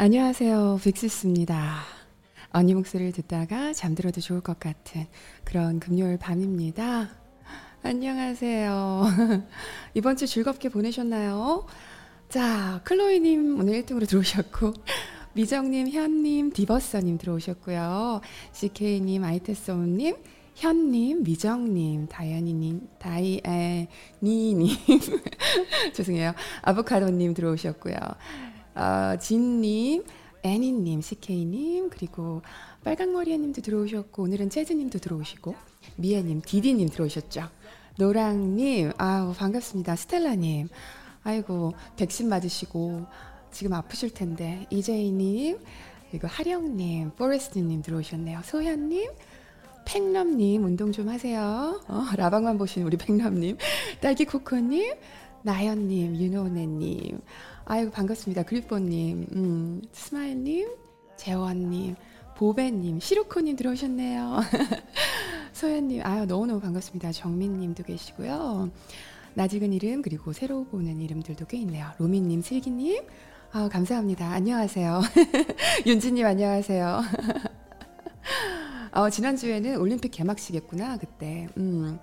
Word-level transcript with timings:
안녕하세요. 0.00 0.78
빅시스입니다. 0.82 1.80
언니 2.50 2.72
목소리를 2.72 3.12
듣다가 3.12 3.72
잠들어도 3.72 4.20
좋을 4.20 4.40
것 4.40 4.60
같은 4.60 5.06
그런 5.44 5.80
금요일 5.80 6.18
밤입니다. 6.18 7.10
안녕하세요. 7.82 9.04
이번 9.94 10.16
주 10.16 10.26
즐겁게 10.26 10.68
보내셨나요? 10.68 11.66
자, 12.28 12.80
클로이님 12.84 13.58
오늘 13.58 13.82
1등으로 13.82 14.08
들어오셨고, 14.08 14.72
미정님, 15.32 15.90
현님, 15.90 16.52
디버서님 16.52 17.18
들어오셨고요. 17.18 18.20
CK님, 18.52 19.24
아이테소님, 19.24 20.16
현님, 20.58 21.22
미정님, 21.22 22.08
다이아니님, 22.08 22.88
다이애니님, 22.98 23.86
죄송해요. 25.94 26.34
아보카도님 26.62 27.32
들어오셨고요. 27.32 27.94
어, 28.74 29.16
진님, 29.20 30.02
애니님, 30.42 31.00
CK님, 31.00 31.90
그리고 31.90 32.42
빨강머리애님도 32.82 33.62
들어오셨고, 33.62 34.24
오늘은 34.24 34.50
재즈님도 34.50 34.98
들어오시고, 34.98 35.54
미애님, 35.94 36.42
디디님 36.44 36.88
들어오셨죠. 36.88 37.48
노랑님, 37.96 38.90
아우, 38.98 39.34
반갑습니다. 39.34 39.94
스텔라님, 39.94 40.70
아이고, 41.22 41.74
백신 41.96 42.28
맞으시고, 42.28 43.06
지금 43.52 43.74
아프실 43.74 44.12
텐데, 44.12 44.66
이재희님, 44.70 45.60
그리고 46.10 46.26
하령님, 46.26 47.12
포레스트님 47.12 47.82
들어오셨네요. 47.82 48.40
소현님, 48.42 49.08
팽럼님, 49.88 50.64
운동 50.64 50.92
좀 50.92 51.08
하세요. 51.08 51.80
어, 51.88 52.04
라방만 52.14 52.58
보시는 52.58 52.86
우리 52.86 52.98
팽럼님, 52.98 53.56
딸기코코님, 54.02 54.94
나연님, 55.42 56.14
윤호네님, 56.14 57.18
아이고 57.64 57.90
반갑습니다. 57.90 58.42
그리뽀님, 58.42 59.26
음, 59.32 59.82
스마일님, 59.92 60.68
재원님, 61.16 61.96
보배님, 62.36 63.00
시루코님 63.00 63.56
들어오셨네요. 63.56 64.40
소연님, 65.54 66.02
아유 66.04 66.26
너무너무 66.26 66.60
반갑습니다. 66.60 67.10
정민님도 67.12 67.84
계시고요. 67.84 68.70
나직은 69.32 69.72
이름 69.72 70.02
그리고 70.02 70.34
새로 70.34 70.64
보는 70.64 71.00
이름들도 71.00 71.46
꽤 71.46 71.56
있네요. 71.58 71.88
로미님, 71.98 72.42
슬기님, 72.42 73.04
아 73.52 73.70
감사합니다. 73.70 74.32
안녕하세요. 74.32 75.00
윤지님 75.86 76.26
안녕하세요. 76.26 77.00
어, 78.92 79.10
지난주에는 79.10 79.76
올림픽 79.78 80.10
개막식이었구나 80.10 80.96
그때. 80.98 81.48
음, 81.56 81.98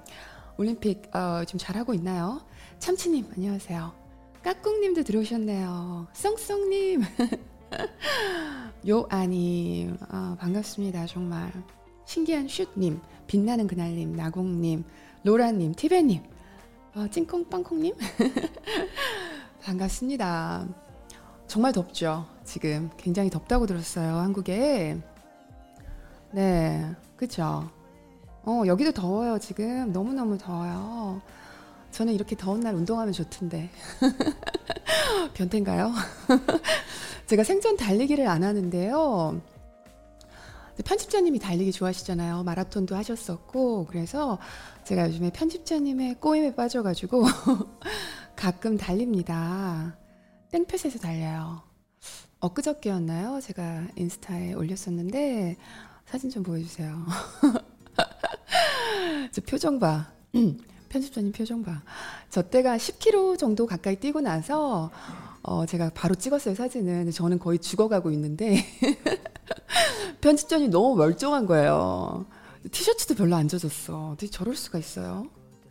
올림픽 0.58 1.14
어, 1.16 1.44
좀 1.46 1.58
잘하고 1.58 1.94
있나요? 1.94 2.42
참치님 2.80 3.32
안녕하세요. 3.36 3.94
까꿍님도 4.44 5.04
들어오셨네요. 5.04 6.08
썽썽님. 6.14 7.02
요아님. 8.88 9.98
아, 10.10 10.38
반갑습니다. 10.40 11.08
정말. 11.08 11.52
신기한 12.06 12.48
슛님. 12.48 13.02
빛나는 13.26 13.66
그날님. 13.66 14.16
나공님. 14.16 14.84
로라님. 15.24 15.74
티베님. 15.74 16.22
아, 16.94 17.08
찐콩빵콩님. 17.10 17.96
반갑습니다. 19.64 20.68
정말 21.48 21.72
덥죠. 21.72 22.28
지금 22.44 22.92
굉장히 22.98 23.32
덥다고 23.32 23.66
들었어요. 23.66 24.18
한국에. 24.18 25.02
네. 26.36 26.94
그쵸. 27.16 27.70
어, 28.44 28.64
여기도 28.68 28.92
더워요. 28.92 29.40
지금 29.40 29.94
너무너무 29.94 30.38
더워요. 30.38 31.22
저는 31.92 32.14
이렇게 32.14 32.36
더운 32.36 32.60
날 32.60 32.76
운동하면 32.76 33.14
좋던데. 33.14 33.70
변태인가요? 35.34 35.94
제가 37.28 37.46
생전 37.46 37.78
달리기를 37.78 38.28
안 38.28 38.44
하는데요. 38.44 39.42
편집자님이 40.84 41.40
달리기 41.40 41.72
좋아하시잖아요. 41.72 42.44
마라톤도 42.44 42.98
하셨었고. 42.98 43.86
그래서 43.86 44.38
제가 44.84 45.08
요즘에 45.08 45.30
편집자님의 45.32 46.16
꼬임에 46.16 46.54
빠져가지고 46.54 47.24
가끔 48.36 48.76
달립니다. 48.76 49.96
땡볕에서 50.52 51.00
달려요. 51.00 51.62
엊그저께였나요? 52.42 53.40
제가 53.40 53.88
인스타에 53.96 54.52
올렸었는데 54.52 55.56
사진 56.16 56.30
좀 56.30 56.44
보여주세요. 56.44 57.06
저 59.34 59.42
표정 59.42 59.80
봐. 59.80 60.14
편집자님 60.88 61.34
표정 61.34 61.62
봐. 61.62 61.82
저 62.30 62.42
때가 62.42 62.78
10km 62.78 63.38
정도 63.38 63.66
가까이 63.66 63.98
뛰고 63.98 64.22
나서 64.22 64.92
어, 65.44 65.66
제가 65.66 65.92
바로 65.94 66.16
찍었어요 66.16 66.56
사진은. 66.56 67.12
저는 67.12 67.38
거의 67.38 67.60
죽어가고 67.60 68.12
있는데 68.12 68.64
편집자님 70.22 70.72
너무 70.72 70.96
멀쩡한 70.96 71.48
거예요. 71.48 72.26
티셔츠도 72.72 73.16
별로 73.16 73.36
안 73.36 73.50
젖었어. 73.50 74.12
어떻게 74.12 74.28
저럴 74.32 74.56
수가 74.56 74.80
있어요? 74.80 75.28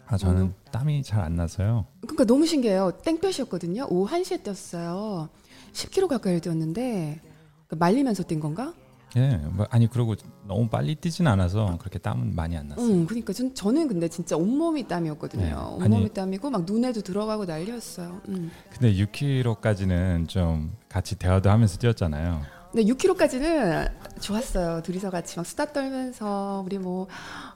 아 0.07 0.19
저는 0.19 0.43
어, 0.49 0.71
땀이 0.73 1.05
잘 1.05 1.23
안 1.23 1.37
나서요. 1.37 1.87
그러니까 2.03 2.25
너무 2.25 2.45
신기해요. 2.45 2.91
땡볕이었거든요. 3.03 3.87
오후 3.89 4.07
1시에 4.15 4.43
뛰었어요. 4.43 5.31
10km 5.73 6.07
가까이 6.09 6.39
뛰었는데 6.43 7.23
그러니까 7.67 7.77
말리면서 7.79 8.25
뛴 8.25 8.41
건가? 8.41 8.75
예, 9.17 9.37
뭐 9.37 9.67
아니 9.71 9.89
그리고 9.89 10.15
너무 10.47 10.69
빨리 10.69 10.95
뛰진 10.97 11.27
않아서 11.27 11.77
그렇게 11.79 11.99
땀은 11.99 12.35
많이 12.35 12.57
안 12.57 12.69
났어요. 12.69 12.87
음, 12.87 13.07
그러니까 13.07 13.33
전, 13.33 13.55
저는 13.55 13.87
근데 13.87 14.09
진짜 14.09 14.37
온몸이 14.37 14.89
땀이었거든요. 14.89 15.45
네. 15.45 15.53
온몸이 15.53 15.97
아니, 15.97 16.09
땀이고 16.09 16.51
막 16.51 16.65
눈에도 16.65 17.01
들어가고 17.01 17.45
난리였어요. 17.45 18.21
음. 18.29 18.51
근데 18.71 18.95
6km까지는 18.95 20.29
좀 20.29 20.77
같이 20.89 21.17
대화도 21.17 21.49
하면서 21.49 21.79
뛰었잖아요. 21.79 22.43
근데 22.73 22.93
6km까지는 22.93 24.21
좋았어요. 24.21 24.83
둘이서 24.83 25.11
같이 25.11 25.37
막 25.37 25.47
수다 25.47 25.73
떨면서 25.73 26.63
우리 26.67 26.79
뭐, 26.79 27.07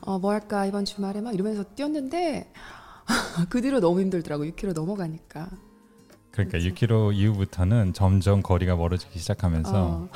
어, 0.00 0.20
뭐 0.20 0.30
할까 0.30 0.64
이번 0.64 0.84
주말에 0.84 1.20
막 1.20 1.34
이러면서 1.34 1.64
뛰었는데 1.74 2.52
그 3.50 3.60
뒤로 3.60 3.80
너무 3.80 4.00
힘들더라고 4.00 4.44
6km 4.44 4.74
넘어가니까. 4.74 5.48
그러니까 6.38 6.58
그렇죠. 6.58 6.86
6km 6.86 7.14
이후부터는 7.14 7.94
점점 7.94 8.42
거리가 8.42 8.76
멀어지기 8.76 9.18
시작하면서 9.18 9.72
어, 9.74 10.08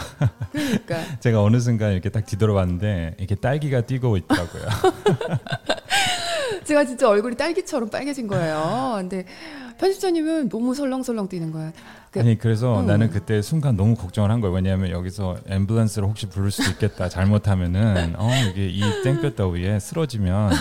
그러니까 0.52 0.96
제가 1.18 1.42
어느 1.42 1.58
순간 1.58 1.92
이렇게 1.92 2.10
딱 2.10 2.24
뒤돌아봤는데 2.24 3.16
이렇게 3.18 3.34
딸기가 3.34 3.80
뛰고 3.80 4.16
있더라고요. 4.18 4.62
제가 6.62 6.84
진짜 6.84 7.08
얼굴이 7.08 7.36
딸기처럼 7.36 7.90
빨개진 7.90 8.28
거예요. 8.28 8.94
근데 8.98 9.24
편집자님은 9.78 10.48
너무 10.48 10.76
설렁설렁 10.76 11.28
뛰는 11.28 11.50
거예요. 11.50 11.72
그, 12.12 12.20
아니 12.20 12.38
그래서 12.38 12.78
음. 12.78 12.86
나는 12.86 13.10
그때 13.10 13.42
순간 13.42 13.74
너무 13.74 13.96
걱정을 13.96 14.30
한 14.30 14.40
거예요. 14.40 14.54
왜냐하면 14.54 14.90
여기서 14.90 15.38
앰뷸런스를 15.48 16.04
혹시 16.04 16.26
부를 16.26 16.52
수도 16.52 16.70
있겠다. 16.70 17.08
잘못하면은 17.08 18.14
어 18.16 18.30
이게 18.48 18.68
이 18.68 18.80
땡볕 19.02 19.34
더위에 19.34 19.80
쓰러지면 19.80 20.52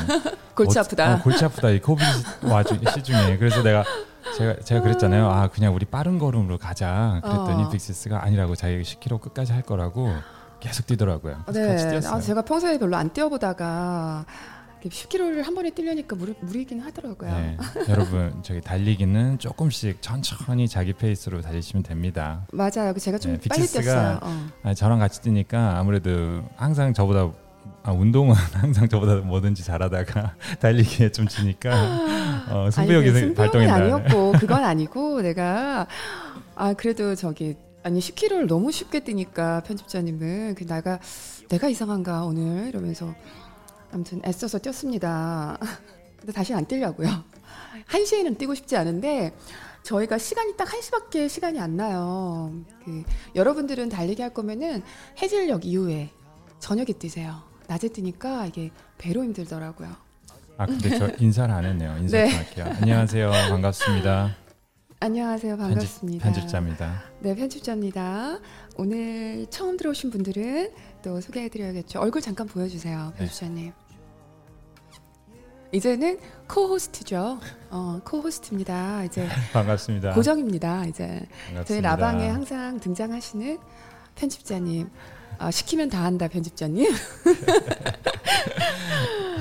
골치 0.56 0.80
아프다. 0.80 1.16
어, 1.16 1.22
골치 1.22 1.46
아프다. 1.46 1.70
이 1.70 1.80
COVID 1.80 2.08
와중 2.42 2.80
시중에 2.96 3.38
그래서 3.38 3.62
내가 3.62 3.84
제가 4.42 4.56
제가 4.62 4.82
그랬잖아요. 4.82 5.30
아 5.30 5.48
그냥 5.50 5.76
우리 5.76 5.86
빠른 5.86 6.18
걸음으로 6.18 6.58
가자. 6.58 7.20
그랬더니 7.24 7.64
어. 7.64 7.70
빅시스가 7.70 8.24
아니라고 8.24 8.56
자기가 8.56 8.82
10km 8.82 9.22
끝까지 9.22 9.52
할 9.54 9.62
거라고 9.62 10.12
계속 10.60 10.86
뛰더라고요. 10.88 11.44
네. 11.54 11.68
같이 11.68 11.88
뛰었어요. 11.90 12.14
아, 12.14 12.20
제가 12.20 12.42
평소에 12.44 12.78
별로 12.78 12.96
안 12.96 13.12
뛰어보다가 13.12 14.26
10km를 14.84 15.44
한 15.44 15.54
번에 15.54 15.70
뛰려니까 15.70 16.16
무리, 16.16 16.34
무리긴 16.42 16.80
하더라고요. 16.80 17.30
네, 17.32 17.58
여러분 17.88 18.42
저기 18.42 18.62
달리기는 18.62 19.38
조금씩 19.38 20.02
천천히 20.02 20.68
자기 20.68 20.94
페이스로 20.94 21.42
달리시면 21.42 21.84
됩니다. 21.84 22.48
맞아요. 22.52 22.94
제가 22.94 23.20
좀 23.20 23.38
네, 23.38 23.48
빨리 23.48 23.68
뛰었어요. 23.68 24.20
어. 24.24 24.74
저랑 24.74 24.98
같이 24.98 25.22
뛰니까 25.22 25.78
아무래도 25.78 26.44
항상 26.56 26.94
저보다 26.94 27.30
아, 27.84 27.92
운동은 27.92 28.36
항상 28.54 28.88
저보다 28.88 29.16
뭐든지 29.16 29.64
잘하다가 29.64 30.36
달리기에 30.60 31.12
좀 31.12 31.28
지니까 31.28 32.46
어, 32.50 32.70
승부욕이 32.72 33.34
발동했나 33.34 33.76
아니었고 33.76 34.34
그건 34.40 34.64
아니고 34.64 35.22
내가 35.22 35.88
아 36.56 36.74
그래도 36.74 37.16
저기 37.16 37.56
아니 37.84 38.00
10km를 38.00 38.48
너무 38.48 38.72
쉽게 38.72 39.00
뛰니까 39.00 39.62
편집자님은 39.62 40.56
그 40.56 40.66
내가 40.66 41.00
내가 41.50 41.68
이상한가 41.70 42.24
오늘 42.26 42.68
이러면서 42.68 43.14
아무튼 43.92 44.22
애써서 44.26 44.60
뛰었습니다. 44.60 45.58
근데 46.18 46.32
다시 46.32 46.54
안 46.54 46.66
뛰려고요. 46.66 47.10
1시에는 47.90 48.38
뛰고 48.38 48.54
싶지 48.54 48.78
않은데 48.78 49.34
저희가 49.82 50.20
시간이 50.20 50.56
딱 50.56 50.68
1시밖에 50.68 51.28
시간이 51.28 51.60
안 51.60 51.76
나요. 51.76 52.54
그 52.86 53.04
여러분들은 53.34 53.90
달리기 53.90 54.22
할 54.22 54.32
거면은 54.32 54.84
해질녘 55.20 55.66
이후에 55.66 56.12
저녁에 56.60 56.94
뛰세요. 56.94 57.51
낮에 57.72 57.88
뛰니까 57.88 58.48
이게 58.48 58.70
배로 58.98 59.24
힘들더라고요. 59.24 59.88
아 60.58 60.66
근데 60.66 60.98
저 61.00 61.10
인사를 61.20 61.54
안 61.54 61.64
했네요. 61.64 61.96
인사 62.00 62.18
네. 62.18 62.30
좀 62.30 62.38
할게요. 62.40 62.66
안녕하세요. 62.82 63.32
반갑습니다. 63.32 64.36
안녕하세요. 65.00 65.56
반갑습니다. 65.56 66.24
편집, 66.24 66.50
자입니다 66.50 67.02
네, 67.22 67.34
편집자입니다. 67.34 68.40
오늘 68.76 69.48
처음 69.50 69.78
들어오신 69.78 70.12
분들은 70.12 70.72
또 71.02 71.22
소개해드려야겠죠. 71.22 72.02
얼굴 72.02 72.22
잠깐 72.22 72.46
보여주세요, 72.46 73.12
네. 73.14 73.18
편집자님. 73.20 73.72
이제는 75.72 76.20
코호스트죠. 76.50 77.40
어, 77.70 78.02
코호스트입니다. 78.04 79.06
이제 79.06 79.30
반갑습니다. 79.54 80.14
고정입니다. 80.14 80.88
이제 80.88 81.06
반갑습니다. 81.48 81.64
저희 81.64 81.80
라방에 81.80 82.28
항상 82.28 82.82
등장하시는 82.82 83.58
편집자님. 84.16 84.90
아, 85.42 85.50
시키면 85.50 85.90
다 85.90 86.04
한다 86.04 86.28
편집자님. 86.28 86.88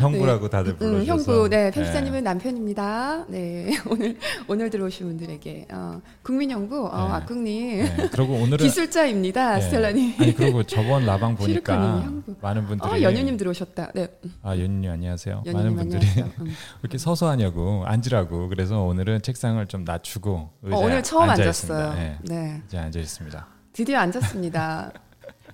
형부라고 0.01 0.49
다들 0.49 0.77
불러주셔서. 0.77 1.13
음, 1.13 1.35
형부, 1.37 1.49
네 1.51 1.71
편집자님은 1.71 2.25
남편입니다. 2.25 3.27
네 3.29 3.77
오늘 3.87 4.17
오늘 4.49 4.71
들어오신 4.71 5.07
분들에게 5.09 5.67
어, 5.71 6.01
국민 6.23 6.51
형부, 6.51 6.87
어, 6.87 6.91
네. 6.91 7.13
아꿍님 7.13 7.85
네. 7.85 8.09
그리고 8.11 8.33
오늘은 8.33 8.57
기술자입니다. 8.65 9.57
네. 9.57 9.61
스텔라님. 9.61 10.15
아니 10.19 10.35
그리고 10.35 10.63
저번 10.63 11.05
라방 11.05 11.37
보니까. 11.37 12.11
많은 12.41 12.67
분들이 12.67 12.91
어, 12.91 13.03
연유님 13.03 13.37
들어오셨다. 13.37 13.93
네, 13.95 14.09
아 14.43 14.57
연유 14.57 14.91
안녕하세요. 14.91 15.43
많은 15.45 15.59
연유님 15.59 15.77
분들이. 15.77 16.07
음. 16.39 16.55
이렇게 16.81 16.97
서서 16.97 17.29
하냐고 17.29 17.83
앉으라고 17.85 18.49
그래서 18.49 18.81
오늘은 18.81 19.21
책상을 19.21 19.67
좀 19.67 19.85
낮추고 19.85 20.33
어, 20.33 20.77
오늘 20.79 21.03
처음 21.03 21.29
앉았어요. 21.29 21.93
네. 21.93 22.17
네, 22.23 22.63
이제 22.67 22.79
앉아 22.79 22.99
있습니다. 22.99 23.47
드디어 23.75 23.99
앉았습니다. 23.99 24.93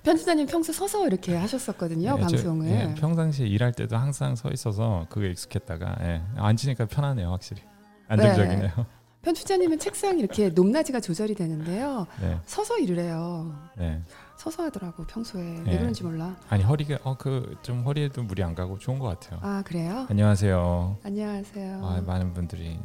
편집자님 0.07 0.45
평소 0.47 0.71
서서 0.71 1.05
이렇게 1.05 1.35
하셨었거든요 1.35 2.15
네, 2.15 2.21
저- 2.21 2.27
방송을. 2.29 2.67
예, 2.69 2.93
평상시에 2.95 3.45
일할 3.45 3.73
때도 3.73 3.97
항상 3.97 4.35
서 4.37 4.49
있어서 4.53 5.05
그게 5.09 5.29
익숙했다가 5.31 5.97
예, 6.03 6.21
앉으니까 6.37 6.85
편하네요 6.85 7.29
확실히 7.29 7.61
안정적이네요. 8.07 8.85
편집자님은 9.23 9.79
책상 9.79 10.17
이렇게 10.17 10.47
높낮이가 10.47 11.01
조절이 11.01 11.35
되는데요. 11.35 12.07
네, 12.21 12.39
서서 12.45 12.77
일을 12.79 12.99
해요. 12.99 13.53
네. 13.77 14.01
서서 14.37 14.63
하더라고 14.63 15.03
평소에 15.05 15.43
네. 15.65 15.71
왜 15.73 15.77
그런지 15.79 16.03
몰라. 16.03 16.37
아니 16.47 16.63
허리가 16.63 16.97
어 17.03 17.17
그 17.17 17.57
좀 17.61 17.83
허리에도 17.83 18.23
무리 18.23 18.41
안 18.43 18.55
가고 18.55 18.77
좋은 18.79 18.99
것 18.99 19.07
같아요. 19.09 19.41
아 19.43 19.61
그래요? 19.65 20.05
안녕하세요. 20.09 20.99
안녕하세요. 21.03 21.81
아, 21.85 22.01
많은 22.05 22.33
분들이. 22.33 22.79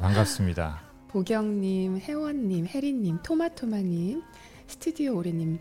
반갑습니다. 0.00 0.80
보경님, 1.08 1.98
혜원님, 1.98 2.66
혜리님, 2.66 3.18
토마토마님, 3.22 4.22
스튜디오 4.66 5.16
오래님, 5.16 5.60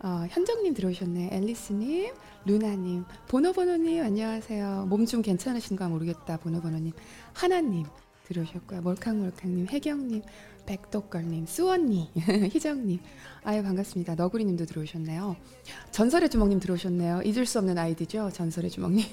어, 0.00 0.24
현정님 0.30 0.74
들어오셨네. 0.74 1.30
앨리스님, 1.32 2.14
루나님, 2.44 3.04
보노보노님 3.28 4.02
안녕하세요. 4.04 4.86
몸 4.88 5.06
좀 5.06 5.22
괜찮으신가 5.22 5.88
모르겠다. 5.88 6.36
보노보노님, 6.38 6.92
하나님 7.32 7.84
들어오셨고요. 8.28 8.82
몰캉몰캉님, 8.82 9.66
혜경님, 9.70 10.22
백덕걸님, 10.66 11.46
수원님, 11.46 12.06
희정님, 12.52 13.00
아유 13.42 13.62
반갑습니다. 13.62 14.14
너구리님도 14.14 14.66
들어오셨네요. 14.66 15.34
전설의 15.90 16.28
주먹님 16.28 16.60
들어오셨네요. 16.60 17.22
잊을 17.24 17.46
수 17.46 17.58
없는 17.58 17.76
아이디죠. 17.78 18.30
전설의 18.32 18.70
주먹님. 18.70 19.04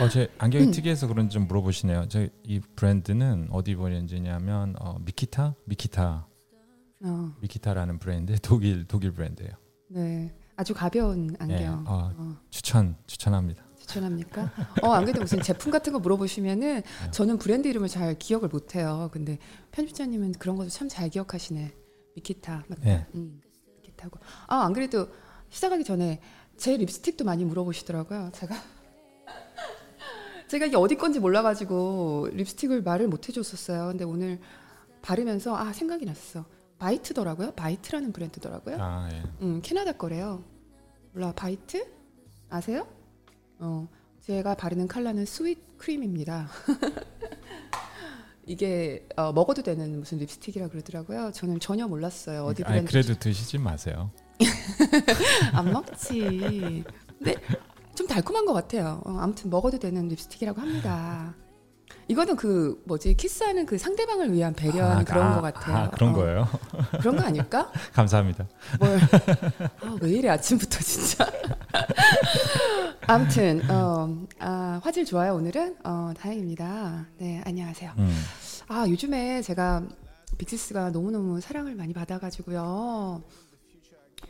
어, 0.00 0.08
제 0.10 0.28
안경이 0.38 0.66
음. 0.66 0.70
특이해서 0.70 1.06
그런지 1.08 1.34
좀 1.34 1.46
물어보시네요. 1.48 2.06
저이 2.08 2.60
브랜드는 2.76 3.48
어디 3.50 3.74
브랜드냐면 3.74 4.74
어, 4.78 4.96
미키타, 5.04 5.54
미키타, 5.64 6.26
어, 7.02 7.34
미키타라는 7.40 7.98
브랜드, 7.98 8.38
독일 8.42 8.84
독일 8.86 9.12
브랜드예요. 9.12 9.52
네, 9.88 10.34
아주 10.56 10.74
가벼운 10.74 11.34
안경. 11.38 11.58
예, 11.60 11.66
어, 11.66 11.84
어. 12.16 12.36
추천 12.50 12.96
추천합니다. 13.06 13.64
추천합니까? 13.78 14.52
어, 14.82 14.92
안 14.92 15.04
그래도 15.04 15.20
무슨 15.22 15.40
제품 15.42 15.72
같은 15.72 15.92
거 15.92 15.98
물어보시면은 15.98 16.82
네. 17.04 17.10
저는 17.10 17.38
브랜드 17.38 17.66
이름을 17.68 17.88
잘 17.88 18.16
기억을 18.18 18.48
못 18.48 18.74
해요. 18.76 19.08
근데 19.12 19.38
편집자님은 19.72 20.32
그런 20.32 20.56
것도 20.56 20.68
참 20.68 20.88
잘 20.88 21.08
기억하시네. 21.08 21.74
미키타. 22.14 22.64
맞다. 22.68 22.82
예. 22.86 23.06
음, 23.14 23.40
미키타고. 23.76 24.18
아, 24.46 24.60
안 24.64 24.72
그래도 24.72 25.08
시작하기 25.48 25.82
전에 25.84 26.20
제 26.56 26.76
립스틱도 26.76 27.24
많이 27.24 27.44
물어보시더라고요. 27.44 28.30
제가 28.34 28.54
제가 30.48 30.66
이게 30.66 30.76
어디 30.76 30.96
건지 30.96 31.18
몰라가지고 31.18 32.28
립스틱을 32.32 32.82
말을 32.82 33.08
못 33.08 33.28
해줬었어요. 33.28 33.88
근데 33.88 34.04
오늘 34.04 34.40
바르면서 35.02 35.56
아 35.56 35.72
생각이 35.72 36.04
났어. 36.04 36.44
바이트더라고요. 36.80 37.52
바이트라는 37.52 38.12
브랜드더라고요. 38.12 38.76
아 38.80 39.08
예. 39.12 39.22
음, 39.42 39.60
캐나다 39.62 39.92
거래요. 39.92 40.42
몰라, 41.12 41.32
바이트? 41.32 41.86
아세요? 42.48 42.86
어, 43.58 43.86
제가 44.22 44.54
바르는 44.56 44.88
컬러는 44.88 45.26
sweet 45.26 45.78
cream입니다. 45.78 46.48
이게 48.46 49.06
어, 49.16 49.32
먹어도 49.32 49.62
되는 49.62 50.00
무슨 50.00 50.18
립스틱이라 50.18 50.68
그러더라고요. 50.68 51.30
저는 51.32 51.60
전혀 51.60 51.86
몰랐어요. 51.86 52.44
어디 52.44 52.64
아니 52.64 52.84
브랜드 52.84 52.90
그래도 52.90 53.14
드시지 53.18 53.58
마세요. 53.58 54.10
안 55.52 55.70
먹지. 55.70 56.82
근데 57.18 57.34
좀 57.94 58.06
달콤한 58.06 58.46
것 58.46 58.54
같아요. 58.54 59.02
어, 59.04 59.18
아무튼 59.18 59.50
먹어도 59.50 59.78
되는 59.78 60.08
립스틱이라고 60.08 60.60
합니다. 60.60 61.34
이거는 62.10 62.34
그 62.34 62.82
뭐지 62.86 63.14
키스하는 63.14 63.66
그 63.66 63.78
상대방을 63.78 64.32
위한 64.32 64.52
배려한 64.52 64.98
아, 64.98 65.04
그런 65.04 65.26
아, 65.28 65.34
것 65.36 65.42
같아요. 65.42 65.76
아, 65.76 65.90
그런 65.90 66.10
어, 66.10 66.12
거예요. 66.14 66.48
그런 66.98 67.16
거 67.16 67.22
아닐까? 67.22 67.70
감사합니다. 67.94 68.48
뭘? 68.80 68.98
아, 69.80 69.96
왜 70.00 70.10
이래 70.10 70.28
아침부터 70.30 70.80
진짜. 70.80 71.24
아무튼 73.06 73.62
어, 73.70 74.26
아, 74.40 74.80
화질 74.82 75.04
좋아요 75.04 75.36
오늘은. 75.36 75.76
어, 75.84 76.12
다행입니다. 76.16 77.06
네 77.18 77.42
안녕하세요. 77.44 77.92
음. 77.98 78.24
아 78.66 78.88
요즘에 78.88 79.42
제가 79.42 79.84
빅시스가 80.36 80.90
너무너무 80.90 81.40
사랑을 81.40 81.76
많이 81.76 81.92
받아가지고요. 81.92 83.22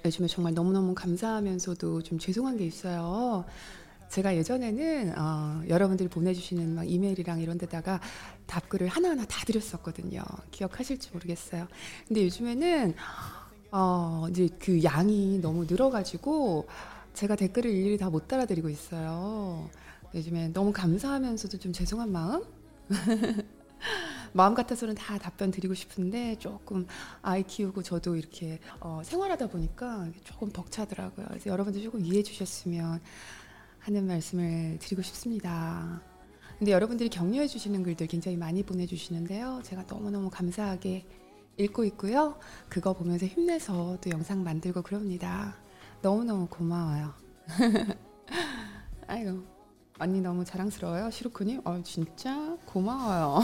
요즘에 0.04 0.28
정말 0.28 0.52
너무너무 0.52 0.94
감사하면서도 0.94 2.02
좀 2.02 2.18
죄송한 2.18 2.58
게 2.58 2.66
있어요. 2.66 3.46
제가 4.10 4.36
예전에는 4.36 5.14
어, 5.16 5.62
여러분들이 5.68 6.08
보내주시는 6.08 6.74
막 6.74 6.84
이메일이랑 6.84 7.40
이런 7.40 7.58
데다가 7.58 8.00
답글을 8.46 8.88
하나하나 8.88 9.24
다 9.24 9.44
드렸었거든요. 9.44 10.22
기억하실지 10.50 11.10
모르겠어요. 11.12 11.68
근데 12.08 12.24
요즘에는 12.24 12.94
어, 13.70 14.26
이제 14.30 14.48
그 14.58 14.82
양이 14.82 15.38
너무 15.38 15.64
늘어가지고 15.64 16.66
제가 17.14 17.36
댓글을 17.36 17.70
일일이 17.70 17.98
다 17.98 18.10
못 18.10 18.26
따라드리고 18.26 18.68
있어요. 18.68 19.70
요즘에 20.12 20.48
너무 20.48 20.72
감사하면서도 20.72 21.58
좀 21.58 21.72
죄송한 21.72 22.10
마음? 22.10 22.42
마음 24.32 24.54
같아서는 24.54 24.96
다 24.96 25.18
답변 25.18 25.52
드리고 25.52 25.74
싶은데 25.74 26.36
조금 26.40 26.86
아이 27.22 27.44
키우고 27.44 27.84
저도 27.84 28.16
이렇게 28.16 28.58
어, 28.80 29.02
생활하다 29.04 29.48
보니까 29.48 30.08
조금 30.24 30.50
벅차더라고요. 30.50 31.26
그래서 31.28 31.50
여러분들 31.50 31.80
조금 31.82 32.04
이해해 32.04 32.24
주셨으면 32.24 33.00
하는 33.80 34.06
말씀을 34.06 34.78
드리고 34.78 35.02
싶습니다. 35.02 36.02
근데 36.58 36.72
여러분들이 36.72 37.08
격려해 37.08 37.46
주시는 37.46 37.82
글들 37.82 38.06
굉장히 38.06 38.36
많이 38.36 38.62
보내 38.62 38.86
주시는데요. 38.86 39.62
제가 39.64 39.84
너무너무 39.88 40.28
감사하게 40.30 41.06
읽고 41.56 41.84
있고요. 41.84 42.38
그거 42.68 42.92
보면서 42.92 43.26
힘내서 43.26 43.98
또 44.00 44.10
영상 44.10 44.44
만들고 44.44 44.82
그럽니다. 44.82 45.56
너무너무 46.02 46.46
고마워요. 46.48 47.14
아이고. 49.06 49.42
언니 49.98 50.22
너무 50.22 50.46
자랑스러워요. 50.46 51.10
시루크님. 51.10 51.60
어, 51.64 51.82
진짜 51.82 52.56
고마워요. 52.64 53.40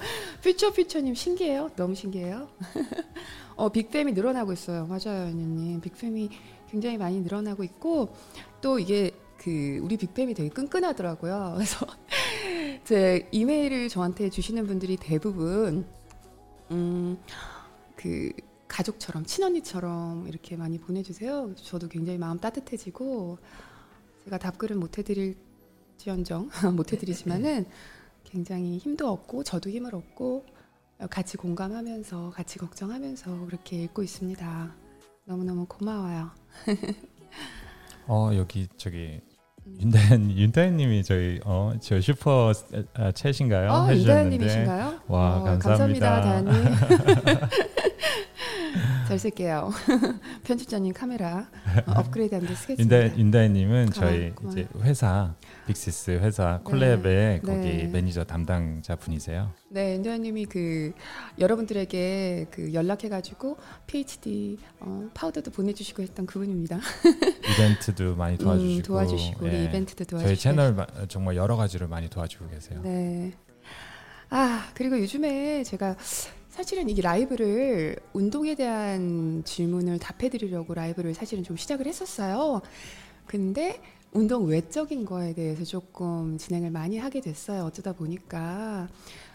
퓨처 0.42 0.72
퓨처님 0.72 1.14
신기해요. 1.14 1.70
너무 1.76 1.94
신기해요. 1.94 2.48
어, 3.56 3.70
빅팸이 3.70 4.14
늘어나고 4.14 4.54
있어요. 4.54 4.86
맞아요, 4.86 5.26
언니님. 5.26 5.82
빅팸이 5.82 6.30
굉장히 6.70 6.96
많이 6.96 7.20
늘어나고 7.20 7.62
있고 7.64 8.14
또 8.62 8.78
이게 8.78 9.10
그 9.38 9.78
우리 9.82 9.96
빅팸이 9.96 10.36
되게 10.36 10.48
끈끈하더라고요. 10.48 11.52
그래서 11.56 11.86
제 12.84 13.28
이메일을 13.32 13.88
저한테 13.88 14.28
주시는 14.30 14.66
분들이 14.66 14.96
대부분 14.96 15.86
음, 16.70 17.18
그 17.96 18.32
가족처럼 18.66 19.24
친언니처럼 19.24 20.28
이렇게 20.28 20.56
많이 20.56 20.78
보내주세요. 20.78 21.54
저도 21.56 21.88
굉장히 21.88 22.18
마음 22.18 22.38
따뜻해지고 22.38 23.38
제가 24.24 24.38
답글은 24.38 24.78
못 24.78 24.98
해드릴 24.98 25.36
지언정 25.96 26.50
못 26.76 26.92
해드리지만은 26.92 27.66
굉장히 28.24 28.78
힘도 28.78 29.10
얻고 29.10 29.42
저도 29.42 29.70
힘을 29.70 29.94
얻고 29.94 30.44
같이 31.10 31.36
공감하면서 31.36 32.30
같이 32.30 32.58
걱정하면서 32.58 33.46
그렇게 33.46 33.84
읽고 33.84 34.02
있습니다. 34.02 34.74
너무너무 35.24 35.66
고마워요. 35.66 36.30
어 38.08 38.30
여기 38.34 38.68
저기 38.76 39.20
음. 39.22 39.27
윤다현 39.80 40.30
윤다현님이 40.36 41.04
저희 41.04 41.38
어저 41.44 42.00
슈퍼 42.00 42.52
아, 42.94 43.10
챗인가요? 43.12 43.68
어, 43.68 43.86
해주셨는데 43.86 44.36
이다현님이신가요? 44.36 44.94
와, 45.08 45.36
어, 45.36 45.44
감사합니다. 45.44 46.20
다현님. 46.20 46.52
잘 49.08 49.18
쓸게요. 49.18 49.70
편집자님 50.44 50.92
카메라 50.92 51.46
어, 51.86 51.92
업그레이드한데 52.00 52.54
쓰겠습니다. 52.54 52.96
인다 52.96 53.14
인다희님은 53.16 53.90
고마워, 53.90 54.12
저희 54.12 54.30
고마워. 54.30 54.52
이제 54.58 54.68
회사 54.82 55.34
빅시스 55.72 56.12
회사 56.12 56.60
콜랩의 56.64 57.02
네. 57.02 57.40
거기 57.44 57.60
네. 57.60 57.86
매니저 57.88 58.24
담당자 58.24 58.96
분이세요. 58.96 59.52
네, 59.68 59.96
인도현님이 59.96 60.46
그 60.46 60.92
여러분들에게 61.38 62.46
그 62.50 62.72
연락해가지고 62.72 63.58
PhD 63.86 64.58
어, 64.80 65.10
파우더도 65.12 65.50
보내주시고 65.50 66.02
했던 66.02 66.24
그분입니다. 66.24 66.78
이벤트도 67.52 68.16
많이 68.16 68.38
도와주시고, 68.38 68.78
음, 68.78 68.82
도와주시고 68.82 69.44
우리 69.44 69.54
예. 69.54 69.64
이벤트도 69.64 70.04
도와주시고. 70.06 70.26
저희 70.28 70.36
채널 70.38 70.74
마- 70.74 70.86
정말 71.08 71.36
여러 71.36 71.56
가지로 71.56 71.86
많이 71.86 72.08
도와주고 72.08 72.48
계세요. 72.48 72.80
네. 72.82 73.32
아 74.30 74.70
그리고 74.74 74.98
요즘에 74.98 75.64
제가 75.64 75.96
사실은 76.48 76.88
이게 76.88 77.02
라이브를 77.02 77.96
운동에 78.14 78.54
대한 78.54 79.42
질문을 79.44 79.98
답해드리려고 79.98 80.72
라이브를 80.74 81.12
사실은 81.14 81.44
좀 81.44 81.56
시작을 81.58 81.86
했었어요. 81.86 82.62
근데 83.26 83.80
운동 84.12 84.46
외적인 84.46 85.04
거에 85.04 85.34
대해서 85.34 85.64
조금 85.64 86.38
진행을 86.38 86.70
많이 86.70 86.98
하게 86.98 87.20
됐어요. 87.20 87.64
어쩌다 87.64 87.92
보니까. 87.92 88.88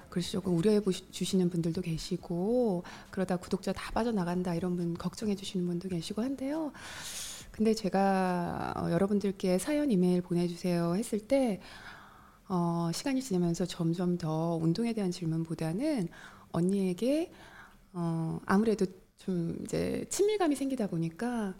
그래서 0.10 0.30
조금 0.32 0.56
우려해 0.56 0.82
주시는 1.12 1.50
분들도 1.50 1.82
계시고 1.82 2.84
그러다 3.10 3.38
구독자 3.38 3.74
다 3.74 3.92
빠져나간다 3.92 4.54
이런 4.54 4.76
분 4.76 4.94
걱정해 4.94 5.36
주시는 5.36 5.66
분도 5.66 5.90
계시고 5.90 6.22
한데요. 6.22 6.72
근데 7.52 7.74
제가 7.74 8.74
어, 8.78 8.92
여러분들께 8.92 9.58
사연 9.58 9.92
이메일 9.92 10.22
보내주세요 10.22 10.96
했을 10.96 11.20
때 11.20 11.62
어, 12.48 12.92
시간이 12.94 13.22
지나면서 13.22 13.66
점점 13.66 14.18
더 14.18 14.56
운동에 14.56 14.94
대한 14.94 15.12
질문보다는 15.12 16.10
언니에게 16.52 17.32
어, 17.94 18.40
아무래도 18.46 18.86
좀 19.18 19.58
이제 19.64 20.06
친밀감이 20.10 20.56
생기다 20.56 20.88
보니까 20.88 21.56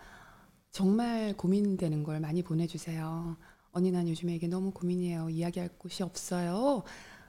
정말 0.74 1.36
고민되는 1.38 2.02
걸 2.04 2.20
많이 2.20 2.42
보내주세요. 2.42 3.38
언니 3.74 3.92
난 3.92 4.10
요즘에 4.10 4.34
이게 4.34 4.48
너무 4.48 4.72
고민이에요. 4.72 5.30
이야기할 5.30 5.70
곳이 5.78 6.02
없어요. 6.02 6.82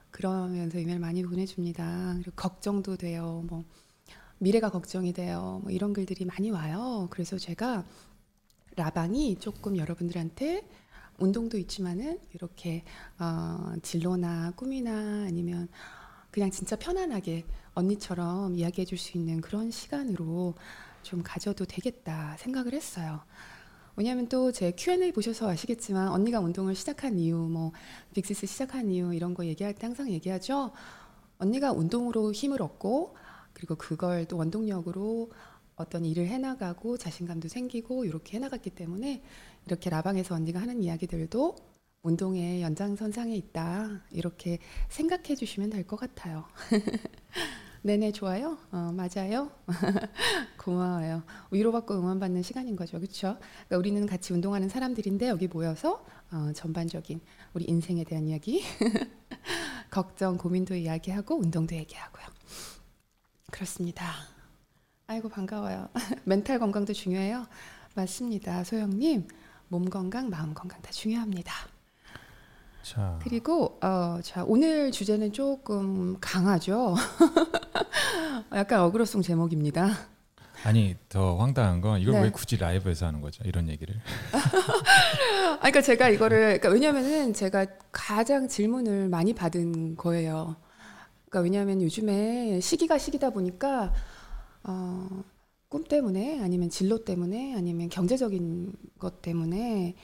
그러면서 0.09 0.79
이메일 0.79 0.97
많이 0.99 1.23
보내줍니다. 1.23 2.15
그리고 2.15 2.31
걱정도 2.35 2.97
돼요. 2.97 3.43
뭐 3.47 3.63
미래가 4.39 4.71
걱정이 4.71 5.13
돼요. 5.13 5.59
뭐 5.61 5.71
이런 5.71 5.93
글들이 5.93 6.25
많이 6.25 6.49
와요. 6.49 7.07
그래서 7.11 7.37
제가 7.37 7.85
라방이 8.77 9.37
조금 9.39 9.77
여러분들한테 9.77 10.67
운동도 11.19 11.59
있지만은 11.59 12.19
이렇게 12.33 12.83
어, 13.19 13.73
진로나 13.83 14.53
꿈이나 14.55 15.25
아니면 15.27 15.67
그냥 16.31 16.49
진짜 16.51 16.75
편안하게 16.75 17.45
언니처럼 17.75 18.55
이야기해 18.57 18.85
줄 18.85 18.97
수 18.97 19.17
있는 19.17 19.39
그런 19.39 19.69
시간으로 19.69 20.55
좀 21.05 21.23
가져도 21.23 21.65
되겠다 21.65 22.35
생각을 22.39 22.73
했어요. 22.73 23.21
왜냐하면 23.95 24.27
또 24.29 24.51
제 24.51 24.73
Q&A 24.77 25.11
보셔서 25.13 25.49
아시겠지만 25.49 26.09
언니가 26.09 26.39
운동을 26.41 26.75
시작한 26.75 27.17
이유, 27.19 27.37
뭐 27.37 27.71
빅시스 28.13 28.45
시작한 28.47 28.91
이유 28.91 29.13
이런 29.13 29.33
거 29.33 29.45
얘기할 29.45 29.73
때 29.75 29.87
항상 29.87 30.09
얘기하죠. 30.11 30.71
언니가 31.39 31.71
운동으로 31.73 32.31
힘을 32.33 32.61
얻고 32.61 33.15
그리고 33.53 33.75
그걸 33.75 34.25
또 34.25 34.37
원동력으로 34.37 35.31
어떤 35.77 36.05
일을 36.05 36.27
해나가고 36.27 36.97
자신감도 36.97 37.49
생기고 37.49 38.05
이렇게 38.05 38.37
해나갔기 38.37 38.71
때문에 38.71 39.23
이렇게 39.65 39.89
라방에서 39.89 40.35
언니가 40.35 40.61
하는 40.61 40.83
이야기들도 40.83 41.55
운동의 42.03 42.61
연장선상에 42.61 43.35
있다 43.35 44.03
이렇게 44.11 44.59
생각해 44.89 45.35
주시면 45.35 45.71
될 45.71 45.85
것 45.87 45.97
같아요. 45.97 46.45
네네 47.85 48.13
좋아요. 48.13 48.57
어, 48.71 48.91
맞아요. 48.95 49.51
고마워요. 50.57 51.21
위로받고 51.51 51.93
응원받는 51.93 52.41
시간인 52.41 52.75
거죠, 52.75 52.97
그렇죠? 52.99 53.37
그러니까 53.37 53.77
우리는 53.77 54.03
같이 54.07 54.33
운동하는 54.33 54.69
사람들인데 54.69 55.27
여기 55.29 55.47
모여서 55.47 56.03
어, 56.31 56.51
전반적인 56.55 57.21
우리 57.53 57.65
인생에 57.65 58.03
대한 58.03 58.25
이야기, 58.25 58.63
걱정, 59.91 60.35
고민도 60.35 60.73
이야기하고 60.73 61.35
운동도 61.35 61.75
얘기하고요. 61.75 62.25
그렇습니다. 63.51 64.15
아이고 65.05 65.29
반가워요. 65.29 65.87
멘탈 66.25 66.57
건강도 66.57 66.91
중요해요. 66.91 67.45
맞습니다, 67.93 68.63
소영님. 68.63 69.27
몸 69.67 69.91
건강, 69.91 70.31
마음 70.31 70.55
건강 70.55 70.81
다 70.81 70.89
중요합니다. 70.89 71.74
자, 72.85 73.17
그리고 73.23 73.79
어, 73.81 74.19
자 74.21 74.43
오늘 74.47 74.91
주제는 74.91 75.33
조금 75.33 76.19
강하죠. 76.21 76.93
약간 78.53 78.81
어그로송 78.81 79.23
제목입니다. 79.23 79.89
아니 80.63 80.95
더 81.09 81.35
황당한 81.37 81.81
건 81.81 81.99
이걸 81.99 82.13
네. 82.13 82.21
왜 82.21 82.29
굳이 82.29 82.57
라이브에서 82.57 83.07
하는 83.07 83.21
거죠? 83.21 83.43
이런 83.43 83.69
얘기를. 83.69 83.95
아, 84.33 85.57
그러니까 85.57 85.81
제가 85.81 86.09
이거를 86.09 86.59
그러니까 86.59 86.69
왜냐면은 86.69 87.33
제가 87.33 87.65
가장 87.91 88.47
질문을 88.47 89.09
많이 89.09 89.33
받은 89.33 89.95
거예요. 89.95 90.55
그러니까 91.27 91.39
왜냐하면 91.39 91.81
요즘에 91.81 92.59
시기가 92.59 92.99
시기다 92.99 93.31
보니까 93.31 93.93
어, 94.61 95.09
꿈 95.69 95.83
때문에 95.83 96.39
아니면 96.39 96.69
진로 96.69 97.03
때문에 97.03 97.55
아니면 97.55 97.89
경제적인 97.89 98.73
것 98.99 99.23
때문에 99.23 99.95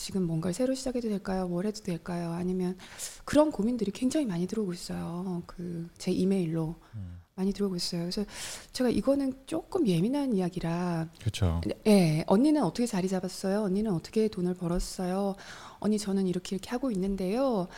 지금 0.00 0.22
뭔가를 0.26 0.54
새로 0.54 0.74
시작해도 0.74 1.08
될까요? 1.10 1.46
뭘 1.46 1.66
해도 1.66 1.82
될까요? 1.82 2.32
아니면 2.32 2.78
그런 3.26 3.50
고민들이 3.50 3.90
굉장히 3.90 4.24
많이 4.24 4.46
들어오고 4.46 4.72
있어요. 4.72 5.42
그 5.46 5.88
제 5.98 6.10
이메일로 6.10 6.74
음. 6.94 7.20
많이 7.34 7.52
들어오고 7.52 7.76
있어요. 7.76 8.02
그래서 8.02 8.24
제가 8.72 8.88
이거는 8.88 9.34
조금 9.46 9.86
예민한 9.86 10.34
이야기라 10.34 11.08
그렇죠. 11.20 11.60
예, 11.86 12.24
언니는 12.26 12.62
어떻게 12.62 12.86
자리 12.86 13.08
잡았어요? 13.08 13.62
언니는 13.62 13.92
어떻게 13.92 14.28
돈을 14.28 14.54
벌었어요? 14.54 15.34
언니 15.80 15.98
저는 15.98 16.26
이렇게 16.26 16.56
이렇게 16.56 16.70
하고 16.70 16.90
있는데요. 16.90 17.68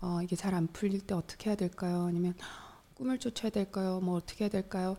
어, 0.00 0.20
이게 0.22 0.36
잘 0.36 0.54
안 0.54 0.68
풀릴 0.68 1.00
때 1.00 1.14
어떻게 1.14 1.50
해야 1.50 1.56
될까요? 1.56 2.04
아니면 2.08 2.34
꿈을 2.94 3.18
쫓아야 3.18 3.50
될까요? 3.50 3.98
뭐 4.00 4.16
어떻게 4.16 4.44
해야 4.44 4.50
될까요? 4.50 4.96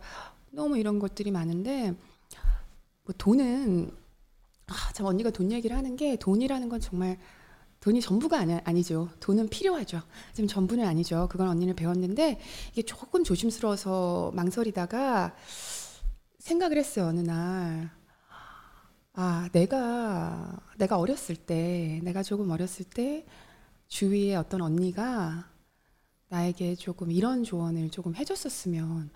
너무 0.52 0.78
이런 0.78 1.00
것들이 1.00 1.32
많은데 1.32 1.94
뭐 3.06 3.14
돈은 3.18 3.92
아, 4.68 4.94
참 4.94 5.06
언니가 5.06 5.30
돈 5.30 5.52
얘기를 5.52 5.76
하는 5.76 5.96
게 5.96 6.16
돈이라는 6.16 6.70
건 6.70 6.80
정말 6.80 7.18
돈이 7.80 8.00
전부가 8.00 8.40
아니, 8.40 8.54
아니 8.64 8.84
죠. 8.84 9.10
돈은 9.20 9.50
필요하죠. 9.50 10.02
지금 10.34 10.48
전부는 10.48 10.86
아니죠. 10.86 11.28
그건 11.30 11.50
언니는 11.50 11.76
배웠는데 11.76 12.40
이게 12.72 12.82
조금 12.84 13.24
조심스러워서 13.24 14.32
망설이다가 14.34 15.36
생각을 16.40 16.78
했어요. 16.78 17.08
어느 17.08 17.20
날. 17.20 17.92
아, 19.16 19.50
내가 19.52 20.58
내가 20.78 20.98
어렸을 20.98 21.36
때, 21.36 22.00
내가 22.04 22.24
조금 22.24 22.50
어렸을 22.52 22.86
때 22.86 23.26
주위에 23.88 24.36
어떤 24.36 24.62
언니가 24.62 25.50
나에게 26.30 26.76
조금 26.76 27.12
이런 27.12 27.44
조언을 27.44 27.92
조금 27.92 28.16
해줬었으면 28.16 29.12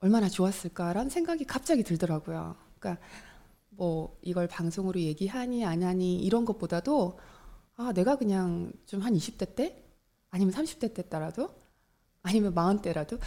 얼마나 0.00 0.28
좋았을까라는 0.28 1.10
생각이 1.10 1.44
갑자기 1.44 1.82
들더라고요. 1.82 2.56
그러니까 2.78 3.04
뭐 3.76 4.18
이걸 4.22 4.46
방송으로 4.48 5.00
얘기하니 5.00 5.64
안 5.64 5.82
하니 5.82 6.16
이런 6.22 6.44
것보다도 6.44 7.18
아, 7.76 7.92
내가 7.94 8.16
그냥 8.16 8.72
좀 8.86 9.02
한 9.02 9.14
20대 9.14 9.46
때 9.46 9.84
아니면 10.30 10.52
30대 10.54 10.88
때따라도 10.94 11.50
아니면 12.22 12.54
40대라도 12.54 13.18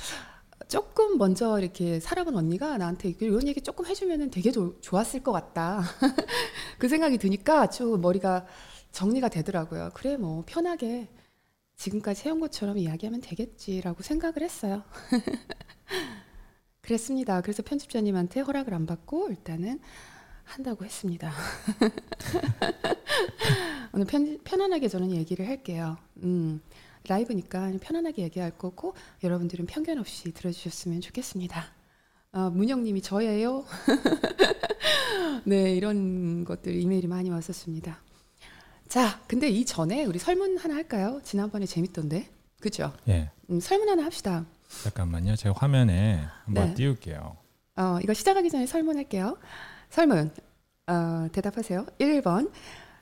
조금 0.68 1.18
먼저 1.18 1.60
이렇게 1.60 2.00
살아본 2.00 2.36
언니가 2.36 2.77
나한테 2.77 3.15
이런 3.22 3.48
얘기 3.48 3.62
조금 3.62 3.86
해주면은 3.86 4.29
되게 4.32 4.51
조- 4.51 4.79
좋았을 4.82 5.24
것 5.24 5.32
같다. 5.32 5.82
그 6.79 6.88
생각이 6.89 7.18
드니까 7.18 7.68
좀 7.70 8.01
머리가 8.01 8.46
정리가 8.91 9.29
되더라고요. 9.29 9.91
그래, 9.94 10.18
뭐, 10.18 10.44
편하게 10.48 11.10
지금까지 11.77 12.27
해온 12.27 12.39
것처럼 12.41 12.77
이야기하면 12.77 13.22
되겠지라고 13.22 14.03
생각을 14.03 14.41
했어요. 14.44 14.84
그랬습니다. 16.82 17.41
그래서 17.41 17.62
편집자님한테 17.63 18.39
허락을 18.41 18.74
안 18.74 18.86
받고 18.86 19.29
일단은 19.29 19.79
한다고 20.50 20.84
했습니다. 20.84 21.32
오늘 23.94 24.06
편, 24.06 24.39
편안하게 24.44 24.88
저는 24.88 25.12
얘기를 25.12 25.48
할게요. 25.48 25.98
음, 26.24 26.62
라이브니까 27.08 27.72
편안하게 27.82 28.24
얘기할 28.24 28.58
거고 28.58 28.96
여러분들은 29.24 29.65
편견 29.68 30.00
없이 30.00 30.32
들어주셨으면 30.32 31.01
좋겠습니다. 31.01 31.65
아, 32.32 32.50
문영님이 32.50 33.01
저예요. 33.01 33.65
네, 35.46 35.75
이런 35.75 36.46
것들 36.46 36.75
이메일이 36.75 37.08
많이 37.08 37.29
왔었습니다. 37.29 38.00
자, 38.88 39.22
근데 39.27 39.50
이 39.50 39.65
전에 39.65 40.06
우리 40.06 40.20
설문 40.20 40.58
하나 40.58 40.75
할까요? 40.75 41.22
지난번에 41.24 41.65
재밌던데, 41.65 42.27
그죠? 42.60 42.94
예. 43.08 43.29
음, 43.50 43.60
설문 43.60 43.88
하나 43.88 44.03
합시다. 44.03 44.46
잠깐만요. 44.84 45.36
제가 45.36 45.56
화면에 45.58 46.25
한번 46.46 46.70
네. 46.70 46.74
띄울게요. 46.74 47.38
어, 47.77 48.00
이거 48.03 48.13
시작하기 48.13 48.50
전에 48.50 48.65
설문할게요. 48.65 49.38
설문. 49.89 50.31
어, 50.88 51.27
대답하세요. 51.31 51.86
1번. 52.00 52.51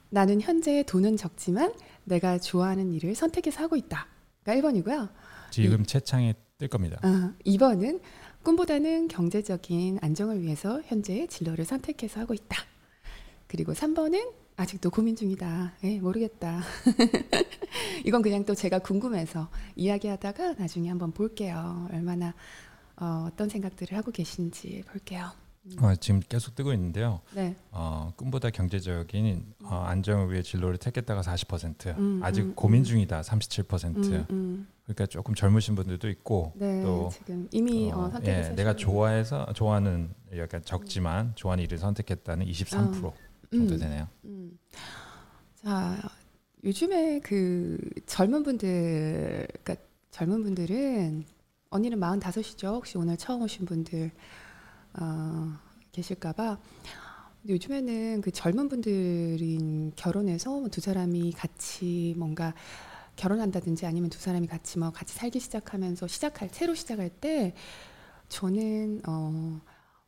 나는 0.09 0.41
현재 0.41 0.83
돈은 0.83 1.17
적지만 1.17 1.73
내가 2.05 2.37
좋아하는 2.37 2.93
일을 2.93 3.15
선택해서 3.15 3.61
하고 3.63 3.75
있다. 3.75 4.07
그러니까 4.43 4.69
1번이고요. 4.69 5.09
지금 5.51 5.85
채창에 5.85 6.33
뜰 6.57 6.67
겁니다. 6.67 6.97
어, 7.03 7.33
2번은 7.45 8.01
꿈보다는 8.43 9.09
경제적인 9.09 9.99
안정을 10.01 10.41
위해서 10.41 10.81
현재 10.85 11.27
진로를 11.27 11.65
선택해서 11.65 12.21
하고 12.21 12.33
있다. 12.33 12.57
그리고 13.47 13.73
3번은 13.73 14.31
아직도 14.55 14.89
고민 14.89 15.15
중이다. 15.15 15.73
예, 15.83 15.99
모르겠다. 15.99 16.61
이건 18.05 18.21
그냥 18.21 18.45
또 18.45 18.55
제가 18.55 18.79
궁금해서 18.79 19.49
이야기하다가 19.75 20.53
나중에 20.53 20.89
한번 20.89 21.11
볼게요. 21.11 21.87
얼마나 21.91 22.33
어, 22.95 23.27
어떤 23.27 23.49
생각들을 23.49 23.95
하고 23.97 24.11
계신지 24.11 24.83
볼게요. 24.89 25.31
어, 25.79 25.95
지금 25.95 26.21
계속 26.27 26.55
뜨고 26.55 26.73
있는데요. 26.73 27.21
네. 27.33 27.55
어, 27.71 28.13
꿈보다 28.15 28.49
경제적인 28.49 29.53
어, 29.63 29.83
안정을 29.87 30.31
위해 30.31 30.41
진로를 30.41 30.77
택했다가 30.77 31.21
40%, 31.21 31.97
음, 31.97 32.19
아직 32.23 32.41
음, 32.41 32.55
고민 32.55 32.81
음. 32.81 32.83
중이다 32.83 33.21
37%. 33.21 33.95
음, 33.97 34.25
음. 34.29 34.67
그러니까 34.83 35.05
조금 35.05 35.35
젊으신 35.35 35.75
분들도 35.75 36.09
있고 36.09 36.53
네, 36.55 36.81
또 36.81 37.09
지금 37.11 37.47
이미 37.51 37.91
어, 37.91 38.05
어, 38.05 38.11
예, 38.23 38.53
내가 38.55 38.75
좋아해서 38.75 39.51
좋아하는 39.53 40.13
약간 40.37 40.61
적지만 40.63 41.33
좋아하는 41.35 41.65
일을 41.65 41.77
선택했다는 41.77 42.45
23% 42.45 42.93
정도 43.51 43.75
음. 43.75 43.79
되네요. 43.79 44.07
음. 44.25 44.57
자, 45.55 45.97
요즘에 46.63 47.19
그 47.19 47.77
젊은 48.05 48.43
분들, 48.43 49.47
그러니까 49.63 49.75
젊은 50.11 50.43
분들은 50.43 51.25
언니는 51.69 51.99
45이죠. 51.99 52.73
혹시 52.73 52.97
오늘 52.97 53.17
처음 53.17 53.41
오신 53.41 53.65
분들 53.65 54.11
어, 54.99 55.53
계실까봐. 55.91 56.57
요즘에는 57.47 58.21
그 58.21 58.31
젊은 58.31 58.67
분들인 58.69 59.93
결혼해서 59.95 60.59
뭐두 60.59 60.81
사람이 60.81 61.31
같이 61.33 62.13
뭔가 62.17 62.53
결혼한다든지 63.15 63.85
아니면 63.85 64.09
두 64.09 64.19
사람이 64.19 64.47
같이 64.47 64.79
뭐 64.79 64.91
같이 64.91 65.15
살기 65.15 65.39
시작하면서 65.39 66.07
시작할 66.07 66.49
새로 66.51 66.75
시작할 66.75 67.09
때 67.09 67.53
저는 68.29 69.01
어 69.07 69.61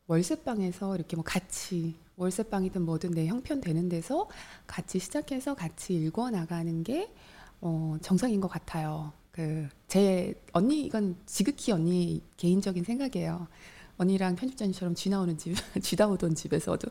월세방에서 0.06 0.96
이렇게 0.96 1.16
뭐 1.16 1.24
같이 1.24 1.96
월세방이든 2.16 2.82
뭐든 2.82 3.12
내 3.12 3.26
형편 3.26 3.60
되는 3.60 3.88
데서 3.88 4.28
같이 4.66 4.98
시작해서 4.98 5.54
같이 5.54 5.94
읽어 5.94 6.30
나가는 6.30 6.82
게 6.84 7.12
어, 7.60 7.96
정상인 8.02 8.40
것 8.40 8.48
같아요. 8.48 9.12
그 9.32 9.68
제 9.88 10.34
언니 10.52 10.82
이건 10.86 11.16
지극히 11.26 11.72
언니 11.72 12.22
개인적인 12.36 12.84
생각이에요. 12.84 13.48
언니랑 14.00 14.34
편집자님처럼 14.34 14.94
쥐 14.94 15.10
나오는 15.10 15.36
집, 15.36 15.54
쥐 15.82 15.94
나오던 15.96 16.34
집에서도 16.34 16.88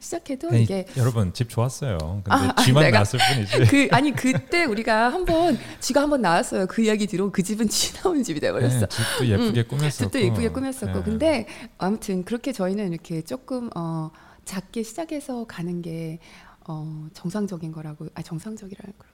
시작해도 0.00 0.54
에이, 0.54 0.62
이게 0.62 0.86
여러분 0.96 1.32
집 1.32 1.48
좋았어요. 1.50 1.98
근데 1.98 2.30
아, 2.30 2.54
아, 2.56 2.62
쥐만 2.62 2.84
내가- 2.84 2.98
났을 3.00 3.18
뿐이지. 3.18 3.70
그 3.70 3.88
아니 3.90 4.12
그때 4.12 4.64
우리가 4.64 5.12
한번 5.12 5.58
쥐가 5.80 6.02
한번 6.02 6.22
나왔어요. 6.22 6.66
그 6.68 6.82
이야기 6.82 7.06
뒤로 7.08 7.32
그 7.32 7.42
집은 7.42 7.66
쥐 7.68 7.92
나오는 8.00 8.22
집이 8.22 8.38
돼 8.38 8.52
버렸어. 8.52 8.78
네, 8.78 8.86
집도 8.88 9.26
예쁘게 9.26 9.62
꾸몄었고. 9.64 9.90
집도 9.90 10.20
예쁘게 10.20 10.48
꾸몄었고 10.50 10.86
네. 10.86 11.02
근데 11.04 11.46
아무튼 11.78 12.24
그렇게 12.24 12.52
저희는 12.52 12.92
이렇게 12.92 13.22
조금 13.22 13.68
어 13.74 14.10
작게 14.44 14.82
시작해서 14.84 15.44
가는 15.46 15.82
게 15.82 16.20
어 16.68 17.08
정상적인 17.12 17.72
거라고 17.72 18.06
아 18.14 18.22
정상적이라는 18.22 18.92
그렇고 18.96 19.11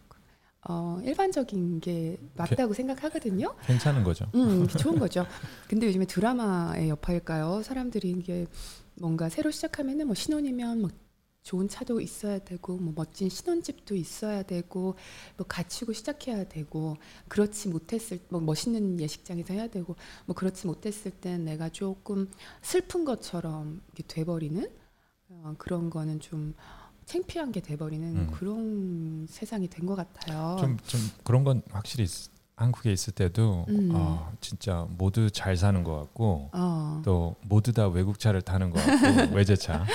어 0.68 1.00
일반적인 1.02 1.80
게 1.80 2.18
맞다고 2.36 2.74
생각하거든요. 2.74 3.54
괜찮은 3.66 4.04
거죠. 4.04 4.26
음 4.34 4.68
좋은 4.68 4.98
거죠. 4.98 5.26
근데 5.66 5.86
요즘에 5.86 6.04
드라마의 6.04 6.90
여파일까요? 6.90 7.62
사람들이 7.62 8.10
이게 8.10 8.46
뭔가 8.94 9.30
새로 9.30 9.50
시작하면은 9.50 10.06
뭐 10.06 10.14
신혼이면 10.14 10.80
뭐 10.82 10.90
좋은 11.42 11.66
차도 11.66 12.02
있어야 12.02 12.38
되고 12.40 12.76
뭐 12.76 12.92
멋진 12.94 13.30
신혼집도 13.30 13.96
있어야 13.96 14.42
되고 14.42 14.96
뭐 15.38 15.46
갖추고 15.46 15.94
시작해야 15.94 16.44
되고 16.46 16.98
그렇지 17.28 17.70
못했을 17.70 18.20
뭐 18.28 18.38
멋있는 18.38 19.00
예식장에서 19.00 19.54
해야 19.54 19.68
되고 19.68 19.96
뭐 20.26 20.36
그렇지 20.36 20.66
못했을 20.66 21.10
땐 21.12 21.46
내가 21.46 21.70
조금 21.70 22.30
슬픈 22.60 23.06
것처럼 23.06 23.80
이렇게 23.86 24.02
돼버리는 24.06 24.68
어, 25.30 25.54
그런 25.56 25.88
거는 25.88 26.20
좀 26.20 26.54
창피한 27.12 27.52
게 27.52 27.60
돼버리는 27.60 28.06
음. 28.16 28.30
그런 28.32 29.26
세상이 29.28 29.68
된 29.68 29.86
것 29.86 29.94
같아요. 29.96 30.56
좀, 30.60 30.76
좀 30.86 31.00
그런 31.24 31.42
건 31.44 31.62
확실히 31.70 32.04
있- 32.04 32.30
한국에 32.56 32.92
있을 32.92 33.14
때도 33.14 33.64
음. 33.68 33.90
어, 33.94 34.30
진짜 34.40 34.86
모두 34.98 35.30
잘 35.30 35.56
사는 35.56 35.82
것 35.84 35.96
같고 35.96 36.50
어. 36.52 37.00
또 37.04 37.36
모두 37.42 37.72
다 37.72 37.86
외국차를 37.88 38.42
타는 38.42 38.70
것 38.70 38.84
같고 38.84 39.34
외제차 39.36 39.86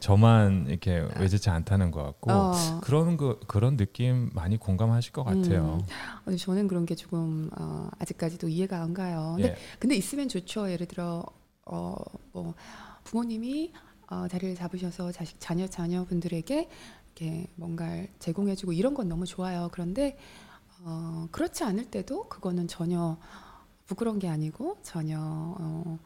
저만 0.00 0.66
이렇게 0.68 1.06
외제차 1.18 1.52
안 1.52 1.64
타는 1.64 1.90
것 1.90 2.02
같고 2.04 2.30
어. 2.32 2.52
그런 2.82 3.16
거 3.16 3.38
그런 3.46 3.76
느낌 3.76 4.30
많이 4.32 4.56
공감하실 4.56 5.12
것 5.12 5.24
같아요. 5.24 5.82
근데 6.24 6.38
저는 6.38 6.68
그런 6.68 6.86
게 6.86 6.94
조금 6.94 7.50
어, 7.58 7.88
아직까지도 7.98 8.48
이해가 8.48 8.80
안 8.80 8.94
가요. 8.94 9.32
근데 9.36 9.50
예. 9.50 9.56
근데 9.80 9.96
있으면 9.96 10.28
좋죠. 10.28 10.70
예를 10.70 10.86
들어 10.86 11.22
어 11.66 11.94
뭐 12.32 12.54
부모님이 13.04 13.72
어, 14.10 14.28
자리를 14.28 14.54
잡으셔서 14.54 15.12
자식 15.12 15.40
자녀 15.40 15.66
자녀분들에게 15.66 16.68
이렇게 17.14 17.46
뭔가를 17.54 18.08
제공해주고 18.18 18.72
이런 18.72 18.94
건 18.94 19.08
너무 19.08 19.24
좋아요. 19.26 19.68
그런데 19.72 20.16
어, 20.82 21.28
그렇지 21.30 21.64
않을 21.64 21.86
때도 21.86 22.28
그거는 22.28 22.68
전혀 22.68 23.16
부끄러운 23.86 24.18
게 24.18 24.28
아니고 24.28 24.78
전혀 24.82 25.18
어, 25.18 25.98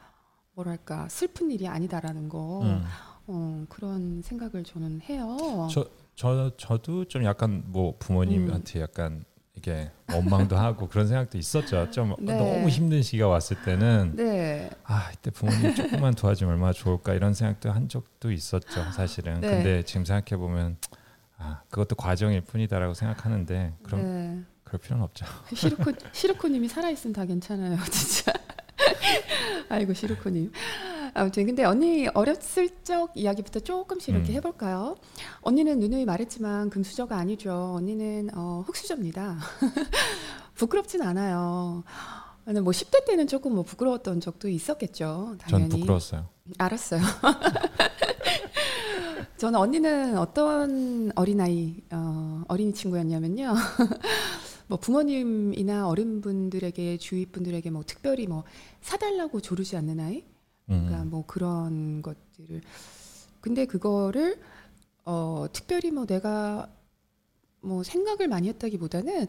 뭐랄까 0.54 1.08
슬픈 1.08 1.50
일이 1.50 1.66
아니다라는 1.66 2.28
거 2.28 2.62
음. 2.62 2.82
어, 3.26 3.64
그런 3.68 4.22
생각을 4.22 4.64
저는 4.64 5.00
해요. 5.02 5.36
저, 5.70 5.88
저 6.14 6.50
저도 6.56 7.04
좀 7.06 7.24
약간 7.24 7.62
뭐 7.66 7.94
부모님한테 7.98 8.80
약간 8.80 9.24
이게 9.58 9.90
원망도 10.12 10.56
하고 10.56 10.88
그런 10.88 11.06
생각도 11.08 11.36
있었죠. 11.36 11.90
좀 11.90 12.14
네. 12.20 12.36
너무 12.36 12.68
힘든 12.68 13.02
시기가 13.02 13.26
왔을 13.28 13.60
때는 13.62 14.12
네. 14.14 14.70
아 14.84 15.10
이때 15.12 15.30
부모님 15.30 15.74
조금만 15.74 16.14
도와주면 16.14 16.54
얼마나 16.54 16.72
좋을까 16.72 17.14
이런 17.14 17.34
생각도 17.34 17.70
한 17.70 17.88
적도 17.88 18.30
있었죠. 18.30 18.90
사실은. 18.92 19.40
네. 19.40 19.48
근데 19.48 19.82
지금 19.82 20.04
생각해 20.04 20.38
보면 20.40 20.76
아 21.36 21.62
그것도 21.70 21.96
과정일 21.96 22.40
뿐이다라고 22.42 22.94
생각하는데 22.94 23.74
그럼 23.82 24.02
네. 24.02 24.42
그럴 24.62 24.80
필요는 24.80 25.04
없죠. 25.04 25.26
시루코 25.54 25.92
시루코님이 26.12 26.68
살아 26.68 26.88
있으면 26.90 27.12
다 27.14 27.24
괜찮아요, 27.24 27.76
진짜. 27.90 28.32
아이고 29.68 29.92
시루코님. 29.92 30.52
아무튼 31.14 31.46
근데 31.46 31.64
언니 31.64 32.08
어렸을 32.08 32.68
적 32.82 33.12
이야기부터 33.14 33.60
조금씩 33.60 34.14
이렇게 34.14 34.32
음. 34.32 34.36
해볼까요? 34.36 34.96
언니는 35.40 35.78
누누이 35.78 36.04
말했지만 36.04 36.70
금수저가 36.70 37.16
아니죠. 37.16 37.74
언니는 37.76 38.30
어, 38.34 38.64
흑수저입니다. 38.66 39.38
부끄럽진 40.54 41.02
않아요. 41.02 41.84
근데 42.44 42.60
뭐 42.60 42.72
10대 42.72 43.04
때는 43.04 43.26
조금 43.26 43.54
뭐 43.54 43.62
부끄러웠던 43.62 44.20
적도 44.20 44.48
있었겠죠. 44.48 45.36
전 45.38 45.40
당연히. 45.50 45.80
부끄러웠어요. 45.80 46.26
알았어요. 46.56 47.02
저는 49.36 49.58
언니는 49.58 50.18
어떤 50.18 51.12
어린아이, 51.14 51.76
어, 51.92 52.42
어린이 52.48 52.72
친구였냐면요. 52.74 53.54
뭐 54.66 54.78
부모님이나 54.78 55.86
어른분들에게 55.88 56.98
주위 56.98 57.24
분들에게 57.26 57.70
뭐 57.70 57.84
특별히 57.86 58.26
뭐 58.26 58.42
사달라고 58.80 59.40
조르지 59.40 59.76
않는 59.76 60.00
아이, 60.00 60.24
그러니까 60.68 61.02
음. 61.02 61.10
뭐 61.10 61.24
그런 61.26 62.02
것들을. 62.02 62.60
근데 63.40 63.64
그거를 63.66 64.40
어 65.04 65.46
특별히 65.52 65.90
뭐 65.90 66.06
내가 66.06 66.68
뭐 67.60 67.82
생각을 67.82 68.28
많이 68.28 68.48
했다기보다는 68.48 69.26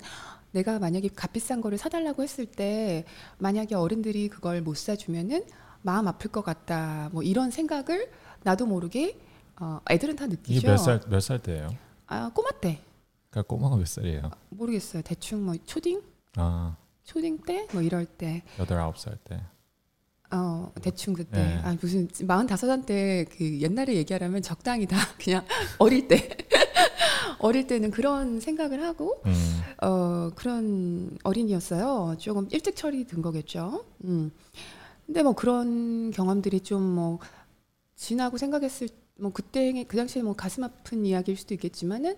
내가 0.51 0.79
만약에 0.79 1.07
값비싼 1.15 1.61
거를 1.61 1.77
사달라고 1.77 2.21
했을 2.23 2.45
때 2.45 3.05
만약에 3.37 3.75
어른들이 3.75 4.27
그걸 4.29 4.61
못 4.61 4.77
사주면은 4.77 5.45
마음 5.81 6.07
아플 6.07 6.29
것 6.31 6.43
같다 6.43 7.09
뭐 7.13 7.23
이런 7.23 7.49
생각을 7.51 8.11
나도 8.43 8.65
모르게 8.65 9.17
어 9.61 9.79
애들은 9.89 10.15
다 10.17 10.27
느끼죠. 10.27 10.59
이게 10.59 10.67
몇살 10.67 11.01
몇 11.09 11.19
살 11.21 11.39
때예요? 11.39 11.69
아 12.07 12.29
꼬마 12.33 12.49
때 12.59 12.81
그러니까 13.29 13.47
꼬마가 13.55 13.77
몇 13.77 13.87
살이에요? 13.87 14.29
모르겠어요. 14.49 15.01
대충 15.03 15.45
뭐 15.45 15.55
초딩 15.65 16.01
아 16.35 16.75
초딩 17.05 17.39
때 17.45 17.67
뭐 17.71 17.81
이럴 17.81 18.05
때 18.05 18.43
여덟 18.59 18.79
아홉 18.79 18.97
살 18.97 19.15
때. 19.23 19.41
어 20.31 20.71
대충 20.81 21.13
그때 21.13 21.39
네. 21.39 21.61
아 21.63 21.75
무슨 21.81 22.07
마흔다섯 22.25 22.69
한때 22.69 23.25
그 23.35 23.59
옛날에 23.61 23.95
얘기하라면 23.95 24.41
적당히 24.41 24.85
다 24.85 24.97
그냥 25.21 25.43
어릴 25.79 26.07
때 26.07 26.37
어릴 27.39 27.67
때는 27.67 27.89
그런 27.91 28.39
생각을 28.39 28.83
하고 28.83 29.21
음. 29.25 29.61
어 29.81 30.29
그런 30.35 31.17
어린이였어요. 31.23 32.15
조금 32.19 32.47
일찍 32.51 32.75
철이 32.75 33.05
든 33.05 33.21
거겠죠. 33.21 33.85
음. 34.03 34.31
근데 35.05 35.23
뭐 35.23 35.33
그런 35.33 36.11
경험들이 36.11 36.59
좀 36.61 36.81
뭐 36.83 37.19
지나고 37.95 38.37
생각했을 38.37 38.87
뭐 39.19 39.31
그때 39.33 39.83
그 39.87 39.97
당시에 39.97 40.21
뭐 40.21 40.33
가슴 40.33 40.63
아픈 40.63 41.05
이야기일 41.05 41.37
수도 41.37 41.53
있겠지만은 41.53 42.15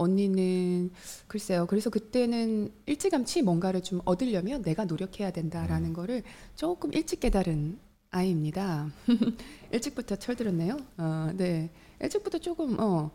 언니는 0.00 0.90
글쎄요. 1.26 1.66
그래서 1.66 1.90
그때는 1.90 2.72
일찌감치 2.86 3.42
뭔가를 3.42 3.82
좀 3.82 4.00
얻으려면 4.04 4.62
내가 4.62 4.84
노력해야 4.84 5.30
된다라는 5.30 5.90
음. 5.90 5.92
거를 5.92 6.22
조금 6.56 6.92
일찍 6.92 7.20
깨달은 7.20 7.78
아이입니다. 8.10 8.90
일찍부터 9.72 10.16
철들었네요. 10.16 10.76
어, 10.98 11.30
네. 11.36 11.70
일찍부터 12.00 12.38
조금 12.38 12.76
어 12.80 13.10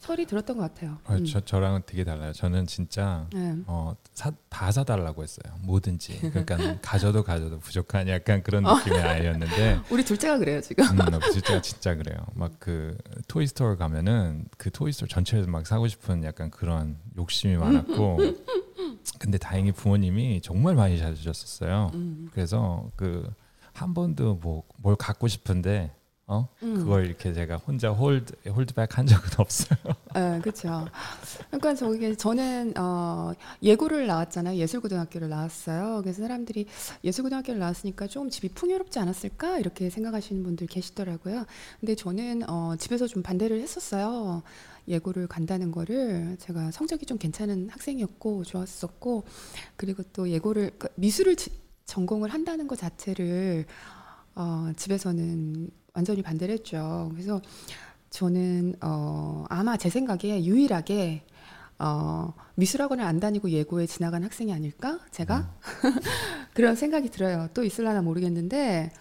설이 0.00 0.26
들었던 0.26 0.56
것 0.56 0.62
같아요. 0.62 0.98
어, 1.04 1.14
음. 1.14 1.24
저 1.26 1.40
저랑은 1.40 1.82
되게 1.86 2.04
달라요. 2.04 2.32
저는 2.32 2.66
진짜 2.66 3.26
네. 3.32 3.54
어, 3.66 3.94
사, 4.14 4.32
다 4.48 4.72
사달라고 4.72 5.22
했어요. 5.22 5.54
뭐든지. 5.62 6.20
그러니까 6.20 6.56
가져도 6.80 7.22
가져도 7.22 7.58
부족한 7.58 8.08
약간 8.08 8.42
그런 8.42 8.64
느낌의 8.64 9.00
아이였는데 9.00 9.80
우리 9.90 10.04
둘째가 10.04 10.38
그래요 10.38 10.60
지금. 10.60 10.84
음, 10.84 10.98
진짜 11.32 11.60
진짜 11.62 11.94
그래요. 11.94 12.18
막 12.34 12.50
그 12.58 12.96
toy 13.28 13.46
store 13.46 13.76
가면은 13.76 14.46
그 14.58 14.70
toy 14.70 14.84
store 14.84 15.06
전체를 15.08 15.46
막 15.46 15.66
사고 15.66 15.86
싶은 15.88 16.24
약간 16.24 16.50
그런 16.50 16.96
욕심이 17.16 17.56
많았고 17.56 18.18
근데 19.18 19.38
다행히 19.38 19.72
부모님이 19.72 20.40
정말 20.42 20.74
많이 20.74 20.98
사주셨었어요. 20.98 21.90
음. 21.94 22.28
그래서 22.32 22.90
그 22.96 23.30
한 23.72 23.94
번도 23.94 24.34
뭐 24.42 24.64
뭘 24.82 24.96
갖고 24.96 25.28
싶은데 25.28 25.90
어 26.32 26.46
음. 26.62 26.76
그걸 26.76 27.06
이렇게 27.06 27.32
제가 27.32 27.56
혼자 27.56 27.90
hold 27.90 28.48
hold 28.48 28.72
back 28.72 28.96
한 28.96 29.04
적은 29.04 29.28
없어요. 29.38 29.76
네, 30.14 30.38
그렇죠. 30.40 30.86
그러니까 31.48 31.74
저기 31.74 32.16
저는 32.16 32.74
어, 32.78 33.32
예고를 33.64 34.06
나왔잖아요. 34.06 34.56
예술고등학교를 34.58 35.28
나왔어요. 35.28 36.02
그래서 36.02 36.22
사람들이 36.22 36.66
예술고등학교를 37.02 37.58
나왔으니까 37.58 38.06
좀 38.06 38.30
집이 38.30 38.50
풍요롭지 38.50 39.00
않았을까 39.00 39.58
이렇게 39.58 39.90
생각하시는 39.90 40.40
분들 40.44 40.68
계시더라고요. 40.68 41.46
근데 41.80 41.96
저는 41.96 42.48
어, 42.48 42.76
집에서 42.78 43.08
좀 43.08 43.24
반대를 43.24 43.60
했었어요. 43.60 44.44
예고를 44.86 45.26
간다는 45.26 45.72
거를 45.72 46.36
제가 46.38 46.70
성적이 46.70 47.06
좀 47.06 47.18
괜찮은 47.18 47.70
학생이었고 47.70 48.44
좋았었고 48.44 49.24
그리고 49.74 50.04
또 50.12 50.30
예고를 50.30 50.70
그 50.78 50.86
미술을 50.94 51.34
지- 51.34 51.50
전공을 51.86 52.30
한다는 52.32 52.68
것 52.68 52.78
자체를 52.78 53.66
어, 54.36 54.70
집에서는 54.76 55.70
완전히 55.94 56.22
반대를 56.22 56.54
했죠. 56.54 57.08
그래서 57.12 57.40
저는 58.10 58.74
어, 58.80 59.44
아마 59.48 59.76
제 59.76 59.88
생각에 59.88 60.44
유일하게 60.44 61.24
어, 61.78 62.34
미술학원을 62.56 63.04
안 63.04 63.20
다니고 63.20 63.50
예고에 63.50 63.86
지나간 63.86 64.22
학생이 64.22 64.52
아닐까? 64.52 65.00
제가 65.10 65.54
그런 66.54 66.76
생각이 66.76 67.10
들어요. 67.10 67.48
또 67.54 67.64
있을라나 67.64 68.02
모르겠는데 68.02 68.92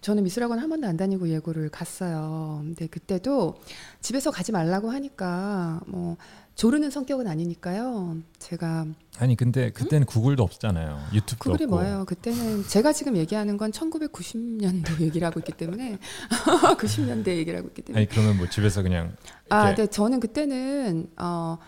저는 0.00 0.24
미술학원 0.24 0.58
한 0.58 0.68
번도 0.68 0.86
안 0.86 0.96
다니고 0.96 1.28
예고를 1.28 1.70
갔어요. 1.70 2.60
근데 2.62 2.86
그때도 2.86 3.60
집에서 4.00 4.30
가지 4.30 4.52
말라고 4.52 4.90
하니까 4.90 5.80
뭐 5.86 6.16
조르는 6.58 6.90
성격은 6.90 7.28
아니니까요. 7.28 8.16
제가 8.40 8.84
아니 9.18 9.36
근데 9.36 9.70
그때는 9.70 10.06
구글도 10.06 10.42
없잖아요. 10.42 11.00
유튜브도 11.14 11.52
구글이 11.52 11.64
없고. 11.64 11.76
뭐예요? 11.76 12.04
그때는 12.04 12.66
제가 12.66 12.92
지금 12.92 13.16
얘기하는 13.16 13.56
건 13.56 13.70
1990년도 13.70 15.00
얘기를 15.00 15.24
하고 15.24 15.38
있기 15.38 15.52
때문에 15.52 15.98
90년대 16.76 17.28
얘기를 17.28 17.60
하고 17.60 17.68
있기 17.68 17.82
때문에 17.82 18.00
아니 18.00 18.08
그러면 18.08 18.38
뭐 18.38 18.48
집에서 18.48 18.82
그냥 18.82 19.14
아, 19.50 19.72
네, 19.72 19.86
저는 19.86 20.18
그때는 20.18 21.12
어, 21.16 21.58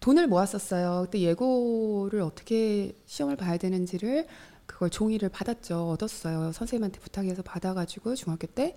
돈을 0.00 0.26
모았었어요. 0.26 1.02
그때 1.04 1.20
예고를 1.20 2.20
어떻게 2.20 2.96
시험을 3.06 3.36
봐야 3.36 3.56
되는지를 3.56 4.26
그걸 4.66 4.90
종이를 4.90 5.28
받았죠. 5.28 5.90
얻었어요. 5.90 6.50
선생님한테 6.50 6.98
부탁해서 6.98 7.42
받아가지고 7.42 8.16
중학교 8.16 8.48
때 8.48 8.74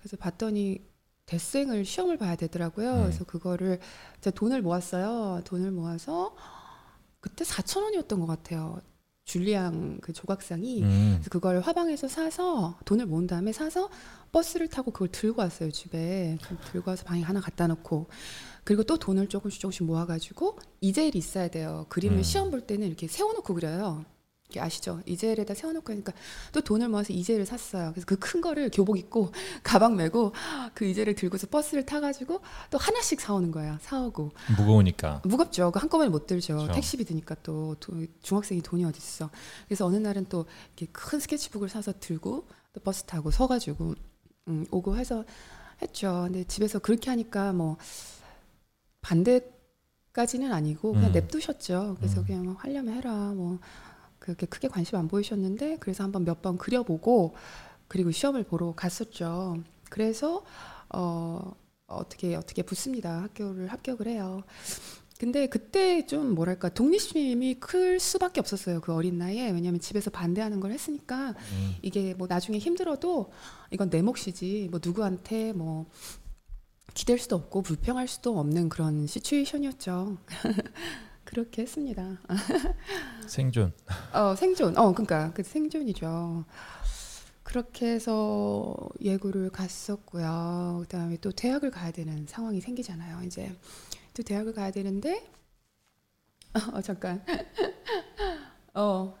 그래서 0.00 0.18
봤더니 0.18 0.82
대생을 1.28 1.84
시험을 1.84 2.16
봐야 2.16 2.36
되더라고요. 2.36 2.90
음. 2.94 3.02
그래서 3.02 3.24
그거를 3.24 3.78
제가 4.20 4.34
돈을 4.34 4.62
모았어요. 4.62 5.42
돈을 5.44 5.70
모아서 5.70 6.34
그때 7.20 7.44
4천 7.44 7.82
원이었던 7.82 8.18
것 8.18 8.26
같아요. 8.26 8.80
줄리앙 9.24 9.98
그 10.00 10.14
조각상이 10.14 10.82
음, 10.82 11.10
그래서 11.16 11.28
그걸 11.28 11.60
화방에서 11.60 12.08
사서 12.08 12.78
돈을 12.86 13.04
모은 13.04 13.26
다음에 13.26 13.52
사서 13.52 13.90
버스를 14.32 14.68
타고 14.68 14.90
그걸 14.90 15.08
들고 15.08 15.42
왔어요 15.42 15.70
집에 15.70 16.38
들고 16.72 16.90
와서 16.90 17.04
방에 17.04 17.20
하나 17.20 17.38
갖다 17.38 17.66
놓고 17.66 18.06
그리고 18.64 18.84
또 18.84 18.96
돈을 18.96 19.28
조금씩 19.28 19.60
조금씩 19.60 19.84
모아가지고 19.84 20.56
이젤이 20.80 21.10
있어야 21.14 21.48
돼요 21.48 21.84
그림을 21.90 22.16
음. 22.16 22.22
시험 22.22 22.50
볼 22.50 22.62
때는 22.62 22.86
이렇게 22.86 23.06
세워놓고 23.06 23.52
그려요 23.52 24.06
아시죠 24.56 25.02
이젤에다 25.04 25.52
세워놓고 25.54 25.92
하니까 25.92 26.12
또 26.52 26.62
돈을 26.62 26.88
모아서 26.88 27.12
이젤을 27.12 27.44
샀어요 27.44 27.90
그래서 27.92 28.06
그 28.06 28.16
큰 28.18 28.40
거를 28.40 28.70
교복 28.72 28.98
입고 28.98 29.30
가방 29.62 29.96
메고 29.96 30.32
그 30.74 30.84
이젤을 30.86 31.14
들고서 31.16 31.46
버스를 31.48 31.84
타가지고 31.84 32.40
또 32.70 32.78
하나씩 32.78 33.20
사오는 33.20 33.50
거야 33.50 33.78
사오고 33.82 34.30
무거우니까. 34.56 35.22
무겁죠. 35.24 35.70
그 35.70 35.78
한꺼번에 35.78 36.08
못 36.10 36.26
들죠. 36.26 36.56
그렇죠. 36.56 36.72
택시비 36.72 37.04
드니까 37.04 37.36
또 37.42 37.74
도- 37.80 38.04
중학생이 38.22 38.60
돈이 38.62 38.84
어디 38.84 38.98
있어. 38.98 39.30
그래서 39.66 39.84
어느 39.86 39.96
날은 39.96 40.26
또 40.28 40.46
이렇게 40.76 40.86
큰 40.92 41.20
스케치북을 41.20 41.68
사서 41.68 41.92
들고 42.00 42.46
또 42.72 42.80
버스 42.80 43.02
타고 43.04 43.30
서가지고 43.30 43.94
음, 44.48 44.66
오고 44.70 44.96
해서 44.96 45.24
했죠. 45.82 46.22
근데 46.24 46.44
집에서 46.44 46.78
그렇게 46.78 47.10
하니까 47.10 47.52
뭐 47.52 47.76
반대까지는 49.02 50.52
아니고 50.52 50.92
그냥 50.92 51.08
음. 51.10 51.12
냅두셨죠. 51.12 51.96
그래서 51.98 52.20
음. 52.20 52.24
그냥 52.26 52.44
뭐 52.44 52.54
하려면 52.58 52.94
해라. 52.94 53.12
뭐 53.34 53.58
그렇게 54.28 54.46
크게 54.46 54.68
관심 54.68 54.96
안 54.98 55.08
보이셨는데 55.08 55.78
그래서 55.80 56.04
한번 56.04 56.24
몇 56.24 56.42
번 56.42 56.56
그려보고 56.58 57.34
그리고 57.88 58.10
시험을 58.10 58.44
보러 58.44 58.72
갔었죠. 58.74 59.62
그래서 59.90 60.44
어 60.94 61.52
어떻게 61.86 62.34
어떻게 62.36 62.62
붙습니다. 62.62 63.22
학교를 63.22 63.68
합격을 63.68 64.06
해요. 64.08 64.42
근데 65.18 65.48
그때 65.48 66.06
좀 66.06 66.34
뭐랄까 66.34 66.68
독립심이 66.68 67.54
클 67.58 67.98
수밖에 67.98 68.38
없었어요. 68.40 68.80
그 68.80 68.92
어린 68.94 69.18
나이에 69.18 69.50
왜냐하면 69.50 69.80
집에서 69.80 70.10
반대하는 70.10 70.60
걸 70.60 70.70
했으니까 70.72 71.30
음, 71.30 71.74
이게 71.82 72.14
뭐 72.14 72.26
나중에 72.28 72.58
힘들어도 72.58 73.32
이건 73.72 73.90
내 73.90 74.00
몫이지 74.02 74.68
뭐 74.70 74.78
누구한테 74.84 75.52
뭐 75.54 75.86
기댈 76.94 77.18
수도 77.18 77.36
없고 77.36 77.62
불평할 77.62 78.06
수도 78.08 78.38
없는 78.38 78.68
그런 78.68 79.06
시츄에이션이었죠. 79.06 80.18
그렇게 81.28 81.60
했습니다. 81.60 82.18
생존. 83.28 83.74
어 84.14 84.34
생존. 84.34 84.78
어 84.78 84.92
그러니까 84.92 85.30
그 85.34 85.42
생존이죠. 85.42 86.46
그렇게 87.42 87.86
해서 87.86 88.74
예고를 89.02 89.50
갔었고요. 89.50 90.78
그다음에 90.84 91.18
또 91.20 91.30
대학을 91.30 91.70
가야 91.70 91.90
되는 91.90 92.26
상황이 92.26 92.62
생기잖아요. 92.62 93.24
이제 93.26 93.54
또 94.14 94.22
대학을 94.22 94.54
가야 94.54 94.70
되는데 94.70 95.22
어 96.72 96.80
잠깐 96.80 97.22
어 98.72 99.14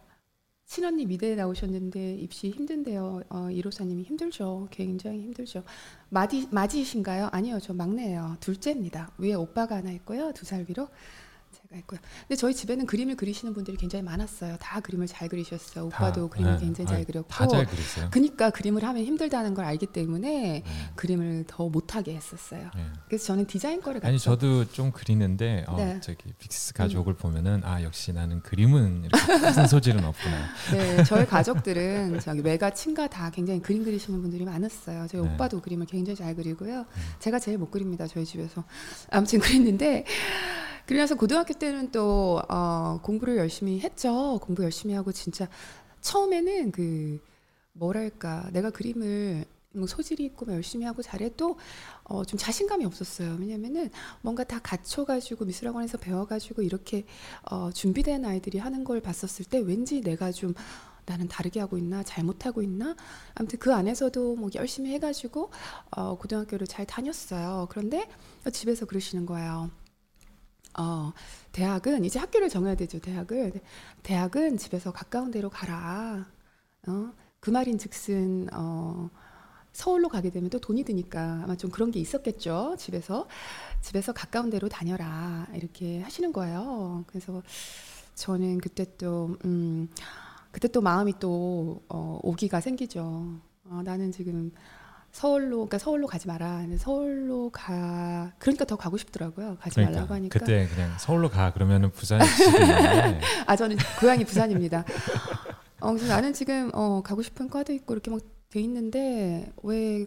친언니 0.64 1.04
미대에 1.04 1.34
나오셨는데 1.34 2.14
입시 2.14 2.48
힘든데요. 2.48 3.22
어, 3.28 3.50
이로사님이 3.50 4.04
힘들죠. 4.04 4.68
굉장히 4.70 5.20
힘들죠. 5.20 5.62
마디 6.08 6.46
맞이신가요? 6.50 7.28
아니요, 7.32 7.58
저 7.60 7.72
막내예요. 7.74 8.36
둘째입니다. 8.40 9.10
위에 9.18 9.34
오빠가 9.34 9.76
하나 9.76 9.90
있고요, 9.92 10.32
두 10.32 10.44
살 10.46 10.64
위로 10.68 10.88
제가 11.68 11.78
있고요. 11.80 12.00
근데 12.22 12.36
저희 12.36 12.54
집에는 12.54 12.86
그림을 12.86 13.16
그리시는 13.16 13.52
분들이 13.52 13.76
굉장히 13.76 14.02
많았어요. 14.02 14.56
다 14.58 14.80
그림을 14.80 15.06
잘 15.06 15.28
그리셨어요. 15.28 15.86
오빠도 15.86 16.28
다, 16.28 16.34
그림을 16.34 16.52
네. 16.54 16.58
굉장히 16.64 16.88
아니, 16.88 16.96
잘 16.98 17.04
그렸고. 17.04 17.28
다 17.28 17.46
잘 17.46 17.66
그렸어요. 17.66 18.08
그니까 18.10 18.50
그림을 18.50 18.82
하면 18.84 19.04
힘들다는 19.04 19.52
걸 19.54 19.64
알기 19.66 19.86
때문에 19.86 20.62
네. 20.64 20.64
그림을 20.96 21.44
더 21.46 21.68
못하게 21.68 22.14
했었어요. 22.14 22.70
네. 22.74 22.84
그래서 23.06 23.26
저는 23.26 23.46
디자인과를 23.46 24.00
갔죠. 24.00 24.08
아니 24.08 24.18
저도 24.18 24.66
좀 24.70 24.92
그리는데 24.92 25.64
어, 25.68 25.76
네. 25.76 26.00
저기 26.00 26.32
빅스 26.38 26.72
가족을 26.72 27.14
보면은 27.14 27.62
아 27.64 27.82
역시 27.82 28.12
나는 28.12 28.40
그림은 28.42 29.04
이렇게 29.04 29.52
큰 29.54 29.66
소질은 29.66 30.04
없구나. 30.04 30.36
네, 30.72 31.04
저희 31.04 31.26
가족들은 31.26 32.20
저기 32.20 32.40
외가 32.40 32.70
친가 32.70 33.08
다 33.08 33.30
굉장히 33.30 33.60
그림 33.60 33.84
그리시는 33.84 34.22
분들이 34.22 34.44
많았어요. 34.44 35.06
저희 35.10 35.20
네. 35.22 35.28
오빠도 35.34 35.60
그림을 35.60 35.86
굉장히 35.86 36.16
잘 36.16 36.34
그리고요. 36.34 36.86
제가 37.18 37.38
제일 37.38 37.58
못 37.58 37.70
그립니다. 37.70 38.06
저희 38.06 38.24
집에서 38.24 38.64
아무튼 39.10 39.40
그랬는데 39.40 40.04
그래서 40.86 41.14
고등학교 41.16 41.52
때는 41.58 41.90
또 41.90 42.40
어, 42.48 43.00
공부를 43.02 43.36
열심히 43.36 43.80
했죠. 43.80 44.38
공부 44.42 44.62
열심히 44.64 44.94
하고 44.94 45.12
진짜 45.12 45.48
처음에는 46.00 46.72
그 46.72 47.20
뭐랄까 47.72 48.48
내가 48.52 48.70
그림을 48.70 49.44
뭐 49.72 49.86
소질이 49.86 50.24
있고 50.24 50.46
막 50.46 50.54
열심히 50.54 50.84
하고 50.86 51.02
잘해도 51.02 51.58
어, 52.04 52.24
좀 52.24 52.38
자신감이 52.38 52.84
없었어요. 52.84 53.36
왜냐면은 53.38 53.90
뭔가 54.22 54.44
다 54.44 54.58
갖춰가지고 54.60 55.44
미술학원에서 55.44 55.98
배워가지고 55.98 56.62
이렇게 56.62 57.04
어, 57.50 57.70
준비된 57.70 58.24
아이들이 58.24 58.58
하는 58.58 58.84
걸 58.84 59.00
봤었을 59.00 59.44
때 59.44 59.58
왠지 59.58 60.00
내가 60.00 60.32
좀 60.32 60.54
나는 61.04 61.26
다르게 61.26 61.60
하고 61.60 61.78
있나 61.78 62.02
잘못하고 62.02 62.62
있나 62.62 62.94
아무튼 63.34 63.58
그 63.58 63.72
안에서도 63.72 64.36
뭐 64.36 64.50
열심히 64.54 64.92
해가지고 64.92 65.50
어, 65.90 66.16
고등학교를 66.18 66.66
잘 66.66 66.86
다녔어요. 66.86 67.66
그런데 67.70 68.08
집에서 68.52 68.86
그러시는 68.86 69.24
거예요. 69.26 69.70
어, 70.78 71.12
대학은 71.52 72.04
이제 72.04 72.18
학교를 72.18 72.48
정해야 72.48 72.74
되죠. 72.76 73.00
대학을 73.00 73.52
대학은 74.02 74.58
집에서 74.58 74.92
가까운 74.92 75.30
데로 75.30 75.50
가라. 75.50 76.26
어, 76.86 77.12
그 77.40 77.50
말인즉슨 77.50 78.48
어, 78.52 79.10
서울로 79.72 80.08
가게 80.08 80.30
되면 80.30 80.50
또 80.50 80.58
돈이 80.58 80.84
드니까 80.84 81.42
아마 81.44 81.56
좀 81.56 81.70
그런 81.70 81.90
게 81.90 82.00
있었겠죠. 82.00 82.76
집에서 82.78 83.28
집에서 83.80 84.12
가까운 84.12 84.50
데로 84.50 84.68
다녀라 84.68 85.46
이렇게 85.54 86.00
하시는 86.00 86.32
거예요. 86.32 87.04
그래서 87.08 87.42
저는 88.14 88.58
그때 88.58 88.86
또 88.96 89.36
음, 89.44 89.88
그때 90.52 90.68
또 90.68 90.80
마음이 90.80 91.14
또 91.18 91.82
어, 91.88 92.18
오기가 92.22 92.60
생기죠. 92.60 93.40
어, 93.64 93.82
나는 93.84 94.12
지금 94.12 94.52
서울로 95.12 95.56
그러니까 95.56 95.78
서울로 95.78 96.06
가지 96.06 96.26
마라. 96.28 96.64
서울로 96.78 97.50
가 97.50 98.32
그러니까 98.38 98.64
더 98.64 98.76
가고 98.76 98.96
싶더라고요. 98.96 99.56
가지 99.60 99.76
그러니까 99.76 99.96
말라고 100.00 100.14
하니까. 100.14 100.38
그때 100.38 100.68
그냥 100.68 100.92
서울로 100.98 101.28
가 101.28 101.52
그러면은 101.52 101.90
지시는데 101.92 103.20
아 103.46 103.56
저는 103.56 103.76
고향이 104.00 104.24
부산입니다. 104.24 104.84
어, 105.80 105.92
그래서 105.92 106.06
나는 106.08 106.32
지금 106.32 106.70
어, 106.74 107.02
가고 107.02 107.22
싶은 107.22 107.48
과도 107.48 107.72
있고 107.72 107.94
이렇게 107.94 108.10
막 108.10 108.20
돼 108.50 108.60
있는데 108.62 109.52
왜 109.62 110.06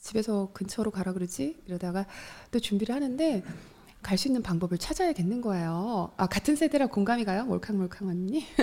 집에서 0.00 0.50
근처로 0.52 0.90
가라 0.90 1.12
그러지? 1.12 1.58
이러다가 1.66 2.06
또 2.50 2.58
준비를 2.58 2.92
하는데 2.92 3.44
갈 4.02 4.18
수 4.18 4.26
있는 4.26 4.42
방법을 4.42 4.78
찾아야겠는 4.78 5.40
거예요. 5.40 6.10
아 6.16 6.26
같은 6.26 6.56
세대라 6.56 6.86
공감이 6.86 7.24
가요? 7.24 7.44
몰캉몰캉 7.44 8.08
언니. 8.08 8.44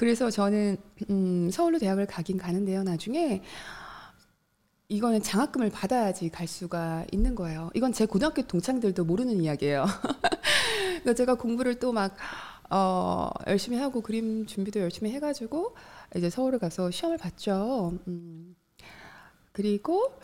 그래서 0.00 0.30
저는 0.30 0.78
음, 1.10 1.50
서울로 1.50 1.78
대학을 1.78 2.06
가긴 2.06 2.38
가는데요. 2.38 2.84
나중에 2.84 3.42
이거는 4.88 5.20
장학금을 5.20 5.68
받아야지 5.68 6.30
갈 6.30 6.46
수가 6.48 7.04
있는 7.12 7.34
거예요. 7.34 7.68
이건 7.74 7.92
제 7.92 8.06
고등학교 8.06 8.40
동창들도 8.40 9.04
모르는 9.04 9.42
이야기예요. 9.42 9.84
그러니까 11.04 11.12
제가 11.12 11.34
공부를 11.34 11.78
또 11.78 11.92
막 11.92 12.16
어, 12.70 13.28
열심히 13.46 13.76
하고 13.76 14.00
그림 14.00 14.46
준비도 14.46 14.80
열심히 14.80 15.12
해가지고 15.12 15.76
이제 16.16 16.30
서울을 16.30 16.58
가서 16.58 16.90
시험을 16.90 17.18
봤죠. 17.18 17.92
음. 18.08 18.56
그리고 19.52 20.14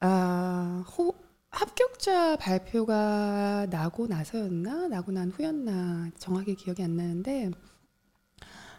아, 0.00 0.84
호, 0.98 1.14
합격자 1.48 2.36
발표가 2.36 3.66
나고 3.70 4.08
나서였나? 4.08 4.88
나고 4.88 5.10
난 5.12 5.30
후였나? 5.30 6.10
정확히 6.18 6.54
기억이 6.54 6.82
안 6.82 6.96
나는데 6.98 7.50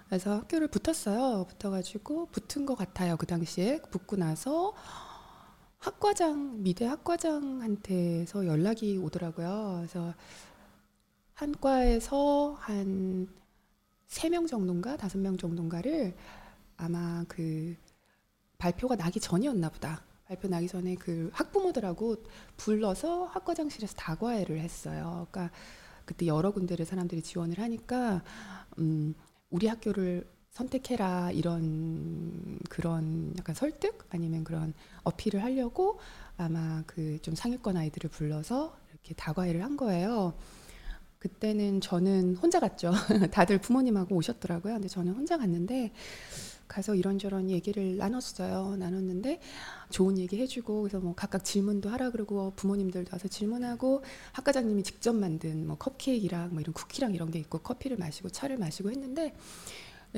그래서 0.10 0.38
학교를 0.38 0.68
붙었어요. 0.70 1.46
붙어가지고 1.46 2.28
붙은 2.28 2.66
것 2.66 2.76
같아요. 2.76 3.16
그 3.18 3.26
당시에 3.28 3.80
붙고 3.92 4.16
나서 4.18 4.74
학과장 5.80 6.62
미대 6.64 6.86
학과장한테서 6.86 8.46
연락이 8.48 8.98
오더라고요. 8.98 9.76
그래서 9.80 10.14
한과에서 11.36 12.56
한 12.60 13.28
세 14.10 14.30
명 14.30 14.48
정도인가 14.48 14.98
다섯 14.98 15.20
명 15.20 15.38
정도인가를 15.38 16.16
아마 16.78 17.24
그 17.28 17.76
발표가 18.58 18.96
나기 18.96 19.20
전이었나 19.20 19.70
보다. 19.70 20.04
발표 20.28 20.48
나기 20.48 20.68
전에 20.68 20.96
그 20.96 21.30
학부모들하고 21.34 22.18
불러서 22.58 23.26
학과장실에서 23.26 23.96
다과회를 23.96 24.60
했어요. 24.62 25.28
그러니까 25.32 25.56
그때 26.06 26.26
여러 26.28 26.52
군데를 26.52 26.86
사람들이 26.86 27.22
지원을 27.22 27.60
하니까 27.60 28.24
음, 28.80 29.14
우리 29.50 29.68
학교를 29.68 30.28
선택해라 30.52 31.32
이런 31.32 32.60
그런 32.70 33.34
약간 33.38 33.56
설득 33.56 34.06
아니면 34.10 34.44
그런 34.44 34.74
어필을 35.04 35.42
하려고 35.44 36.00
아마 36.38 36.84
그 36.86 37.20
좀 37.22 37.36
상위권 37.36 37.78
아이들을 37.78 38.10
불러서 38.10 38.78
이렇게 38.92 39.14
다과회를 39.16 39.64
한 39.64 39.78
거예요. 39.78 40.34
그때는 41.20 41.82
저는 41.82 42.36
혼자 42.38 42.60
갔죠. 42.60 42.92
다들 43.32 43.60
부모님하고 43.60 44.16
오셨더라고요. 44.16 44.76
근데 44.76 44.88
저는 44.88 45.14
혼자 45.14 45.38
갔는데 45.38 45.92
가서 46.70 46.96
이런저런 46.96 47.50
얘기를 47.50 47.98
나눴어요. 47.98 48.78
나눴는데 48.78 49.42
좋은 49.90 50.18
얘기 50.18 50.40
해주고 50.40 50.84
그래서 50.84 51.00
뭐 51.00 51.14
각각 51.16 51.44
질문도 51.44 51.90
하라 51.90 52.12
그러고 52.12 52.54
부모님들도 52.56 53.10
와서 53.12 53.28
질문하고 53.28 54.04
학과장님이 54.34 54.84
직접 54.84 55.14
만든 55.14 55.68
뭐 55.68 55.78
컵케이크랑 55.78 56.52
뭐 56.52 56.62
이런 56.62 56.74
쿠키랑 56.74 57.14
이런 57.16 57.32
게 57.32 57.40
있고 57.40 57.58
커피를 57.58 57.98
마시고 57.98 58.30
차를 58.30 58.58
마시고 58.58 58.92
했는데 58.92 59.34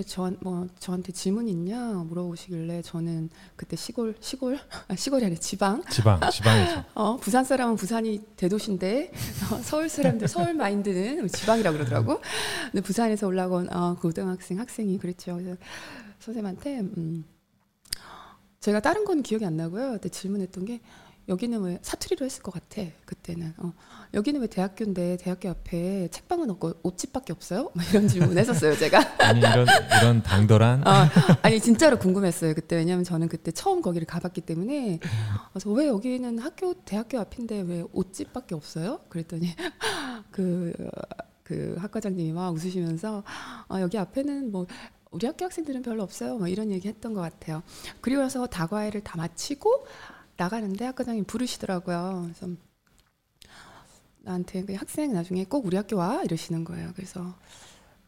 저뭐 0.06 0.68
저한테 0.80 1.12
질문 1.12 1.48
있냐 1.50 1.80
물어보시길래 1.80 2.82
저는 2.82 3.30
그때 3.56 3.76
시골 3.76 4.16
시골 4.22 4.58
아, 4.88 4.96
시골이 4.96 5.26
아니라 5.26 5.40
지방 5.40 5.84
지방 5.90 6.20
지방이죠. 6.30 6.86
어, 6.96 7.18
부산 7.18 7.44
사람은 7.44 7.76
부산이 7.76 8.22
대도시인데 8.38 9.12
어, 9.52 9.58
서울 9.64 9.90
사람들 9.90 10.28
서울 10.30 10.54
마인드는 10.54 11.28
지방이라고 11.28 11.78
그러더라고. 11.78 12.22
근데 12.72 12.82
부산에서 12.82 13.28
올라온 13.28 13.72
어, 13.74 13.96
고등학생 14.00 14.60
학생이 14.60 14.98
그랬죠. 14.98 15.36
그래서 15.36 15.58
선생님한테 16.22 16.80
음, 16.80 17.26
제가 18.60 18.80
다른 18.80 19.06
건 19.06 19.24
기억이 19.24 19.46
안 19.46 19.58
나고요. 19.58 19.94
그때 19.94 20.10
질문했던 20.10 20.66
게 20.66 20.82
여기는 21.28 21.62
왜 21.62 21.80
사투리로 21.82 22.26
했을 22.26 22.42
것 22.42 22.52
같아 22.52 22.82
그때는 23.06 23.54
어, 23.58 23.74
여기는 24.14 24.42
왜 24.42 24.48
대학교인데 24.48 25.18
대학교 25.18 25.50
앞에 25.50 26.10
책방은 26.10 26.50
없고 26.50 26.74
옷집밖에 26.84 27.32
없어요? 27.32 27.72
막 27.74 27.88
이런 27.90 28.08
질문 28.08 28.38
했었어요 28.38 28.76
제가. 28.76 29.00
아니 29.24 29.40
이런 29.40 29.66
이런 30.02 30.24
당돌한 30.24 30.86
아, 30.86 31.10
아니 31.44 31.60
진짜로 31.62 32.00
궁금했어요 32.00 32.56
그때 32.56 32.76
왜냐하면 32.76 33.04
저는 33.04 33.30
그때 33.30 33.52
처음 33.52 33.82
거기를 33.82 34.08
가봤기 34.08 34.42
때문에 34.42 35.00
그래서 35.54 35.70
왜 35.72 35.88
여기는 35.88 36.40
학교 36.40 36.74
대학교 36.74 37.20
앞인데 37.20 37.62
왜 37.62 37.84
옷집밖에 37.94 38.56
없어요? 38.56 39.00
그랬더니 39.08 39.56
그, 40.32 40.74
그 41.44 41.76
학과장님이 41.78 42.34
막 42.34 42.50
웃으시면서 42.50 43.24
아, 43.68 43.80
여기 43.80 43.98
앞에는 43.98 44.52
뭐 44.52 44.66
우리 45.12 45.28
학교 45.28 45.46
학생들은 45.46 45.82
별로 45.82 46.04
없어요. 46.04 46.38
뭐 46.38 46.48
이런 46.48 46.72
얘기 46.72 46.88
했던 46.88 47.14
것 47.14 47.22
같아요. 47.22 47.64
그리고 48.00 48.22
나서 48.22 48.48
다과회를 48.48 49.02
다 49.02 49.18
마치고 49.18 49.86
나가는데 50.38 50.86
학과장님 50.86 51.26
부르시더라고요. 51.26 52.22
그래서 52.24 52.48
나한테 54.20 54.64
그 54.64 54.74
학생 54.76 55.14
나중에 55.14 55.46
꼭 55.46 55.66
우리 55.66 55.76
학교 55.76 55.98
와 55.98 56.22
이러시는 56.24 56.64
거예요. 56.64 56.92
그래서 56.96 57.36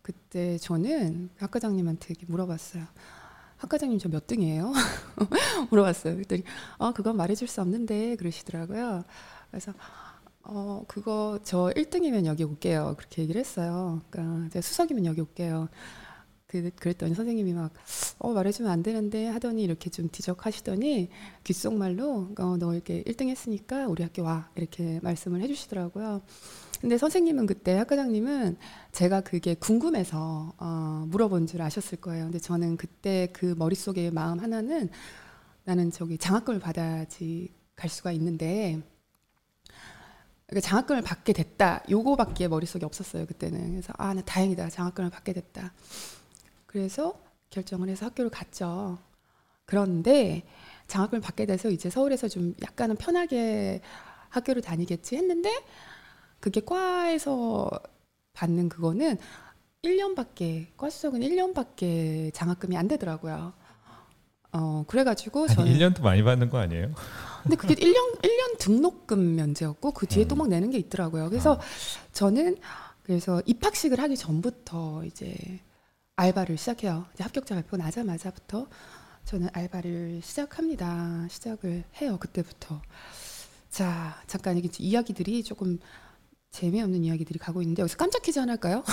그때 0.02 0.58
저는 0.58 1.30
학과장님한테 1.38 2.14
물어봤어요. 2.28 2.86
학과장님 3.58 4.00
저 4.00 4.10
몇 4.10 4.28
등이에요? 4.28 4.72
물어봤어요. 5.72 6.16
그랬더니 6.16 6.44
아 6.80 6.92
그건 6.94 7.18
말해줄 7.18 7.48
수 7.48 7.62
없는데 7.62 8.16
그러시더라고요. 8.18 9.04
그래서 9.52 9.74
어 10.44 10.84
그거 10.88 11.40
저 11.44 11.72
1등이면 11.76 12.26
여기 12.26 12.44
올게요. 12.44 12.96
그렇게 12.98 13.22
얘기를 13.24 13.40
했어요. 13.40 14.02
그러니까 14.10 14.50
제가 14.50 14.62
수석이면 14.62 15.06
여기 15.06 15.22
올게요. 15.22 15.70
그, 16.54 16.70
그랬더니 16.76 17.16
선생님이 17.16 17.54
막 17.54 17.74
어, 18.20 18.32
말해주면 18.32 18.72
안 18.72 18.84
되는데 18.84 19.28
하더니 19.28 19.64
이렇게 19.64 19.90
좀 19.90 20.10
지적하시더니 20.10 21.10
귓속말로 21.44 22.30
어, 22.38 22.58
너 22.58 22.74
이렇게 22.76 23.02
1등 23.04 23.28
했으니까 23.30 23.88
우리 23.88 24.04
학교 24.04 24.22
와 24.24 24.50
이렇게 24.56 25.00
말씀을 25.02 25.42
해주시더라고요. 25.42 26.22
근데 26.80 26.98
선생님은 26.98 27.48
그때 27.48 27.78
학과장님은 27.78 28.58
제가 28.92 29.22
그게 29.22 29.56
궁금해서 29.56 30.54
어, 30.58 31.06
물어본 31.10 31.48
줄 31.48 31.62
아셨을 31.64 31.98
거예요. 32.00 32.26
근데 32.26 32.38
저는 32.40 32.78
그때 32.78 33.30
그 33.34 33.56
머릿속에 33.58 34.12
마음 34.12 34.40
하나는 34.40 34.90
나는 35.64 35.90
저기 35.92 36.18
장학금을 36.20 36.60
받아야지 36.60 37.54
갈 37.76 37.90
수가 37.90 38.12
있는데 38.12 38.82
그러니까 40.48 40.68
장학금을 40.70 41.02
받게 41.02 41.34
됐다. 41.34 41.84
요거밖에 41.90 42.48
머릿속에 42.48 42.86
없었어요 42.86 43.26
그때는. 43.26 43.72
그래서 43.72 43.94
아 43.98 44.14
나 44.14 44.22
다행이다 44.22 44.70
장학금을 44.70 45.10
받게 45.10 45.34
됐다. 45.34 45.74
그래서 46.74 47.14
결정을 47.52 47.88
해서 47.88 48.08
학교를 48.08 48.32
갔죠. 48.32 48.98
그런데 49.66 50.42
장학금을 50.88 51.22
받게 51.22 51.46
돼서 51.46 51.70
이제 51.70 51.88
서울에서 51.88 52.28
좀 52.28 52.56
약간은 52.64 52.96
편하게 52.96 53.80
학교를 54.30 54.64
다니겠지 54.64 55.16
했는데 55.16 55.52
그게 56.40 56.62
과에서 56.62 57.70
받는 58.34 58.70
그거는 58.70 59.20
1년밖에 59.84 60.76
과 60.76 60.90
수석은 60.90 61.22
1년밖에 61.22 62.34
장학금이 62.34 62.76
안 62.76 62.88
되더라고요. 62.88 63.54
어 64.54 64.84
그래가지고 64.88 65.44
아니 65.44 65.54
저는 65.54 65.74
1년도 65.74 66.02
많이 66.02 66.24
받는 66.24 66.50
거 66.50 66.58
아니에요? 66.58 66.92
근데 67.44 67.56
그게 67.56 67.76
1년 67.76 68.20
1년 68.20 68.58
등록금 68.58 69.36
면제였고 69.36 69.92
그 69.92 70.08
뒤에 70.08 70.28
또막 70.28 70.48
내는 70.48 70.72
게 70.72 70.80
있더라고요. 70.80 71.30
그래서 71.30 71.60
저는 72.14 72.58
그래서 73.04 73.44
입학식을 73.46 74.00
하기 74.00 74.18
전부터 74.18 75.04
이제 75.06 75.36
알바를 76.24 76.58
시작해요. 76.58 77.06
이제 77.14 77.24
합격자 77.24 77.54
발표 77.56 77.76
나자마자부터 77.76 78.68
저는 79.26 79.50
알바를 79.52 80.22
시작합니다. 80.24 81.28
시작을 81.30 81.84
해요. 82.02 82.18
그때부터. 82.18 82.82
자, 83.70 84.16
잠깐 84.28 84.58
이게 84.58 84.70
이야기들이 84.80 85.44
조금 85.44 85.80
재미없는 86.52 87.04
이야기들이 87.04 87.40
가고 87.40 87.62
있는데 87.62 87.82
여기서 87.82 87.98
깜짝 87.98 88.22
퀴즈 88.22 88.40
하나 88.40 88.54
할까요? 88.54 88.84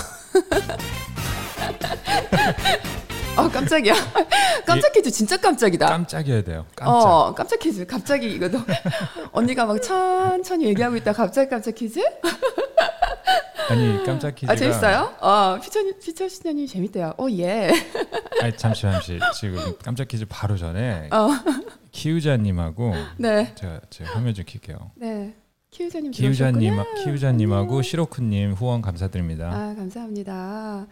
어 3.37 3.49
깜짝이야. 3.49 3.95
깜짝 4.67 4.93
퀴즈 4.93 5.11
진짜 5.13 5.37
깜짝이다. 5.37 5.87
깜짝이어야 5.87 6.43
돼요. 6.43 6.67
깜짝. 6.75 6.91
어 7.07 7.35
깜짝 7.35 7.59
퀴즈 7.61 7.87
갑자기 7.87 8.29
이거 8.35 8.49
너 8.49 8.59
언니가 9.31 9.67
막 9.67 9.81
천천히 9.81 10.65
얘기하고 10.67 10.97
있다 10.97 11.13
갑자기 11.13 11.49
깜짝 11.49 11.75
퀴즈? 11.77 12.01
아니 13.69 14.05
깜짝 14.05 14.35
퀴즈가 14.35 14.53
아 14.53 14.57
재밌어요? 14.57 15.15
어 15.21 15.59
피처 15.61 15.81
피처 16.01 16.29
시년이 16.29 16.67
재밌대요. 16.67 17.15
어 17.19 17.27
예. 17.31 17.71
아니 18.43 18.57
잠시 18.57 18.83
잠시 18.83 19.19
지금 19.39 19.59
깜짝 19.83 20.09
퀴즈 20.09 20.25
바로 20.29 20.57
전에 20.57 21.09
어 21.13 21.29
키우자님하고 21.93 22.95
네. 23.19 23.55
제가 23.55 23.81
제 23.91 24.05
화면 24.05 24.35
좀 24.35 24.45
킬게요. 24.45 24.91
네. 24.97 25.35
키우자님 25.71 26.11
키우자님. 26.11 26.75
키우자님하고 27.05 27.83
시로쿠님 27.83 28.53
후원 28.55 28.83
감사드립니다. 28.83 29.47
아 29.53 29.75
감사합니다. 29.77 30.87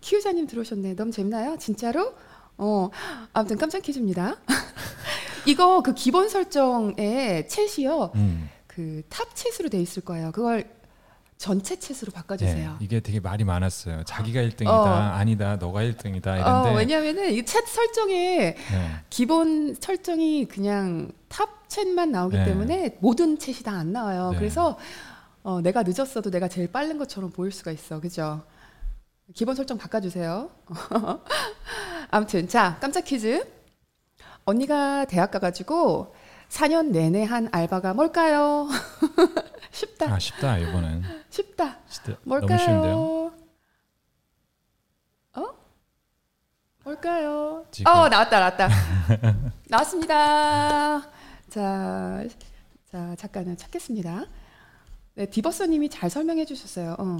키우자님 0.00 0.46
들어오셨네. 0.48 0.96
너무 0.96 1.12
재밌나요? 1.12 1.56
진짜로? 1.58 2.14
어 2.56 2.88
아무튼 3.32 3.56
깜짝 3.58 3.82
퀴즈입니다. 3.82 4.36
이거 5.46 5.82
그 5.82 5.94
기본 5.94 6.28
설정에 6.28 7.46
챗이요. 7.48 8.14
음. 8.16 8.48
그탑 8.66 9.34
챗으로 9.34 9.70
돼 9.70 9.80
있을 9.80 10.02
거예요. 10.04 10.32
그걸 10.32 10.64
전체 11.36 11.74
chat으로 11.76 12.12
바꿔주세요. 12.14 12.70
네, 12.70 12.76
이게 12.80 13.00
되게 13.00 13.20
말이 13.20 13.44
많았어요. 13.44 14.04
자기가 14.04 14.40
1등이다. 14.40 14.68
어. 14.68 14.84
아니다. 14.86 15.56
너가 15.56 15.80
1등이다. 15.82 16.28
어, 16.28 16.36
이런데 16.36 16.74
왜냐하면은 16.76 17.32
이 17.32 17.42
챗 17.42 17.66
설정에 17.66 18.54
네. 18.54 18.90
기본 19.10 19.74
설정이 19.78 20.46
그냥 20.46 21.10
top 21.28 21.68
chat만 21.68 22.10
나오기 22.10 22.36
네. 22.36 22.44
때문에 22.44 22.96
모든 23.00 23.36
chat이 23.36 23.64
다 23.64 23.72
안 23.72 23.92
나와요. 23.92 24.30
네. 24.32 24.38
그래서 24.38 24.78
어, 25.42 25.60
내가 25.60 25.82
늦었어도 25.82 26.30
내가 26.30 26.48
제일 26.48 26.70
빠른 26.70 26.96
것처럼 26.98 27.30
보일 27.30 27.50
수가 27.52 27.72
있어. 27.72 28.00
그죠? 28.00 28.42
기본 29.34 29.54
설정 29.56 29.76
바꿔주세요. 29.76 30.50
아무튼 32.10 32.48
자 32.48 32.78
깜짝 32.80 33.04
퀴즈. 33.04 33.44
언니가 34.46 35.04
대학 35.06 35.30
가가지고 35.30 36.14
4년 36.50 36.90
내내 36.90 37.24
한 37.24 37.48
알바가 37.50 37.94
뭘까요? 37.94 38.68
쉽다. 39.74 40.06
아 40.14 40.18
쉽다 40.18 40.58
이번엔 40.58 41.02
쉽다. 41.30 41.78
진짜 41.88 42.16
뭘까요? 42.22 43.32
어? 45.34 45.46
뭘까요? 46.84 47.66
지금 47.70 47.90
어 47.90 48.08
나왔다 48.08 48.38
나왔다 48.38 48.68
나왔습니다. 49.68 51.00
자, 51.50 52.24
자 52.90 53.14
잠깐은 53.16 53.56
찾겠습니다. 53.56 54.26
네 55.14 55.26
디버서님이 55.26 55.88
잘 55.90 56.08
설명해 56.08 56.44
주셨어요. 56.44 56.96
어, 56.98 57.18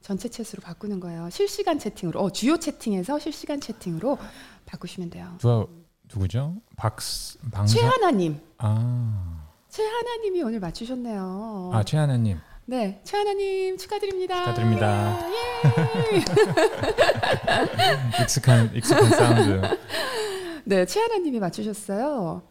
전체 0.00 0.28
챗으로 0.28 0.62
바꾸는 0.62 1.00
거예요. 1.00 1.28
실시간 1.30 1.78
채팅으로 1.78 2.20
어, 2.20 2.30
주요 2.30 2.56
채팅에서 2.58 3.18
실시간 3.18 3.60
채팅으로 3.60 4.18
바꾸시면 4.66 5.10
돼요. 5.10 5.36
누가 5.40 5.66
누구죠? 6.12 6.56
박스 6.76 7.38
방사 7.50 7.74
최하나님, 7.74 8.40
아, 8.58 9.37
최하나님이 9.68 10.42
오늘 10.42 10.60
맞추셨네요. 10.60 11.70
아 11.74 11.82
최하나님 11.84 12.38
네, 12.66 13.00
최하나님 13.04 13.76
축하드립니다. 13.78 14.36
축하드립니다. 14.44 15.18
예. 15.30 16.18
익숙한 18.22 18.74
익숙한 18.74 19.10
사운드. 19.10 19.78
네, 20.64 20.84
최하나님이 20.84 21.38
맞추셨어요. 21.40 22.42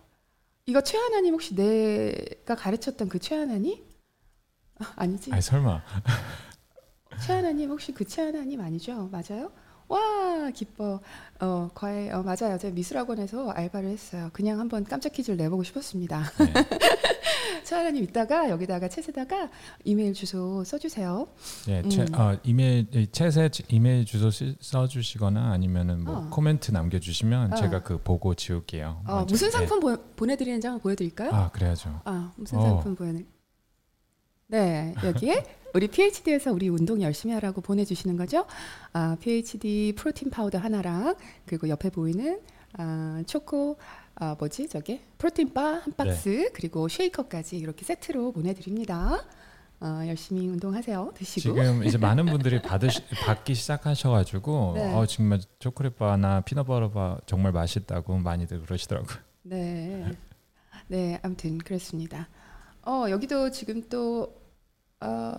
이거 0.66 0.82
최하나님 0.82 1.34
혹시 1.34 1.56
내가 1.56 2.56
가르쳤던 2.56 3.10
그 3.10 3.20
최하나님? 3.20 3.78
아, 4.80 4.94
아니지. 4.96 5.32
아니 5.32 5.42
설마 5.42 5.82
최하나님 7.24 7.70
혹시 7.72 7.92
그 7.94 8.06
최하나님 8.06 8.62
아니죠? 8.62 9.10
맞아요? 9.12 9.52
와 9.88 10.50
기뻐. 10.54 11.00
어 11.40 11.70
과외 11.74 12.12
어 12.12 12.24
맞아요. 12.24 12.58
제가 12.58 12.74
미술학원에서 12.74 13.50
알바를 13.52 13.90
했어요. 13.90 14.30
그냥 14.34 14.60
한번 14.60 14.84
깜짝 14.84 15.12
퀴즈를 15.14 15.38
내보고 15.38 15.64
싶었습니다. 15.64 16.24
네. 16.40 16.54
최하나님 17.64 18.04
이따가 18.04 18.50
여기다가 18.50 18.88
챗에다가 18.88 19.50
이메일 19.84 20.14
주소 20.14 20.64
써주세요. 20.64 21.28
네, 21.68 21.82
음. 21.84 21.90
채, 21.90 22.06
어, 22.14 22.38
이메일 22.44 22.88
이 22.96 23.06
챗에 23.08 23.66
이메일 23.70 24.06
주소 24.06 24.32
쓰- 24.32 24.56
써주시거나 24.62 25.52
아니면은 25.52 26.04
뭐 26.04 26.18
어. 26.18 26.30
코멘트 26.30 26.72
남겨주시면 26.72 27.54
어. 27.54 27.56
제가 27.58 27.84
그 27.84 28.02
보고 28.02 28.34
지울게요. 28.36 29.02
어, 29.06 29.16
먼저. 29.18 29.34
무슨 29.34 29.48
네. 29.50 29.52
상품 29.52 29.80
보, 29.82 29.98
보내드리는지 30.16 30.66
한번 30.68 30.82
보여드릴까요? 30.82 31.32
아 31.32 31.50
그래야죠. 31.52 32.02
아, 32.06 32.32
무슨 32.36 32.58
어. 32.58 32.62
상품 32.62 32.96
보여드 32.96 33.26
네, 34.48 34.96
여기에 35.04 35.44
우리 35.74 35.88
PhD에서 35.88 36.52
우리 36.52 36.70
운동 36.70 37.02
열심히 37.02 37.34
하라고 37.36 37.62
보내주시는 37.62 38.18
거죠. 38.18 38.46
아, 38.94 39.16
PhD 39.20 39.94
프로틴 39.96 40.30
파우더 40.32 40.58
하나랑 40.58 41.16
그리고 41.46 41.70
옆에 41.70 41.90
보이는 41.90 42.40
아, 42.78 43.22
초코 43.28 43.78
아, 44.16 44.36
뭐지 44.40 44.68
저게 44.70 45.02
프로틴 45.18 45.54
바 45.54 45.80
한 45.84 45.94
박스 45.96 46.50
그리고 46.54 46.88
쉐이커까지 46.88 47.58
이렇게 47.58 47.86
세트로 47.86 48.32
보내드립니다. 48.32 49.24
어, 49.80 50.02
열심히 50.08 50.48
운동하세요. 50.48 51.12
드시고. 51.16 51.40
지금 51.40 51.84
이제 51.84 52.00
많은 52.00 52.26
분들이 52.26 52.60
받으시, 52.60 53.00
받기 53.26 53.54
시작하셔가지고 53.54 54.72
네. 54.76 54.94
어, 54.96 55.06
정말 55.06 55.40
초콜릿 55.60 55.98
바나 55.98 56.42
peanut 56.42 56.66
butter 56.66 56.90
바 56.90 57.20
정말 57.28 57.52
맛있다고 57.52 58.18
많이들 58.18 58.62
그러시더라고요. 58.62 59.18
네. 59.44 60.12
네, 60.88 61.20
아무튼 61.22 61.60
그렇습니다. 61.60 62.28
어, 62.88 63.06
여기도 63.10 63.52
지금 63.52 63.84
또 63.88 64.37
어, 65.02 65.34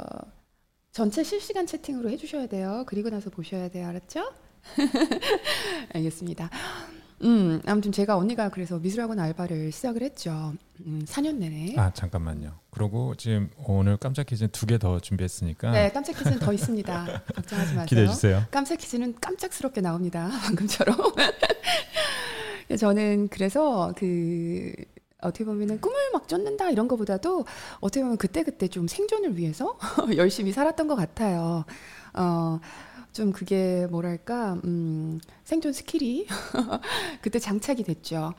전체 0.92 1.22
실시간 1.24 1.66
채팅으로 1.66 2.10
해주셔야 2.10 2.46
돼요. 2.46 2.84
그리고 2.86 3.10
나서 3.10 3.30
보셔야 3.30 3.68
돼요. 3.68 3.86
알았죠? 3.88 4.32
알겠습니다. 5.94 6.50
음, 7.22 7.60
아무튼 7.66 7.90
제가 7.90 8.16
언니가 8.16 8.48
그래서 8.48 8.78
미술학원 8.78 9.18
알바를 9.18 9.72
시작을 9.72 10.02
했죠. 10.02 10.54
음, 10.86 11.02
4년 11.04 11.36
내내. 11.36 11.74
아 11.76 11.92
잠깐만요. 11.92 12.52
그리고 12.70 13.14
지금 13.16 13.50
오늘 13.66 13.96
깜짝 13.96 14.26
퀴즈 14.26 14.46
두 14.52 14.66
개 14.66 14.78
더 14.78 15.00
준비했으니까 15.00 15.72
네, 15.72 15.90
깜짝 15.90 16.12
퀴즈는 16.16 16.38
더 16.38 16.52
있습니다. 16.52 17.22
걱정하지 17.34 17.70
마세요. 17.74 17.86
기대해 17.88 18.06
주세요. 18.06 18.44
깜짝 18.52 18.76
퀴즈는 18.76 19.16
깜짝스럽게 19.20 19.80
나옵니다. 19.80 20.28
방금처럼. 20.46 20.96
저는 22.78 23.28
그래서 23.28 23.92
그 23.96 24.72
어떻게 25.20 25.44
보면은 25.44 25.80
꿈을 25.80 25.96
막 26.12 26.28
쫓는다 26.28 26.70
이런 26.70 26.88
거보다도 26.88 27.44
어떻게 27.80 28.02
보면 28.02 28.18
그때 28.18 28.42
그때 28.44 28.68
좀 28.68 28.86
생존을 28.86 29.36
위해서 29.36 29.78
열심히 30.16 30.52
살았던 30.52 30.88
것 30.88 30.94
같아요. 30.96 31.64
어. 32.14 32.60
좀 33.12 33.32
그게 33.32 33.86
뭐랄까 33.90 34.60
음, 34.64 35.18
생존 35.42 35.72
skill이 35.72 36.26
그때 37.22 37.38
장착이 37.38 37.82
됐죠. 37.82 38.34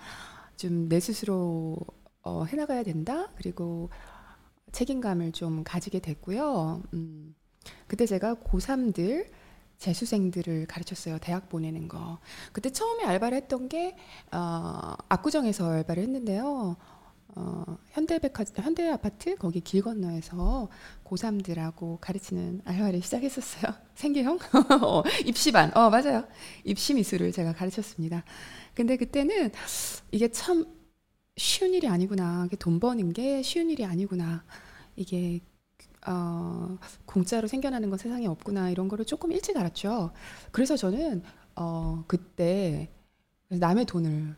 좀 0.56 0.88
내 0.90 1.00
스스로 1.00 1.76
어, 2.22 2.44
해나가야 2.46 2.84
된다. 2.84 3.30
그리고 3.36 3.90
책임감을 4.72 5.32
좀 5.32 5.64
가지게 5.64 6.00
됐고요. 6.00 6.84
음, 6.94 7.36
그때 7.88 8.06
제가 8.06 8.36
고3들 8.36 9.26
재수생들을 9.80 10.66
가르쳤어요. 10.68 11.18
대학 11.20 11.50
보내는 11.50 11.88
거. 11.88 12.20
그때 12.52 12.70
처음에 12.70 13.06
알바를 13.06 13.38
했던 13.38 13.70
게 13.70 13.96
어, 14.32 14.94
압구정에서 15.08 15.72
알바를 15.72 16.04
했는데요. 16.04 16.76
어, 17.36 17.78
현대백화 17.92 18.44
현대 18.56 18.90
아파트 18.90 19.36
거기 19.36 19.62
길 19.62 19.82
건너에서 19.82 20.68
고3들하고 21.06 22.00
가르치는 22.02 22.62
알바를 22.66 23.02
시작했었어요. 23.02 23.74
생계형 23.96 24.38
어, 24.84 25.04
입시반. 25.26 25.76
어 25.76 25.90
맞아요. 25.90 26.28
입시 26.66 26.94
미술을 26.94 27.32
제가 27.32 27.54
가르쳤습니다. 27.54 28.24
근데 28.76 28.98
그때는 28.98 29.52
이게 30.12 30.30
참 30.30 30.66
쉬운 31.38 31.74
일이 31.74 31.88
아니구나. 31.88 32.44
이게 32.48 32.58
돈 32.58 32.80
버는 32.82 33.14
게 33.14 33.42
쉬운 33.44 33.70
일이 33.70 33.86
아니구나. 33.86 34.44
이게 34.98 35.40
어, 36.08 36.78
공짜로 37.06 37.48
생겨나는 37.48 37.90
건 37.90 38.00
세상에 38.00 38.28
없구나 38.28 38.70
이런 38.70 38.88
거를 38.88 39.06
조금 39.06 39.32
일찍 39.32 39.58
알았죠. 39.58 40.12
그래서 40.52 40.78
저는 40.78 41.24
어, 41.56 42.04
그때 42.08 42.90
남의 43.50 43.86
돈을 43.86 44.36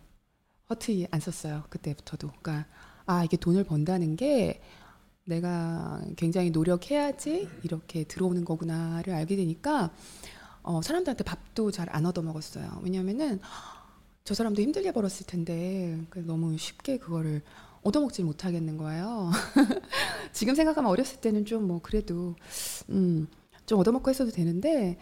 허투루 0.69 1.08
안 1.12 1.19
썼어요. 1.19 1.63
그때부터도. 1.69 2.30
그러니까 2.41 2.67
아 3.06 3.24
이게 3.24 3.38
돈을 3.38 3.63
번다는 3.65 4.15
게 4.15 4.62
내가 5.26 6.02
굉장히 6.17 6.50
노력해야지 6.52 7.47
이렇게 7.63 8.04
들어오는 8.06 8.43
거구나를 8.45 9.13
알게 9.13 9.36
되니까 9.36 9.91
어, 10.63 10.82
사람들한테 10.82 11.24
밥도 11.24 11.71
잘 11.71 11.89
안 11.91 12.06
얻어 12.06 12.21
먹었어요. 12.21 12.82
왜냐면은 12.84 13.39
저 14.24 14.34
사람도 14.34 14.62
힘들게 14.62 14.91
벌었을 14.91 15.26
텐데 15.26 16.00
그 16.10 16.19
너무 16.19 16.58
쉽게 16.58 16.97
그거를 16.97 17.41
얻어먹지 17.84 18.24
못하겠는 18.24 18.78
거예요. 18.78 19.32
지금 20.34 20.56
생각하면 20.56 20.89
어렸을 20.91 21.20
때는 21.22 21.46
좀 21.46 21.62
뭐 21.67 21.80
그래도 21.82 22.36
음, 22.89 23.28
좀 23.65 23.80
얻어먹고 23.80 24.10
했어도 24.10 24.32
되는데 24.32 24.98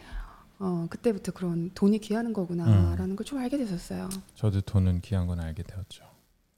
어, 0.60 0.88
그때부터 0.90 1.32
그런 1.32 1.72
돈이 1.74 2.00
귀하는 2.00 2.34
거구나라는 2.34 3.16
걸좀 3.16 3.40
알게 3.40 3.58
됐었어요. 3.58 4.10
저도 4.36 4.62
돈은 4.62 5.02
귀한 5.02 5.26
건 5.28 5.40
알게 5.40 5.64
되었죠. 5.64 6.04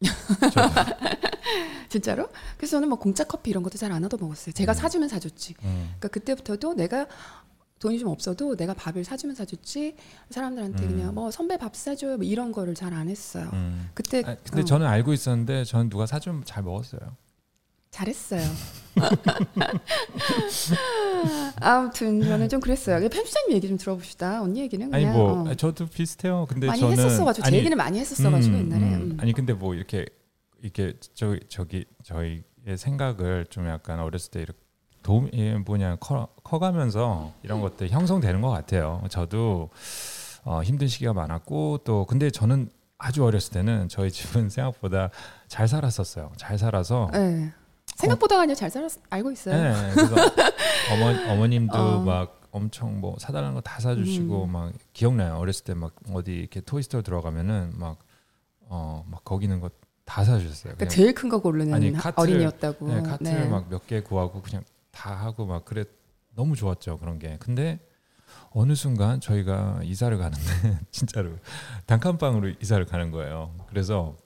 진짜로? 1.90 2.30
그래서 2.58 2.78
저는 2.78 2.90
뭐 2.90 2.98
공짜 2.98 3.24
커피 3.24 3.50
이런 3.52 3.62
것도 3.64 3.78
잘 3.78 3.92
안 3.92 4.04
얻어 4.04 4.18
먹었어요. 4.18 4.54
제가 4.54 4.72
음. 4.72 4.76
사주면 4.76 5.10
사줬지. 5.10 5.56
음. 5.64 5.84
그러니까 6.00 6.08
그때부터도 6.08 6.74
내가 6.76 7.08
돈이 7.82 8.00
좀 8.00 8.08
없어도 8.10 8.56
내가 8.56 8.74
밥을 8.74 9.04
사주면 9.04 9.36
사줬지 9.36 9.96
사람들한테 10.30 10.84
음. 10.86 10.90
그냥 10.90 11.14
뭐 11.16 11.30
선배 11.32 11.58
밥 11.58 11.76
사줘요 11.76 12.16
뭐 12.18 12.26
이런 12.26 12.52
거를 12.54 12.74
잘 12.76 12.92
안 12.94 13.08
했어요. 13.10 13.50
음. 13.54 13.90
그때 13.94 14.22
아, 14.26 14.36
근데 14.44 14.62
어, 14.62 14.66
저는 14.66 14.86
알고 14.86 15.14
있었는데 15.14 15.64
저는 15.64 15.90
누가 15.90 16.06
사주면 16.06 16.44
잘 16.46 16.62
먹었어요. 16.64 17.00
잘했어요. 17.90 18.42
아무튼 21.60 22.22
저는 22.22 22.50
좀 22.50 22.60
그랬어요. 22.60 23.00
편집자님 23.10 23.56
얘기 23.56 23.68
좀 23.68 23.78
들어봅시다. 23.78 24.42
언니 24.42 24.62
얘기는 24.62 24.94
아니 24.94 25.04
그냥 25.06 25.18
뭐 25.18 25.32
어, 25.44 25.50
아, 25.50 25.56
저도 25.56 25.88
비슷해요. 25.88 26.46
근데 26.50 26.68
많이 26.68 26.80
저는 26.80 26.98
했었어가지고 26.98 27.44
제 27.44 27.48
아니, 27.48 27.58
얘기는 27.58 27.76
많이 27.78 28.00
했었어가지고 28.00 28.56
음, 28.56 28.60
옛날에. 28.62 28.84
음. 28.84 28.94
음. 29.12 29.18
아니 29.20 29.34
근데 29.34 29.54
뭐 29.54 29.74
이렇게 29.74 30.06
이렇게 30.62 30.94
저 31.14 31.38
저기 31.50 31.86
저희의 32.04 32.44
생각을 32.78 33.48
좀 33.50 33.68
약간 33.68 34.00
어렸을 34.00 34.32
때 34.32 34.42
이렇게 34.42 34.60
도움 35.04 35.30
이 35.34 35.52
뭐냐 35.66 35.98
커 36.00 36.28
커가면서 36.44 37.34
이런 37.44 37.62
것들 37.62 37.90
형성되는 37.90 38.42
것 38.42 38.50
같아요. 38.50 39.02
저도 39.10 39.70
어, 40.44 40.62
힘든 40.64 40.88
시기가 40.88 41.14
많았고 41.14 41.80
또 41.84 42.06
근데 42.06 42.30
저는 42.30 42.70
아주 42.98 43.24
어렸을 43.26 43.54
때는 43.54 43.90
저희 43.90 44.12
집은 44.12 44.50
생각보다 44.52 45.10
잘 45.48 45.68
살았었어요. 45.68 46.32
잘 46.38 46.58
살아서 46.58 47.10
네. 47.14 47.52
생각보다 47.96 48.40
아니요 48.40 48.56
잘 48.56 48.70
살았 48.70 48.98
알고 49.10 49.32
있어요. 49.32 49.56
네, 49.56 49.92
그래서 49.94 50.16
어머 50.94 51.32
어머님도 51.34 51.78
어. 51.78 52.00
막 52.02 52.42
엄청 52.52 53.00
뭐 53.00 53.16
사달라는 53.20 53.54
거 53.56 53.62
다 53.62 53.80
사주시고 53.80 54.44
음. 54.46 54.52
막 54.52 54.74
기억나요. 54.94 55.38
어렸을 55.38 55.64
때 55.64 55.74
막 55.74 55.94
어디 56.14 56.34
이렇게 56.34 56.62
토이스토어 56.62 57.02
들어가면은 57.02 57.74
막 57.78 57.98
어 58.70 59.04
막 59.10 59.24
거기 59.26 59.46
있는 59.46 59.60
거 59.60 59.70
다 60.06 60.24
사주셨어요. 60.26 60.74
그러니까 60.76 60.88
제일 60.94 61.14
큰 61.14 61.30
거 61.30 61.40
고르는 61.40 61.74
아니, 61.74 61.92
하- 61.94 62.12
카트를- 62.12 62.20
어린이였다고. 62.20 62.88
네, 62.88 63.02
카트를 63.02 63.50
막몇 63.50 63.88
개 63.88 64.02
구하고 64.02 64.42
그냥 64.42 64.64
다 64.92 65.16
하고 65.16 65.46
막 65.46 65.66
그래 65.66 65.86
너무 66.36 66.56
좋았죠 66.56 66.98
그런 66.98 67.20
게. 67.20 67.38
근데 67.40 67.80
어느 68.52 68.76
순간 68.76 69.20
저희가 69.20 69.82
이사를 69.84 70.18
가는데 70.18 70.80
진짜로 70.92 71.32
단칸방으로 71.86 72.54
이사를 72.62 72.86
가는 72.86 73.12
거예요. 73.12 73.54
그래서 73.68 74.18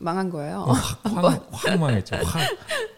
망한 0.00 0.30
거예요. 0.30 0.60
어, 0.60 0.72
확, 0.72 1.48
확 1.52 1.78
망했죠. 1.78 2.16
확. 2.16 2.40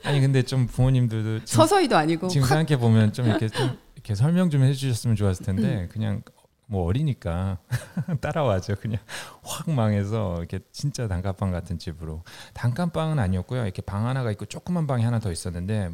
아니 0.05 0.21
근데 0.21 0.43
좀 0.43 0.67
부모님들도 0.67 1.45
지금, 1.45 1.63
서서히도 1.63 1.97
아니고 1.97 2.29
지금 2.29 2.43
확 2.43 2.57
생각해 2.57 2.79
보면 2.79 3.13
좀 3.13 3.27
이렇게 3.27 3.49
좀 3.49 3.79
이렇게 3.95 4.15
설명 4.15 4.51
좀 4.51 4.63
해주셨으면 4.63 5.17
좋았을 5.17 5.45
텐데 5.45 5.89
그냥 5.93 6.23
뭐 6.67 6.87
어리니까 6.87 7.59
따라와죠. 8.21 8.77
그냥 8.77 9.01
확 9.43 9.71
망해서 9.71 10.39
이렇게 10.39 10.61
진짜 10.73 11.07
단칸방 11.09 11.51
같은 11.53 11.79
집으로 11.79 12.23
단칸방은 12.55 13.19
아니었고요. 13.19 13.65
이렇게 13.65 13.83
방 13.83 14.07
하나가 14.07 14.31
있고 14.31 14.47
조그만 14.47 14.87
방이 14.87 15.05
하나 15.05 15.19
더 15.19 15.31
있었는데 15.31 15.91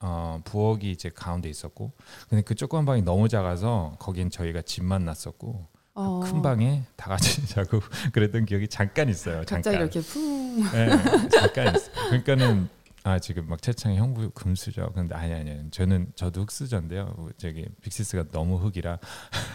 어, 0.00 0.40
부엌이 0.44 0.90
이제 0.90 1.10
가운데 1.12 1.48
있었고 1.48 1.92
근데 2.28 2.42
그 2.42 2.54
조그만 2.54 2.84
방이 2.84 3.02
너무 3.02 3.28
작아서 3.28 3.96
거긴 3.98 4.30
저희가 4.30 4.62
집만 4.62 5.04
났었고 5.04 5.66
어, 5.94 6.20
큰 6.24 6.40
방에 6.42 6.84
다 6.96 7.08
같이 7.08 7.44
자고 7.48 7.80
그랬던 8.12 8.46
기억이 8.46 8.68
잠깐 8.68 9.08
있어요. 9.08 9.44
잠깐. 9.44 9.74
이렇게 9.74 10.00
쿵 10.00 10.62
네, 10.72 10.88
잠깐 11.30 11.74
있어요. 11.74 11.92
그러니까는 12.10 12.68
아 13.04 13.18
지금 13.18 13.48
막 13.48 13.60
채창이 13.62 13.96
형부 13.96 14.30
금수저 14.30 14.90
근데 14.94 15.14
아니 15.16 15.32
아니 15.32 15.50
아니. 15.50 15.70
저는 15.70 16.12
저도 16.14 16.42
흑수저인데요. 16.42 17.28
저기 17.36 17.66
빅시스가 17.80 18.24
너무 18.30 18.56
흑이라 18.58 18.98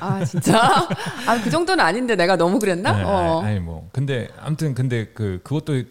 아 0.02 0.26
진짜? 0.26 0.60
아 1.28 1.42
그 1.44 1.50
정도는 1.50 1.84
아닌데 1.84 2.16
내가 2.16 2.36
너무 2.36 2.60
그랬나? 2.60 2.98
네, 2.98 3.04
어. 3.04 3.40
아니, 3.42 3.52
아니 3.52 3.60
뭐 3.60 3.90
근데 3.94 4.28
아무튼 4.40 4.74
근데 4.74 5.06
그 5.14 5.40
그것도 5.44 5.84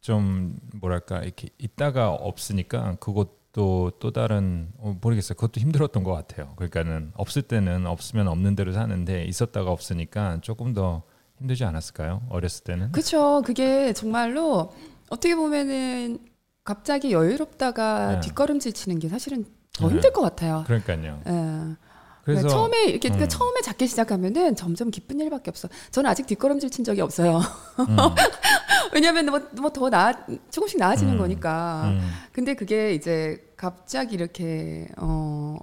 좀 0.00 0.56
뭐랄까 0.74 1.20
이렇게 1.22 1.48
있다가 1.58 2.10
없으니까 2.10 2.96
그것 3.00 3.38
도또 3.52 4.12
다른 4.12 4.68
어, 4.78 4.96
모르겠어요. 5.00 5.34
그것도 5.34 5.60
힘들었던 5.60 6.04
것 6.04 6.12
같아요. 6.12 6.52
그러니까는 6.56 7.12
없을 7.14 7.42
때는 7.42 7.86
없으면 7.86 8.28
없는 8.28 8.54
대로 8.54 8.72
사는데 8.72 9.24
있었다가 9.24 9.70
없으니까 9.70 10.38
조금 10.42 10.72
더 10.72 11.02
힘들지 11.38 11.64
않았을까요? 11.64 12.22
어렸을 12.28 12.64
때는 12.64 12.92
그렇죠. 12.92 13.42
그게 13.44 13.92
정말로 13.92 14.72
어떻게 15.08 15.34
보면은 15.34 16.18
갑자기 16.62 17.12
여유롭다가 17.12 18.12
네. 18.12 18.20
뒷걸음질 18.20 18.72
치는 18.72 18.98
게 18.98 19.08
사실은 19.08 19.44
더 19.72 19.88
네. 19.88 19.94
힘들 19.94 20.12
것 20.12 20.20
같아요. 20.20 20.62
그러니까요. 20.66 21.22
예. 21.26 21.76
그래서 22.22 22.42
그러니까 22.42 22.48
처음에 22.48 22.84
이렇게 22.84 23.08
그러니까 23.08 23.24
음. 23.24 23.28
처음에 23.28 23.60
작게 23.62 23.86
시작하면은 23.86 24.54
점점 24.54 24.90
기쁜 24.90 25.18
일밖에 25.20 25.50
없어. 25.50 25.68
저는 25.90 26.08
아직 26.08 26.26
뒷걸음질 26.26 26.70
친 26.70 26.84
적이 26.84 27.00
없어요. 27.00 27.38
음, 27.80 27.96
왜냐하면 28.92 29.26
뭐더 29.60 29.88
나아 29.90 30.12
조금씩 30.50 30.78
나아지는 30.78 31.14
음. 31.14 31.18
거니까. 31.18 31.84
음. 31.86 32.10
근데 32.32 32.54
그게 32.54 32.94
이제 32.94 33.52
갑자기 33.56 34.14
이렇게 34.14 34.88
어 34.98 35.56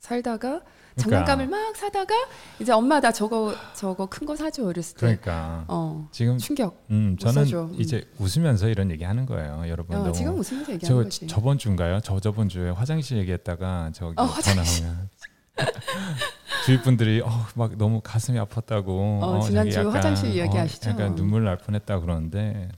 살다가 0.00 0.60
그러니까. 0.94 1.24
장난감을 1.24 1.48
막 1.48 1.74
사다가 1.76 2.14
이제 2.60 2.70
엄마 2.72 3.00
나 3.00 3.10
저거 3.12 3.54
저거 3.74 4.06
큰 4.06 4.26
거 4.26 4.36
사줘 4.36 4.62
이랬을 4.70 4.94
때 4.94 5.00
그러니까 5.00 5.64
어 5.68 6.06
지금 6.12 6.36
충격. 6.38 6.84
음, 6.90 7.12
못 7.12 7.20
저는 7.20 7.44
사줘. 7.44 7.62
음. 7.64 7.74
이제 7.78 8.06
웃으면서 8.18 8.68
이런 8.68 8.90
얘기 8.90 9.04
하는 9.04 9.24
거예요. 9.24 9.64
여러분 9.68 9.96
어, 9.96 10.12
지금 10.12 10.32
웃으면서 10.38 10.72
얘기하는 10.72 10.80
저 10.86 10.94
거지. 11.04 11.26
저번 11.28 11.56
주인가요? 11.58 12.00
저 12.00 12.20
저번 12.20 12.48
주에 12.48 12.70
화장실 12.70 13.16
얘기했다가 13.18 13.90
저기 13.94 14.14
어, 14.18 14.26
전화 14.42 14.60
오면 14.62 15.08
주위 16.64 16.80
분들이 16.80 17.20
어, 17.20 17.28
막 17.54 17.76
너무 17.76 18.00
가슴이 18.00 18.38
아팠다고 18.38 19.22
어, 19.22 19.40
자기 19.40 19.50
지난주 19.50 19.78
약간, 19.78 19.92
화장실 19.92 20.30
이야기하시죠? 20.34 20.90
어, 20.90 20.92
약간 20.92 21.14
눈물 21.14 21.44
날 21.44 21.56
뻔했다 21.58 22.00
그러는데 22.00 22.68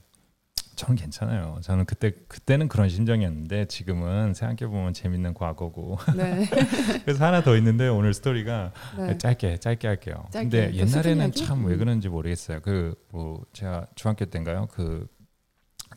저는 0.75 0.97
괜찮아요. 0.97 1.59
저는 1.61 1.85
그때 1.85 2.11
그때는 2.27 2.67
그런 2.67 2.89
심정이었는데 2.89 3.65
지금은 3.65 4.33
생각해 4.33 4.69
보면 4.69 4.93
재밌는 4.93 5.33
과거고. 5.33 5.97
네. 6.17 6.45
그래서 7.05 7.23
하나 7.25 7.41
더 7.43 7.55
있는데 7.55 7.87
오늘 7.87 8.13
스토리가 8.13 8.73
네. 8.97 9.17
짧게 9.17 9.59
짧게 9.59 9.87
할게요. 9.87 10.25
짧게. 10.31 10.49
근데 10.49 10.71
그 10.71 10.77
옛날에는 10.77 11.17
이야기? 11.27 11.45
참왜 11.45 11.73
음. 11.75 11.79
그런지 11.79 12.09
모르겠어요. 12.09 12.59
그 12.61 12.95
뭐 13.11 13.41
제가 13.53 13.87
중학교 13.95 14.25
때인가요? 14.25 14.67
그 14.71 15.07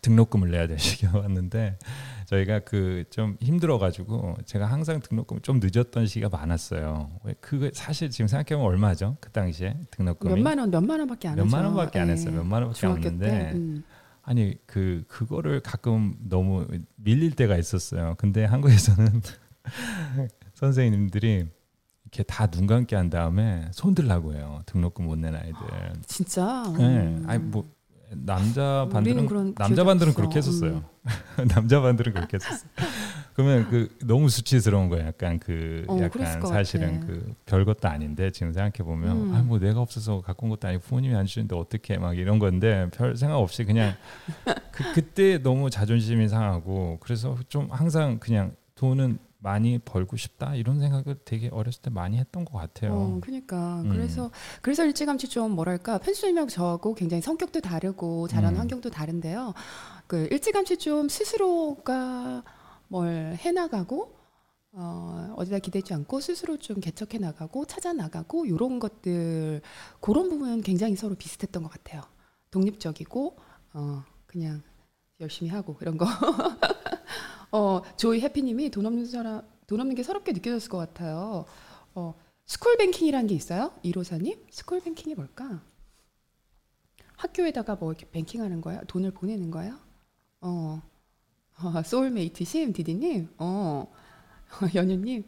등록금을 0.03 0.53
내야 0.53 0.69
될 0.69 0.79
시기가 0.79 1.19
왔는데 1.19 1.77
저희가 2.29 2.59
그 2.61 3.05
좀 3.11 3.39
힘들어 3.41 3.79
가지고 3.79 4.37
제가 4.45 4.67
항상 4.67 5.01
등록금 5.01 5.41
좀 5.41 5.61
늦었던 5.63 6.07
시기가 6.07 6.29
많았어요. 6.29 7.09
왜 7.25 7.35
그게 7.41 7.71
사실 7.73 8.11
지금 8.11 8.27
생각해 8.29 8.59
보면 8.61 8.67
얼마죠? 8.71 9.17
그 9.21 9.31
당시에 9.31 9.75
등록금이 9.93 10.35
몇만 10.35 10.59
원, 10.59 10.71
몇만 10.71 10.99
원밖에 11.01 11.29
안. 11.29 11.37
몇만 11.37 11.65
원밖에 11.65 11.99
안 12.01 12.09
예. 12.09 12.13
했어요. 12.13 12.35
몇만 12.35 12.63
원밖에 12.65 12.87
안 12.87 12.97
했는데 12.99 13.29
때. 13.29 13.53
음. 13.55 13.83
아니 14.23 14.55
그 14.67 15.05
그거를 15.09 15.61
가끔 15.61 16.17
너무 16.29 16.67
밀릴 16.97 17.31
때가 17.33 17.57
있었어요. 17.57 18.15
근데 18.19 18.45
한국에서는 18.45 19.23
선생님들이 20.55 21.47
이렇게 22.05 22.23
다 22.25 22.47
눈 22.51 22.67
감게 22.67 22.95
한 22.97 23.09
다음에 23.09 23.69
손 23.73 23.95
들라고 23.95 24.35
해요. 24.35 24.61
등록금 24.67 25.07
못 25.07 25.17
낸 25.19 25.35
아이들. 25.35 25.55
진짜. 26.07 26.63
네. 26.77 26.85
음. 26.85 27.25
아니 27.27 27.43
뭐 27.43 27.71
남자 28.11 28.89
반들은 28.91 29.27
그런 29.27 29.55
남자 29.55 29.85
반들은. 29.85 30.15
그렇게 30.15 30.39
했었어요. 30.39 30.85
남자 31.55 31.81
반들은 31.81 32.13
그렇게 32.13 32.37
했었어요. 32.37 32.71
그러면 33.35 33.69
그 33.71 33.89
너무 34.05 34.29
수치스러운 34.29 34.89
거예요. 34.89 35.07
약간 35.07 35.39
그 35.39 35.85
어, 35.89 35.99
약간 36.01 36.41
것 36.41 36.49
사실은. 36.49 37.01
그 37.01 37.35
별것도 37.47 37.89
아닌데 37.89 38.31
지금 38.31 38.53
생각해 38.53 38.79
보면 38.79 39.17
음. 39.17 39.35
아뭐 39.35 39.59
내가 39.59 39.81
없어서 39.81 40.21
갖고 40.21 40.47
온 40.47 40.51
것도 40.51 40.69
아니고 40.69 40.83
부모님이 40.83 41.15
안 41.15 41.27
주는데 41.27 41.55
어떻게 41.55 41.99
막 41.99 42.19
이런 42.19 42.39
건데 42.39 42.89
별 42.93 43.17
생각 43.17 43.39
없이 43.39 43.65
그냥 43.65 43.95
그 44.73 44.93
그때 44.95 45.39
너무 45.39 45.71
자존심이 45.71 46.29
상하고 46.29 46.99
그래서 47.01 47.37
좀 47.49 47.69
항상 47.71 48.19
그냥 48.19 48.57
돈은 48.75 49.19
많이 49.41 49.79
벌고 49.79 50.17
싶다 50.17 50.55
이런 50.57 50.81
생각을 50.81 51.17
되게 51.25 51.49
어렸을 51.49 51.81
때 51.83 51.91
많이 51.91 52.19
했던 52.19 52.45
것 52.45 52.59
같아요. 52.59 52.93
어, 52.95 53.19
그러니까 53.21 53.83
음. 53.83 53.91
그래서 53.91 54.31
그래서 54.63 54.85
일찌감치 54.85 55.29
좀 55.29 55.53
뭐랄까 55.53 55.99
편수님하고 55.99 56.51
저하고 56.51 56.95
굉장히 56.95 57.21
성격도 57.23 57.61
다르고 57.61 58.29
자라는 58.29 58.57
음. 58.57 58.61
환경도 58.61 58.91
다른데요. 58.91 59.55
그 60.07 60.29
일찌감치 60.31 60.79
좀 60.79 61.09
스스로가 61.09 62.43
뭘 62.89 63.37
해나가고 63.39 64.17
어, 64.73 65.35
어디다 65.37 65.61
기대지 65.61 65.95
않고 65.95 66.21
스스로 66.21 66.57
좀 66.57 66.81
개척해 66.81 67.19
나가고 67.19 67.65
찾아 67.67 67.93
나가고 67.93 68.47
이런 68.47 68.79
것들 68.81 69.63
그런 70.01 70.29
부분은 70.29 70.63
굉장히 70.63 70.97
서로 70.97 71.15
비슷했던 71.15 71.63
것 71.63 71.71
같아요. 71.71 72.03
독립적이고 72.51 73.37
어, 73.75 74.05
그냥 74.27 74.63
열심히 75.21 75.51
하고 75.51 75.77
이런 75.81 75.97
거. 75.97 76.07
어, 77.51 77.83
조이 77.97 78.21
해피님이 78.21 78.71
돈 78.71 78.87
없는 78.87 79.07
사람 79.07 79.43
돈 79.67 79.81
없는 79.81 79.95
게 79.95 80.03
서럽게 80.03 80.33
느껴졌을 80.33 80.71
것 80.71 80.79
같아요. 80.79 81.45
어, 81.95 82.15
school 82.47 82.71
banking이라는 82.71 83.27
게 83.27 83.35
있어요? 83.35 83.73
이로사님? 83.83 84.47
school 84.51 84.78
banking이 84.78 85.15
뭘까? 85.15 85.63
학교에다가 87.17 87.77
뭐 87.77 87.93
이렇게 87.93 88.09
banking하는 88.11 88.61
거야? 88.61 88.81
돈을 88.83 89.11
보내는 89.11 89.51
거야? 89.51 89.79
어, 90.41 90.81
어 91.63 91.83
소울메이트 91.83 92.45
심 92.45 92.73
디디님, 92.73 93.29
어, 93.39 93.93
연유님, 94.75 95.25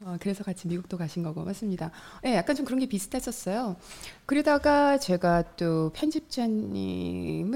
어, 0.00 0.16
그래서 0.20 0.42
같이 0.42 0.66
미국도 0.66 0.98
가신 0.98 1.22
거고 1.22 1.44
맞습니다. 1.44 1.92
예, 2.24 2.34
약간 2.34 2.56
좀 2.56 2.64
그런 2.64 2.80
게 2.80 2.86
비슷했었어요. 2.86 3.76
그러다가 4.24 4.98
제가 4.98 5.56
또 5.56 5.90
편집자님을 5.94 7.52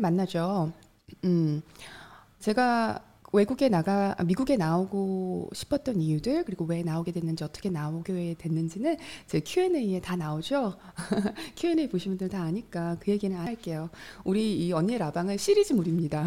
만나죠. 0.00 0.72
음, 1.24 1.62
제가 2.38 3.04
외국에 3.34 3.68
나가 3.68 4.14
아, 4.16 4.22
미국에 4.22 4.56
나오고 4.56 5.50
싶었던 5.52 6.00
이유들 6.00 6.44
그리고 6.44 6.64
왜 6.64 6.82
나오게 6.82 7.10
됐는지 7.10 7.42
어떻게 7.42 7.68
나오게 7.68 8.36
됐는지는 8.38 8.96
제 9.26 9.40
Q&A에 9.40 10.00
다 10.00 10.14
나오죠. 10.14 10.76
Q&A 11.56 11.88
보신 11.88 12.12
분들 12.12 12.28
다 12.28 12.42
아니까 12.42 12.96
그 13.00 13.10
얘기는 13.10 13.36
안 13.36 13.46
할게요. 13.46 13.90
우리 14.22 14.56
이 14.56 14.72
언니의 14.72 14.98
라방은 15.00 15.36
시리즈물입니다. 15.36 16.24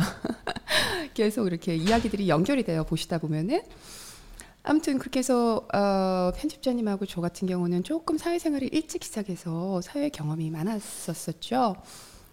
계속 1.16 1.48
이렇게 1.48 1.76
이야기들이 1.76 2.28
연결이 2.28 2.64
되어 2.64 2.84
보시다 2.84 3.18
보면은 3.20 3.62
아무튼 4.64 5.00
그렇게 5.00 5.20
해서 5.20 5.66
어, 5.74 6.34
편집자님하고 6.36 7.06
저 7.06 7.22
같은 7.22 7.48
경우는 7.48 7.84
조금 7.86 8.18
사회생활을 8.18 8.74
일찍 8.74 9.06
시작해서 9.06 9.80
사회 9.80 10.10
경험이 10.10 10.50
많았었었죠. 10.50 11.78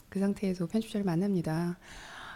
그 0.09 0.19
상태에서 0.19 0.67
편집자를 0.67 1.05
만납니다. 1.05 1.79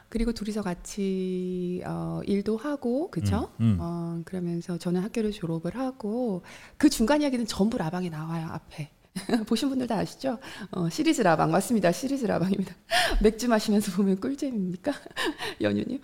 그리고 0.08 0.32
둘이서 0.32 0.62
같이 0.62 1.82
어, 1.84 2.20
일도 2.24 2.56
하고 2.56 3.10
그죠? 3.10 3.50
음, 3.60 3.72
음. 3.72 3.78
어, 3.80 4.22
그러면서 4.24 4.78
저는 4.78 5.02
학교를 5.02 5.32
졸업을 5.32 5.76
하고 5.76 6.42
그 6.76 6.88
중간 6.88 7.20
이야기는 7.20 7.46
전부 7.46 7.78
라방에 7.78 8.08
나와요 8.08 8.48
앞에. 8.50 8.90
보신 9.46 9.68
분들 9.68 9.86
다 9.86 9.96
아시죠? 9.96 10.38
어, 10.70 10.88
시리즈 10.88 11.22
라방 11.22 11.50
맞습니다. 11.50 11.90
시리즈 11.92 12.24
라방입니다. 12.24 12.74
맥주 13.22 13.48
마시면서 13.48 13.92
보면 13.92 14.20
꿀잼입니까? 14.20 14.92
연유님. 15.60 16.00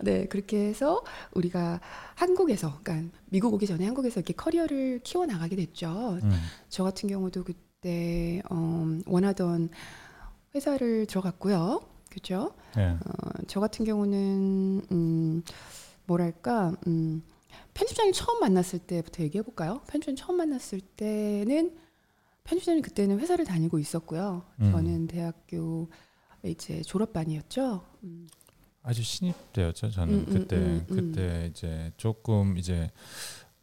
네 0.00 0.26
그렇게 0.26 0.58
해서 0.68 1.04
우리가 1.32 1.80
한국에서, 2.14 2.78
그러니까 2.82 3.16
미국 3.26 3.52
오기 3.52 3.66
전에 3.66 3.84
한국에서 3.84 4.20
이렇게 4.20 4.32
커리어를 4.32 5.00
키워 5.04 5.26
나가게 5.26 5.56
됐죠. 5.56 6.18
음. 6.22 6.32
저 6.68 6.84
같은 6.84 7.08
경우도 7.08 7.44
그때 7.44 8.40
어, 8.50 8.98
원하던 9.06 9.68
회사를 10.54 11.06
들어갔고요. 11.06 11.93
그렇죠? 12.14 12.54
예. 12.76 12.82
어, 12.82 12.98
저 13.48 13.58
같은 13.58 13.84
경우는 13.84 14.82
음, 14.92 15.42
뭐랄까 16.06 16.72
음, 16.86 17.22
편집장님 17.74 18.12
처음 18.12 18.40
만났을 18.40 18.78
때부터 18.78 19.24
얘기해 19.24 19.42
볼까요? 19.42 19.80
편집장님 19.88 20.16
처음 20.16 20.36
만났을 20.36 20.80
때는 20.80 21.76
편집장님 22.44 22.82
그때는 22.82 23.18
회사를 23.18 23.44
다니고 23.44 23.78
있었고요. 23.80 24.44
음. 24.60 24.70
저는 24.70 25.06
대학교 25.08 25.88
이제 26.44 26.82
졸업반이었죠. 26.82 27.84
음, 28.04 28.28
아주 28.82 29.02
신입 29.02 29.52
때였죠. 29.52 29.90
저는 29.90 30.14
음, 30.14 30.24
음, 30.28 30.32
그때 30.32 30.56
음, 30.56 30.86
음. 30.90 30.96
그때 30.96 31.46
이제 31.50 31.92
조금 31.96 32.56
이제 32.58 32.90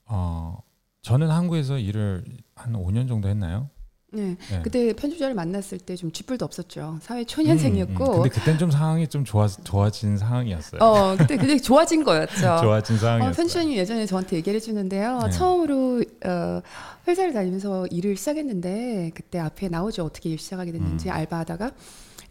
어 0.06 0.58
저는 1.04 1.30
한국에서 1.30 1.78
일을 1.78 2.26
한 2.56 2.74
5년 2.74 3.08
정도 3.08 3.30
했나요? 3.30 3.70
네, 4.14 4.36
네. 4.50 4.62
그때 4.62 4.94
편집자를 4.94 5.34
만났을 5.36 5.78
때 5.80 5.96
좀 5.96 6.12
쥐뿔도 6.12 6.44
없었죠. 6.44 7.00
사회 7.02 7.22
음, 7.22 7.26
초년생이었고, 7.26 8.04
음. 8.04 8.12
근데 8.24 8.30
그땐 8.30 8.58
좀 8.58 8.70
상황이 8.70 9.08
좀 9.08 9.24
좋아 9.24 9.48
좋아진 9.48 10.18
상황이었어요. 10.18 10.82
어 10.82 11.16
그때 11.18 11.38
되게 11.38 11.58
좋아진 11.58 12.04
거였죠. 12.04 12.36
좋아진 12.62 12.96
어, 12.96 13.00
상황이었어요. 13.00 13.34
편집장님 13.36 13.78
예전에 13.78 14.06
저한테 14.06 14.36
얘기를 14.38 14.58
해주는데요. 14.58 15.20
네. 15.26 15.30
처음으로 15.32 16.04
어, 16.26 16.62
회사를 17.08 17.32
다니면서 17.34 17.88
일을 17.88 18.18
시작했는데 18.18 19.12
그때 19.16 19.40
앞에 19.40 19.70
나오죠. 19.70 20.04
어떻게 20.04 20.30
일 20.30 20.38
시작하게 20.40 20.74
됐는지 20.74 21.08
음. 21.08 21.14
알바하다가 21.14 21.72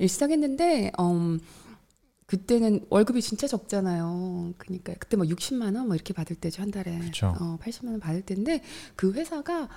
일 0.00 0.08
시작했는데 0.08 0.92
음, 1.00 1.40
그때는 2.26 2.84
월급이 2.90 3.22
진짜 3.22 3.46
적잖아요. 3.46 4.52
그러니까 4.58 4.92
그때 4.98 5.16
뭐 5.16 5.26
60만 5.26 5.74
원 5.76 5.86
뭐 5.86 5.94
이렇게 5.94 6.12
받을 6.12 6.36
때죠 6.36 6.62
한 6.62 6.70
달에. 6.70 6.98
그쵸. 6.98 7.34
어, 7.40 7.58
80만 7.62 7.86
원 7.90 8.00
받을 8.00 8.20
때인데 8.22 8.62
그 8.96 9.12
회사가 9.12 9.62
어, 9.64 9.68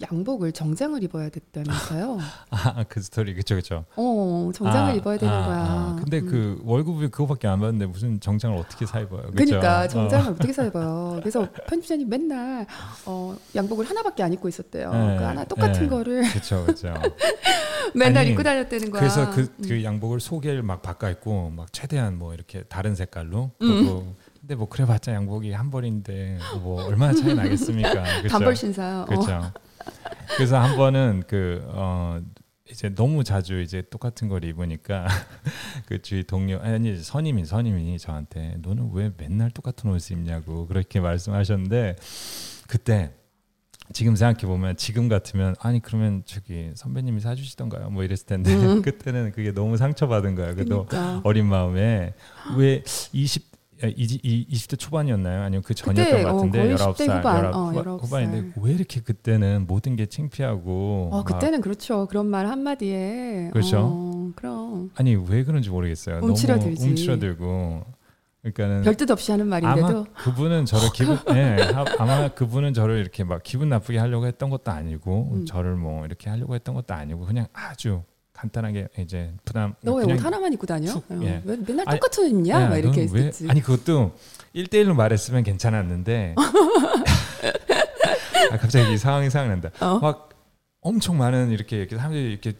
양복을 0.00 0.52
정장을 0.52 1.02
입어야 1.02 1.28
됐다면서요. 1.28 2.18
아, 2.50 2.84
그 2.88 3.00
스토리 3.00 3.34
그쵸 3.34 3.56
그쵸. 3.56 3.84
어, 3.96 4.50
정장을 4.54 4.92
아, 4.92 4.94
입어야 4.94 5.18
되는 5.18 5.32
아, 5.32 5.46
거야. 5.46 5.56
아. 5.58 5.96
근데 5.98 6.20
음. 6.20 6.26
그 6.26 6.60
월급이 6.64 7.08
그거밖에 7.08 7.48
안 7.48 7.60
받는데 7.60 7.86
무슨 7.86 8.20
정장을 8.20 8.56
어떻게 8.56 8.86
사 8.86 9.00
입어요? 9.00 9.22
그쵸? 9.22 9.32
그러니까 9.34 9.88
정장을 9.88 10.28
어. 10.28 10.30
어. 10.30 10.34
떻게 10.36 10.52
사 10.52 10.64
입어요. 10.66 11.16
그래서 11.20 11.48
편집자님 11.68 12.08
맨날 12.08 12.66
어, 13.06 13.36
양복을 13.54 13.88
하나밖에 13.88 14.22
안 14.22 14.32
입고 14.32 14.48
있었대요. 14.48 14.92
네, 14.92 15.16
그 15.18 15.24
하나 15.24 15.44
똑같은 15.44 15.82
네. 15.82 15.88
거를 15.88 16.22
그쵸 16.32 16.64
그쵸. 16.66 16.94
맨날 17.94 18.18
아니, 18.18 18.30
입고 18.30 18.42
다녔다는 18.42 18.90
거야. 18.90 19.00
그래서 19.00 19.30
그, 19.30 19.40
음. 19.40 19.64
그 19.66 19.82
양복을 19.82 20.20
속에 20.20 20.60
막 20.60 20.82
바꿔 20.82 21.08
입고 21.10 21.50
막 21.50 21.72
최대한 21.72 22.18
뭐 22.18 22.34
이렇게 22.34 22.62
다른 22.64 22.94
색깔로 22.94 23.50
음. 23.62 23.66
그리고 23.66 24.14
근데 24.40 24.54
뭐 24.54 24.68
그래봤자 24.68 25.12
양복이 25.12 25.52
한 25.52 25.70
벌인데 25.70 26.38
뭐 26.62 26.84
얼마나 26.84 27.12
차이 27.14 27.34
나겠습니까? 27.34 28.22
그쵸? 28.22 28.28
단벌 28.28 28.56
신사. 28.56 29.02
어. 29.02 29.04
그렇죠. 29.04 29.52
그래서 30.36 30.58
한 30.58 30.76
번은 30.76 31.24
그 31.26 31.62
어, 31.68 32.20
이제 32.70 32.94
너무 32.94 33.24
자주 33.24 33.60
이제 33.60 33.82
똑같은 33.90 34.28
걸 34.28 34.44
입으니까 34.44 35.06
그 35.86 36.02
주위 36.02 36.24
동료 36.24 36.60
아니 36.60 36.96
선임이 36.96 37.44
선임이 37.44 37.98
저한테 37.98 38.56
너는 38.60 38.90
왜 38.92 39.10
맨날 39.16 39.50
똑같은 39.50 39.90
옷을 39.90 40.16
입냐고 40.16 40.66
그렇게 40.66 41.00
말씀하셨는데 41.00 41.96
그때 42.68 43.14
지금 43.92 44.16
생각해 44.16 44.46
보면 44.46 44.76
지금 44.76 45.08
같으면 45.08 45.54
아니 45.60 45.80
그러면 45.80 46.22
저기 46.26 46.72
선배님이 46.74 47.20
사주시던가요 47.20 47.90
뭐 47.90 48.04
이랬을 48.04 48.26
텐데 48.26 48.54
음. 48.54 48.82
그때는 48.82 49.32
그게 49.32 49.52
너무 49.52 49.76
상처받은 49.76 50.34
거야. 50.34 50.54
그래도 50.54 50.86
그러니까. 50.86 51.20
어린 51.24 51.46
마음에 51.46 52.12
왜 52.56 52.82
20, 53.12 53.50
이, 53.86 54.18
이, 54.22 54.46
20대 54.54 54.78
초반이었나요? 54.78 55.42
아니면 55.42 55.62
그 55.62 55.74
전이었던 55.74 56.22
것 56.22 56.28
어, 56.28 56.32
같은데 56.36 56.58
거의 56.58 56.76
19살, 56.76 56.94
10대 56.94 57.16
후반, 57.18 57.36
19, 57.44 57.56
어, 57.58 57.64
후반, 57.70 57.84
19살. 57.84 58.02
후반인데 58.02 58.52
왜 58.60 58.72
이렇게 58.72 59.00
그때는 59.00 59.66
모든 59.68 59.96
게 59.96 60.06
창피하고 60.06 61.10
어, 61.12 61.16
막 61.18 61.24
그때는 61.24 61.60
그렇죠. 61.60 62.06
그런 62.06 62.26
말 62.26 62.46
한마디에. 62.46 63.50
그렇죠. 63.52 63.78
어, 63.80 64.32
그럼. 64.34 64.90
아니 64.96 65.14
왜 65.14 65.44
그런지 65.44 65.70
모르겠어요. 65.70 66.20
움츠러들지. 66.22 66.74
너무 66.80 66.90
움츠러들고 66.90 67.84
그러니까는 68.42 68.82
별뜻 68.82 69.10
없이 69.10 69.30
하는 69.32 69.46
말인데도. 69.48 69.86
아마 69.86 70.04
그분은 70.14 70.64
저를 70.64 70.88
기분 70.94 71.18
예, 71.36 71.56
하- 71.72 71.84
아마 71.98 72.28
그분은 72.28 72.72
저를 72.74 72.98
이렇게 72.98 73.24
막 73.24 73.42
기분 73.42 73.68
나쁘게 73.68 73.98
하려고 73.98 74.26
했던 74.26 74.48
것도 74.50 74.70
아니고 74.70 75.30
음. 75.34 75.46
저를 75.46 75.74
뭐 75.76 76.04
이렇게 76.06 76.30
하려고 76.30 76.54
했던 76.54 76.74
것도 76.74 76.94
아니고 76.94 77.26
그냥 77.26 77.46
아주 77.52 78.02
간단하게 78.42 78.88
이제 78.98 79.32
부담 79.44 79.74
너 79.82 79.96
왜 79.98 80.04
옷 80.04 80.24
하나만 80.24 80.52
입고 80.52 80.66
다녀? 80.66 80.92
툭, 80.92 81.10
어, 81.10 81.18
예. 81.22 81.42
왜 81.44 81.56
맨날 81.66 81.84
똑같은 81.86 82.24
옷 82.24 82.28
입냐? 82.28 82.62
야, 82.62 82.68
막 82.68 82.76
이렇게 82.78 83.02
했었지. 83.02 83.46
아니 83.48 83.60
그것도 83.60 84.12
1대1로 84.54 84.94
말했으면 84.94 85.42
괜찮았는데 85.42 86.34
아, 88.52 88.56
갑자기 88.58 88.92
이 88.94 88.98
상황이 88.98 89.28
생각난다. 89.30 89.70
어? 89.80 89.98
막 89.98 90.28
엄청 90.80 91.18
많은 91.18 91.50
이렇게 91.50 91.78
이렇게 91.78 91.96
사람들이 91.96 92.30
이렇게 92.32 92.52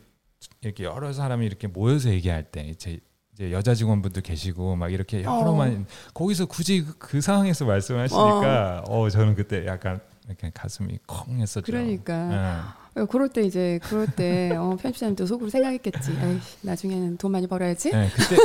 이렇게 0.63 0.85
여러 0.85 1.13
사람이 1.13 1.47
이렇게 1.47 1.67
모여서 1.69 2.11
얘기할 2.11 2.45
때 2.45 2.63
이제 2.63 2.99
이제 3.35 3.53
여자 3.53 3.75
직원분도 3.75 4.21
계시고 4.23 4.75
막 4.77 4.93
이렇게 4.93 5.23
여러만 5.23 5.87
거기서 6.15 6.47
굳이 6.47 6.85
그, 6.85 6.99
그 6.99 7.21
상황에서 7.21 7.65
말씀하시니까 7.65 8.85
어. 8.89 9.09
저는 9.09 9.35
그때 9.37 9.67
약간 9.67 10.01
이렇게 10.27 10.51
가슴이 10.53 10.99
컹 11.07 11.39
했었죠. 11.39 11.65
그러니까. 11.65 12.33
예. 12.33 12.88
어, 12.99 13.07
그럴 13.07 13.29
때 13.29 13.43
이제 13.43 13.79
그럴 13.83 14.07
때 14.07 14.55
어, 14.57 14.77
편집자님도 14.81 15.27
속으로 15.27 15.51
생각했겠지. 15.51 16.13
에이, 16.13 16.39
나중에는 16.63 17.17
돈 17.17 17.33
많이 17.33 17.47
벌어야지. 17.47 17.91
예, 17.95 18.09
그때 18.15 18.37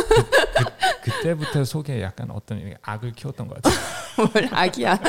그, 1.03 1.11
때부터 1.23 1.63
속에 1.63 2.01
약간 2.01 2.29
어떤 2.31 2.73
악을 2.81 3.11
키웠던 3.13 3.47
것 3.47 3.61
같아요. 3.61 3.75
뭘 4.33 4.49
악이야. 4.51 4.99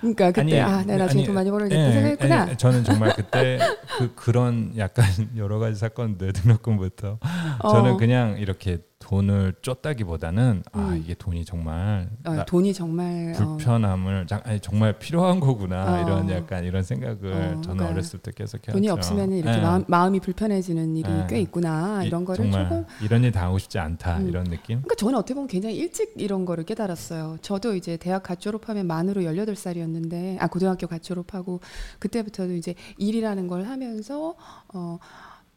그러니까 0.00 0.30
그때 0.30 0.60
아, 0.60 0.82
내가 0.84 1.04
나중에 1.04 1.22
아니, 1.22 1.26
돈 1.26 1.34
많이 1.34 1.50
벌어야겠다 1.50 1.88
예, 1.88 1.92
생각했구나. 1.92 2.42
아니, 2.42 2.56
저는 2.56 2.84
정말 2.84 3.12
그때 3.14 3.58
그 3.98 4.14
그런 4.14 4.72
약간 4.76 5.04
여러 5.36 5.58
가지 5.58 5.78
사건들 5.78 6.32
등록금부터 6.34 7.18
어. 7.60 7.68
저는 7.68 7.96
그냥 7.96 8.36
이렇게 8.38 8.78
돈을 9.12 9.54
쫓다기보다는 9.62 10.62
아 10.72 10.78
음. 10.90 11.00
이게 11.02 11.14
돈이 11.14 11.46
정말 11.46 12.10
어, 12.26 12.34
나- 12.34 12.44
돈이 12.44 12.74
정말 12.74 13.32
어, 13.40 13.56
불편함을 13.56 14.26
자- 14.26 14.42
아니, 14.44 14.60
정말 14.60 14.98
필요한 14.98 15.40
거구나 15.40 15.94
어. 15.94 16.02
이런 16.04 16.30
약간 16.30 16.62
이런 16.62 16.82
생각을 16.82 17.32
어, 17.32 17.38
저는 17.38 17.62
그러니까 17.62 17.88
어렸을 17.88 18.18
때 18.18 18.30
계속 18.36 18.58
해왔죠. 18.58 18.72
돈이 18.72 18.90
없으면 18.90 19.32
이렇게 19.32 19.56
예. 19.56 19.62
마음, 19.62 19.82
마음이 19.88 20.20
불편해지는 20.20 20.94
일이 20.98 21.08
예. 21.10 21.26
꽤 21.26 21.40
있구나 21.40 22.04
이- 22.04 22.08
이런 22.08 22.26
거를 22.26 22.44
정말 22.50 22.68
조금 22.68 22.84
이런 23.02 23.24
일 23.24 23.32
당하고 23.32 23.56
싶지 23.56 23.78
않다 23.78 24.18
음. 24.18 24.28
이런 24.28 24.44
느낌. 24.44 24.82
그러니까 24.82 24.94
저는 24.96 25.14
어떻게 25.18 25.32
보면 25.32 25.48
굉장히 25.48 25.76
일찍 25.76 26.12
이런 26.16 26.44
거를 26.44 26.64
깨달았어요. 26.64 27.38
저도 27.40 27.76
이제 27.76 27.96
대학 27.96 28.22
갓 28.22 28.38
졸업하면 28.38 28.86
만으로 28.86 29.22
18살이었는데 29.22 30.36
아 30.38 30.48
고등학교 30.48 30.86
갓 30.86 31.02
졸업하고 31.02 31.60
그때부터도 31.98 32.52
이제 32.52 32.74
일이라는 32.98 33.46
걸 33.48 33.64
하면서 33.64 34.34
어 34.74 34.98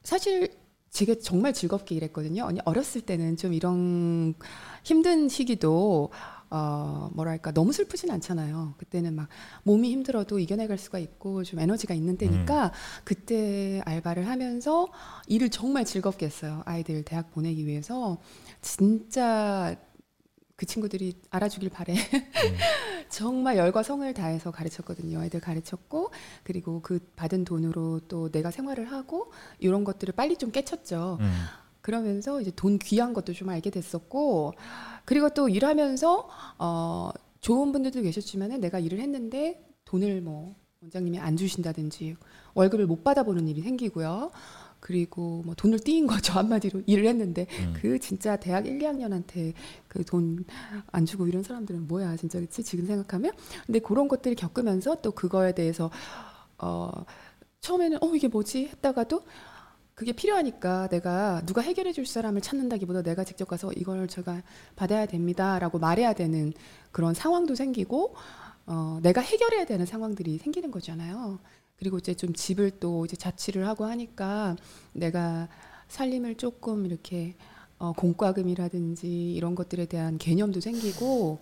사실 0.03 0.49
제가 0.91 1.15
정말 1.21 1.53
즐겁게 1.53 1.95
일했거든요. 1.95 2.45
아니, 2.45 2.59
어렸을 2.65 3.01
때는 3.01 3.37
좀 3.37 3.53
이런 3.53 4.33
힘든 4.83 5.29
시기도 5.29 6.11
어 6.53 7.09
뭐랄까 7.13 7.53
너무 7.53 7.71
슬프진 7.71 8.11
않잖아요. 8.11 8.73
그때는 8.77 9.15
막 9.15 9.29
몸이 9.63 9.89
힘들어도 9.89 10.37
이겨내갈 10.37 10.77
수가 10.77 10.99
있고 10.99 11.45
좀 11.45 11.59
에너지가 11.59 11.93
있는 11.93 12.17
때니까 12.17 12.73
그때 13.05 13.81
알바를 13.85 14.27
하면서 14.27 14.89
일을 15.27 15.49
정말 15.49 15.85
즐겁게 15.85 16.25
했어요. 16.25 16.61
아이들 16.65 17.03
대학 17.03 17.31
보내기 17.31 17.65
위해서 17.65 18.17
진짜 18.59 19.77
그 20.61 20.67
친구들이 20.67 21.15
알아주길 21.31 21.71
바래. 21.71 21.95
정말 23.09 23.57
열과 23.57 23.81
성을 23.81 24.13
다해서 24.13 24.51
가르쳤거든요. 24.51 25.23
애들 25.23 25.39
가르쳤고 25.39 26.11
그리고 26.43 26.81
그 26.83 26.99
받은 27.15 27.45
돈으로 27.45 28.01
또 28.07 28.29
내가 28.29 28.51
생활을 28.51 28.91
하고 28.91 29.31
이런 29.57 29.83
것들을 29.83 30.13
빨리 30.13 30.37
좀 30.37 30.51
깨쳤죠. 30.51 31.17
음. 31.19 31.31
그러면서 31.81 32.39
이제 32.41 32.51
돈 32.55 32.77
귀한 32.77 33.13
것도 33.13 33.33
좀 33.33 33.49
알게 33.49 33.71
됐었고 33.71 34.53
그리고 35.03 35.29
또 35.29 35.49
일하면서 35.49 36.29
어 36.59 37.09
좋은 37.39 37.71
분들도 37.71 38.03
계셨지만은 38.03 38.61
내가 38.61 38.77
일을 38.77 38.99
했는데 38.99 39.67
돈을 39.85 40.21
뭐 40.21 40.55
원장님이 40.83 41.17
안 41.17 41.37
주신다든지 41.37 42.17
월급을 42.53 42.85
못 42.85 43.03
받아보는 43.03 43.47
일이 43.47 43.61
생기고요. 43.61 44.29
그리고 44.81 45.41
뭐 45.45 45.55
돈을 45.55 45.79
띄인 45.79 46.07
거죠 46.07 46.33
한마디로 46.39 46.81
일을 46.87 47.05
했는데 47.07 47.47
음. 47.59 47.73
그 47.81 47.99
진짜 47.99 48.35
대학 48.35 48.67
1, 48.67 48.79
2학년한테 48.79 49.53
그 49.87 50.03
돈 50.03 50.43
안 50.91 51.05
주고 51.05 51.27
이런 51.27 51.43
사람들은 51.43 51.87
뭐야 51.87 52.17
진짜 52.17 52.39
그치 52.39 52.63
지금 52.63 52.85
생각하면 52.85 53.31
근데 53.65 53.79
그런 53.79 54.07
것들을 54.07 54.35
겪으면서 54.35 54.95
또 55.01 55.11
그거에 55.11 55.53
대해서 55.53 55.89
어 56.57 56.91
처음에는 57.61 57.99
어 58.03 58.15
이게 58.15 58.27
뭐지 58.27 58.67
했다가도 58.67 59.21
그게 59.93 60.13
필요하니까 60.13 60.87
내가 60.89 61.41
누가 61.45 61.61
해결해 61.61 61.93
줄 61.93 62.05
사람을 62.07 62.41
찾는다기보다 62.41 63.03
내가 63.03 63.23
직접 63.23 63.47
가서 63.47 63.71
이걸 63.73 64.07
제가 64.07 64.41
받아야 64.75 65.05
됩니다라고 65.05 65.77
말해야 65.79 66.13
되는 66.13 66.53
그런 66.91 67.13
상황도 67.13 67.55
생기고 67.55 68.15
어 68.65 68.99
내가 69.03 69.21
해결해야 69.21 69.65
되는 69.65 69.85
상황들이 69.85 70.39
생기는 70.39 70.71
거잖아요. 70.71 71.39
그리고 71.81 71.97
이제 71.97 72.13
좀 72.13 72.31
집을 72.31 72.69
또 72.79 73.05
이제 73.05 73.15
자취를 73.15 73.67
하고 73.67 73.85
하니까 73.85 74.55
내가 74.93 75.47
살림을 75.87 76.35
조금 76.35 76.85
이렇게 76.85 77.33
어, 77.79 77.91
공과금이라든지 77.93 79.33
이런 79.33 79.55
것들에 79.55 79.85
대한 79.87 80.19
개념도 80.19 80.59
생기고 80.59 81.39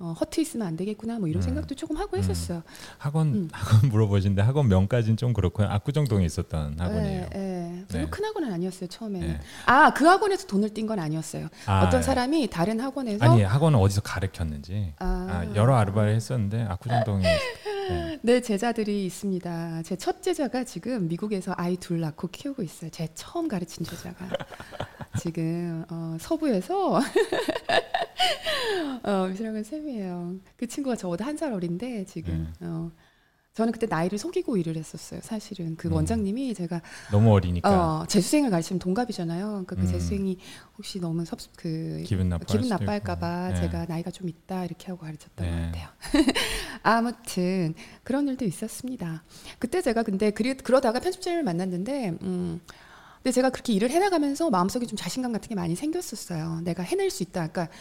어, 0.00 0.14
허트 0.20 0.42
있으면 0.42 0.66
안 0.66 0.76
되겠구나 0.76 1.18
뭐 1.18 1.26
이런 1.26 1.40
음. 1.40 1.42
생각도 1.42 1.74
조금 1.74 1.96
하고 1.96 2.18
했었어요. 2.18 2.62
학원 2.98 3.28
음. 3.34 3.48
학원 3.50 3.90
물어보신데 3.90 4.42
학원 4.42 4.68
명까지는 4.68 5.16
좀 5.16 5.32
그렇고요. 5.32 5.68
압구정동에 5.68 6.22
있었던 6.26 6.78
학원이에요. 6.78 7.26
예, 7.34 7.38
예. 7.78 7.84
별로 7.88 8.04
네. 8.04 8.10
큰 8.10 8.24
학원은 8.26 8.52
아니었어요 8.52 8.88
처음에는. 8.90 9.26
네. 9.26 9.40
아그 9.64 10.04
학원에서 10.04 10.46
돈을 10.46 10.74
띈 10.74 10.86
건 10.86 10.98
아니었어요. 10.98 11.48
아, 11.64 11.84
어떤 11.86 12.00
예. 12.00 12.02
사람이 12.02 12.48
다른 12.50 12.78
학원에서 12.78 13.24
아니 13.24 13.42
학원은 13.42 13.78
어디서 13.78 14.02
가르쳤는지 14.02 14.92
아, 14.98 15.06
아, 15.48 15.54
여러 15.56 15.76
아르바이트 15.76 16.14
했었는데 16.14 16.62
압구정동에 16.64 17.24
네. 17.88 18.18
네 18.22 18.40
제자들이 18.40 19.04
있습니다. 19.06 19.82
제 19.82 19.96
첫 19.96 20.22
제자가 20.22 20.64
지금 20.64 21.08
미국에서 21.08 21.54
아이 21.56 21.76
둘 21.76 22.00
낳고 22.00 22.28
키우고 22.28 22.62
있어요. 22.62 22.90
제 22.90 23.08
처음 23.14 23.48
가르친 23.48 23.84
제자가 23.84 24.28
지금 25.20 25.84
어, 25.90 26.16
서부에서 26.20 27.00
어, 29.02 29.26
미술학원 29.28 29.62
쌤이에요. 29.64 30.34
그 30.56 30.66
친구가 30.66 30.96
저보다 30.96 31.26
한 31.26 31.38
살 31.38 31.52
어린데 31.52 32.04
지금 32.06 32.52
어, 32.60 32.90
저는 33.58 33.72
그때 33.72 33.86
나이를 33.86 34.18
속이고 34.18 34.56
일을 34.56 34.76
했었어요. 34.76 35.18
사실은 35.20 35.74
그 35.74 35.88
음. 35.88 35.94
원장님이 35.94 36.54
제가 36.54 36.80
너무 37.10 37.32
어리니까 37.32 38.02
어, 38.02 38.06
재수생을 38.06 38.50
가르치면 38.50 38.78
동갑이잖아요. 38.78 39.46
그러니까 39.48 39.74
그 39.74 39.82
음. 39.82 39.86
재수생이 39.88 40.38
혹시 40.76 41.00
너무 41.00 41.24
섭, 41.24 41.40
그 41.56 42.04
기분 42.06 42.28
나빠 42.28 42.44
기분 42.44 42.68
나빠할까봐 42.68 43.48
네. 43.48 43.60
제가 43.60 43.86
나이가 43.86 44.12
좀 44.12 44.28
있다 44.28 44.64
이렇게 44.64 44.86
하고 44.86 45.00
가르쳤던 45.00 45.44
네. 45.44 45.50
것 45.50 45.72
같아요. 45.72 45.88
아무튼 46.84 47.74
그런 48.04 48.28
일도 48.28 48.44
있었습니다. 48.44 49.24
그때 49.58 49.82
제가 49.82 50.04
근데 50.04 50.30
그리, 50.30 50.56
그러다가 50.56 51.00
편집자를 51.00 51.42
만났는데, 51.42 52.10
음, 52.22 52.60
근데 53.16 53.32
제가 53.32 53.50
그렇게 53.50 53.72
일을 53.72 53.90
해나가면서 53.90 54.50
마음속에 54.50 54.86
좀 54.86 54.96
자신감 54.96 55.32
같은 55.32 55.48
게 55.48 55.56
많이 55.56 55.74
생겼었어요. 55.74 56.60
내가 56.62 56.84
해낼 56.84 57.10
수 57.10 57.24
있다. 57.24 57.48
그러니까 57.48 57.74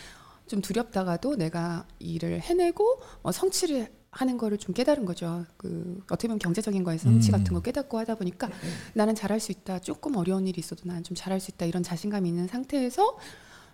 좀 0.47 0.59
두렵다가도 0.61 1.35
내가 1.35 1.85
일을 1.99 2.41
해내고 2.41 2.99
어, 3.21 3.31
성취를 3.31 3.95
하는 4.17 4.37
거를 4.39 4.57
좀 4.57 4.73
깨달은 4.73 5.05
거죠. 5.05 5.45
그 5.57 6.01
어떻게 6.05 6.27
보면 6.27 6.39
경제적인 6.39 6.83
거에서 6.83 7.03
성취 7.03 7.29
음. 7.29 7.33
같은 7.33 7.53
거 7.53 7.61
깨닫고 7.61 7.99
하다 7.99 8.15
보니까 8.15 8.49
나는 8.95 9.13
잘할 9.13 9.39
수 9.39 9.51
있다. 9.51 9.77
조금 9.77 10.15
어려운 10.15 10.47
일이 10.47 10.59
있어도 10.59 10.81
나는 10.85 11.03
좀 11.03 11.15
잘할 11.15 11.39
수 11.39 11.51
있다. 11.51 11.67
이런 11.67 11.83
자신감이 11.83 12.27
있는 12.27 12.47
상태에서 12.47 13.15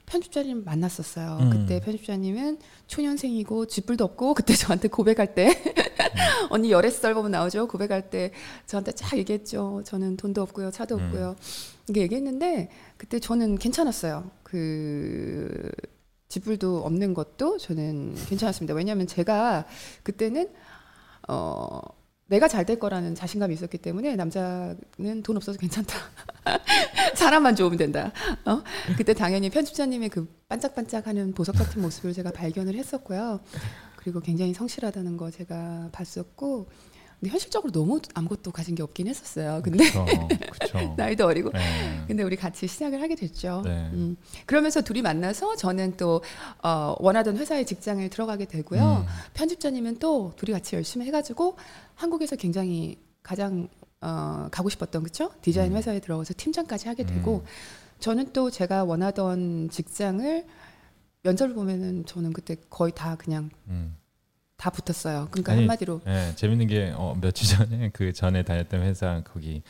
편집자님 0.06 0.66
만났었어요. 0.66 1.38
음. 1.40 1.50
그때 1.50 1.80
편집자님은 1.80 2.60
초년생이고 2.88 3.68
쥐뿔도 3.68 4.04
없고 4.04 4.34
그때 4.34 4.54
저한테 4.54 4.90
고백할 4.90 5.34
때 5.34 5.48
언니 6.50 6.72
열애썰 6.74 7.14
보면 7.14 7.32
나오죠. 7.32 7.70
고백할 7.70 8.10
때 8.10 8.32
저한테 8.66 8.92
쫙 8.92 9.18
얘기했죠. 9.18 9.82
저는 9.86 10.18
돈도 10.18 10.42
없고요, 10.42 10.72
차도 10.72 10.98
음. 10.98 11.06
없고요. 11.06 11.36
이게 11.88 12.02
얘기했는데 12.02 12.70
그때 12.98 13.18
저는 13.18 13.58
괜찮았어요. 13.58 14.30
그 14.44 15.72
쥐뿔도 16.34 16.84
없는 16.84 17.14
것도 17.14 17.60
저는 17.60 18.16
괜찮았습니다. 18.28 18.74
왜냐하면 18.74 19.06
제가 19.06 19.66
그때는 20.02 20.50
어 21.28 21.80
내가 22.26 22.48
잘 22.48 22.66
될 22.66 22.80
거라는 22.80 23.14
자신감이 23.14 23.54
있었기 23.54 23.78
때문에 23.78 24.16
남자는 24.16 25.22
돈 25.24 25.38
없어도 25.38 25.60
괜찮다. 25.60 25.96
사람만 27.14 27.56
좋으면 27.56 27.78
된다. 27.78 28.12
어? 28.46 28.64
그때 28.98 29.14
당연히 29.14 29.52
편집자님의 29.52 30.10
그 30.10 30.28
반짝반짝하는 30.50 31.34
보석 31.34 31.56
같은 31.56 31.84
모습을 31.84 32.14
제가 32.14 32.32
발견을 32.32 32.74
했었고요. 32.74 33.40
그리고 33.98 34.20
굉장히 34.20 34.56
성실하다는 34.56 35.18
거 35.18 35.30
제가 35.30 35.90
봤었고, 35.92 36.68
근데 37.24 37.32
현실적으로 37.32 37.72
너무 37.72 38.02
아무것도 38.14 38.52
가진 38.52 38.76
게 38.76 38.84
없긴 38.84 39.08
했었어요. 39.08 39.62
근데 39.64 39.86
그렇죠. 39.90 40.94
나이도 40.98 41.26
어리고. 41.26 41.52
네. 41.54 42.04
근데 42.06 42.22
우리 42.22 42.36
같이 42.36 42.68
시작을 42.68 43.02
하게 43.02 43.16
됐죠. 43.16 43.62
네. 43.64 43.90
음. 43.94 44.18
그러면서 44.46 44.82
둘이 44.82 45.02
만나서 45.02 45.56
저는 45.56 45.96
또 45.96 46.22
어, 46.62 46.96
원하던 47.00 47.38
회사에 47.38 47.64
직장을 47.64 48.10
들어가게 48.10 48.44
되고요. 48.44 49.06
음. 49.08 49.14
편집자님은 49.36 50.00
또 50.00 50.34
둘이 50.36 50.52
같이 50.52 50.76
열심히 50.76 51.08
해가지고 51.08 51.56
한국에서 51.96 52.36
굉장히 52.36 52.98
가장 53.22 53.70
어, 54.02 54.50
가고 54.52 54.68
싶었던 54.68 55.02
그쵸 55.04 55.32
디자인 55.42 55.72
음. 55.72 55.78
회사에 55.78 56.02
들어가서 56.02 56.34
팀장까지 56.36 56.90
하게 56.90 57.06
되고 57.06 57.36
음. 57.38 57.46
저는 58.00 58.34
또 58.34 58.52
제가 58.52 58.84
원하던 58.84 59.70
직장을 59.70 60.46
면접을 61.22 61.54
보면은 61.54 62.06
저는 62.06 62.34
그때 62.34 62.58
거의 62.70 62.92
다 62.94 63.16
그냥 63.16 63.50
음. 63.70 63.96
다 64.64 64.70
붙었어요. 64.70 65.28
그러니까 65.30 65.52
아니, 65.52 65.62
한마디로 65.64 66.00
네, 66.06 66.34
재밌는 66.36 66.68
게 66.68 66.94
어, 66.96 67.18
며칠 67.20 67.50
전에 67.50 67.90
그 67.92 68.14
전에 68.14 68.44
다녔던 68.44 68.82
회사 68.82 69.22
거기 69.26 69.62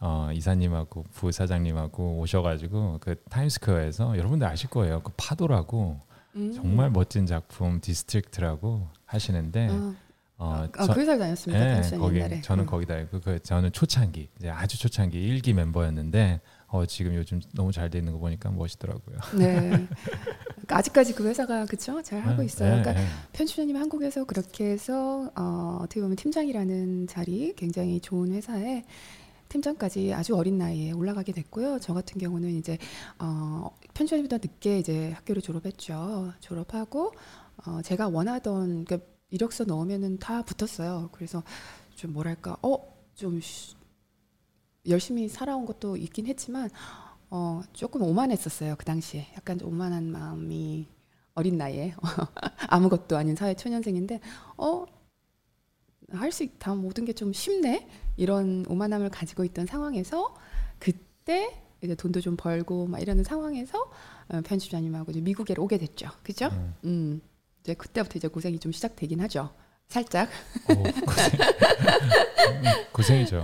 어, 0.00 0.30
이사님하고 0.32 1.04
부사장님하고 1.12 2.18
오셔가지고 2.20 2.96
그 3.02 3.16
타임스퀘어에서 3.28 4.16
여러분들 4.16 4.46
아실 4.46 4.70
거예요. 4.70 5.02
그 5.02 5.12
파도라고 5.18 6.00
음. 6.36 6.52
정말 6.54 6.88
멋진 6.90 7.26
작품 7.26 7.78
디스트릭트라고 7.82 8.88
하시는데 9.04 9.68
어, 9.68 9.94
어, 10.38 10.66
아, 10.78 10.86
저- 10.86 10.94
그 10.94 11.00
회사를 11.00 11.18
다녔습니다. 11.18 11.62
네, 11.62 11.74
편집자님 11.74 12.02
거기 12.02 12.16
옛날에. 12.16 12.40
저는 12.40 12.64
음. 12.64 12.66
거기다 12.66 12.98
있고 13.00 13.20
그 13.20 13.38
저는 13.40 13.72
초창기 13.72 14.28
이제 14.38 14.48
아주 14.48 14.78
초창기 14.78 15.20
일기 15.22 15.52
멤버였는데 15.52 16.40
어, 16.68 16.84
지금 16.86 17.14
요즘 17.14 17.40
너무 17.54 17.72
잘 17.72 17.88
돼 17.90 17.98
있는 17.98 18.12
거 18.12 18.18
보니까 18.18 18.50
멋있더라고요. 18.50 19.16
네. 19.38 19.70
그러니까 19.70 20.76
아직까지 20.76 21.14
그 21.14 21.26
회사가 21.26 21.64
그쵸 21.64 22.02
잘 22.02 22.20
하고 22.20 22.40
네, 22.40 22.46
있어요. 22.46 22.76
네, 22.76 22.82
그러니까 22.82 23.02
네. 23.02 23.08
편집자님 23.32 23.76
한국에서 23.76 24.24
그렇게 24.24 24.66
해서 24.66 25.30
어, 25.34 25.78
어떻게 25.80 26.00
보면 26.00 26.16
팀장이라는 26.16 27.06
자리 27.06 27.54
굉장히 27.56 28.00
좋은 28.00 28.32
회사에 28.32 28.84
팀장까지 29.48 30.12
아주 30.12 30.36
어린 30.36 30.58
나이에 30.58 30.92
올라가게 30.92 31.32
됐고요. 31.32 31.78
저 31.80 31.94
같은 31.94 32.20
경우는 32.20 32.50
이제 32.50 32.76
어, 33.18 33.70
편집자님보다 33.94 34.36
늦게 34.36 34.78
이제 34.78 35.12
학교를 35.12 35.40
졸업했죠. 35.40 36.34
졸업하고 36.40 37.14
어, 37.64 37.80
제가 37.82 38.08
원하던 38.08 38.84
그러니까 38.84 38.98
이력서 39.30 39.64
넣으면은 39.64 40.18
다 40.18 40.42
붙었어요. 40.42 41.08
그래서 41.12 41.42
좀 41.94 42.12
뭐랄까 42.12 42.58
어좀 42.60 43.40
열심히 44.88 45.28
살아온 45.28 45.66
것도 45.66 45.96
있긴 45.96 46.26
했지만 46.26 46.70
어, 47.30 47.62
조금 47.72 48.02
오만했었어요. 48.02 48.76
그 48.78 48.84
당시에. 48.84 49.26
약간 49.36 49.58
좀 49.58 49.68
오만한 49.68 50.10
마음이 50.10 50.88
어린 51.34 51.56
나이에. 51.58 51.94
아무것도 52.68 53.16
아닌 53.16 53.36
사회 53.36 53.54
초년생인데 53.54 54.20
어 54.56 54.86
할 56.12 56.32
수 56.32 56.42
있다 56.42 56.74
모든 56.74 57.04
게 57.04 57.12
좀 57.12 57.32
쉽네? 57.32 57.86
이런 58.16 58.64
오만함을 58.68 59.10
가지고 59.10 59.44
있던 59.44 59.66
상황에서 59.66 60.34
그때 60.78 61.62
이제 61.82 61.94
돈도 61.94 62.20
좀 62.22 62.36
벌고 62.36 62.86
막 62.86 63.00
이러는 63.00 63.24
상황에서 63.24 63.90
어, 64.28 64.40
편집자님하고 64.42 65.10
이제 65.10 65.20
미국에 65.20 65.54
오게 65.58 65.78
됐죠. 65.78 66.08
그죠? 66.22 66.46
음. 66.46 66.74
음. 66.84 67.20
이제 67.60 67.74
그때부터 67.74 68.16
이제 68.16 68.28
고생이 68.28 68.58
좀 68.58 68.72
시작되긴 68.72 69.20
하죠 69.20 69.52
살짝 69.92 70.28
오, 70.68 70.82
고생. 70.82 71.30
음, 71.32 72.62
고생이죠. 72.92 73.40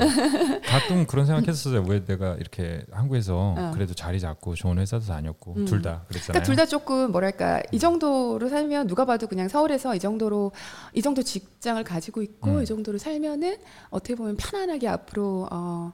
가끔 0.63 1.07
그런 1.07 1.25
생각했었어요. 1.25 1.85
왜 1.89 2.05
내가 2.05 2.35
이렇게 2.35 2.85
한국에서 2.91 3.55
어. 3.57 3.71
그래도 3.73 3.95
자리 3.95 4.21
잡고 4.21 4.55
좋은 4.55 4.79
회사도 4.79 5.07
다녔고 5.07 5.55
음. 5.57 5.65
둘다 5.65 6.05
그랬잖아요. 6.09 6.43
그러니까 6.43 6.43
둘 6.45 6.57
다 6.57 6.67
조금 6.67 7.13
뭐랄까 7.13 7.63
이 7.73 7.79
정도로 7.79 8.49
살면 8.51 8.89
누가 8.89 9.07
봐도 9.07 9.27
그냥 9.27 9.49
서울에서 9.49 9.97
이 9.97 9.99
정도로 9.99 10.53
이 10.93 11.01
정도 11.01 11.23
직장을 11.23 11.83
가지고 11.83 12.21
있고 12.23 12.51
음. 12.51 12.63
이 12.63 12.67
정도로 12.67 12.99
살면은 12.99 13.57
어떻게 13.89 14.15
보면 14.15 14.37
편안하게 14.37 14.87
앞으로 14.89 15.49
어 15.51 15.93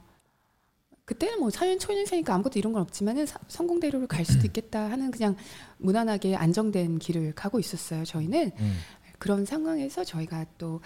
그때는 1.05 1.39
뭐 1.39 1.49
사연 1.49 1.79
초년생이니까 1.79 2.33
아무것도 2.33 2.59
이런 2.59 2.73
건 2.73 2.81
없지만은 2.83 3.25
사- 3.25 3.39
성공대로를 3.47 4.07
갈 4.07 4.23
수도 4.25 4.45
있겠다 4.47 4.89
하는 4.89 5.11
그냥 5.11 5.35
무난하게 5.77 6.35
안정된 6.35 6.99
길을 6.99 7.33
가고 7.35 7.59
있었어요. 7.59 8.03
저희는 8.05 8.51
음. 8.59 8.77
그런 9.21 9.45
상황에서 9.45 10.03
저희가 10.03 10.45
또 10.57 10.81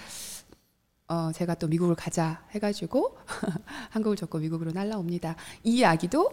어, 1.08 1.32
제가 1.32 1.56
또 1.56 1.68
미국을 1.70 1.96
가자 1.96 2.44
해가지고 2.52 3.16
한국을 3.92 4.18
접고 4.18 4.40
미국으로 4.40 4.72
날라옵니다. 4.74 5.38
이 5.64 5.78
이야기도 5.78 6.30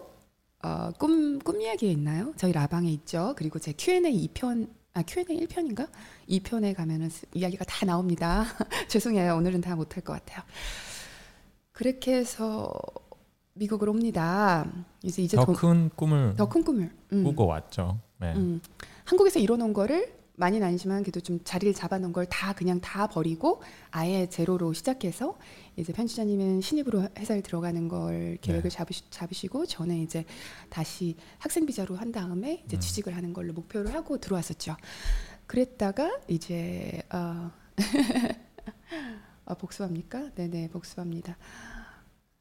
어, 0.64 0.90
꿈, 0.98 1.38
꿈 1.38 1.61
이야기에 1.61 1.92
있나요? 1.92 2.32
저희 2.36 2.50
라방에 2.53 2.90
있죠. 2.90 3.34
그리고 3.36 3.61
제 3.61 3.72
Q&A 3.76 4.28
2편, 4.28 4.68
아, 4.94 5.03
Q&A 5.03 5.46
1편인가? 5.46 5.88
2편에 6.28 6.74
가면은 6.74 7.09
스- 7.09 7.26
이야기가 7.34 7.64
다 7.66 7.86
나옵니다. 7.86 8.46
죄송해요. 8.88 9.36
오늘은 9.36 9.61
다 9.61 9.76
못할 9.76 10.03
것 10.03 10.12
같아요. 10.14 10.42
그렇게 11.70 12.16
해서 12.16 12.72
미국으로 13.55 13.92
옵니다. 13.92 14.66
이제 15.05 15.22
이제 15.22 15.36
더 15.36 15.44
큰 15.44 15.88
꿈을 15.94 16.34
더 16.36 16.48
큰 16.48 16.64
꿈을. 16.64 16.90
음. 17.12 17.22
꾸고 17.24 17.46
왔죠. 17.46 18.00
네. 18.18 18.32
음. 18.34 18.61
한국에서 19.05 19.38
이뤄놓은 19.38 19.72
거를 19.72 20.12
많이는 20.34 20.66
아니지만 20.66 21.02
그래도 21.02 21.20
좀 21.20 21.40
자리를 21.44 21.74
잡아놓은 21.74 22.12
걸 22.12 22.26
다 22.26 22.52
그냥 22.54 22.80
다 22.80 23.06
버리고 23.06 23.62
아예 23.90 24.28
제로로 24.28 24.72
시작해서 24.72 25.38
이제 25.76 25.92
편집자님은 25.92 26.60
신입으로 26.60 27.08
회사를 27.18 27.42
들어가는 27.42 27.88
걸 27.88 28.38
계획을 28.40 28.70
네. 28.70 28.76
잡으시, 28.76 29.02
잡으시고 29.10 29.66
저는 29.66 29.96
이제 29.96 30.24
다시 30.70 31.16
학생 31.38 31.66
비자로 31.66 31.96
한 31.96 32.10
다음에 32.12 32.62
이제 32.64 32.76
음. 32.76 32.80
취직을 32.80 33.14
하는 33.14 33.32
걸로 33.32 33.52
목표를 33.52 33.92
하고 33.94 34.18
들어왔었죠. 34.18 34.76
그랬다가 35.46 36.20
이제 36.28 37.02
어, 37.12 37.50
아, 39.44 39.54
복습합니까? 39.54 40.30
네네 40.34 40.68
복습합니다. 40.68 41.36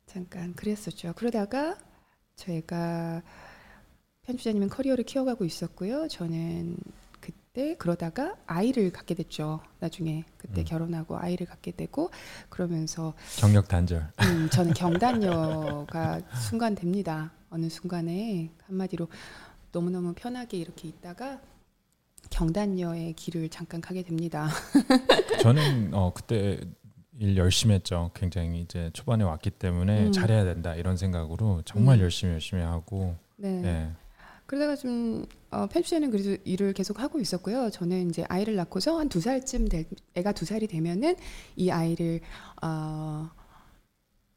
잠깐 0.05 0.53
그랬었죠. 0.53 1.13
그러다가 1.15 1.77
저희가 2.35 3.21
편집자님은 4.23 4.69
커리어를 4.69 5.03
키워가고 5.03 5.45
있었고요. 5.45 6.07
저는 6.07 6.77
그 6.77 7.00
때 7.53 7.75
그러다가 7.77 8.35
아이를 8.45 8.91
갖게 8.91 9.13
됐죠. 9.13 9.59
나중에 9.79 10.23
그때 10.37 10.61
음. 10.61 10.65
결혼하고 10.65 11.17
아이를 11.17 11.45
갖게 11.45 11.71
되고 11.71 12.09
그러면서 12.49 13.13
경력 13.37 13.67
단절. 13.67 14.07
음, 14.21 14.49
저는 14.49 14.73
경단녀가 14.73 16.21
순간 16.49 16.75
됩니다. 16.75 17.31
어느 17.49 17.67
순간에 17.67 18.51
한마디로 18.67 19.09
너무너무 19.73 20.13
편하게 20.13 20.57
이렇게 20.57 20.87
있다가 20.87 21.41
경단녀의 22.29 23.13
길을 23.13 23.49
잠깐 23.49 23.81
가게 23.81 24.03
됩니다. 24.03 24.47
저는 25.43 25.93
어 25.93 26.13
그때 26.13 26.57
일 27.19 27.35
열심히 27.35 27.75
했죠. 27.75 28.11
굉장히 28.13 28.61
이제 28.61 28.89
초반에 28.93 29.25
왔기 29.25 29.49
때문에 29.51 30.07
음. 30.07 30.11
잘해야 30.13 30.45
된다 30.45 30.75
이런 30.75 30.95
생각으로 30.95 31.63
정말 31.65 31.97
음. 31.97 32.03
열심히 32.03 32.31
열심히 32.33 32.63
하고 32.63 33.17
네. 33.35 33.61
예. 33.65 34.00
그러다가 34.51 34.75
좀 34.75 35.25
어, 35.49 35.65
편집자는 35.67 36.11
그래도 36.11 36.35
일을 36.43 36.73
계속 36.73 36.99
하고 36.99 37.21
있었고요. 37.21 37.69
저는 37.69 38.09
이제 38.09 38.25
아이를 38.27 38.57
낳고서 38.57 38.99
한 38.99 39.07
두 39.07 39.21
살쯤 39.21 39.69
될 39.69 39.85
애가 40.15 40.33
두 40.33 40.43
살이 40.43 40.67
되면은 40.67 41.15
이 41.55 41.69
아이를 41.71 42.19
어, 42.61 43.29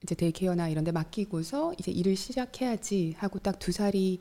이제 0.05 0.15
데이케어나 0.15 0.69
이런 0.69 0.85
데 0.85 0.93
맡기고서 0.93 1.75
이제 1.81 1.91
일을 1.91 2.15
시작해야지 2.15 3.17
하고 3.19 3.41
딱 3.41 3.59
두 3.59 3.73
살이 3.73 4.21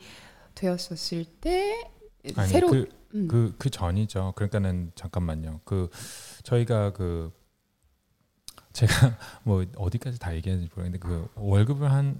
되었었을 0.55 1.25
때 1.25 1.91
아니 2.35 2.49
새로 2.49 2.69
그 2.69 2.89
음, 3.13 3.27
그 3.27 3.53
그 3.59 3.69
전이죠. 3.69 4.33
그러니까는 4.35 4.93
잠깐만요. 4.95 5.61
그 5.63 5.89
저희가 6.41 6.93
그 6.93 7.31
제가 8.71 8.91
뭐 9.45 9.63
어디까지 9.75 10.17
다 10.17 10.35
얘기했는지 10.35 10.71
모르겠는데 10.73 11.07
그 11.07 11.27
월급을 11.35 11.91
한 11.91 12.19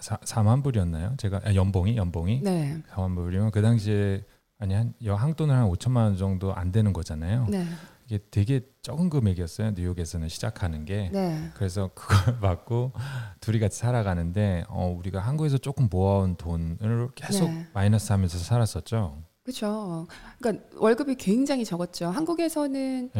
4, 0.00 0.16
4만 0.18 0.62
불이었나요? 0.62 1.14
제가 1.16 1.40
아, 1.44 1.54
연봉이 1.54 1.96
연봉이 1.96 2.40
네. 2.42 2.80
4만 2.92 3.14
불이면 3.14 3.50
그 3.50 3.62
당시에 3.62 4.24
아니 4.58 4.74
한 4.74 4.94
한돈을 5.00 5.54
한 5.54 5.68
5천만 5.68 5.96
원 5.98 6.16
정도 6.16 6.54
안 6.54 6.72
되는 6.72 6.92
거잖아요. 6.92 7.46
네. 7.48 7.64
이게 8.06 8.18
되게 8.30 8.60
적은 8.80 9.10
금액이었어요. 9.10 9.72
뉴욕에서는 9.72 10.28
시작하는 10.28 10.84
게. 10.86 11.10
네. 11.12 11.50
그래서 11.54 11.90
그걸 11.94 12.40
받고 12.40 12.92
둘이 13.40 13.60
같이 13.60 13.78
살아가는데 13.78 14.64
어, 14.68 14.94
우리가 14.98 15.20
한국에서 15.20 15.58
조금 15.58 15.88
모아온 15.90 16.36
돈을 16.36 17.10
계속 17.14 17.50
네. 17.50 17.66
마이너스 17.74 18.10
하면서 18.10 18.38
살았었죠. 18.38 19.22
그렇죠. 19.42 20.06
그러니까 20.38 20.64
월급이 20.76 21.14
굉장히 21.16 21.64
적었죠. 21.64 22.08
한국에서는 22.08 23.10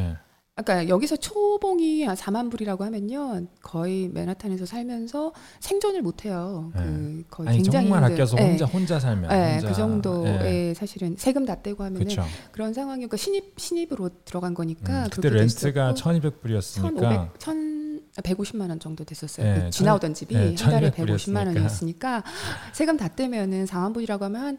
예. 0.59 0.61
아까 0.61 0.89
여기서 0.89 1.17
초봉이 1.17 2.03
한 2.05 2.17
4만 2.17 2.51
불이라고 2.51 2.85
하면요. 2.85 3.47
거의 3.63 4.09
맨하탄에서 4.09 4.67
살면서 4.67 5.33
생존을 5.61 6.03
못 6.03 6.25
해요. 6.25 6.73
그 6.75 7.25
거의 7.31 7.49
아니 7.49 7.59
굉장히 7.59 7.87
정말 7.89 8.05
아껴서 8.13 8.37
예. 8.39 8.43
혼자 8.49 8.65
혼자 8.67 8.99
살면 9.01 9.31
예, 9.31 9.53
혼자, 9.55 9.69
그 9.69 9.75
정도의 9.75 10.41
예. 10.71 10.75
사실은 10.75 11.15
세금 11.17 11.45
다 11.47 11.63
떼고 11.63 11.85
하면은. 11.85 12.09
그런 12.51 12.75
상황이니까 12.75 13.17
신입 13.17 13.55
신입으로 13.57 14.11
들어간 14.25 14.55
거니까 14.55 15.05
음, 15.05 15.09
그때 15.11 15.31
렌트가 15.31 15.93
있었고 15.93 16.11
1,200불이었으니까 16.11 17.01
1,500, 17.01 17.39
1,000 17.39 17.79
150만 18.19 18.69
원 18.69 18.81
정도 18.81 19.05
됐었어요. 19.05 19.47
예, 19.47 19.55
그 19.55 19.61
천- 19.61 19.71
지나오던 19.71 20.15
집이 20.15 20.35
예, 20.35 20.39
한 20.39 20.55
달에 20.57 20.91
1,200 20.91 20.93
150만 20.97 20.97
불이었으니까. 21.07 21.45
원이었으니까 21.51 22.25
세금 22.73 22.97
다 22.97 23.07
떼면은 23.09 23.65
4만 23.67 23.95
불이라고 23.95 24.25
하면 24.25 24.43
한 24.43 24.59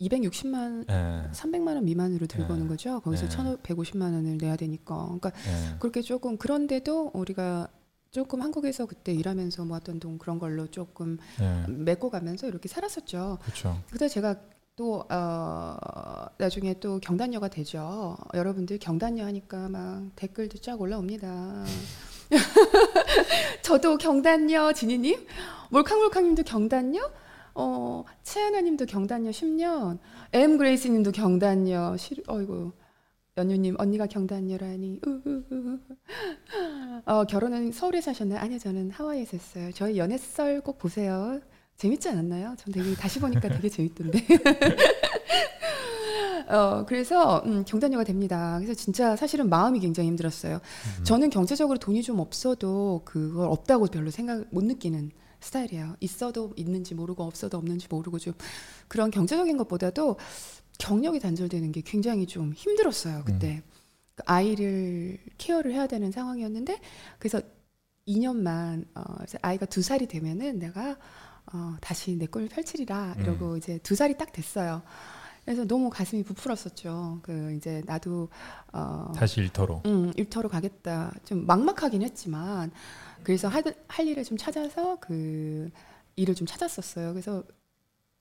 260만 0.00 0.90
예, 0.90 1.30
300만 1.32 1.74
원 1.74 1.84
미만으로 1.84 2.26
들고는 2.26 2.64
예. 2.64 2.68
거죠. 2.68 3.00
거기서 3.00 3.24
예. 3.24 3.28
1,150만 3.28 4.02
원을 4.02 4.38
내야 4.38 4.56
되니까. 4.56 4.94
그러니까 5.04 5.30
예. 5.30 5.76
그렇게 5.78 6.02
조금 6.02 6.36
그런데도 6.36 7.12
우리가 7.14 7.68
조금 8.10 8.42
한국에서 8.42 8.86
그때 8.86 9.12
일하면서 9.12 9.64
모았던 9.64 10.00
돈 10.00 10.18
그런 10.18 10.38
걸로 10.38 10.66
조금 10.68 11.18
예. 11.40 11.70
메꿔 11.72 12.10
가면서 12.10 12.46
이렇게 12.46 12.68
살았었죠. 12.68 13.38
그렇죠. 13.42 13.82
그때 13.90 14.08
제가 14.08 14.36
또 14.76 15.04
어, 15.08 16.26
나중에 16.36 16.74
또 16.80 17.00
경단녀가 17.00 17.48
되죠. 17.48 18.16
여러분들 18.34 18.78
경단녀 18.78 19.24
하니까 19.24 19.70
막 19.70 20.10
댓글도 20.16 20.58
쫙 20.58 20.78
올라옵니다. 20.78 21.64
저도 23.62 23.96
경단녀 23.96 24.72
진희님, 24.72 25.26
몰캉몰캉님도 25.70 26.42
경단녀, 26.42 27.00
어 27.58 28.04
채연아님도 28.22 28.84
경단녀 28.84 29.30
10년, 29.30 29.98
M 30.34 30.58
그레이스님도 30.58 31.10
경단녀, 31.12 31.96
시, 31.96 32.22
어이구 32.26 32.72
연유님 33.38 33.76
언니가 33.78 34.06
경단녀라니. 34.06 35.00
우우우. 35.06 35.78
어 37.06 37.24
결혼은 37.24 37.72
서울에서 37.72 38.10
하셨나요? 38.10 38.40
아니요 38.40 38.58
저는 38.58 38.90
하와이에서 38.90 39.38
했어요. 39.38 39.70
저희 39.74 39.96
연애썰 39.96 40.60
꼭 40.60 40.76
보세요. 40.78 41.40
재밌지 41.78 42.10
않았나요? 42.10 42.56
전 42.58 42.74
되게 42.74 42.94
다시 42.94 43.20
보니까 43.20 43.48
되게 43.48 43.70
재밌던데. 43.70 44.18
어 46.48 46.84
그래서 46.86 47.42
음, 47.46 47.64
경단녀가 47.66 48.04
됩니다. 48.04 48.56
그래서 48.58 48.74
진짜 48.74 49.16
사실은 49.16 49.48
마음이 49.48 49.80
굉장히 49.80 50.08
힘들었어요. 50.08 50.56
음. 50.56 51.04
저는 51.04 51.30
경제적으로 51.30 51.78
돈이 51.78 52.02
좀 52.02 52.20
없어도 52.20 53.00
그걸 53.04 53.48
없다고 53.48 53.86
별로 53.86 54.10
생각 54.10 54.44
못 54.50 54.62
느끼는 54.64 55.10
스타일이에요. 55.46 55.96
있어도 56.00 56.52
있는지 56.56 56.94
모르고 56.94 57.22
없어도 57.22 57.56
없는지 57.56 57.86
모르고 57.88 58.18
좀 58.18 58.34
그런 58.88 59.10
경제적인 59.10 59.56
것보다도 59.56 60.18
경력이 60.78 61.20
단절되는 61.20 61.72
게 61.72 61.80
굉장히 61.80 62.26
좀 62.26 62.52
힘들었어요. 62.52 63.22
그때 63.24 63.62
그 64.14 64.22
아이를 64.26 65.18
케어를 65.38 65.72
해야 65.72 65.86
되는 65.86 66.10
상황이었는데 66.10 66.80
그래서 67.18 67.40
2년만 68.06 68.86
어, 68.94 69.02
아이가 69.42 69.66
두 69.66 69.82
살이 69.82 70.06
되면은 70.06 70.58
내가 70.58 70.96
어, 71.52 71.76
다시 71.80 72.16
내 72.16 72.26
꿈을 72.26 72.48
펼치리라 72.48 73.16
이러고 73.18 73.56
이제 73.56 73.78
두 73.82 73.94
살이 73.94 74.16
딱 74.16 74.32
됐어요. 74.32 74.82
그래서 75.44 75.64
너무 75.64 75.90
가슴이 75.90 76.24
부풀었었죠. 76.24 77.20
그 77.22 77.54
이제 77.56 77.80
나도 77.86 78.28
어, 78.72 79.12
다시 79.14 79.40
일터로. 79.40 79.82
음, 79.86 80.12
일터로 80.16 80.48
가겠다. 80.48 81.12
좀 81.24 81.46
막막하긴 81.46 82.02
했지만 82.02 82.72
그래서 83.26 83.48
할, 83.48 83.64
할 83.88 84.06
일을 84.06 84.22
좀 84.22 84.38
찾아서 84.38 85.00
그 85.00 85.68
일을 86.14 86.36
좀 86.36 86.46
찾았었어요. 86.46 87.12
그래서 87.12 87.42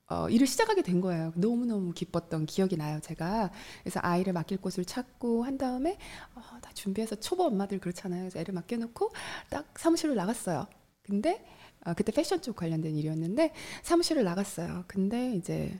어, 0.08 0.28
일을 0.30 0.48
시작하게 0.48 0.82
된 0.82 1.00
거예요. 1.00 1.32
너무너무 1.36 1.92
기뻤던 1.94 2.48
기억이 2.48 2.76
나요, 2.76 3.00
제가. 3.02 3.52
그래서 3.84 4.00
아이를 4.02 4.34
맡길 4.34 4.58
곳을 4.58 4.84
찾고 4.84 5.44
한 5.44 5.60
다음에 5.60 6.00
어, 6.34 6.42
다 6.60 6.72
준비해서 6.74 7.18
초보 7.18 7.44
엄마들 7.44 7.78
그렇잖아요. 7.80 8.22
그래서 8.22 8.40
애를 8.40 8.56
맡겨놓고 8.56 9.12
딱 9.52 9.78
사무실로 9.78 10.16
나갔어요. 10.16 10.66
근데 11.04 11.46
어, 11.86 11.94
그때 11.94 12.12
패션 12.12 12.42
쪽 12.42 12.56
관련된 12.56 12.98
일이었는데 12.98 13.54
사무실을 13.84 14.24
나갔어요. 14.24 14.86
근데 14.88 15.36
이제 15.36 15.80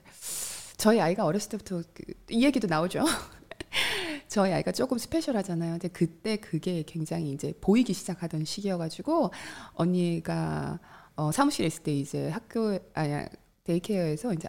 저희 0.76 1.00
아이가 1.00 1.24
어렸을 1.24 1.50
때부터 1.50 1.82
그, 1.92 2.04
이 2.30 2.44
얘기도 2.44 2.68
나오죠. 2.68 3.02
저희 4.28 4.52
아이가 4.52 4.72
조금 4.72 4.98
스페셜하잖아요. 4.98 5.72
근데 5.72 5.88
그때 5.88 6.36
그게 6.36 6.82
굉장히 6.82 7.32
이제 7.32 7.52
보이기 7.60 7.92
시작하던 7.92 8.44
시기여가지고 8.44 9.30
언니가 9.74 10.78
어, 11.14 11.32
사무실에 11.32 11.66
있을 11.66 11.82
때 11.82 11.94
이제 11.94 12.28
학교 12.28 12.78
아니 12.94 13.24
데이케어에서 13.64 14.34
이제 14.34 14.48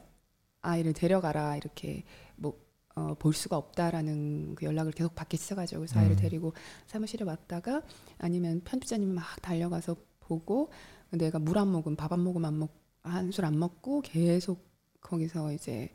아이를 0.62 0.94
데려가라 0.94 1.58
이렇게 1.58 2.04
뭐 2.36 2.60
어, 2.96 3.14
볼 3.14 3.34
수가 3.34 3.58
없다라는 3.58 4.56
그 4.56 4.66
연락을 4.66 4.92
계속 4.92 5.16
받기 5.16 5.38
시작하죠. 5.38 5.78
그래서 5.78 6.00
아이를 6.00 6.16
음. 6.16 6.20
데리고 6.20 6.54
사무실에 6.88 7.24
왔다가 7.24 7.84
아니면 8.18 8.62
편집자님이 8.66 9.14
막 9.14 9.24
달려가서 9.42 9.96
보고 10.20 10.72
내가 11.12 11.40
물한 11.40 11.68
모금 11.68 11.96
밥한 11.96 12.20
모금 12.20 12.44
안 12.44 12.60
먹, 12.60 12.72
한술 13.04 13.46
안 13.46 13.58
먹고 13.58 14.02
계속 14.02 14.68
거기서 15.00 15.54
이제 15.54 15.90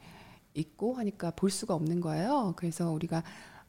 있고 0.54 0.94
하니까 0.94 1.32
볼 1.32 1.50
수가 1.50 1.74
없는 1.74 2.00
거예요. 2.00 2.54
그래서 2.56 2.90
우리가 2.90 3.22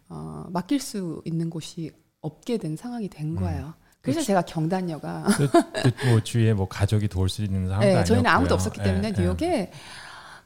어, 0.10 0.45
맡길 0.49 0.80
수 0.80 1.22
있는 1.26 1.49
곳이 1.49 1.91
없게 2.22 2.58
된 2.58 2.76
상황이 2.76 3.10
된 3.10 3.36
거예요. 3.36 3.74
그래서 4.01 4.20
그치. 4.20 4.28
제가 4.28 4.41
경단녀가 4.41 5.24
그, 5.38 5.49
그, 5.49 6.08
뭐 6.10 6.22
주위에 6.22 6.54
뭐 6.54 6.68
가족이 6.68 7.08
도울 7.08 7.30
수 7.30 7.41
있는 7.41 7.68
상황도 7.68 7.80
네, 7.88 7.91
아니었고요. 7.91 8.06
저희는 8.06 8.30
아무도 8.30 8.54
없었기 8.54 8.80
예, 8.82 8.84
때문에 8.84 9.08
예. 9.10 9.22
뉴욕에 9.22 9.72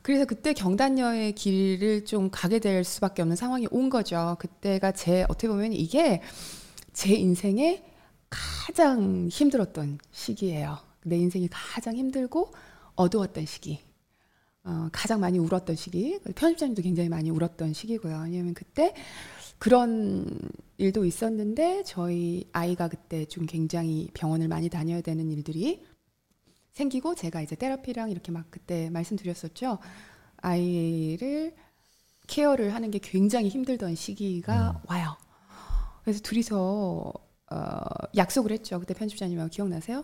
그래서 0.04 0.26
그때 0.26 0.54
경단녀의 0.54 1.34
길을 1.34 2.06
좀 2.06 2.30
가게 2.32 2.60
될 2.60 2.84
수밖에 2.84 3.22
없는 3.24 3.36
상황이 3.36 3.68
온 3.72 3.90
거죠. 3.90 4.38
그때가 4.40 4.92
제 4.94 5.24
어떻게 5.28 5.48
보면 5.48 5.74
이게 5.74 6.22
제 6.94 7.14
인생의 7.14 7.84
가장 8.30 9.28
힘들었던 9.30 9.98
시기예요. 10.12 10.78
내 11.04 11.18
인생이 11.18 11.50
가장 11.52 11.96
힘들고 11.96 12.54
어두웠던 12.96 13.46
시기. 13.46 13.82
어, 14.64 14.90
가장 14.92 15.20
많이 15.20 15.40
울었던 15.40 15.76
시기. 15.76 16.20
편집자님도 16.36 16.82
굉장히 16.82 17.10
많이 17.10 17.30
울었던 17.30 17.74
시기고요. 17.74 18.22
왜냐하면 18.24 18.54
그때 18.54 18.94
그런 19.60 20.40
일도 20.78 21.06
있었는데 21.06 21.84
저희 21.84 22.48
아이가 22.52 22.88
그때 22.88 23.26
좀 23.26 23.46
굉장히 23.46 24.10
병원을 24.14 24.48
많이 24.48 24.70
다녀야 24.70 25.02
되는 25.02 25.32
일들이 25.32 25.86
생기고 26.74 27.16
제가 27.16 27.42
이제 27.42 27.56
테라피랑 27.56 28.12
이렇게 28.12 28.32
막 28.32 28.46
그때 28.52 28.90
말씀드렸었죠. 28.92 29.80
아이를 30.38 31.56
케어를 32.28 32.74
하는 32.76 32.92
게 32.92 33.00
굉장히 33.00 33.50
힘들던 33.50 33.96
시기가 33.96 34.82
와요. 34.88 35.18
그래서 36.04 36.22
둘이서 36.22 37.14
어, 37.50 37.82
약속을 38.16 38.52
했죠. 38.52 38.80
그때 38.80 38.94
편집자님하고 38.94 39.50
기억나세요? 39.50 40.04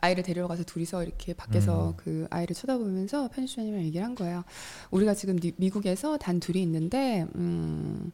아이를 0.00 0.22
데리러 0.22 0.48
가서 0.48 0.62
둘이서 0.64 1.04
이렇게 1.04 1.32
밖에서 1.34 1.90
음. 1.90 1.94
그 1.96 2.26
아이를 2.30 2.54
쳐다보면서 2.54 3.28
편집자님이랑 3.28 3.84
얘기를 3.86 4.04
한 4.04 4.14
거예요. 4.14 4.44
우리가 4.90 5.14
지금 5.14 5.38
니- 5.38 5.52
미국에서 5.56 6.16
단 6.18 6.40
둘이 6.40 6.62
있는데 6.62 7.26
음, 7.36 8.10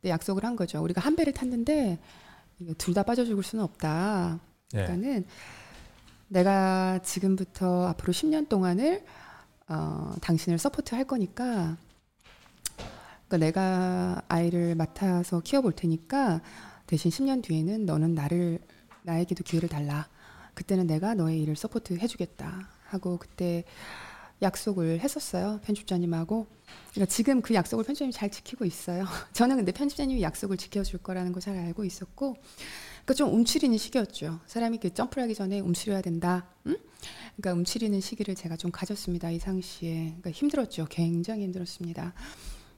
근데 0.00 0.10
약속을 0.10 0.44
한 0.44 0.56
거죠. 0.56 0.82
우리가 0.82 1.00
한 1.00 1.16
배를 1.16 1.32
탔는데 1.32 1.98
둘 2.78 2.94
다 2.94 3.02
빠져 3.02 3.24
죽을 3.24 3.42
수는 3.42 3.64
없다. 3.64 4.38
예. 4.74 4.78
그러니까는 4.84 5.24
내가 6.28 7.00
지금부터 7.02 7.88
앞으로 7.88 8.12
10년 8.12 8.48
동안을 8.48 9.04
어, 9.68 10.12
당신을 10.20 10.58
support 10.58 10.94
할 10.94 11.04
거니까 11.04 11.76
그러니까 13.28 13.36
내가 13.38 14.22
아이를 14.28 14.74
맡아서 14.74 15.40
키워볼 15.40 15.72
테니까 15.72 16.40
대신 16.86 17.10
10년 17.10 17.42
뒤에는 17.42 17.86
너는 17.86 18.14
나를 18.14 18.58
나에게도 19.02 19.44
기회를 19.44 19.68
달라. 19.68 20.08
그때는 20.54 20.86
내가 20.86 21.14
너의 21.14 21.40
일을 21.42 21.56
support 21.56 21.94
해주겠다 21.98 22.68
하고 22.88 23.18
그때 23.18 23.64
약속을 24.42 25.00
했었어요 25.00 25.60
편집자님하고. 25.64 26.46
그러니까 26.90 27.06
지금 27.12 27.40
그 27.42 27.54
약속을 27.54 27.84
편집자님이 27.84 28.12
잘 28.12 28.30
지키고 28.30 28.64
있어요. 28.64 29.04
저는 29.32 29.56
근데 29.56 29.72
편집자님이 29.72 30.20
약속을 30.22 30.56
지켜줄 30.56 31.00
거라는 31.00 31.32
걸 31.32 31.40
잘 31.42 31.56
알고 31.56 31.84
있었고, 31.84 32.36
그러니까 33.04 33.14
좀 33.14 33.32
움츠리는 33.34 33.76
시기였죠. 33.78 34.40
사람이 34.46 34.78
그 34.78 34.92
점프를 34.94 35.24
하기 35.24 35.34
전에 35.34 35.60
움츠려야 35.60 36.02
된다. 36.02 36.46
응? 36.66 36.76
그러니까 37.36 37.52
움츠리는 37.58 38.00
시기를 38.00 38.34
제가 38.34 38.56
좀 38.56 38.70
가졌습니다. 38.70 39.30
이 39.30 39.38
상시에. 39.38 40.04
그러니까 40.06 40.30
힘들었죠. 40.32 40.86
굉장히 40.90 41.44
힘들었습니다. 41.44 42.14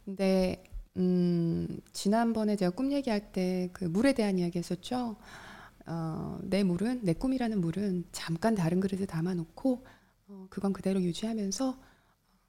근데 0.05 0.63
음, 0.97 1.81
지난번에 1.93 2.57
제가 2.57 2.71
꿈 2.71 2.93
얘기할 2.93 3.33
때 3.33 3.69
그 3.73 3.85
물에 3.85 4.13
대한 4.13 4.39
이야기 4.39 4.59
했었죠. 4.59 5.17
어, 5.87 6.39
내 6.43 6.63
물은 6.63 7.01
내 7.03 7.13
꿈이라는 7.13 7.61
물은 7.61 8.05
잠깐 8.13 8.55
다른 8.55 8.81
그릇에 8.81 9.05
담아놓고 9.07 9.85
어, 10.29 10.47
그건 10.51 10.73
그대로 10.73 11.01
유지하면서 11.03 11.77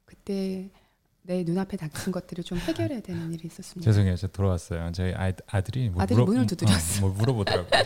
그때 0.04 0.70
내 1.22 1.42
눈앞에 1.42 1.76
닥친 1.76 2.12
것들을 2.12 2.44
좀 2.44 2.56
해결해야 2.58 3.00
되는 3.00 3.32
일이 3.32 3.46
있었습니다. 3.48 3.84
죄송해요. 3.90 4.16
저 4.16 4.28
돌아왔어요. 4.28 4.92
저희 4.92 5.12
아이, 5.14 5.32
아들이 5.48 5.90
뭐 5.90 6.02
아들이 6.02 6.22
문을 6.22 6.46
두드렸어. 6.46 7.04
어, 7.04 7.08
뭐 7.08 7.16
물어보더라고요. 7.18 7.82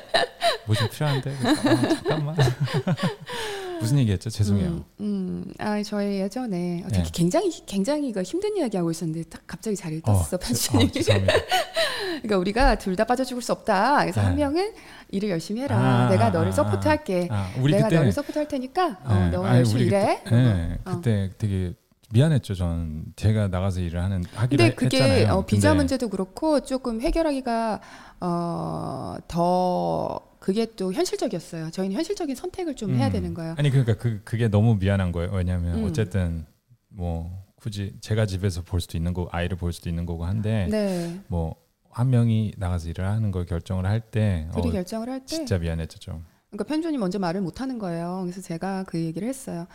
뭐좀 0.67 0.89
필요한데? 0.91 1.37
그래서, 1.41 1.61
어, 1.71 1.95
잠깐만. 1.95 2.37
무슨 3.81 3.99
얘기했죠? 4.01 4.29
죄송해요. 4.29 4.69
음, 4.69 4.85
음, 5.01 5.53
아 5.59 5.83
저희 5.83 6.21
예전에 6.21 6.83
어, 6.85 6.89
네. 6.89 7.03
굉장히 7.15 7.51
굉장히 7.65 8.13
그 8.13 8.23
힘든 8.23 8.55
이야기 8.59 8.77
하고 8.77 8.91
있었는데 8.91 9.31
딱 9.31 9.43
갑자기 9.47 9.75
자리를 9.75 10.03
어, 10.05 10.13
떴어 10.13 10.29
죄- 10.29 10.37
편집자님. 10.37 10.87
어, 10.89 10.93
죄송합니다. 10.93 11.33
그러니까 12.21 12.37
우리가 12.39 12.75
둘 12.79 12.95
다 12.95 13.05
빠져 13.05 13.25
죽을 13.25 13.43
수 13.43 13.53
없다. 13.53 14.01
그래서 14.01 14.21
네. 14.21 14.27
한 14.27 14.37
명은 14.37 14.75
일을 15.13 15.31
열심히 15.31 15.63
해라. 15.63 15.77
아, 15.79 16.09
내가 16.09 16.27
아, 16.27 16.31
너를 16.31 16.49
아, 16.49 16.53
서포트할게. 16.53 17.29
아, 17.31 17.51
내가 17.57 17.85
그때 17.85 17.97
너를 17.97 18.13
서포트할 18.13 18.49
테니까 18.49 18.99
어, 19.05 19.15
네, 19.15 19.31
너 19.31 19.45
아니, 19.45 19.59
열심히 19.59 19.83
일해. 19.85 20.21
그때, 20.25 20.37
네, 20.37 20.79
어. 20.85 20.91
그때 20.97 21.31
되게 21.39 21.75
미안했죠. 22.13 22.55
저는 22.55 23.05
제가 23.17 23.49
나가서 23.49 23.81
일을 23.81 24.03
하는 24.03 24.25
하기로 24.35 24.49
근데 24.49 24.65
했- 24.65 24.77
그게 24.77 25.03
했잖아요. 25.03 25.35
어, 25.39 25.47
비자 25.47 25.71
근데 25.71 25.79
문제도 25.79 26.09
그렇고 26.09 26.61
조금 26.61 27.01
해결하기가 27.01 27.81
어, 28.21 29.17
더 29.29 30.21
그게 30.39 30.67
또 30.77 30.93
현실적이었어요. 30.93 31.71
저희는 31.71 31.95
현실적인 31.97 32.35
선택을 32.35 32.75
좀 32.75 32.95
해야 32.95 33.09
음. 33.09 33.13
되는 33.13 33.35
거예요. 33.35 33.55
아니 33.59 33.71
그러니까 33.71 33.95
그 33.95 34.21
그게 34.25 34.49
너무 34.49 34.77
미안한 34.77 35.13
거예요. 35.13 35.31
왜냐하면 35.33 35.77
음. 35.79 35.85
어쨌든 35.85 36.47
뭐 36.89 37.45
굳이 37.57 37.95
제가 38.01 38.27
집에서 38.27 38.63
볼 38.63 38.81
수도 38.81 38.97
있는 38.97 39.13
거 39.13 39.29
아이를 39.31 39.57
볼 39.57 39.73
수도 39.73 39.89
있는 39.89 40.07
거고 40.07 40.25
한데 40.25 40.67
네. 40.71 41.21
뭐 41.29 41.55
한 41.91 42.11
명이 42.11 42.55
나가서 42.57 42.89
일을 42.91 43.05
하는 43.07 43.31
걸 43.31 43.45
결정을 43.47 43.85
할 43.87 44.01
때 44.01 44.49
둘이 44.53 44.69
어, 44.69 44.73
결정을 44.73 45.09
할 45.09 45.21
때 45.21 45.27
진짜 45.27 45.59
미안했죠 45.59 45.99
좀. 45.99 46.25
그러니까 46.51 46.65
편준이 46.65 46.99
먼저 46.99 47.19
말을 47.21 47.41
못 47.43 47.61
하는 47.61 47.79
거예요. 47.79 48.21
그래서 48.25 48.41
제가 48.41 48.83
그 48.85 48.99
얘기를 48.99 49.29
했어요. 49.29 49.67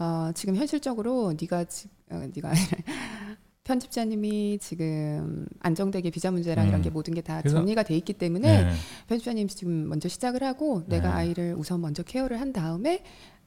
어, 0.00 0.30
지금 0.34 0.56
현실적으로 0.56 1.34
네가 1.38 1.64
지, 1.64 1.88
어, 2.10 2.26
네가 2.34 2.52
편집자님이 3.64 4.58
지금 4.60 5.46
안정되게 5.60 6.10
비자 6.10 6.30
문제랑 6.30 6.64
음. 6.64 6.68
이런 6.68 6.82
게 6.82 6.90
모든 6.90 7.14
게 7.14 7.20
다 7.22 7.42
정리가 7.42 7.84
돼 7.84 7.96
있기 7.96 8.14
때문에 8.14 8.64
네. 8.64 8.70
편집자님 9.06 9.46
지금 9.48 9.88
먼저 9.88 10.08
시작을 10.08 10.42
하고 10.42 10.82
내가 10.88 11.08
네. 11.10 11.14
아이를 11.14 11.54
우선 11.56 11.80
먼저 11.80 12.02
케어를 12.02 12.40
한 12.40 12.52
다음에 12.52 13.04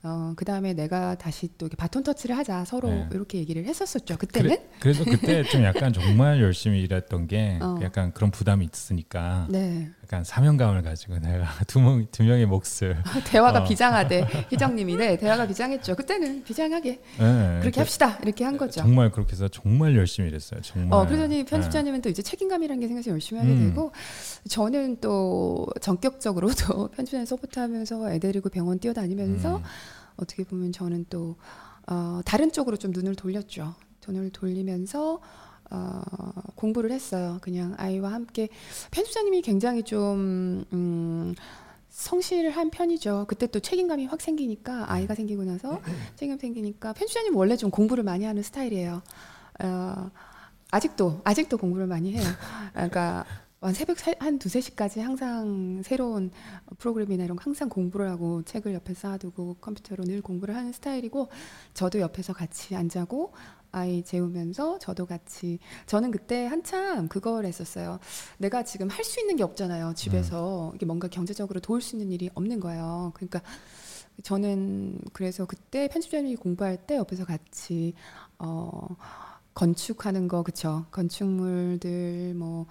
어, 0.07 0.33
그 0.35 0.45
다음에 0.45 0.73
내가 0.73 1.15
다시 1.15 1.49
또 1.57 1.67
바톤 1.75 2.03
터치를 2.03 2.37
하자 2.37 2.63
서로 2.65 2.89
네. 2.89 3.09
이렇게 3.11 3.39
얘기를 3.39 3.65
했었었죠. 3.65 4.17
그때는 4.17 4.49
그래, 4.51 4.69
그래서 4.79 5.03
그때 5.03 5.43
좀 5.43 5.63
약간 5.63 5.91
정말 5.93 6.39
열심히 6.41 6.81
일했던 6.83 7.25
게 7.25 7.57
어. 7.63 7.79
약간 7.81 8.13
그런 8.13 8.29
부담이 8.29 8.69
있으니까 8.71 9.47
네 9.49 9.89
약간 10.05 10.23
사명감을 10.23 10.83
가지고 10.83 11.17
내가 11.17 11.47
두, 11.65 11.79
명, 11.79 12.05
두 12.11 12.23
명의 12.23 12.45
몫을 12.45 12.95
대화가 13.25 13.61
어. 13.61 13.63
비장하대 13.63 14.27
희정님이 14.51 14.95
네 14.97 15.17
대화가 15.17 15.47
비장했죠. 15.47 15.95
그때는 15.95 16.43
비장하게 16.43 17.01
네, 17.17 17.57
그렇게 17.59 17.71
그- 17.71 17.79
합시다 17.79 18.19
이렇게 18.21 18.43
한 18.45 18.55
거죠. 18.55 18.81
정말 18.81 19.11
그렇게 19.11 19.31
해서 19.31 19.47
정말 19.47 19.95
열심히 19.95 20.29
일했어요. 20.29 20.61
정말. 20.61 20.93
어, 20.93 21.07
그러더니 21.07 21.37
네. 21.37 21.45
편집자님은 21.45 22.03
또 22.03 22.09
이제 22.09 22.21
책임감이라는 22.21 22.79
게 22.79 22.87
생겨서 22.87 23.09
열심히 23.09 23.41
하게 23.41 23.53
음. 23.53 23.69
되고 23.69 23.91
저는 24.47 24.97
또 25.01 25.65
전격적으로 25.81 26.49
또 26.53 26.87
편집자님 26.95 27.25
서포트하면서 27.25 28.11
애 28.11 28.19
데리고 28.19 28.49
병원 28.49 28.77
뛰어다니면서 28.77 29.57
음. 29.57 29.63
어떻게 30.17 30.43
보면 30.43 30.71
저는 30.71 31.07
또 31.09 31.35
어, 31.87 32.21
다른 32.25 32.51
쪽으로 32.51 32.77
좀 32.77 32.91
눈을 32.91 33.15
돌렸죠. 33.15 33.73
눈을 34.07 34.29
돌리면서 34.29 35.19
어, 35.71 36.01
공부를 36.55 36.91
했어요. 36.91 37.37
그냥 37.41 37.73
아이와 37.77 38.11
함께 38.11 38.49
편집자님이 38.91 39.41
굉장히 39.41 39.83
좀 39.83 40.65
음, 40.73 41.33
성실한 41.89 42.69
편이죠. 42.71 43.25
그때 43.27 43.47
또 43.47 43.59
책임감이 43.59 44.05
확 44.05 44.21
생기니까 44.21 44.91
아이가 44.91 45.15
생기고 45.15 45.43
나서 45.45 45.81
책임 46.15 46.37
생기니까 46.37 46.93
편집자님 46.93 47.35
원래 47.35 47.55
좀 47.55 47.71
공부를 47.71 48.03
많이 48.03 48.25
하는 48.25 48.43
스타일이에요. 48.43 49.01
어, 49.63 50.11
아직도 50.71 51.21
아직도 51.23 51.57
공부를 51.57 51.87
많이 51.87 52.13
해요. 52.13 52.23
그러니까 52.73 53.25
한 53.61 53.73
새벽 53.73 53.97
세- 53.97 54.15
한 54.19 54.37
두세 54.37 54.61
시까지 54.61 54.99
항상 54.99 55.81
새로운 55.83 56.29
프로그램이나 56.77 57.23
이런 57.23 57.35
거 57.37 57.43
항상 57.43 57.67
공부를 57.69 58.09
하고 58.09 58.43
책을 58.43 58.73
옆에 58.75 58.93
쌓아두고 58.93 59.55
컴퓨터로 59.61 60.03
늘 60.03 60.21
공부를 60.21 60.55
하는 60.55 60.71
스타일이고 60.71 61.29
저도 61.73 61.99
옆에서 61.99 62.33
같이 62.33 62.75
안 62.75 62.89
자고 62.89 63.33
아이 63.75 64.03
재우면서 64.03 64.79
저도 64.79 65.05
같이 65.05 65.59
저는 65.85 66.11
그때 66.11 66.45
한참 66.47 67.07
그걸 67.09 67.45
했었어요. 67.45 67.99
내가 68.37 68.63
지금 68.63 68.87
할 68.89 69.03
수 69.03 69.19
있는 69.19 69.35
게 69.35 69.43
없잖아요. 69.43 69.93
집에서 69.95 70.71
이게 70.75 70.85
뭔가 70.85 71.07
경제적으로 71.07 71.59
도울 71.59 71.81
수 71.81 71.95
있는 71.95 72.11
일이 72.11 72.29
없는 72.33 72.59
거예요. 72.59 73.11
그러니까 73.15 73.41
저는 74.23 74.99
그래서 75.13 75.45
그때 75.45 75.87
편집자님이 75.89 76.37
공부할 76.37 76.77
때 76.87 76.95
옆에서 76.95 77.25
같이 77.25 77.93
어 78.39 78.87
건축하는 79.53 80.27
거 80.27 80.41
그쵸 80.43 80.85
건축물들 80.91 82.33
뭐 82.35 82.65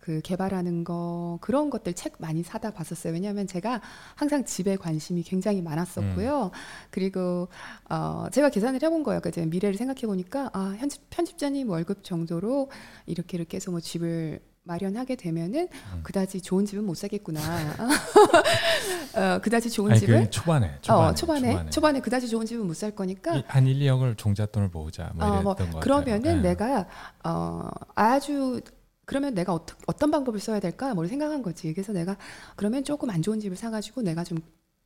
그 0.00 0.20
개발하는 0.22 0.84
거 0.84 1.38
그런 1.40 1.68
것들 1.70 1.92
책 1.94 2.14
많이 2.18 2.42
사다 2.42 2.70
봤었어요. 2.72 3.12
왜냐하면 3.12 3.46
제가 3.46 3.80
항상 4.14 4.44
집에 4.44 4.76
관심이 4.76 5.22
굉장히 5.22 5.60
많았었고요. 5.62 6.50
그리고 6.90 7.48
어 7.90 8.26
제가 8.32 8.48
계산을 8.48 8.82
해본 8.82 9.02
거예요. 9.02 9.20
그러니까 9.20 9.44
미래를 9.46 9.76
생각해 9.76 10.02
보니까 10.02 10.50
아 10.52 10.74
편집 10.78 11.02
편집자님 11.10 11.68
월급 11.68 12.04
정도로 12.04 12.70
이렇게 13.06 13.36
이렇게 13.36 13.56
해서 13.56 13.70
뭐 13.70 13.80
집을 13.80 14.40
마련하게 14.64 15.16
되면은 15.16 15.68
음. 15.94 16.00
그다지 16.02 16.42
좋은 16.42 16.66
집은 16.66 16.84
못 16.84 16.94
사겠구나. 16.94 17.40
어, 19.16 19.38
그다지 19.40 19.70
좋은 19.70 19.92
아니, 19.92 20.00
그 20.00 20.28
초반에 20.30 20.78
초반에 20.82 21.08
어, 21.10 21.14
초반에, 21.14 21.70
초반에 21.70 22.00
그다지 22.00 22.28
좋은 22.28 22.44
집은 22.46 22.66
못 22.66 22.74
살 22.74 22.90
거니까 22.92 23.34
이- 23.36 23.44
한 23.46 23.66
1, 23.66 23.78
2억을 23.80 24.16
종잣돈을 24.16 24.68
모으자 24.72 25.10
뭐 25.14 25.26
어, 25.26 25.42
뭐. 25.42 25.54
그러면은 25.80 26.42
네. 26.42 26.50
내가 26.50 26.86
어 27.24 27.68
아주 27.94 28.60
그러면 29.08 29.32
내가 29.32 29.54
어떠, 29.54 29.74
어떤 29.86 30.10
방법을 30.10 30.38
써야 30.38 30.60
될까? 30.60 30.92
뭘 30.92 31.08
생각한 31.08 31.40
거지. 31.42 31.72
그래서 31.72 31.94
내가 31.94 32.18
그러면 32.56 32.84
조금 32.84 33.08
안 33.08 33.22
좋은 33.22 33.40
집을 33.40 33.56
사가지고 33.56 34.02
내가 34.02 34.22
좀 34.22 34.36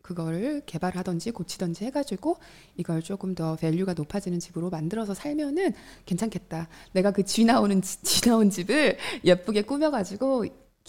그거를 0.00 0.62
개발하던지 0.64 1.32
고치던지 1.32 1.84
해가지고 1.86 2.36
이걸 2.76 3.02
조금 3.02 3.34
더 3.34 3.56
value가 3.56 3.94
높아지는 3.94 4.38
집으로 4.38 4.70
만들어서 4.70 5.12
살면은 5.14 5.72
괜찮겠다. 6.06 6.68
내가 6.92 7.10
그 7.10 7.24
쥐 7.24 7.44
나오는 7.44 7.82
지- 7.82 8.00
쥐 8.02 8.20
나온 8.22 8.48
집을 8.48 8.96
예쁘게 9.24 9.62
꾸며가지고 9.62 10.44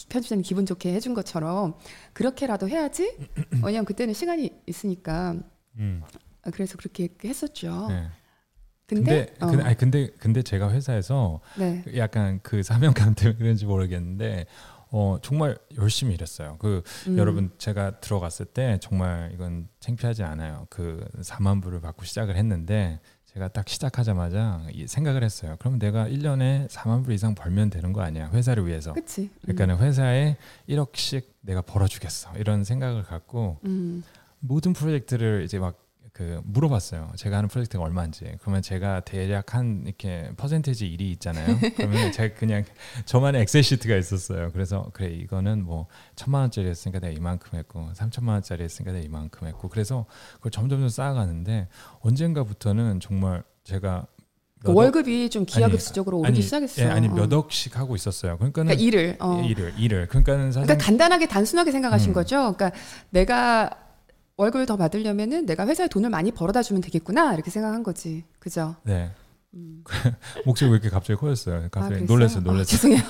편집자님 0.09 0.43
기분 0.43 0.67
좋게 0.67 0.93
해준 0.93 1.15
것처럼 1.15 1.73
그렇게라도 2.13 2.69
해야지. 2.69 3.17
왜냐면 3.63 3.85
그때는 3.85 4.13
시간이 4.13 4.51
있으니까 4.67 5.35
음, 5.79 6.03
아, 6.43 6.51
그래서 6.51 6.77
그렇게 6.77 7.09
했었죠. 7.25 7.87
네. 7.89 8.07
근데, 8.87 9.03
근데 9.03 9.33
근데, 9.39 9.63
어, 9.63 9.65
아니 9.65 9.77
근데 9.77 10.09
근데 10.19 10.41
제가 10.41 10.71
회사에서 10.71 11.39
네. 11.57 11.83
약간 11.95 12.39
그 12.43 12.63
사명감 12.63 13.15
때문에 13.15 13.37
그런지 13.37 13.65
모르겠는데 13.65 14.45
어 14.91 15.17
정말 15.21 15.57
열심히 15.77 16.13
일했어요. 16.13 16.57
그 16.59 16.83
음. 17.07 17.17
여러분 17.17 17.51
제가 17.57 17.99
들어갔을 17.99 18.45
때 18.45 18.77
정말 18.81 19.31
이건 19.33 19.67
창피하지 19.79 20.23
않아요. 20.23 20.67
그 20.69 21.03
4만 21.21 21.61
불을 21.63 21.81
받고 21.81 22.05
시작을 22.05 22.35
했는데 22.35 22.99
제가 23.33 23.47
딱 23.47 23.67
시작하자마자 23.67 24.67
이 24.71 24.85
생각을 24.85 25.23
했어요. 25.23 25.55
그럼 25.57 25.79
내가 25.79 26.07
1년에 26.07 26.69
4만 26.69 27.03
불 27.03 27.15
이상 27.15 27.33
벌면 27.33 27.71
되는 27.71 27.91
거 27.91 28.01
아니야? 28.01 28.29
회사를 28.31 28.67
위해서. 28.67 28.93
그치. 28.93 29.31
그러니까는 29.41 29.77
회사에 29.77 30.37
1억씩 30.69 31.23
내가 31.41 31.61
벌어주겠어. 31.61 32.33
이런 32.37 32.63
생각을 32.63 33.01
갖고 33.01 33.57
음. 33.65 34.03
모든 34.39 34.73
프로젝트를 34.73 35.43
이제 35.43 35.57
막 35.57 35.82
그 36.13 36.39
물어봤어요. 36.45 37.11
제가 37.15 37.37
하는 37.37 37.49
프로젝트가 37.49 37.83
얼마인지. 37.83 38.37
그러면 38.39 38.61
제가 38.61 38.99
대략 38.99 39.55
한 39.55 39.81
이렇게 39.85 40.29
퍼센테지 40.37 40.87
일이 40.87 41.11
있잖아요. 41.13 41.57
그러면 41.75 42.11
제가 42.11 42.35
그냥 42.35 42.63
저만의 43.05 43.41
엑셀 43.41 43.63
시트가 43.63 43.95
있었어요. 43.95 44.51
그래서 44.51 44.91
그래 44.93 45.07
이거는 45.07 45.65
뭐 45.65 45.87
천만 46.15 46.41
원짜리 46.41 46.67
했으니까 46.67 46.99
내가 46.99 47.11
이만큼 47.17 47.57
했고 47.57 47.89
삼천만 47.95 48.33
원짜리 48.33 48.63
했으니까 48.63 48.91
내가 48.91 49.03
이만큼 49.03 49.47
했고 49.47 49.69
그래서 49.69 50.05
그걸 50.35 50.51
점점점 50.51 50.87
쌓아가는데 50.87 51.67
언젠가부터는 52.01 52.99
정말 52.99 53.43
제가 53.63 54.05
그 54.63 54.71
월급이 54.71 55.29
좀 55.31 55.45
기하급수적으로 55.45 56.19
오르기 56.19 56.35
아니, 56.35 56.41
시작했어요. 56.41 56.85
예, 56.85 56.91
아니 56.91 57.07
어. 57.07 57.11
몇 57.11 57.33
억씩 57.33 57.77
하고 57.77 57.95
있었어요. 57.95 58.37
그러니까는 58.37 58.67
그러니까 58.67 58.81
일을. 58.81 59.17
어. 59.19 59.41
일을 59.43 59.73
일을 59.77 60.07
그러니까는 60.07 60.51
사실 60.51 60.67
그러니까 60.67 60.85
간단하게 60.85 61.27
단순하게 61.27 61.71
생각하신 61.71 62.11
음. 62.11 62.13
거죠. 62.13 62.53
그러니까 62.55 62.71
내가 63.09 63.82
월급을 64.37 64.65
더 64.65 64.77
받으려면은 64.77 65.45
내가 65.45 65.67
회사에 65.67 65.87
돈을 65.87 66.09
많이 66.09 66.31
벌어다 66.31 66.63
주면 66.63 66.81
되겠구나 66.81 67.33
이렇게 67.33 67.51
생각한 67.51 67.83
거지. 67.83 68.23
그죠? 68.39 68.75
네 68.83 69.11
음. 69.53 69.83
목소리 70.45 70.69
왜 70.69 70.75
이렇게 70.75 70.89
갑자기 70.89 71.19
커졌어요. 71.19 71.65
아, 71.65 71.67
갑자기 71.69 72.05
그랬어요? 72.05 72.07
놀랐어요, 72.07 72.39
아, 72.39 72.43
놀랐어요. 72.43 72.65
죄송해요. 72.65 73.01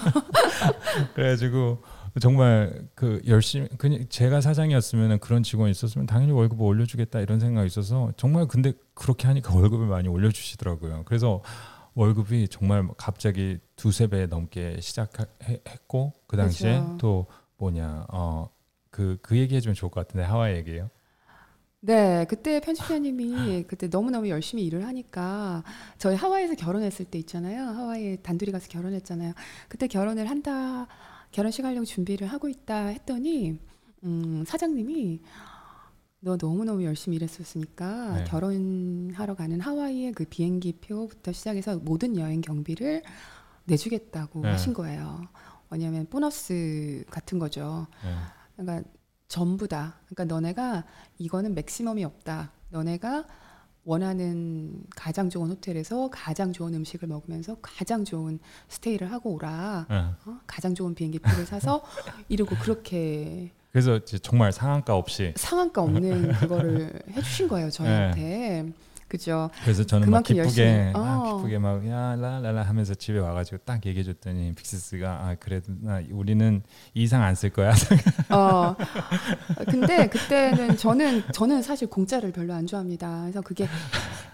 그래가지고 1.15 1.81
정말 2.19 2.87
그 2.93 3.21
열심히 3.27 3.67
그냥 3.77 4.05
제가 4.09 4.41
사장이었으면 4.41 5.19
그런 5.19 5.41
직원이 5.43 5.71
있었으면 5.71 6.05
당연히 6.05 6.31
월급을 6.33 6.63
올려주겠다 6.63 7.21
이런 7.21 7.39
생각이 7.39 7.65
있어서 7.67 8.11
정말 8.17 8.47
근데 8.47 8.73
그렇게 8.93 9.27
하니까 9.27 9.55
월급을 9.55 9.87
많이 9.87 10.09
올려주시더라고요. 10.09 11.03
그래서 11.05 11.41
월급이 11.95 12.49
정말 12.49 12.87
갑자기 12.97 13.59
두세 13.75 14.07
배 14.07 14.25
넘게 14.25 14.77
시작했고 14.81 16.13
그 16.27 16.37
당시에 16.37 16.79
그죠. 16.79 16.97
또 16.99 17.25
뭐냐 17.57 18.05
어그 18.09 19.19
그 19.21 19.37
얘기 19.37 19.55
해주면 19.55 19.73
좋을 19.75 19.89
것 19.89 20.05
같은데 20.05 20.25
하와이 20.25 20.55
얘기예요. 20.57 20.89
네, 21.85 22.25
그때 22.29 22.61
편집자님이 22.61 23.65
그때 23.67 23.87
너무너무 23.87 24.29
열심히 24.29 24.65
일을 24.65 24.85
하니까 24.87 25.65
저희 25.97 26.15
하와이에서 26.15 26.55
결혼했을 26.55 27.03
때 27.03 27.19
있잖아요. 27.19 27.61
하와이에 27.61 28.15
단둘이 28.23 28.53
가서 28.53 28.69
결혼했잖아요. 28.69 29.33
그때 29.67 29.87
결혼을 29.87 30.29
한다, 30.29 30.87
결혼식 31.31 31.65
하려고 31.65 31.83
준비를 31.83 32.27
하고 32.27 32.47
있다 32.47 32.85
했더니 32.85 33.59
음, 34.05 34.45
사장님이 34.47 35.23
너 36.21 36.37
너무너무 36.39 36.85
열심히 36.85 37.17
일했었으니까 37.17 38.19
네. 38.19 38.23
결혼하러 38.23 39.35
가는 39.35 39.59
하와이의 39.59 40.13
그 40.13 40.23
비행기 40.23 40.77
표부터 40.79 41.33
시작해서 41.33 41.79
모든 41.79 42.17
여행 42.17 42.39
경비를 42.39 43.03
내주겠다고 43.65 44.39
네. 44.39 44.51
하신 44.51 44.73
거예요. 44.73 45.27
왜냐하면 45.69 46.05
보너스 46.05 47.03
같은 47.09 47.39
거죠. 47.39 47.87
네. 48.05 48.09
그러니까 48.55 48.89
전부 49.27 49.67
다. 49.67 49.95
그러니까 50.05 50.25
너네가 50.25 50.83
이거는 51.17 51.55
맥시멈이 51.55 52.03
없다. 52.03 52.51
너네가 52.69 53.25
원하는 53.85 54.83
가장 54.95 55.29
좋은 55.29 55.49
호텔에서 55.49 56.09
가장 56.09 56.53
좋은 56.53 56.73
음식을 56.73 57.07
먹으면서 57.07 57.57
가장 57.61 58.05
좋은 58.05 58.39
스테이를 58.69 59.11
하고 59.11 59.33
오라. 59.33 59.85
네. 59.89 59.95
어? 60.25 60.39
가장 60.47 60.73
좋은 60.73 60.95
비행기 60.95 61.19
표를 61.19 61.45
사서 61.45 61.83
이러고 62.29 62.55
그렇게 62.57 63.51
그래서 63.71 63.97
이제 63.97 64.19
정말 64.19 64.51
상한가 64.51 64.95
없이 64.95 65.33
상한가 65.35 65.81
없는 65.81 66.31
그거를 66.33 67.01
해주신 67.11 67.47
거예요 67.47 67.69
저희한테. 67.71 68.71
그죠? 69.13 69.51
그래서 69.63 69.83
저는 69.83 70.09
막 70.09 70.23
기쁘게 70.23 70.39
열심히- 70.41 70.91
막 70.93 71.21
어. 71.21 71.37
기쁘게 71.37 71.59
막 71.59 71.85
야 71.87 72.15
라라라 72.15 72.63
하면서 72.63 72.95
집에 72.95 73.19
와가지고 73.19 73.57
딱 73.63 73.85
얘기해 73.85 74.03
줬더니 74.03 74.53
빅스스가 74.55 75.07
아 75.27 75.35
그래도 75.39 75.71
나 75.81 76.01
우리는 76.11 76.63
이 76.95 77.03
이상 77.03 77.21
안 77.21 77.35
쓸 77.35 77.51
거야. 77.51 77.73
어. 78.29 78.75
근데 79.69 80.09
그때는 80.09 80.77
저는 80.77 81.23
저는 81.31 81.61
사실 81.61 81.87
공짜를 81.89 82.31
별로 82.31 82.55
안 82.55 82.65
좋아합니다. 82.65 83.21
그래서 83.21 83.41
그게 83.41 83.67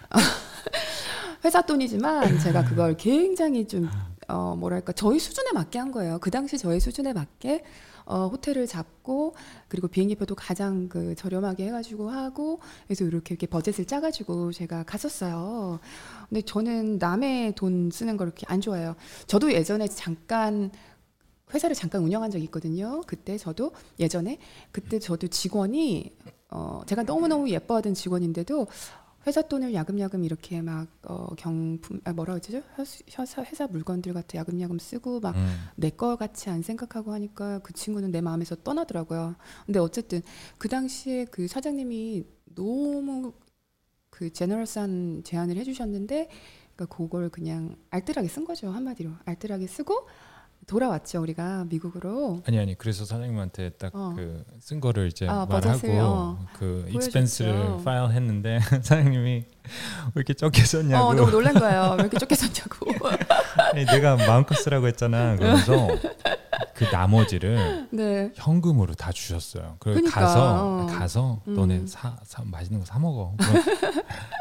회사 1.43 1.61
돈이지만 1.61 2.39
제가 2.39 2.63
그걸 2.63 2.95
굉장히 2.95 3.67
좀 3.67 3.89
어, 4.29 4.55
뭐랄까 4.57 4.93
저희 4.93 5.19
수준에 5.19 5.51
맞게 5.53 5.77
한 5.79 5.91
거예요. 5.91 6.19
그 6.19 6.31
당시 6.31 6.57
저희 6.57 6.79
수준에 6.79 7.11
맞게 7.13 7.63
어, 8.09 8.27
호텔을 8.27 8.65
잡고 8.65 9.35
그리고 9.67 9.87
비행기표도 9.87 10.33
가장 10.33 10.89
그 10.89 11.13
저렴하게 11.13 11.67
해가지고 11.67 12.09
하고 12.09 12.59
그래서 12.87 13.05
이렇게 13.05 13.35
이렇게 13.35 13.45
버젯을 13.45 13.85
짜가지고 13.85 14.51
제가 14.51 14.83
갔었어요. 14.83 15.79
근데 16.27 16.41
저는 16.41 16.97
남의 16.97 17.53
돈 17.53 17.91
쓰는 17.91 18.17
걸 18.17 18.27
이렇게 18.27 18.45
안 18.49 18.61
좋아해요. 18.61 18.95
저도 19.27 19.53
예전에 19.53 19.87
잠깐 19.87 20.71
회사를 21.53 21.75
잠깐 21.75 22.01
운영한 22.01 22.31
적이 22.31 22.45
있거든요. 22.45 23.01
그때 23.05 23.37
저도 23.37 23.73
예전에 23.99 24.39
그때 24.71 24.97
저도 24.97 25.27
직원이 25.27 26.11
어 26.49 26.81
제가 26.87 27.03
너무너무 27.03 27.47
예뻐하던 27.51 27.93
직원인데도 27.93 28.65
회사 29.27 29.41
돈을 29.41 29.73
야금야금 29.73 30.23
이렇게 30.23 30.61
막 30.61 30.87
어 31.03 31.33
경품 31.35 32.01
아 32.03 32.13
뭐라 32.13 32.37
그러죠? 32.39 32.61
회사, 32.77 33.41
회사 33.43 33.67
물건들 33.67 34.13
같은 34.13 34.37
야금야금 34.37 34.79
쓰고 34.79 35.21
막 35.21 35.35
음. 35.35 35.47
내거 35.75 36.17
같이 36.17 36.49
안 36.49 36.61
생각하고 36.61 37.13
하니까 37.13 37.59
그 37.59 37.73
친구는 37.73 38.11
내 38.11 38.21
마음에서 38.21 38.55
떠나더라고요. 38.57 39.35
근데 39.65 39.79
어쨌든 39.79 40.21
그 40.57 40.67
당시에 40.67 41.25
그 41.25 41.47
사장님이 41.47 42.25
너무 42.53 43.33
그 44.09 44.31
제너럴한 44.31 45.23
제안을 45.23 45.55
해주셨는데 45.57 46.29
그러니까 46.75 46.95
그걸 46.95 47.29
그냥 47.29 47.75
알뜰하게 47.89 48.27
쓴 48.27 48.45
거죠 48.45 48.69
한마디로 48.69 49.11
알뜰하게 49.25 49.67
쓰고 49.67 50.07
돌아왔죠 50.69 51.21
우리가 51.21 51.65
미국으로. 51.67 52.41
아니 52.47 52.59
아니 52.59 52.77
그래서 52.77 53.03
사장님한테 53.03 53.71
딱 53.71 53.91
어. 53.95 54.13
그쓴 54.15 54.79
거를 54.79 55.07
이제 55.07 55.27
아, 55.27 55.45
말하고 55.49 55.87
어. 55.99 56.45
그 56.53 56.81
보여줬죠. 56.83 56.95
익스펜스를 56.97 57.77
파일 57.83 58.11
했는데 58.11 58.59
사장님이 58.83 59.29
왜 59.29 59.45
이렇게 60.15 60.33
적게 60.35 60.63
썼냐고 60.63 61.05
어 61.07 61.13
너무 61.15 61.31
놀란 61.31 61.53
거예요. 61.55 61.95
왜 61.97 62.03
이렇게 62.03 62.17
쫓겨 62.19 62.35
썼냐고. 62.35 62.91
아니, 63.73 63.85
내가 63.85 64.15
마음껏 64.15 64.53
쓰라고 64.55 64.87
했잖아 64.87 65.35
그러면서 65.37 65.87
그 66.75 66.83
나머지를 66.85 67.87
네. 67.91 68.31
현금으로 68.35 68.93
다 68.93 69.11
주셨어요. 69.11 69.75
그래서 69.79 69.99
그러니까, 70.01 70.21
가서 70.21 70.83
어. 70.83 70.85
가서 70.85 71.41
음. 71.47 71.55
너네 71.55 71.87
사, 71.87 72.15
사 72.23 72.43
맛있는 72.45 72.79
거 72.81 72.85
사 72.85 72.99
먹어. 72.99 73.35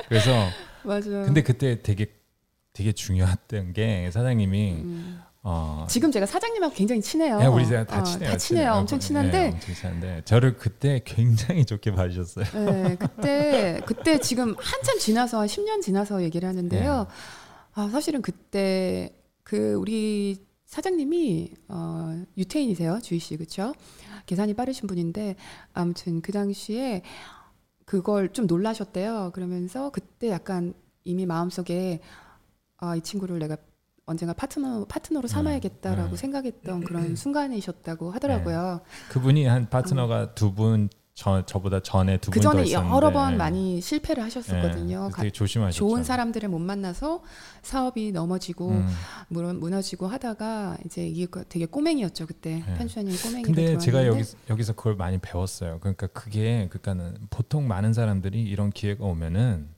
그래서 0.09 0.31
맞아요. 0.85 1.25
근데 1.25 1.43
그때 1.43 1.83
되게 1.83 2.07
되게 2.75 2.93
중요했던 2.93 3.73
게 3.73 4.11
사장님이 4.13 4.73
음. 4.75 5.21
어 5.51 5.87
지금 5.89 6.13
제가 6.13 6.27
사장님하고 6.27 6.75
굉장히 6.75 7.01
친해요. 7.01 7.39
네, 7.39 7.47
우리 7.47 7.65
다, 7.67 7.85
다 7.85 8.01
어, 8.01 8.03
친해요. 8.05 8.31
다 8.31 8.37
친해요. 8.37 8.73
엄청 8.75 8.99
네, 8.99 9.07
친한데 9.07 9.47
엄청 9.55 9.75
친한데 9.75 10.23
저를 10.27 10.59
그때 10.59 11.01
굉장히 11.07 11.65
좋게 11.65 11.93
봐주셨어요. 11.93 12.45
네, 12.71 12.97
그때 12.97 13.81
그때 13.87 14.21
지금 14.21 14.55
한참 14.59 14.99
지나서 14.99 15.41
한 15.41 15.47
10년 15.47 15.81
지나서 15.81 16.23
얘기를 16.23 16.47
하는데요. 16.47 16.99
네. 16.99 17.11
아, 17.75 17.89
사실은 17.89 18.21
그때 18.21 19.17
그 19.43 19.73
우리 19.75 20.37
사장님이 20.67 21.55
어, 21.69 22.23
유태인이세요, 22.37 23.01
주희 23.03 23.19
씨, 23.19 23.37
그렇죠? 23.39 23.73
계산이 24.27 24.53
빠르신 24.53 24.87
분인데 24.87 25.37
아무튼 25.73 26.21
그 26.21 26.31
당시에 26.31 27.01
그걸 27.87 28.35
좀 28.35 28.47
놀라셨대요. 28.47 29.31
그러면서 29.33 29.89
그때 29.91 30.29
약간 30.29 30.75
이미 31.05 31.25
마음속에 31.25 32.01
아, 32.77 32.95
이 32.95 33.01
친구를 33.01 33.39
내가 33.39 33.57
언젠가 34.09 34.33
파트너 34.33 34.87
파트너로 34.87 35.29
삼아야겠다라고 35.29 36.11
네. 36.11 36.17
생각했던 36.17 36.81
그런 36.85 37.15
순간이셨다고 37.15 38.11
하더라고요. 38.13 38.81
그분이 39.11 39.45
한 39.45 39.69
파트너가 39.69 40.35
두분저 40.35 41.45
저보다 41.45 41.81
전에 41.81 42.17
두그분더 42.17 42.51
전에 42.53 42.63
있었는데 42.65 42.95
여러 42.97 43.13
번 43.13 43.37
많이 43.37 43.83
실패를 43.83 44.23
하셨었거든요. 44.25 45.05
네, 45.09 45.11
가- 45.11 45.23
되게 45.23 45.31
조심하셨죠. 45.31 45.79
좋은 45.79 46.05
사람들을 46.05 46.49
못 46.49 46.59
만나서 46.59 47.23
사업이 47.61 48.13
넘어지고 48.13 48.71
음. 48.71 48.89
무너지고 49.29 50.07
하다가 50.07 50.79
이제 50.87 51.07
이게 51.07 51.27
그 51.27 51.45
되게 51.47 51.67
꼬맹이였죠 51.67 52.27
그때 52.27 52.65
네. 52.67 52.75
편수장님이 52.79 53.19
꼬맹이로 53.19 53.47
근데 53.47 53.77
제가 53.79 54.07
여기 54.07 54.23
여기서 54.49 54.73
그걸 54.73 54.97
많이 54.97 55.19
배웠어요. 55.19 55.81
그러니까 55.81 56.07
그게 56.07 56.67
그러니까는 56.71 57.19
보통 57.29 57.69
많은 57.69 57.93
사람들이 57.93 58.43
이런 58.43 58.71
기회가 58.71 59.05
오면은 59.05 59.69
음. 59.77 59.78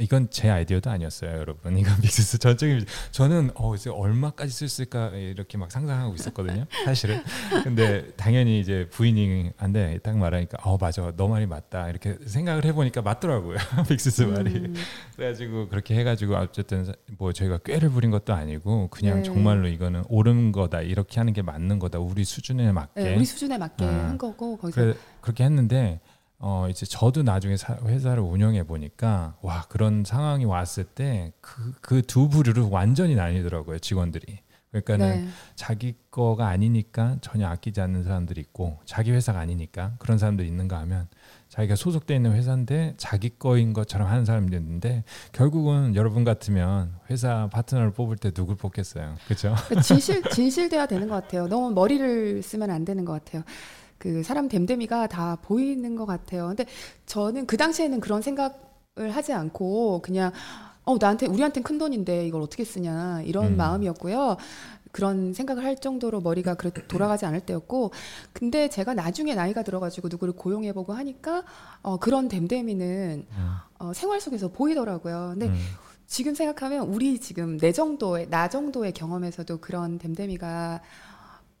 이건 0.00 0.28
제 0.30 0.48
아이디어도 0.48 0.88
아니었어요, 0.90 1.30
여러분. 1.38 1.76
이건 1.76 1.94
빅스스 2.00 2.38
전적인 2.38 2.86
저는 3.10 3.50
어 3.54 3.74
이제 3.74 3.90
얼마까지 3.90 4.66
쓸까 4.66 5.10
이렇게 5.10 5.58
막 5.58 5.70
상상하고 5.70 6.14
있었거든요, 6.14 6.64
사실은. 6.86 7.22
근데 7.64 8.10
당연히 8.16 8.60
이제 8.60 8.88
부인이 8.90 9.52
안돼 9.58 9.98
딱 10.02 10.16
말하니까 10.16 10.58
어 10.64 10.78
맞아, 10.80 11.12
너 11.16 11.28
말이 11.28 11.46
맞다 11.46 11.90
이렇게 11.90 12.16
생각을 12.24 12.64
해보니까 12.64 13.02
맞더라고요, 13.02 13.58
빅스스 13.88 14.22
말이. 14.22 14.50
음, 14.54 14.74
그래가지고 15.16 15.68
그렇게 15.68 15.94
해가지고 15.96 16.34
어쨌든 16.36 16.86
사- 16.86 16.94
뭐 17.18 17.34
저희가 17.34 17.58
꾀를 17.58 17.90
부린 17.90 18.10
것도 18.10 18.32
아니고 18.32 18.88
그냥 18.88 19.18
네. 19.18 19.22
정말로 19.22 19.68
이거는 19.68 20.04
옳은 20.08 20.52
거다 20.52 20.80
이렇게 20.80 21.20
하는 21.20 21.34
게 21.34 21.42
맞는 21.42 21.78
거다 21.78 21.98
우리 21.98 22.24
수준에 22.24 22.72
맞게 22.72 23.02
네, 23.02 23.16
우리 23.16 23.26
수준에 23.26 23.58
맞게 23.58 23.84
아. 23.84 23.88
한 24.08 24.16
거고 24.18 24.56
거기서 24.56 24.80
그래, 24.80 24.94
그렇게 25.20 25.44
했는데 25.44 26.00
어 26.42 26.66
이제 26.70 26.86
저도 26.86 27.22
나중에 27.22 27.56
사, 27.56 27.76
회사를 27.84 28.22
운영해 28.22 28.62
보니까 28.64 29.34
와 29.42 29.64
그런 29.68 30.04
상황이 30.06 30.44
왔을 30.46 30.84
때 30.84 31.32
그 31.42 31.74
그 31.82 32.02
두 32.02 32.28
부류로 32.28 32.70
완전히 32.70 33.14
나뉘더라고요 33.14 33.78
직원들이. 33.78 34.38
그러니까는 34.70 35.24
네. 35.24 35.28
자기 35.56 35.96
거가 36.12 36.46
아니니까 36.46 37.16
전혀 37.22 37.48
아끼지 37.48 37.80
않는 37.80 38.04
사람들이 38.04 38.40
있고 38.40 38.78
자기 38.84 39.10
회사가 39.10 39.40
아니니까 39.40 39.94
그런 39.98 40.16
사람들이 40.16 40.46
있는가 40.46 40.78
하면 40.78 41.08
자기가 41.48 41.74
소속돼 41.74 42.14
있는 42.14 42.32
회사인데 42.34 42.94
자기 42.96 43.30
거인 43.36 43.72
것처럼 43.72 44.06
하는 44.06 44.24
사람이 44.24 44.46
있는데 44.56 45.02
결국은 45.32 45.96
여러분 45.96 46.22
같으면 46.22 46.94
회사 47.10 47.48
파트너를 47.52 47.90
뽑을 47.90 48.16
때 48.16 48.30
누굴 48.30 48.54
뽑겠어요 48.54 49.16
그렇죠 49.26 49.56
진실 49.82 50.22
진실돼야 50.30 50.86
되는 50.86 51.08
것 51.08 51.16
같아요. 51.16 51.48
너무 51.48 51.72
머리를 51.72 52.40
쓰면 52.44 52.70
안 52.70 52.84
되는 52.84 53.04
것 53.04 53.12
같아요. 53.12 53.42
그 54.00 54.22
사람 54.22 54.48
됨됨이가 54.48 55.08
다 55.08 55.36
보이는 55.42 55.94
것 55.94 56.06
같아요. 56.06 56.48
근데 56.48 56.64
저는 57.04 57.46
그 57.46 57.58
당시에는 57.58 58.00
그런 58.00 58.22
생각을 58.22 59.10
하지 59.12 59.34
않고 59.34 60.00
그냥 60.00 60.32
어 60.84 60.96
나한테 60.98 61.26
우리한테는 61.26 61.62
큰 61.62 61.76
돈인데 61.76 62.26
이걸 62.26 62.40
어떻게 62.40 62.64
쓰냐 62.64 63.20
이런 63.26 63.48
음. 63.48 63.56
마음이었고요. 63.58 64.38
그런 64.90 65.34
생각을 65.34 65.62
할 65.64 65.76
정도로 65.76 66.22
머리가 66.22 66.54
그래 66.54 66.72
돌아가지 66.88 67.26
않을 67.26 67.40
때였고 67.40 67.92
근데 68.32 68.68
제가 68.70 68.94
나중에 68.94 69.34
나이가 69.34 69.62
들어가지고 69.62 70.08
누구를 70.08 70.32
고용해 70.32 70.72
보고 70.72 70.94
하니까 70.94 71.44
어 71.82 71.98
그런 71.98 72.28
됨됨이는 72.28 73.26
음, 73.30 73.50
어 73.80 73.92
생활 73.92 74.22
속에서 74.22 74.48
보이더라고요. 74.48 75.32
근데 75.34 75.48
음, 75.48 75.58
지금 76.06 76.34
생각하면 76.34 76.88
우리 76.88 77.20
지금 77.20 77.58
내 77.58 77.70
정도의 77.70 78.30
나 78.30 78.48
정도의 78.48 78.92
경험에서도 78.92 79.58
그런 79.58 79.98
댐댐이가 79.98 80.80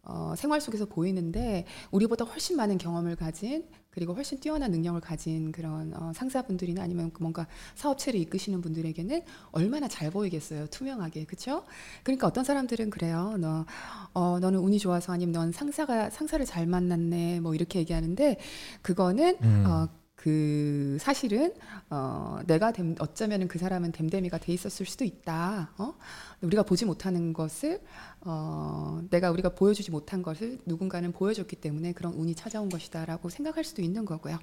어, 0.02 0.34
생활 0.36 0.60
속에서 0.60 0.86
보이는데 0.86 1.66
우리보다 1.90 2.24
훨씬 2.24 2.56
많은 2.56 2.78
경험을 2.78 3.16
가진 3.16 3.66
그리고 3.90 4.14
훨씬 4.14 4.38
뛰어난 4.38 4.70
능력을 4.70 5.00
가진 5.00 5.52
그런 5.52 5.92
어, 5.94 6.12
상사분들이나 6.14 6.82
아니면 6.82 7.10
그 7.12 7.22
뭔가 7.22 7.46
사업체를 7.74 8.18
이끄시는 8.20 8.60
분들에게는 8.60 9.22
얼마나 9.52 9.88
잘 9.88 10.10
보이겠어요 10.10 10.68
투명하게 10.68 11.24
그렇죠? 11.24 11.64
그러니까 12.02 12.26
어떤 12.26 12.44
사람들은 12.44 12.90
그래요 12.90 13.36
너 13.38 13.66
어, 14.14 14.38
너는 14.40 14.60
운이 14.60 14.78
좋아서 14.78 15.12
아니면 15.12 15.32
넌 15.32 15.52
상사가 15.52 16.08
상사를 16.10 16.44
잘 16.46 16.66
만났네 16.66 17.40
뭐 17.40 17.54
이렇게 17.54 17.80
얘기하는데 17.80 18.38
그거는 18.82 19.36
음. 19.42 19.64
어, 19.66 19.88
그 20.20 20.98
사실은 21.00 21.54
어, 21.88 22.40
내가 22.46 22.72
됨, 22.72 22.94
어쩌면은 22.98 23.48
그 23.48 23.58
사람은 23.58 23.92
댐댐이가 23.92 24.36
돼 24.36 24.52
있었을 24.52 24.84
수도 24.84 25.02
있다. 25.02 25.72
어? 25.78 25.94
우리가 26.42 26.62
보지 26.62 26.84
못하는 26.84 27.32
것을 27.32 27.80
어, 28.22 29.00
내가 29.08 29.30
우리가 29.30 29.50
보여주지 29.50 29.90
못한 29.90 30.22
것을 30.22 30.58
누군가는 30.66 31.10
보여줬기 31.10 31.56
때문에 31.56 31.92
그런 31.92 32.12
운이 32.12 32.34
찾아온 32.34 32.68
것이다라고 32.68 33.30
생각할 33.30 33.64
수도 33.64 33.80
있는 33.80 34.04
거고요. 34.04 34.38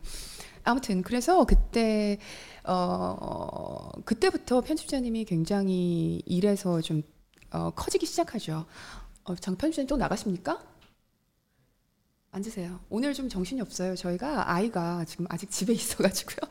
아무튼 0.63 1.03
그래서 1.03 1.45
그때 1.45 2.17
어, 2.63 3.89
그때부터 4.03 4.61
편집자님이 4.61 5.25
굉장히 5.25 6.21
일에서 6.25 6.81
좀 6.81 7.03
어, 7.51 7.69
커지기 7.71 8.05
시작하죠. 8.05 8.65
어, 9.23 9.35
장 9.35 9.55
편집자님 9.55 9.87
또 9.87 9.95
나가십니까? 9.97 10.59
앉으세요. 12.31 12.79
오늘 12.89 13.13
좀 13.13 13.29
정신이 13.29 13.61
없어요. 13.61 13.95
저희가 13.95 14.51
아이가 14.51 15.05
지금 15.05 15.27
아직 15.29 15.51
집에 15.51 15.73
있어가지고요. 15.73 16.49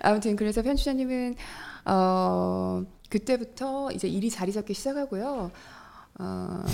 아무튼 0.00 0.36
그래서 0.36 0.62
편집자님은 0.62 1.34
어, 1.86 2.84
그때부터 3.08 3.90
이제 3.92 4.06
일이 4.06 4.30
자리 4.30 4.52
잡기 4.52 4.74
시작하고요. 4.74 5.50
어, 6.20 6.64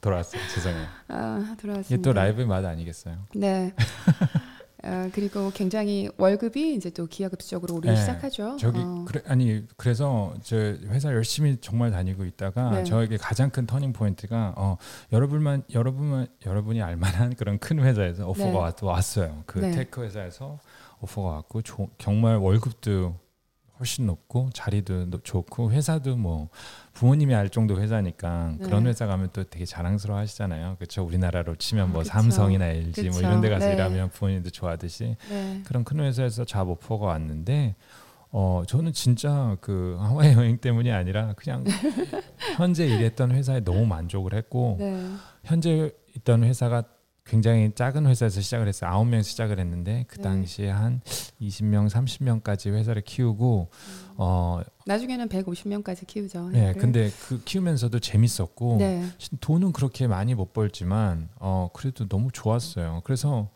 돌아왔어요 0.00 0.40
죄송해요 0.54 0.86
아, 1.08 1.38
이게 1.46 1.56
돌아왔습니다. 1.62 2.02
또 2.02 2.12
라이브의 2.12 2.46
맛 2.46 2.64
아니겠어요 2.64 3.18
네. 3.34 3.72
어, 4.84 5.08
그리고 5.12 5.50
굉장히 5.50 6.08
월급이 6.16 6.74
이제 6.74 6.90
또 6.90 7.06
기하급수적으로 7.06 7.74
오르기 7.74 7.88
네, 7.88 7.96
시작하죠. 7.96 8.56
저기 8.60 8.78
어, 8.78 9.04
그래 9.06 9.20
아니 9.26 9.66
그래서 9.76 10.32
저 10.42 10.56
회사 10.56 11.10
열심히 11.12 11.56
정말 11.60 11.90
다니고 11.90 12.24
있다가 12.24 12.70
네. 12.70 12.84
저에게 12.84 13.16
가장 13.16 13.50
큰 13.50 13.66
터닝 13.66 13.92
포인트가 13.92 14.54
어 14.56 14.76
여러분만 15.12 15.64
여러분만 15.74 16.28
여러분이 16.44 16.82
알만한 16.82 17.34
그런 17.34 17.58
큰 17.58 17.80
회사에서 17.80 18.28
offer가 18.28 18.48
네. 18.50 18.56
왔, 18.56 18.82
왔어요. 18.82 19.42
그 19.46 19.58
네. 19.58 19.72
tech 19.72 20.04
회사에서 20.04 20.60
offer가 21.00 21.30
왔고 21.30 21.62
조, 21.62 21.88
정말 21.98 22.36
월급도 22.36 23.16
훨씬 23.78 24.06
높고 24.06 24.50
자리도 24.54 25.10
노- 25.10 25.18
좋고 25.18 25.70
회사도 25.72 26.16
뭐 26.16 26.48
부모님이 26.94 27.34
알 27.34 27.48
정도 27.50 27.78
회사니까 27.80 28.54
그런 28.62 28.84
네. 28.84 28.90
회사 28.90 29.06
가면 29.06 29.30
또 29.32 29.44
되게 29.44 29.64
자랑스러워 29.64 30.18
하시잖아요. 30.20 30.76
그렇죠. 30.78 31.04
우리나라로 31.04 31.56
치면 31.56 31.92
뭐 31.92 32.00
그쵸. 32.02 32.12
삼성이나 32.12 32.66
LG 32.66 33.02
뭐 33.02 33.10
그쵸. 33.16 33.20
이런 33.20 33.40
데 33.40 33.50
가서 33.50 33.66
네. 33.66 33.74
일하면 33.74 34.08
부모님도 34.10 34.50
좋아하듯이 34.50 35.16
네. 35.28 35.62
그런 35.66 35.84
큰 35.84 36.00
회사에서 36.00 36.44
job 36.44 36.68
offer가 36.68 37.06
왔는데 37.06 37.74
어 38.30 38.62
저는 38.66 38.92
진짜 38.92 39.56
그 39.60 39.96
하와이 40.00 40.32
여행 40.34 40.58
때문이 40.58 40.90
아니라 40.90 41.34
그냥 41.36 41.64
현재 42.56 42.86
일했던 42.86 43.30
회사에 43.32 43.60
너무 43.60 43.86
만족을 43.86 44.34
했고 44.34 44.76
네. 44.78 45.06
현재 45.44 45.90
있던 46.16 46.44
회사가 46.44 46.82
굉장히 47.26 47.72
작은 47.74 48.06
회사에서 48.06 48.40
시작을 48.40 48.68
했어요. 48.68 48.90
아홉 48.90 49.06
명에서 49.06 49.28
시작을 49.28 49.58
했는데 49.58 50.04
그 50.08 50.16
네. 50.16 50.22
당시에 50.22 50.70
한 50.70 51.00
20명, 51.40 51.90
30명까지 51.90 52.72
회사를 52.72 53.02
키우고 53.02 53.68
어 54.16 54.60
나중에는 54.86 55.28
150명까지 55.28 56.06
키우죠. 56.06 56.50
네, 56.50 56.60
회사를. 56.60 56.80
근데 56.80 57.10
그 57.28 57.42
키우면서도 57.44 57.98
재밌었고 57.98 58.76
네. 58.78 59.04
돈은 59.40 59.72
그렇게 59.72 60.06
많이 60.06 60.34
못 60.34 60.52
벌지만 60.52 61.28
어 61.40 61.68
그래도 61.72 62.08
너무 62.08 62.30
좋았어요. 62.32 63.02
그래서 63.04 63.50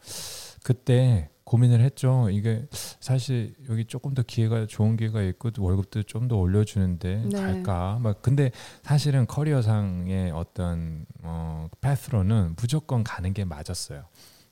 그때 0.65 1.31
고민을 1.51 1.81
했죠. 1.81 2.29
이게 2.31 2.65
사실 3.01 3.55
여기 3.69 3.85
조금 3.85 4.15
더 4.15 4.23
기회가 4.23 4.67
좋은 4.69 4.97
기회가 4.97 5.21
있고 5.23 5.51
월급도 5.59 6.05
좀 6.05 6.29
더 6.29 6.37
올려주는데 6.37 7.25
네. 7.27 7.41
갈까? 7.41 7.99
막 8.01 8.23
근데 8.23 8.53
사실은 8.85 9.27
커리어상의 9.27 10.31
어떤 10.31 11.07
어 11.25 11.67
패스로는 11.81 12.55
무조건 12.57 13.03
가는 13.03 13.33
게 13.35 13.45
맞았어요. 13.45 14.05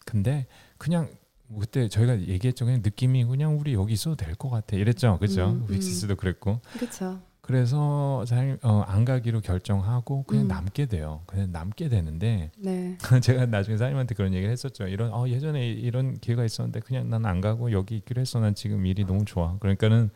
근데 0.04 0.46
그냥 0.76 1.08
뭐 1.46 1.60
그때 1.60 1.88
저희가 1.88 2.18
얘기했죠. 2.22 2.64
그냥 2.64 2.80
느낌이 2.82 3.24
그냥 3.26 3.60
우리 3.60 3.74
여기 3.74 3.92
있어도 3.92 4.16
될 4.16 4.34
것 4.34 4.50
같아. 4.50 4.74
이랬죠, 4.76 5.18
그렇죠? 5.18 5.50
음, 5.50 5.66
음. 5.68 5.72
빅시스도 5.72 6.16
그랬고. 6.16 6.60
그렇죠. 6.72 7.20
그래서 7.48 8.26
사장님 8.26 8.58
어, 8.62 8.82
안 8.86 9.06
가기로 9.06 9.40
결정하고 9.40 10.24
그냥 10.24 10.44
음. 10.44 10.48
남게 10.48 10.84
돼요. 10.84 11.22
그냥 11.24 11.50
남게 11.50 11.88
되는데 11.88 12.50
네. 12.58 12.98
제가 13.22 13.46
나중에 13.46 13.78
사장님한테 13.78 14.14
그런 14.14 14.34
얘기를 14.34 14.52
했었죠. 14.52 14.86
이런 14.86 15.10
어, 15.14 15.26
예전에 15.26 15.66
이런 15.66 16.12
기회가 16.18 16.44
있었는데 16.44 16.80
그냥 16.80 17.08
난 17.08 17.24
안 17.24 17.40
가고 17.40 17.72
여기 17.72 17.96
있기로 17.96 18.20
했어. 18.20 18.38
난 18.38 18.54
지금 18.54 18.84
일이 18.84 19.06
너무 19.06 19.24
좋아. 19.24 19.56
그러니까는 19.60 20.10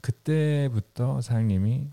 그때부터 0.00 1.20
사장님이 1.20 1.88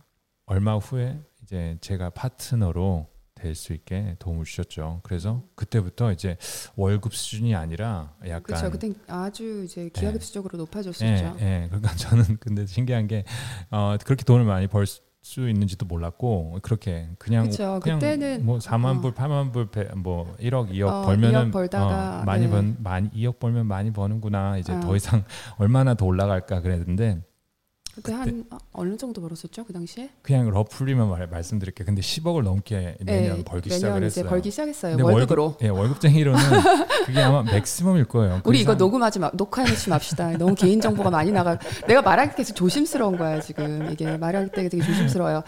얼마 0.45 0.77
후에 0.77 1.19
이제 1.41 1.77
제가 1.81 2.11
파트너로 2.11 3.07
될수 3.45 3.73
있게 3.73 4.15
도움을 4.17 4.43
주셨죠. 4.45 5.01
그래서 5.03 5.43
그때부터 5.55 6.11
이제 6.11 6.37
월급 6.75 7.13
수준이 7.13 7.53
아니라 7.55 8.13
약간 8.25 8.41
그렇죠. 8.41 8.71
그때 8.71 8.91
아주 9.07 9.63
이제 9.63 9.89
기하급수적으로 9.93 10.57
높아졌었죠. 10.57 11.05
예, 11.05 11.63
예. 11.63 11.67
그러니까 11.67 11.93
저는 11.95 12.37
근데 12.39 12.65
신기한 12.65 13.07
게 13.07 13.23
어, 13.69 13.95
그렇게 14.03 14.23
돈을 14.23 14.45
많이 14.45 14.65
벌수 14.67 15.01
있는지도 15.37 15.85
몰랐고 15.85 16.57
그렇게 16.63 17.09
그냥 17.19 17.45
그쵸. 17.45 17.79
그냥 17.83 17.99
그때는 17.99 18.45
뭐 18.45 18.57
4만 18.57 18.97
어. 18.97 19.01
불, 19.01 19.13
8만 19.13 19.53
불, 19.53 19.69
배- 19.69 19.89
뭐 19.95 20.35
1억, 20.39 20.71
2억 20.71 20.87
어, 20.87 21.01
벌면은 21.05 21.49
2억 21.49 21.53
벌다가, 21.53 22.21
어, 22.21 22.23
많이 22.25 22.45
네. 22.45 22.49
번 22.51 22.77
많이 22.79 23.09
2억 23.11 23.37
벌면 23.39 23.67
많이 23.67 23.93
버는구나. 23.93 24.57
이제 24.57 24.73
어. 24.73 24.79
더 24.79 24.95
이상 24.95 25.23
얼마나 25.57 25.93
더 25.93 26.05
올라갈까 26.05 26.61
그랬는데 26.61 27.21
그때 27.95 28.13
한 28.13 28.43
어, 28.49 28.57
어느 28.73 28.97
정도 28.97 29.21
벌었었죠 29.21 29.63
그 29.63 29.71
당시에? 29.71 30.09
그냥 30.21 30.49
러플리만 30.49 31.09
말, 31.09 31.27
말씀드릴게요. 31.27 31.85
근데 31.85 32.01
10억을 32.01 32.43
넘게 32.43 32.97
매년 33.01 33.37
네, 33.37 33.43
벌기 33.43 33.69
매년 33.69 33.79
시작을 33.79 34.03
했어요. 34.03 34.25
벌기 34.25 34.51
시작했어요. 34.51 34.97
월급으로. 35.01 35.43
월급, 35.43 35.63
예, 35.63 35.69
월급쟁이로는 35.69 36.39
그게 37.05 37.21
아마 37.21 37.43
맥시멈일 37.43 38.05
거예요. 38.05 38.41
그 38.43 38.49
우리 38.49 38.59
이거 38.59 38.75
녹음하지 38.75 39.19
마, 39.19 39.31
녹화해놓지 39.33 39.89
맙시다. 39.89 40.37
너무 40.37 40.55
개인 40.55 40.81
정보가 40.81 41.09
많이 41.09 41.31
나가. 41.31 41.57
내가 41.87 42.01
계속 42.35 42.55
조심스러운 42.55 43.17
거야 43.17 43.39
지금. 43.39 43.89
이게 43.91 44.17
말할 44.17 44.49
때 44.49 44.67
되게 44.67 44.83
조심스러워요. 44.83 45.43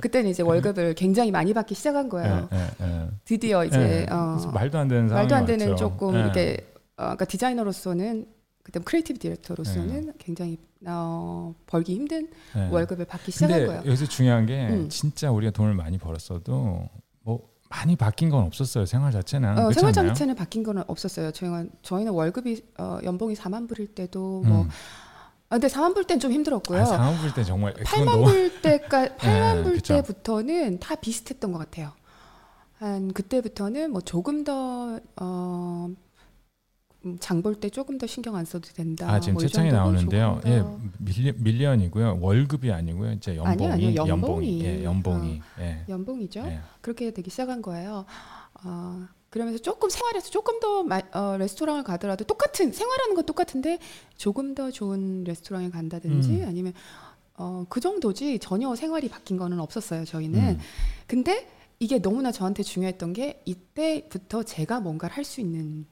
그때는 0.00 0.30
이제 0.30 0.42
월급을 0.42 0.94
굉장히 0.94 1.30
많이 1.30 1.54
받기 1.54 1.74
시작한 1.74 2.08
거예요. 2.08 2.48
예, 2.52 2.56
예, 2.56 2.86
예. 2.86 3.08
드디어 3.24 3.64
이제 3.64 4.06
예, 4.08 4.12
어, 4.12 4.38
말도 4.52 4.78
안 4.78 4.88
되는 4.88 5.06
말도 5.06 5.34
안 5.34 5.46
되는 5.46 5.70
왔죠. 5.70 5.88
조금 5.88 6.14
예. 6.14 6.20
이렇게 6.20 6.56
어, 6.96 7.02
그러니까 7.02 7.24
디자이너로서는 7.24 8.26
그때 8.66 8.80
크리에이티브 8.80 9.20
디렉터로서는 9.20 10.06
네. 10.06 10.12
굉장히 10.18 10.58
어, 10.86 11.54
벌기 11.68 11.94
힘든 11.94 12.28
예. 12.56 12.68
월급을 12.68 13.04
받기 13.04 13.30
시작한 13.30 13.64
거예요. 13.64 13.82
여기서 13.86 14.06
중요한 14.06 14.44
게 14.44 14.66
음. 14.68 14.88
진짜 14.88 15.30
우리가 15.30 15.52
돈을 15.52 15.74
많이 15.74 15.98
벌었어도 15.98 16.88
뭐 17.22 17.48
많이 17.70 17.94
바뀐 17.94 18.28
건 18.28 18.42
없었어요 18.42 18.84
생활 18.84 19.12
자체는 19.12 19.56
어, 19.56 19.70
생활? 19.70 19.92
자체는 19.92 20.34
바뀐 20.34 20.64
거는 20.64 20.82
없었어요. 20.88 21.30
저희가 21.30 21.64
저희는 21.82 22.12
월급이 22.12 22.60
어, 22.78 22.98
연봉이 23.04 23.36
4만 23.36 23.68
불일 23.68 23.94
때도 23.94 24.42
뭐 24.44 24.62
음. 24.62 24.68
아, 25.48 25.58
근데 25.58 25.68
4만 25.68 25.94
불땐좀 25.94 26.32
힘들었고요. 26.32 26.80
아, 26.80 26.84
상황 26.86 27.16
볼때 27.20 27.44
정말 27.44 27.72
그건 27.72 27.84
8만 27.86 28.04
너무 28.04 28.24
불 28.24 28.62
때까 28.62 29.06
8만 29.14 29.56
네, 29.58 29.62
불 29.62 29.72
그쵸. 29.74 29.94
때부터는 29.94 30.80
다 30.80 30.96
비슷했던 30.96 31.52
것 31.52 31.58
같아요. 31.58 31.92
한 32.78 33.12
그때부터는 33.12 33.92
뭐 33.92 34.00
조금 34.00 34.42
더 34.42 34.98
어, 35.20 35.86
음, 35.88 35.96
장 37.20 37.42
볼 37.42 37.54
때 37.60 37.70
조금 37.70 37.98
더 37.98 38.06
신경 38.06 38.36
안 38.36 38.44
써도 38.44 38.68
된다. 38.74 39.08
아 39.10 39.20
지금 39.20 39.34
뭐이 39.34 39.46
채창이 39.48 39.70
나오는데요. 39.72 40.40
예, 40.46 40.58
더- 40.60 40.78
밀리, 40.98 41.32
밀리언이고요. 41.36 42.18
월급이 42.20 42.70
아니고요. 42.72 43.12
이제 43.12 43.36
연봉이 43.36 43.70
아니요, 43.72 43.88
아니요, 43.88 44.06
연봉이. 44.06 44.10
연봉이 44.10 44.64
예, 44.64 44.84
연봉이 44.84 45.40
예. 45.60 45.84
연봉이죠. 45.88 46.40
예. 46.46 46.60
그렇게 46.80 47.10
되기 47.12 47.30
시작한 47.30 47.62
거예요. 47.62 48.04
어, 48.64 49.06
그러면서 49.30 49.58
조금 49.60 49.90
생활에서 49.90 50.30
조금 50.30 50.60
더 50.60 50.82
마, 50.82 51.00
어, 51.12 51.36
레스토랑을 51.38 51.82
가더라도 51.84 52.24
똑같은 52.24 52.72
생활하는 52.72 53.14
건 53.14 53.26
똑같은데 53.26 53.78
조금 54.16 54.54
더 54.54 54.70
좋은 54.70 55.24
레스토랑에 55.24 55.70
간다든지 55.70 56.30
음. 56.42 56.44
아니면 56.48 56.72
어, 57.38 57.66
그 57.68 57.80
정도지 57.80 58.38
전혀 58.38 58.74
생활이 58.74 59.08
바뀐 59.10 59.36
거는 59.36 59.60
없었어요. 59.60 60.04
저희는. 60.06 60.38
음. 60.40 60.58
근데 61.06 61.46
이게 61.78 61.98
너무나 62.00 62.32
저한테 62.32 62.62
중요했던 62.62 63.12
게 63.12 63.42
이때부터 63.44 64.42
제가 64.44 64.80
뭔가를 64.80 65.14
할 65.14 65.24
수 65.24 65.42
있는 65.42 65.84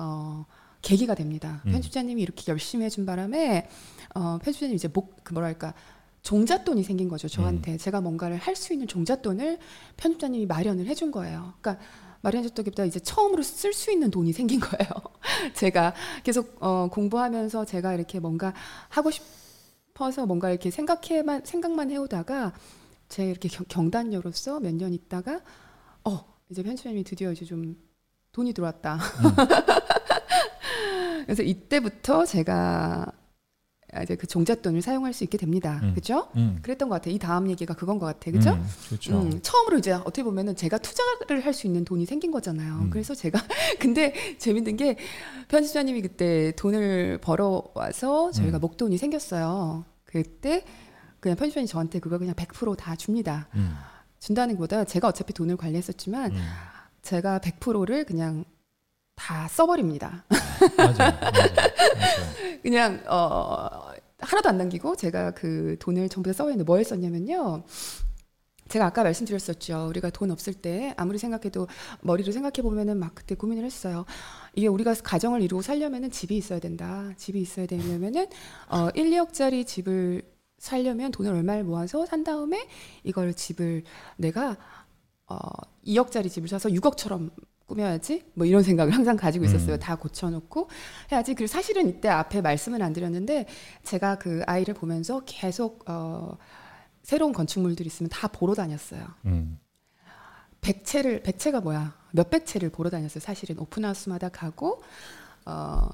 어, 0.00 0.46
계기가 0.82 1.14
됩니다. 1.14 1.62
음. 1.66 1.72
편집자님이 1.72 2.22
이렇게 2.22 2.44
열심히 2.50 2.84
해준 2.86 3.04
바람에 3.06 3.68
어, 4.14 4.38
편집자님 4.42 4.74
이제 4.74 4.88
목 4.88 5.14
그 5.22 5.32
뭐랄까 5.34 5.74
종잣돈이 6.22 6.82
생긴 6.82 7.08
거죠 7.08 7.26
음. 7.26 7.28
저한테 7.28 7.76
제가 7.78 8.00
뭔가를 8.00 8.36
할 8.36 8.56
수 8.56 8.72
있는 8.72 8.86
종잣돈을 8.86 9.58
편집자님이 9.96 10.46
마련을 10.46 10.86
해준 10.86 11.10
거예요. 11.10 11.54
그러니까 11.60 11.82
마련해줬다기보다 12.22 12.84
이제 12.84 13.00
처음으로 13.00 13.42
쓸 13.42 13.72
수 13.72 13.90
있는 13.90 14.10
돈이 14.10 14.32
생긴 14.32 14.60
거예요. 14.60 14.90
제가 15.54 15.94
계속 16.22 16.56
어, 16.60 16.88
공부하면서 16.90 17.64
제가 17.64 17.94
이렇게 17.94 18.20
뭔가 18.20 18.52
하고 18.90 19.10
싶어서 19.10 20.26
뭔가 20.26 20.50
이렇게 20.50 20.70
생각해만 20.70 21.42
생각만 21.44 21.90
해오다가 21.90 22.52
제가 23.08 23.28
이렇게 23.30 23.48
경, 23.48 23.64
경단녀로서 23.68 24.60
몇 24.60 24.74
년 24.74 24.92
있다가 24.92 25.40
어 26.04 26.24
이제 26.50 26.62
편집자님이 26.62 27.04
드디어 27.04 27.32
이제 27.32 27.44
좀 27.46 27.76
돈이 28.32 28.52
들어왔다. 28.52 28.98
그래서 31.24 31.42
이때부터 31.42 32.24
제가 32.26 33.06
이제 34.02 34.14
그 34.14 34.26
종잣돈을 34.28 34.82
사용할 34.82 35.12
수 35.12 35.24
있게 35.24 35.36
됩니다. 35.36 35.80
음. 35.82 35.90
그렇죠? 35.94 36.28
음. 36.36 36.60
그랬던 36.62 36.88
것 36.88 36.94
같아요. 36.96 37.12
이 37.14 37.18
다음 37.18 37.50
얘기가 37.50 37.74
그건 37.74 37.98
것 37.98 38.06
같아요. 38.06 38.32
그렇죠? 38.32 38.52
음, 38.52 38.64
그렇죠. 38.88 39.20
음, 39.20 39.40
처음으로 39.42 39.78
이제 39.78 39.90
어떻게 39.92 40.22
보면은 40.22 40.54
제가 40.54 40.78
투자를 40.78 41.44
할 41.44 41.52
수 41.52 41.66
있는 41.66 41.84
돈이 41.84 42.06
생긴 42.06 42.30
거잖아요. 42.30 42.74
음. 42.82 42.90
그래서 42.90 43.16
제가 43.16 43.40
근데 43.80 44.14
재밌는 44.38 44.76
게 44.76 44.96
편집자님이 45.48 46.02
그때 46.02 46.52
돈을 46.56 47.18
벌어 47.20 47.64
와서 47.74 48.30
저희가 48.30 48.58
음. 48.58 48.60
목돈이 48.60 48.96
생겼어요. 48.96 49.84
그때 50.04 50.64
그냥 51.18 51.36
편집자님이 51.36 51.66
저한테 51.66 51.98
그걸 51.98 52.20
그냥 52.20 52.36
100%다 52.36 52.94
줍니다. 52.94 53.48
음. 53.56 53.74
준다는 54.20 54.54
것보다 54.54 54.84
제가 54.84 55.08
어차피 55.08 55.32
돈을 55.32 55.56
관리했었지만 55.56 56.30
음. 56.30 56.38
제가 57.02 57.38
100%를 57.40 58.04
그냥 58.04 58.44
다 59.16 59.48
써버립니다. 59.48 60.24
맞아요. 60.76 60.86
맞아요. 60.94 61.18
맞아요. 61.20 61.20
그냥 62.62 63.02
어 63.08 63.92
하나도 64.18 64.48
안 64.48 64.58
남기고 64.58 64.96
제가 64.96 65.32
그 65.32 65.76
돈을 65.80 66.08
전부 66.08 66.28
다 66.28 66.34
써버렸는데 66.34 66.64
뭐 66.64 66.76
했었냐면요. 66.78 67.64
제가 68.68 68.86
아까 68.86 69.02
말씀드렸었죠. 69.02 69.88
우리가 69.88 70.10
돈 70.10 70.30
없을 70.30 70.54
때 70.54 70.94
아무리 70.96 71.18
생각해도 71.18 71.66
머리로 72.02 72.30
생각해 72.30 72.62
보면은 72.62 72.98
막 72.98 73.14
그때 73.16 73.34
고민을 73.34 73.64
했어요. 73.64 74.04
이게 74.54 74.68
우리가 74.68 74.94
가정을 74.94 75.42
이루고 75.42 75.62
살려면은 75.62 76.10
집이 76.10 76.36
있어야 76.36 76.60
된다. 76.60 77.10
집이 77.16 77.40
있어야 77.40 77.66
되려면은 77.66 78.28
어 78.68 78.88
1, 78.94 79.10
2억짜리 79.10 79.66
집을 79.66 80.22
살려면 80.58 81.10
돈을 81.10 81.32
얼마를 81.32 81.64
모아서 81.64 82.06
산 82.06 82.22
다음에 82.22 82.68
이걸 83.02 83.34
집을 83.34 83.82
내가 84.16 84.56
어 85.30 85.38
2억짜리 85.86 86.30
집을 86.30 86.48
사서 86.48 86.68
6억처럼 86.68 87.30
꾸며야지 87.66 88.24
뭐 88.34 88.46
이런 88.46 88.62
생각을 88.62 88.92
항상 88.92 89.16
가지고 89.16 89.44
있었어요. 89.44 89.74
음. 89.74 89.78
다 89.78 89.96
고쳐놓고 89.96 90.68
해야지. 91.12 91.34
그리고 91.34 91.46
사실은 91.46 91.88
이때 91.88 92.08
앞에 92.08 92.40
말씀은 92.40 92.82
안 92.82 92.92
드렸는데 92.92 93.46
제가 93.84 94.18
그 94.18 94.42
아이를 94.46 94.74
보면서 94.74 95.22
계속 95.24 95.88
어 95.88 96.36
새로운 97.02 97.32
건축물들이 97.32 97.86
있으면 97.86 98.10
다 98.10 98.28
보러 98.28 98.54
다녔어요. 98.54 99.06
음. 99.26 99.58
백채를 100.60 101.22
백채가 101.22 101.60
뭐야? 101.60 101.96
몇백 102.12 102.44
채를 102.44 102.70
보러 102.70 102.90
다녔어요. 102.90 103.20
사실은 103.20 103.58
오픈하우스마다 103.58 104.28
가고 104.28 104.82
어 105.46 105.88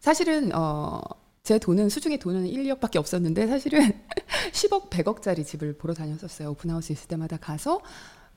사실은 0.00 0.50
어 0.54 1.00
제 1.48 1.58
돈은 1.58 1.88
수중에 1.88 2.18
돈은 2.18 2.46
1, 2.46 2.64
2억밖에 2.64 2.96
없었는데 2.96 3.46
사실은 3.46 3.80
10억, 4.52 4.90
100억짜리 4.90 5.46
집을 5.46 5.78
보러 5.78 5.94
다녔었어요. 5.94 6.50
오픈하우스 6.50 6.92
있을 6.92 7.08
때마다 7.08 7.38
가서 7.38 7.80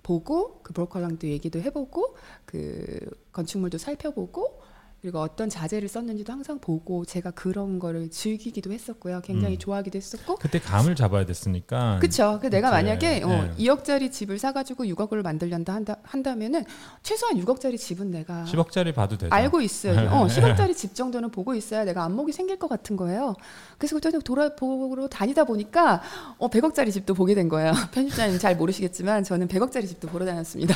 보고 0.04 0.60
그 0.64 0.74
브로커랑도 0.74 1.28
얘기도 1.28 1.60
해보고 1.60 2.16
그 2.46 3.00
건축물도 3.32 3.78
살펴보고 3.78 4.62
그리고 5.02 5.20
어떤 5.20 5.50
자재를 5.50 5.88
썼는지도 5.88 6.32
항상 6.32 6.60
보고 6.60 7.06
제가 7.06 7.32
그런 7.32 7.80
거를 7.80 8.12
즐기기도 8.12 8.72
했었고요. 8.72 9.22
굉장히 9.22 9.56
음. 9.56 9.60
좋아하기도 9.60 9.98
했었고 9.98 10.36
그때 10.36 10.60
감을 10.60 10.96
잡아야 10.96 11.26
됐으니까. 11.26 11.98
그쵸. 12.00 12.38
그 12.40 12.52
내가 12.52 12.70
만약에 12.70 13.24
어, 13.24 13.50
예. 13.58 13.64
2억짜리 13.64 14.12
집을 14.12 14.38
사가지고 14.38 14.84
6억을 14.86 15.24
만들려다 15.24 15.74
한다, 15.74 15.96
한다면은 16.04 16.66
최소한 17.02 17.36
6억짜리 17.38 17.80
집은 17.80 18.12
내가 18.12 18.46
10억짜리 18.48 18.94
봐도 18.94 19.18
되죠. 19.18 19.34
알고 19.34 19.62
있어요. 19.62 20.08
어, 20.12 20.28
10억짜리 20.30 20.78
집 20.78 20.94
정도는 20.94 21.32
보고 21.32 21.56
있어야 21.56 21.84
내가 21.84 22.04
안목이 22.04 22.32
생길 22.32 22.60
것 22.60 22.68
같은 22.68 22.96
거예요. 22.96 23.36
그래서 23.80 23.96
그때 23.96 24.12
돌아보러 24.20 25.08
다니다 25.08 25.46
보니까 25.46 26.04
어, 26.38 26.48
100억짜리 26.48 26.94
집도 26.94 27.16
보게 27.16 27.34
된 27.34 27.50
거예요. 27.50 27.74
편집자님 27.92 28.38
잘 28.38 28.56
모르시겠지만 28.56 29.24
저는 29.24 29.48
100억짜리 29.48 29.88
집도 29.88 30.08
보러 30.10 30.28
다녔습니다. 30.28 30.76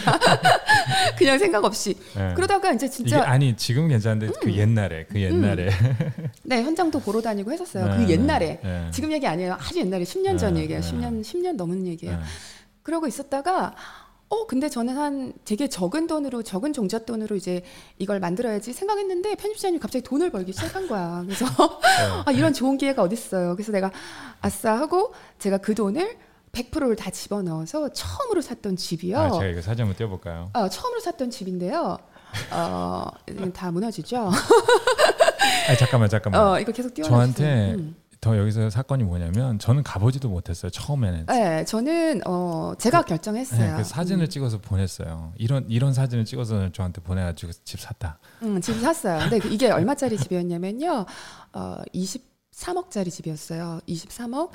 그냥 1.15 1.38
생각 1.38 1.64
없이. 1.64 1.95
예. 2.18 2.34
그러다가 2.34 2.73
이제 2.73 2.89
진짜 2.89 3.23
아니 3.23 3.56
지금 3.56 3.88
괜찮 3.88 4.15
은데 4.16 4.28
그 4.42 4.54
옛날에 4.54 5.06
그 5.06 5.20
옛날에 5.22 5.70
네 6.44 6.64
현장도 6.64 7.00
보러 7.00 7.22
다니고 7.22 7.52
했었어요. 7.52 7.88
네, 7.88 7.98
그 7.98 8.12
옛날에 8.12 8.60
네. 8.62 8.88
지금 8.92 9.12
얘기 9.12 9.28
아니에요. 9.28 9.54
아주 9.54 9.80
옛날에 9.80 10.04
10년 10.04 10.38
전 10.38 10.56
네, 10.56 10.62
얘기예요. 10.62 10.82
네. 10.82 10.92
10년 10.92 11.22
10년 11.22 11.56
넘은 11.56 11.86
얘기예요. 11.88 12.16
예. 12.16 12.20
그러고 12.84 13.08
있었다가 13.08 13.76
어 14.28 14.48
근데 14.48 14.70
저는 14.70 14.98
한 14.98 15.34
되게 15.46 15.68
적은 15.68 16.08
돈으로 16.08 16.42
적은 16.42 16.74
종잣돈으로 16.74 17.36
이제 17.36 17.62
이걸 18.00 18.20
만들어야지 18.20 18.74
생각했는데 18.74 19.36
편집자님이 19.36 19.80
갑자기 19.80 20.04
돈을 20.04 20.32
벌기 20.32 20.52
시작한 20.52 20.88
거야. 20.88 21.24
그래서 21.26 21.46
네. 21.46 22.24
아 22.26 22.32
이런 22.32 22.54
좋은 22.54 22.78
기회가 22.78 23.04
어딨어요. 23.04 23.56
그래서 23.56 23.72
내가 23.72 23.92
아싸 24.42 24.78
하고 24.78 25.14
제가 25.40 25.60
그 25.60 25.76
돈을 25.76 26.18
100%를 26.56 26.96
다 26.96 27.12
집어넣어서 27.12 27.90
처음으로 27.90 28.42
샀던 28.42 28.78
집이요. 28.78 29.20
아, 29.20 29.32
제가 29.32 29.46
이거 29.46 29.62
사진 29.62 29.82
한번 29.82 29.98
띄워볼까요? 29.98 30.50
어, 30.54 30.70
처음으로 30.70 31.02
샀던 31.02 31.30
집인데요. 31.30 31.98
어, 32.52 33.07
다 33.53 33.72
무너지죠. 33.72 34.30
아 35.70 35.76
잠깐만 35.78 36.10
잠깐만. 36.10 36.41
어, 36.41 36.60
이거 36.60 36.72
계속 36.72 36.94
띄워주세요. 36.94 37.16
저한테 37.18 37.74
음. 37.76 37.95
더 38.22 38.38
여기서 38.38 38.70
사건이 38.70 39.03
뭐냐면 39.03 39.60
저는 39.60 39.84
가보지도 39.84 40.30
못했어요 40.30 40.72
처음에는. 40.72 41.26
네, 41.28 41.64
저는 41.66 42.22
어, 42.26 42.74
제가 42.78 43.03
결정했어요. 43.03 43.72
네, 43.72 43.78
그 43.78 43.84
사진을 43.84 44.26
음. 44.26 44.30
찍어서 44.30 44.57
보냈어요. 44.60 45.34
이런 45.38 45.66
이런 45.70 45.94
사진을 45.94 46.26
찍어서 46.26 46.72
저한테 46.72 47.02
보내가지고 47.02 47.52
집 47.64 47.80
샀다. 47.80 48.20
음, 48.44 48.60
집 48.62 48.80
샀어요. 48.80 49.20
근데 49.20 49.40
그- 49.40 49.49
이게 49.49 49.70
얼마짜리 49.70 50.18
집이었냐면요. 50.18 51.06
어, 51.53 51.78
23억짜리 51.94 53.12
집이었어요. 53.12 53.80
23억. 53.88 54.49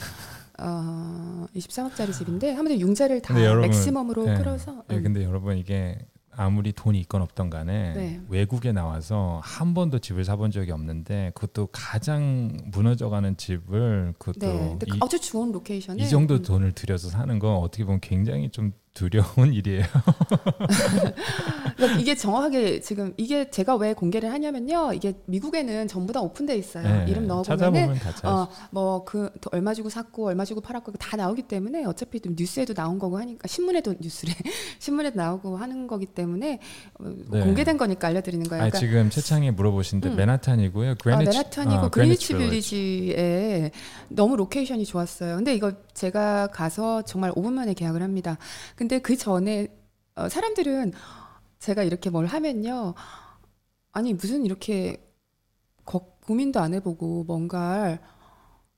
어, 0.63 1.47
23억짜리 1.57 2.13
집인데 2.13 2.53
하면 2.53 2.79
융자를 2.81 3.23
다 3.23 3.41
여러분, 3.43 3.63
맥시멈으로 3.63 4.25
네. 4.27 4.35
끌어서 4.37 4.83
네, 4.89 4.97
음. 4.97 5.03
근데 5.03 5.25
여러분 5.25 5.57
이게 5.57 5.99
아무리 6.33 6.73
돈이 6.73 6.99
있건 7.01 7.23
없던 7.23 7.51
간에 7.51 7.93
네. 7.93 8.21
외국에 8.29 8.73
나와서 8.73 9.41
한 9.43 9.75
번도 9.75 9.99
집을 9.99 10.25
사본 10.25 10.51
적이 10.51 10.73
없는데 10.73 11.33
그것도 11.35 11.69
가장 11.73 12.57
무너져가는 12.67 13.37
집을 13.37 14.15
그것도 14.19 14.47
네. 14.47 14.79
이, 14.87 14.99
아주 15.01 15.21
좋은 15.21 15.51
로케이션에 15.53 15.97
이 15.99 16.09
정도 16.09 16.35
음. 16.35 16.43
돈을 16.43 16.73
들여서 16.73 17.09
사는 17.09 17.39
건 17.39 17.57
어떻게 17.57 17.85
보면 17.85 18.01
굉장히 18.01 18.51
좀 18.51 18.73
두려운 19.01 19.55
일이에요. 19.55 19.85
그러니까 21.77 21.99
이게 21.99 22.15
정확하게 22.15 22.81
지금 22.81 23.15
이게 23.17 23.51
제가 23.51 23.77
왜 23.77 23.95
공개를 23.95 24.31
하냐면요. 24.31 24.93
이게 24.93 25.15
미국에는 25.25 25.89
전부 25.89 26.13
다 26.13 26.21
open돼 26.21 26.55
있어요. 26.57 26.87
네, 26.87 27.07
이름 27.09 27.27
넣어보면은 27.27 27.73
찾아보면 27.73 27.95
다 27.99 28.13
찾아. 28.13 28.31
어, 28.31 28.49
뭐그 28.71 29.31
얼마 29.53 29.73
주고 29.73 29.89
샀고 29.89 30.27
얼마 30.27 30.45
주고 30.45 30.61
팔았고 30.61 30.93
다 30.93 31.17
나오기 31.17 31.43
때문에 31.43 31.87
어차피 31.87 32.21
좀 32.21 32.35
뉴스에도 32.39 32.75
나온 32.75 32.99
거고 32.99 33.19
하니까 33.19 33.49
신문에도 33.49 33.95
뉴스래 33.99 34.35
신문에도 34.79 35.17
나오고 35.17 35.57
하는 35.57 35.87
거기 35.87 36.05
때문에 36.05 36.61
어, 36.99 37.05
네. 37.31 37.41
공개된 37.41 37.79
거니까 37.79 38.09
알려드리는 38.09 38.47
거예요. 38.47 38.65
아 38.65 38.69
그러니까 38.69 38.79
지금 38.79 39.09
채팅창에 39.09 39.51
물어보시는데 39.53 40.11
음. 40.11 40.17
맨하탄이고요. 40.17 40.91
아, 40.91 40.95
그리니치, 40.95 41.31
맨하탄이고 41.31 41.81
아, 41.81 41.89
그리니치 41.89 42.37
빌리지에 42.37 43.71
너무 44.09 44.37
로케이션이 44.37 44.85
좋았어요. 44.85 45.37
근데 45.37 45.55
이거 45.55 45.73
제가 46.01 46.49
가서 46.49 47.03
정말 47.03 47.33
5분 47.37 47.53
만에 47.55 47.75
계약을 47.75 48.03
합니다. 48.03 48.39
근데 48.77 49.01
그 49.01 49.17
전에 49.17 49.69
어, 50.17 50.29
사람들은 50.29 50.93
제가 51.61 51.83
이렇게 51.85 52.11
뭘 52.11 52.27
하면요. 52.27 52.95
아니 53.93 54.15
무슨 54.15 54.45
이렇게 54.47 54.97
거- 55.85 56.17
고민도 56.27 56.61
안 56.61 56.75
해보고 56.75 57.25
뭔가를 57.25 57.99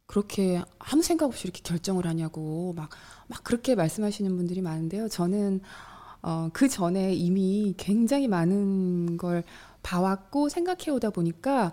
그렇게 0.06 0.62
아무 0.78 1.02
생각 1.02 1.26
없이 1.26 1.44
이렇게 1.46 1.62
결정을 1.62 2.06
하냐고 2.06 2.74
막 2.76 2.90
막 3.28 3.44
그렇게 3.44 3.74
말씀하시는 3.74 4.36
분들이 4.36 4.60
많은데요. 4.62 5.08
저는 5.08 5.60
어, 6.22 6.50
그 6.52 6.68
전에 6.68 7.14
이미 7.14 7.74
굉장히 7.78 8.28
많은 8.28 9.16
걸 9.18 9.44
봐왔고 9.82 10.48
생각해 10.50 10.90
오다 10.92 11.10
보니까 11.10 11.72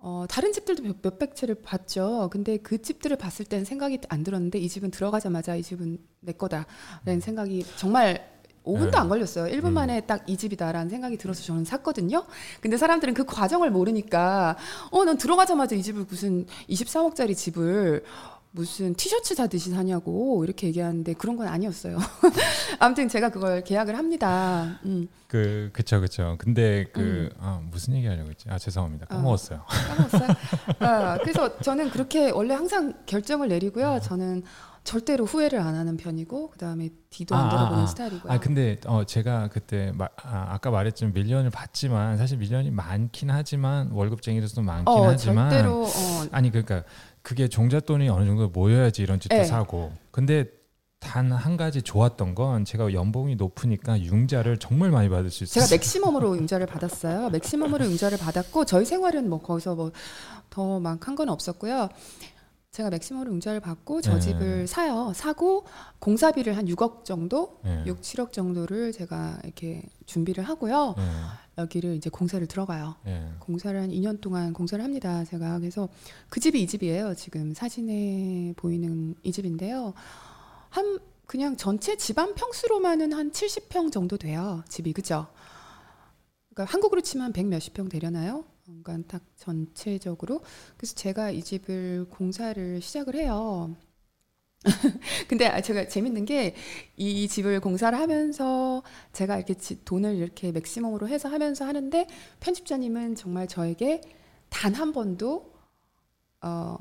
어, 0.00 0.26
다른 0.28 0.52
집들도 0.52 0.82
몇, 0.82 0.96
몇백 1.02 1.34
채를 1.34 1.56
봤죠. 1.56 2.28
근데 2.30 2.56
그 2.58 2.80
집들을 2.80 3.16
봤을 3.16 3.44
때는 3.44 3.64
생각이 3.64 4.00
안 4.08 4.22
들었는데 4.22 4.58
이 4.58 4.68
집은 4.68 4.90
들어가자마자 4.90 5.56
이 5.56 5.62
집은 5.62 5.98
내 6.20 6.32
거다라는 6.32 7.20
생각이 7.20 7.64
정말 7.76 8.38
5분도 8.64 8.92
네. 8.92 8.98
안 8.98 9.08
걸렸어요. 9.08 9.50
1분 9.52 9.68
음. 9.68 9.74
만에 9.74 10.00
딱 10.02 10.24
이 10.28 10.36
집이다라는 10.36 10.90
생각이 10.90 11.16
들어서 11.16 11.42
저는 11.42 11.64
샀거든요. 11.64 12.26
근데 12.60 12.76
사람들은 12.76 13.14
그 13.14 13.24
과정을 13.24 13.70
모르니까 13.70 14.56
어, 14.90 15.04
난 15.04 15.16
들어가자마자 15.16 15.74
이 15.74 15.82
집을 15.82 16.04
무슨 16.08 16.44
23억짜리 16.68 17.34
집을 17.34 18.04
무슨 18.50 18.94
티셔츠 18.94 19.34
사듯이 19.34 19.70
사냐고 19.70 20.42
이렇게 20.44 20.68
얘기하는데 20.68 21.12
그런 21.14 21.36
건 21.36 21.48
아니었어요. 21.48 21.98
아무튼 22.80 23.08
제가 23.08 23.28
그걸 23.28 23.62
계약을 23.62 23.96
합니다. 23.96 24.80
음, 24.84 25.08
그 25.26 25.70
그쵸 25.72 26.00
그쵸. 26.00 26.36
근데 26.38 26.86
그 26.92 27.00
음. 27.00 27.30
아, 27.40 27.60
무슨 27.70 27.94
얘기하려고 27.94 28.30
했지? 28.30 28.48
아 28.48 28.58
죄송합니다. 28.58 29.06
까먹었어요. 29.06 29.62
까먹었어요. 29.66 30.28
아, 30.80 31.18
그래서 31.18 31.58
저는 31.58 31.90
그렇게 31.90 32.30
원래 32.30 32.54
항상 32.54 32.94
결정을 33.06 33.48
내리고요. 33.48 34.00
저는 34.02 34.42
절대로 34.88 35.26
후회를 35.26 35.60
안 35.60 35.74
하는 35.74 35.98
편이고 35.98 36.48
그다음에 36.48 36.88
뒤도 37.10 37.36
안 37.36 37.46
아, 37.46 37.50
돌아보는 37.50 37.80
아, 37.80 37.82
아. 37.82 37.86
스타일이고요. 37.86 38.32
아 38.32 38.40
근데 38.40 38.80
어 38.86 39.04
제가 39.04 39.48
그때 39.48 39.92
마, 39.94 40.08
아, 40.22 40.46
아까 40.48 40.70
말했지만 40.70 41.12
밀리언을 41.12 41.50
받지만 41.50 42.16
사실 42.16 42.38
밀리언이 42.38 42.70
많긴 42.70 43.28
하지만 43.30 43.90
월급쟁이로서 43.90 44.62
많긴 44.62 44.88
어, 44.88 45.08
하지만 45.08 45.50
절대로 45.50 45.82
어, 45.84 46.26
아니 46.32 46.50
그러니까 46.50 46.84
그게 47.28 47.46
종잣돈이 47.46 48.08
어느 48.08 48.24
정도 48.24 48.48
모여야지 48.48 49.02
이런 49.02 49.20
집도 49.20 49.36
네. 49.36 49.44
사고 49.44 49.92
근데 50.10 50.46
단 50.98 51.30
한 51.30 51.58
가지 51.58 51.82
좋았던 51.82 52.34
건 52.34 52.64
제가 52.64 52.94
연봉이 52.94 53.36
높으니까 53.36 54.00
융자를 54.00 54.56
정말 54.56 54.90
많이 54.90 55.10
받을 55.10 55.28
수 55.30 55.44
제가 55.44 55.64
있었어요. 55.64 55.76
maximum으로 55.76 56.36
융자를 56.38 56.64
받았어요. 56.66 57.28
maximum으로 57.28 57.84
융자를 57.84 58.16
받았고 58.16 58.64
저희 58.64 58.86
생활은 58.86 59.28
뭐 59.28 59.40
거기서 59.42 59.74
뭐 59.74 59.90
더 60.48 60.80
막 60.80 61.06
한 61.06 61.14
건 61.16 61.28
없었고요. 61.28 61.90
제가 62.70 62.88
maximum으로 62.88 63.30
융자를 63.32 63.60
받고 63.60 64.00
저 64.00 64.14
네. 64.14 64.20
집을 64.20 64.66
사요. 64.66 65.12
사고 65.14 65.66
공사비를 65.98 66.56
한 66.56 66.64
6억 66.66 67.04
정도, 67.04 67.60
예. 67.66 67.82
6, 67.86 68.00
7억 68.00 68.32
정도를 68.32 68.92
제가 68.92 69.38
이렇게 69.44 69.82
준비를 70.06 70.44
하고요. 70.44 70.94
예. 71.58 71.62
여기를 71.62 71.96
이제 71.96 72.08
공사를 72.10 72.46
들어가요. 72.46 72.96
예. 73.06 73.30
공사를 73.40 73.78
한 73.80 73.90
2년 73.90 74.20
동안 74.20 74.52
공사를 74.52 74.82
합니다. 74.82 75.24
제가 75.24 75.58
그래서 75.58 75.88
그 76.28 76.40
집이 76.40 76.62
이 76.62 76.66
집이에요. 76.66 77.14
지금 77.14 77.52
사진에 77.52 78.54
보이는 78.56 79.14
이 79.22 79.32
집인데요. 79.32 79.94
한 80.70 80.98
그냥 81.26 81.56
전체 81.56 81.96
집안 81.96 82.34
평수로만은 82.34 83.12
한 83.12 83.30
70평 83.30 83.92
정도 83.92 84.16
돼요. 84.16 84.62
집이 84.68 84.92
그죠? 84.92 85.26
그러니까 86.54 86.72
한국으로 86.72 87.02
치면 87.02 87.32
100 87.32 87.46
몇십 87.46 87.74
평 87.74 87.88
되려나요? 87.88 88.44
그러니까 88.64 88.98
딱 89.06 89.22
전체적으로 89.36 90.40
그래서 90.76 90.94
제가 90.94 91.30
이 91.30 91.42
집을 91.42 92.06
공사를 92.10 92.80
시작을 92.80 93.14
해요. 93.14 93.74
근데 95.28 95.60
제가 95.62 95.86
재밌는 95.88 96.24
게 96.24 96.54
이 96.96 97.28
집을 97.28 97.60
공사를 97.60 97.96
하면서 97.96 98.82
제가 99.12 99.36
이렇게 99.36 99.54
지- 99.54 99.84
돈을 99.84 100.16
이렇게 100.16 100.50
맥시멈으로 100.50 101.06
해서 101.08 101.28
하면서 101.28 101.64
하는데 101.64 102.06
편집자님은 102.40 103.14
정말 103.14 103.46
저에게 103.46 104.00
단 104.50 104.74
한 104.74 104.92
번도 104.92 105.52
어 106.42 106.76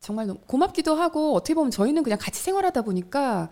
정말 0.00 0.26
너무 0.26 0.40
고맙기도 0.46 0.94
하고 0.96 1.34
어떻게 1.34 1.54
보면 1.54 1.70
저희는 1.70 2.02
그냥 2.02 2.18
같이 2.20 2.42
생활하다 2.42 2.82
보니까 2.82 3.48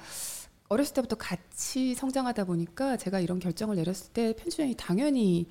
어렸을 0.68 0.94
때부터 0.94 1.16
같이 1.16 1.94
성장하다 1.94 2.44
보니까 2.44 2.96
제가 2.96 3.20
이런 3.20 3.38
결정을 3.38 3.76
내렸을 3.76 4.12
때 4.12 4.34
편집장이 4.34 4.74
당연히 4.76 5.48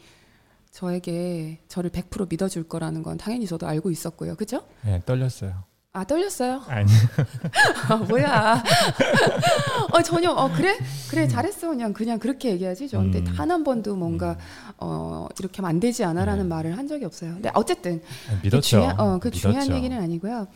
저에게 0.71 1.61
저를 1.67 1.89
100% 1.91 2.29
믿어줄 2.29 2.63
거라는 2.67 3.03
건 3.03 3.17
당연히 3.17 3.45
저도 3.45 3.67
알고 3.67 3.91
있었고요. 3.91 4.35
그죠? 4.35 4.65
예, 4.87 5.01
떨렸어요. 5.05 5.63
아 5.95 6.03
떨렸어요. 6.05 6.63
아니 6.67 6.91
아, 7.87 7.97
뭐야? 7.97 8.63
어 9.93 10.01
전혀 10.01 10.31
어 10.31 10.51
그래 10.51 10.75
그래 11.11 11.27
잘했어 11.27 11.69
그냥 11.69 11.93
그냥 11.93 12.17
그렇게 12.17 12.49
얘기하지 12.49 12.89
저한테 12.89 13.19
음. 13.19 13.25
단한 13.25 13.63
번도 13.63 13.95
뭔가 13.95 14.35
어 14.79 15.27
이렇게 15.37 15.57
하면 15.57 15.69
안 15.69 15.79
되지 15.79 16.03
않아라는 16.03 16.43
네. 16.45 16.49
말을 16.49 16.77
한 16.79 16.87
적이 16.87 17.05
없어요. 17.05 17.33
근데 17.33 17.51
어쨌든 17.53 18.01
아니, 18.27 18.39
그 18.39 18.45
믿었죠. 18.47 18.61
중요한 18.61 18.99
어그 18.99 19.29
중요한 19.29 19.65
믿었죠. 19.65 19.77
얘기는 19.77 20.01
아니고요. 20.01 20.47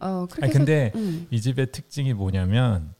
어 0.00 0.26
그렇게 0.28 0.42
아니, 0.46 0.50
해서 0.50 0.58
근데 0.58 0.90
음, 0.96 1.28
이 1.30 1.40
집의 1.40 1.70
특징이 1.70 2.12
뭐냐면 2.12 2.92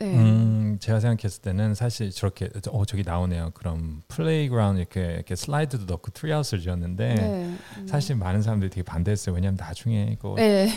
네. 0.00 0.14
음, 0.16 0.78
제가 0.80 0.98
생각했을 0.98 1.42
때는 1.42 1.74
사실 1.74 2.10
저렇게 2.10 2.48
어 2.70 2.84
저기 2.86 3.02
나오네요. 3.02 3.50
그럼 3.54 4.00
playground 4.08 4.80
이렇게 4.80 5.00
이렇게 5.14 5.36
slide도 5.36 5.84
넣고 5.84 6.10
treehouse를 6.12 6.62
지었는데 6.62 7.14
네. 7.14 7.56
음. 7.76 7.86
사실 7.86 8.16
많은 8.16 8.40
사람들이 8.40 8.70
되게 8.70 8.82
반대했어요. 8.82 9.34
왜냐면 9.34 9.56
나중에 9.60 10.08
이거 10.12 10.34
네. 10.36 10.68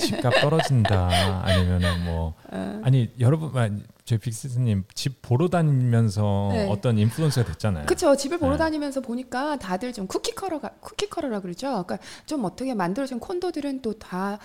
집값 0.00 0.40
떨어진다 0.40 1.44
아니면은 1.44 2.04
뭐 2.04 2.34
어, 2.50 2.80
아니 2.82 3.10
여러분 3.20 3.56
아, 3.56 3.70
저희 4.04 4.18
빅시스님 4.18 4.82
집 4.94 5.22
보러 5.22 5.48
다니면서 5.48 6.50
네. 6.52 6.68
어떤 6.68 6.98
인플루언서가 6.98 7.52
됐잖아요. 7.52 7.86
그쵸 7.86 8.16
집을 8.16 8.38
보러 8.38 8.52
네. 8.52 8.58
다니면서 8.58 9.00
보니까 9.00 9.56
다들 9.58 9.92
좀 9.92 10.08
cookie 10.08 10.34
cutter가 10.34 10.70
cookie 10.80 11.08
cutter라 11.08 11.38
그러죠. 11.40 11.68
그러니까 11.84 11.98
좀 12.26 12.44
어떻게 12.44 12.74
만들어진 12.74 13.20
콘도들은 13.20 13.80
또 13.82 13.92
다 13.92 14.38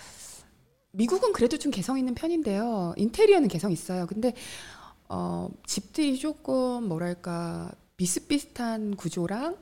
미국은 0.98 1.32
그래도 1.32 1.58
좀 1.58 1.72
개성 1.72 2.00
있는 2.00 2.16
편인데요. 2.16 2.96
인테리어는 2.98 3.50
개성 3.50 3.72
있어요. 3.72 4.08
근데 4.08 4.34
어, 5.08 5.48
집들이 5.66 6.18
조금 6.18 6.88
뭐랄까 6.88 7.72
비슷비슷한 7.98 8.96
구조랑 8.96 9.58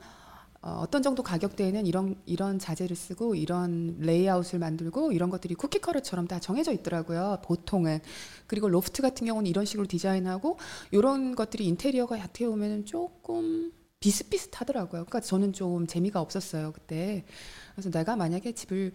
어, 0.62 0.80
어떤 0.80 1.04
정도 1.04 1.24
가격대에는 1.24 1.86
이런 1.86 2.16
이런 2.26 2.58
자재를 2.58 2.96
쓰고 2.96 3.36
이런 3.36 3.98
레이아웃을 4.00 4.60
만들고 4.60 5.12
이런 5.12 5.30
것들이 5.30 5.56
cookie 5.56 5.80
cutter처럼 5.80 6.26
다 6.26 6.40
정해져 6.40 6.72
있더라고요. 6.72 7.40
보통은 7.44 8.00
그리고 8.48 8.70
로프트 8.70 9.02
같은 9.02 9.28
경우는 9.28 9.50
이런 9.50 9.66
식으로 9.66 9.88
디자인하고 9.88 10.58
이런 10.92 11.36
것들이 11.36 11.66
인테리어가 11.66 12.16
어떻게 12.16 12.48
보면 12.48 12.86
조금 12.86 13.74
비슷비슷하더라고요. 14.00 15.06
그러니까 15.06 15.20
저는 15.20 15.52
좀 15.52 15.86
재미가 15.86 16.22
없었어요 16.22 16.72
그때. 16.72 17.26
그래서 17.74 17.90
내가 17.90 18.16
만약에 18.16 18.54
집을 18.54 18.94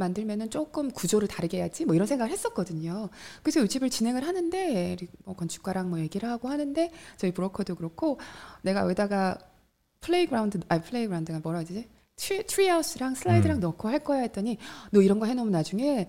만들면은 0.00 0.50
조금 0.50 0.90
구조를 0.90 1.28
다르게 1.28 1.58
해야지 1.58 1.84
뭐 1.84 1.94
이런 1.94 2.06
생각을 2.06 2.32
했었거든요. 2.32 3.08
그래서 3.42 3.60
이 3.62 3.68
집을 3.68 3.90
진행을 3.90 4.26
하는데 4.26 4.96
뭐 5.24 5.36
건축가랑 5.36 5.90
뭐 5.90 6.00
얘기를 6.00 6.28
하고 6.28 6.48
하는데 6.48 6.90
저희 7.16 7.32
브로커도 7.32 7.76
그렇고 7.76 8.18
내가 8.62 8.80
여기다가 8.80 9.38
playground 10.00 10.58
아 10.68 10.80
playground가 10.80 11.40
뭐라 11.40 11.60
하지? 11.60 11.88
tree, 12.16 12.44
treehouse랑 12.44 13.14
slide랑 13.14 13.58
음. 13.58 13.60
넣고 13.60 13.88
할 13.88 14.00
거야 14.00 14.20
했더니 14.20 14.58
너 14.90 15.00
이런 15.00 15.18
거 15.20 15.26
해놓으면 15.26 15.52
나중에 15.52 16.08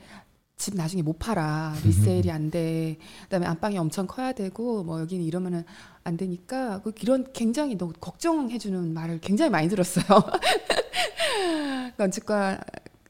집 0.58 0.76
나중에 0.76 1.02
못 1.02 1.18
팔아 1.18 1.74
리세일이 1.84 2.30
안 2.30 2.52
돼. 2.52 2.98
그다음에 3.24 3.48
안방이 3.48 3.78
엄청 3.78 4.06
커야 4.08 4.32
되고 4.32 4.84
뭐 4.84 5.00
여기는 5.02 5.26
이러면은 5.26 5.64
안 6.04 6.18
되니까 6.18 6.82
그 6.84 6.94
이런 7.02 7.32
굉장히 7.34 7.78
너 7.78 7.92
걱정해주는 8.00 8.94
말을 8.94 9.20
굉장히 9.22 9.50
많이 9.50 9.68
들었어요. 9.70 10.06
건축가 11.98 12.60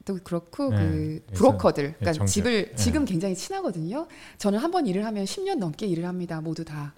도 0.06 0.18
그렇고 0.24 0.70
네, 0.70 0.76
그 0.78 1.24
그래서, 1.28 1.34
브로커들, 1.44 1.84
그러니까 2.00 2.14
정책, 2.14 2.34
집을 2.34 2.66
네. 2.70 2.76
지금 2.76 3.06
굉장히 3.06 3.36
친하거든요. 3.36 4.08
저는 4.38 4.60
한 4.60 4.72
번 4.72 4.88
일을 4.88 5.06
하면 5.06 5.26
10년 5.26 5.56
넘게 5.58 5.86
일을 5.86 6.06
합니다. 6.06 6.42
모두 6.42 6.64
다. 6.66 6.94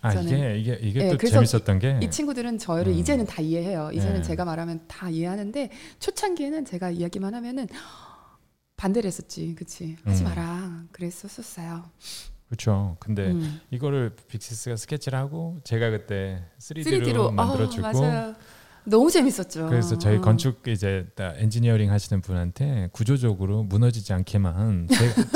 아 0.00 0.14
이게 0.14 0.56
이게 0.56 0.78
이게 0.80 1.00
예, 1.06 1.10
또 1.10 1.16
재밌었던 1.18 1.78
게 1.80 1.98
이 2.00 2.08
친구들은 2.08 2.58
저를 2.58 2.92
음. 2.92 2.98
이제는 2.98 3.26
다 3.26 3.42
이해해요. 3.42 3.90
이제는 3.92 4.16
네. 4.16 4.22
제가 4.22 4.44
말하면 4.44 4.84
다 4.86 5.10
이해하는데 5.10 5.70
초창기에는 5.98 6.64
제가 6.64 6.90
이야기만 6.90 7.34
하면은 7.34 7.66
반대를 8.76 9.08
했었지, 9.08 9.54
그치? 9.56 9.96
하지 10.04 10.22
음. 10.22 10.24
마라. 10.28 10.84
그랬었었어요. 10.92 11.84
그렇죠. 12.46 12.96
근데 13.00 13.26
음. 13.32 13.60
이거를 13.72 14.14
빅시스가 14.28 14.76
스케치를 14.76 15.18
하고 15.18 15.58
제가 15.64 15.90
그때 15.90 16.44
3D로, 16.60 17.02
3D로 17.02 17.32
만들어주고 17.34 17.82
맞아요. 17.82 18.34
너무 18.88 19.10
재밌었죠. 19.10 19.68
그래서 19.68 19.96
저희 19.98 20.16
어. 20.16 20.20
건축 20.20 20.66
이제 20.66 21.06
다 21.14 21.32
엔지니어링 21.36 21.90
하시는 21.90 22.20
분한테 22.20 22.88
구조적으로 22.92 23.62
무너지지 23.62 24.12
않게만 24.12 24.88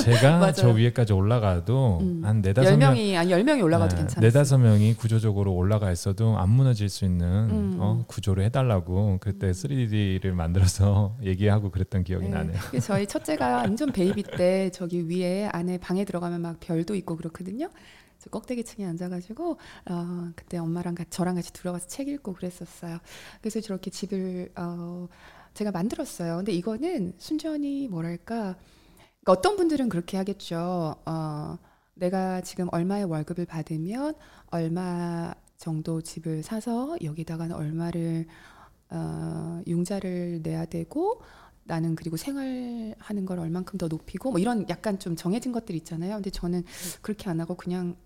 제, 0.02 0.12
가 0.14 0.38
맞아요. 0.38 0.52
저 0.52 0.68
위에까지 0.70 1.12
올라가도 1.12 1.98
음. 2.00 2.20
한 2.24 2.40
네다섯 2.40 2.78
명 2.78 2.94
10명이 2.94 3.16
아니 3.16 3.30
10명이 3.30 3.62
올라가도 3.62 3.94
네, 3.96 4.02
괜찮아요. 4.02 4.26
네다섯 4.26 4.60
명이 4.60 4.94
구조적으로 4.94 5.54
올라가 5.54 5.92
있어도 5.92 6.38
안 6.38 6.50
무너질 6.50 6.88
수 6.88 7.04
있는 7.04 7.26
음. 7.26 7.76
어, 7.78 8.04
구조를 8.06 8.44
해달라고 8.44 9.18
그때 9.20 9.50
3D를 9.50 10.30
만들어서 10.32 11.16
얘기하고 11.24 11.70
그랬던 11.70 12.04
기억이 12.04 12.26
네. 12.26 12.32
나네요. 12.32 12.58
그래서 12.70 12.94
저희 12.94 13.06
첫째가 13.06 13.56
완전 13.58 13.92
베이비 13.92 14.22
때 14.36 14.70
저기 14.70 15.08
위에 15.08 15.48
안에 15.52 15.78
방에 15.78 16.04
들어가면 16.04 16.40
막 16.40 16.56
별도 16.60 16.94
있고 16.94 17.16
그렇거든요. 17.16 17.68
저 18.22 18.30
꼭대기 18.30 18.62
층에 18.62 18.86
앉아가지고 18.86 19.58
어, 19.90 20.30
그때 20.36 20.56
엄마랑 20.56 20.94
같이 20.94 21.10
저랑 21.10 21.34
같이 21.34 21.52
들어가서 21.52 21.88
책 21.88 22.06
읽고 22.06 22.34
그랬었어요. 22.34 22.98
그래서 23.40 23.60
저렇게 23.60 23.90
집을 23.90 24.52
어, 24.56 25.08
제가 25.54 25.72
만들었어요. 25.72 26.36
근데 26.36 26.52
이거는 26.52 27.14
순전히 27.18 27.88
뭐랄까 27.88 28.56
그러니까 29.24 29.32
어떤 29.32 29.56
분들은 29.56 29.88
그렇게 29.88 30.16
하겠죠. 30.18 30.94
어, 31.04 31.58
내가 31.94 32.40
지금 32.42 32.68
얼마의 32.70 33.04
월급을 33.06 33.44
받으면 33.44 34.14
얼마 34.52 35.34
정도 35.56 36.00
집을 36.00 36.44
사서 36.44 36.96
여기다가 37.02 37.48
얼마를 37.52 38.26
어, 38.90 39.62
융자를 39.66 40.42
내야 40.44 40.64
되고 40.66 41.20
나는 41.64 41.96
그리고 41.96 42.16
생활하는 42.16 43.26
걸 43.26 43.40
얼만큼 43.40 43.78
더 43.78 43.88
높이고 43.88 44.30
뭐 44.30 44.38
이런 44.38 44.68
약간 44.68 45.00
좀 45.00 45.16
정해진 45.16 45.50
것들 45.50 45.74
있잖아요. 45.74 46.14
근데 46.14 46.30
저는 46.30 46.62
그렇게 47.00 47.28
안 47.28 47.40
하고 47.40 47.56
그냥 47.56 47.96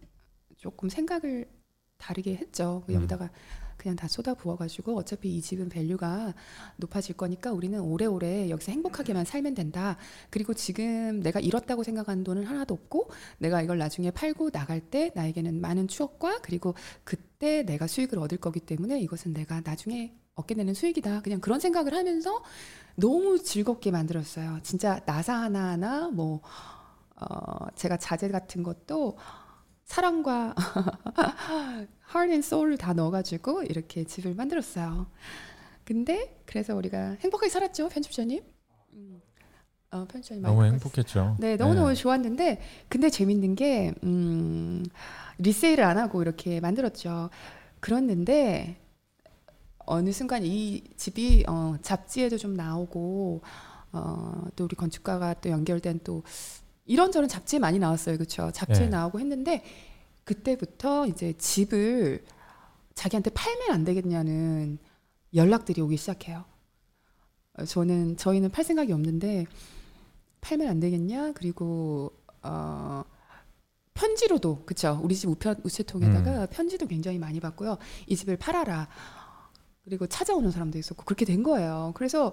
조금 0.66 0.88
생각을 0.88 1.48
다르게 1.97 2.34
했죠. 2.34 2.82
음. 2.88 2.94
여기다가 2.94 3.30
그냥 3.76 3.94
다 3.94 4.09
쏟아 4.09 4.34
부어가지고 4.34 4.97
어차피 4.97 5.36
이 5.36 5.40
집은 5.40 5.68
value가 5.68 6.35
높아질 6.78 7.16
거니까 7.16 7.52
우리는 7.52 7.78
오래오래 7.78 8.51
여기서 8.51 8.72
행복하게만 8.72 9.24
살면 9.24 9.55
된다. 9.55 9.97
그리고 10.28 10.55
지금 10.55 11.20
내가 11.20 11.38
잃었다고 11.38 11.84
생각하는 11.84 12.24
돈은 12.24 12.44
하나도 12.44 12.74
없고 12.74 13.10
내가 13.38 13.62
이걸 13.62 13.78
나중에 13.78 14.10
팔고 14.10 14.51
나갈 14.51 14.80
때 14.80 15.12
나에게는 15.14 15.60
많은 15.60 15.86
추억과 15.86 16.40
그리고 16.43 16.74
그때 17.05 17.62
내가 17.62 17.86
수익을 17.86 18.18
얻을 18.18 18.38
거기 18.38 18.59
때문에 18.59 18.98
이것은 19.01 19.34
내가 19.34 19.60
나중에 19.60 20.16
얻게 20.34 20.56
되는 20.56 20.74
수익이다. 20.74 21.22
그냥 21.22 21.40
그런 21.40 21.60
생각을 21.60 21.94
하면서 21.94 22.43
너무 22.97 23.40
즐겁게 23.40 23.93
만들었어요. 23.93 24.59
진짜 24.64 25.01
나사 25.06 25.34
하나하나 25.34 26.09
뭐 26.09 26.40
어, 27.14 27.66
제가 27.76 27.98
자재 27.98 28.28
같은 28.28 28.64
것도 28.64 29.16
사랑과 29.86 30.54
heart 32.12 32.32
and 32.32 32.38
soul을 32.46 32.76
다 32.76 32.92
넣어가지고 32.92 33.62
이렇게 33.62 34.04
집을 34.04 34.34
만들었어요. 34.34 35.06
근데 35.84 36.42
그래서 36.44 36.74
우리가 36.74 37.16
행복하게 37.20 37.48
살았죠, 37.48 37.88
편집자님. 37.88 38.42
음. 38.94 39.22
어, 39.92 40.04
편집자님 40.06 40.42
너무 40.42 40.64
행복했죠. 40.64 41.36
네, 41.38 41.56
너무 41.56 41.74
너무 41.74 41.88
네. 41.90 41.94
좋았는데 41.94 42.60
근데 42.88 43.08
재밌는 43.08 43.54
게 43.54 43.94
음, 44.02 44.84
리세일을 45.38 45.84
안 45.84 45.98
하고 45.98 46.20
이렇게 46.20 46.60
만들었죠. 46.60 47.30
그랬는데 47.78 48.80
어느 49.78 50.10
순간 50.10 50.42
이 50.44 50.82
집이 50.96 51.44
어, 51.48 51.76
잡지에도 51.80 52.36
좀 52.38 52.54
나오고 52.54 53.42
어, 53.92 54.42
또 54.56 54.64
우리 54.64 54.74
건축가가 54.74 55.34
또 55.34 55.50
연결된 55.50 56.00
또 56.02 56.24
이런저런 56.86 57.28
잡지에 57.28 57.58
많이 57.58 57.78
나왔어요. 57.78 58.16
그렇죠? 58.16 58.50
잡지에 58.52 58.84
네. 58.84 58.88
나오고 58.88 59.20
했는데 59.20 59.62
그때부터 60.24 61.06
이제 61.06 61.34
집을 61.34 62.24
자기한테 62.94 63.30
팔면 63.30 63.70
안 63.70 63.84
되겠냐는 63.84 64.78
연락들이 65.34 65.80
오기 65.80 65.96
시작해요. 65.96 66.44
어, 67.54 67.64
저는 67.64 68.16
저희는 68.16 68.50
팔 68.50 68.64
생각이 68.64 68.92
없는데 68.92 69.46
팔면 70.40 70.68
안 70.68 70.80
되겠냐? 70.80 71.32
그리고 71.32 72.12
어 72.42 73.04
편지로도 73.94 74.64
그쵸 74.66 75.00
우리 75.02 75.16
집 75.16 75.28
우편 75.28 75.56
우체통에다가 75.64 76.46
편지도 76.46 76.86
굉장히 76.86 77.18
많이 77.18 77.40
받고요. 77.40 77.78
이 78.06 78.14
집을 78.14 78.36
팔아라. 78.36 78.88
그리고 79.86 80.06
찾아오는 80.08 80.50
사람도 80.50 80.78
있었고 80.78 81.04
그렇게 81.04 81.24
된 81.24 81.44
거예요. 81.44 81.92
그래서 81.94 82.32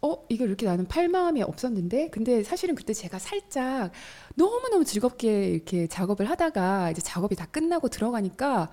어 0.00 0.16
이걸 0.30 0.48
이렇게 0.48 0.64
나는 0.64 0.86
팔 0.88 1.08
마음이 1.08 1.42
없었는데 1.42 2.08
근데 2.08 2.42
사실은 2.42 2.74
그때 2.74 2.94
제가 2.94 3.18
살짝 3.18 3.90
너무 4.34 4.66
너무 4.70 4.82
즐겁게 4.84 5.50
이렇게 5.50 5.86
작업을 5.88 6.28
하다가 6.30 6.90
이제 6.90 7.02
작업이 7.02 7.36
다 7.36 7.44
끝나고 7.46 7.88
들어가니까 7.90 8.70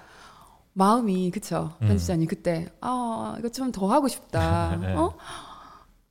마음이 0.71 1.31
그쵸 1.31 1.73
음. 1.81 1.87
편집자님 1.89 2.27
그때 2.27 2.71
아 2.79 3.35
이거 3.39 3.49
좀 3.49 3.71
더 3.73 3.87
하고 3.91 4.07
싶다. 4.07 4.77
네. 4.81 4.93
어 4.95 5.13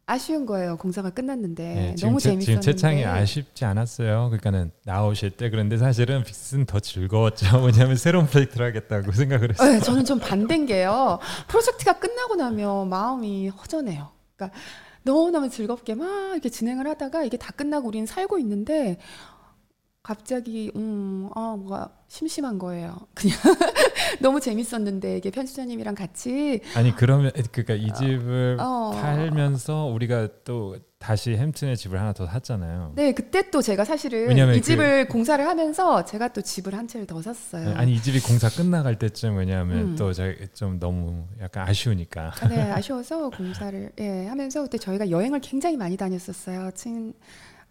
아쉬운 0.07 0.47
거예요. 0.47 0.77
공사가 0.77 1.11
끝났는데 1.11 1.63
네, 1.63 1.95
너무 2.01 2.19
채- 2.19 2.31
재밌었는데. 2.31 2.45
지금 2.45 2.61
채창이 2.61 3.05
아쉽지 3.05 3.65
않았어요. 3.65 4.27
그러니까는 4.31 4.73
나오실 4.85 5.31
때 5.31 5.49
그런데 5.49 5.77
사실은 5.79 6.25
빅스는 6.25 6.67
더 6.67 6.81
즐거웠죠. 6.81 7.47
왜냐하면 7.65 7.97
새로운 7.97 8.27
프로젝트를 8.27 8.67
하겠다고 8.67 9.13
생각을 9.13 9.51
했어요. 9.53 9.73
네, 9.73 9.81
저는 9.81 10.05
좀 10.05 10.19
반대인 10.19 10.67
게요. 10.67 11.19
프로젝트가 11.49 11.95
끝나고 11.99 12.35
나면 12.35 12.89
마음이 12.89 13.49
허전해요. 13.49 14.11
그러니까 14.37 14.59
너무너무 15.05 15.49
즐겁게 15.49 15.95
막 15.95 16.33
이렇게 16.33 16.49
진행을 16.49 16.87
하다가 16.89 17.25
이게 17.25 17.37
다 17.37 17.53
끝나고 17.53 17.89
우리는 17.89 18.07
살고 18.07 18.39
있는데 18.41 18.99
갑자기 20.03 20.73
음, 20.75 21.29
아, 21.35 21.55
뭐가 21.57 21.91
심심한 22.09 22.59
거예요. 22.59 22.99
그냥 23.15 23.37
너무 24.21 24.41
재밌었는데 24.41 25.19
이게 25.19 25.31
편집자님이랑 25.31 25.95
같이 25.95 26.61
아니 26.75 26.95
그러면 26.95 27.31
그러니까 27.53 27.75
이 27.75 27.93
집을 27.95 28.57
어. 28.61 28.91
팔면서 29.01 29.85
우리가 29.87 30.29
또 30.45 30.77
다시 30.99 31.33
햄튼의 31.37 31.77
집을 31.77 32.01
하나 32.01 32.13
더 32.13 32.27
샀잖아요. 32.27 32.93
네, 32.97 33.13
그때 33.13 33.49
또 33.51 33.63
제가 33.63 33.85
사실은 33.85 34.37
이 34.37 34.41
그- 34.41 34.61
집을 34.61 35.09
공사를 35.09 35.45
하면서 35.45 36.05
제가 36.05 36.29
또 36.33 36.43
집을 36.43 36.75
한 36.75 36.89
채를 36.89 37.07
더 37.07 37.23
샀어요. 37.23 37.69
네, 37.71 37.75
아니 37.75 37.95
이 37.95 38.03
집이 38.03 38.21
공사 38.21 38.49
끝나갈 38.49 38.99
때쯤 38.99 39.37
왜냐하면 39.37 39.79
음. 39.79 39.97
또좀 39.97 40.81
너무 40.81 41.27
약간 41.41 41.69
아쉬우니까. 41.69 42.33
아, 42.41 42.49
네, 42.49 42.61
아쉬워서 42.73 43.31
공사를 43.31 43.93
예, 44.01 44.27
하면서 44.27 44.63
그때 44.63 44.79
저희가 44.79 45.11
여행을 45.11 45.41
굉장히 45.41 45.77
많이 45.77 45.97
다녔었어요. 45.97 46.73
친 46.75 47.15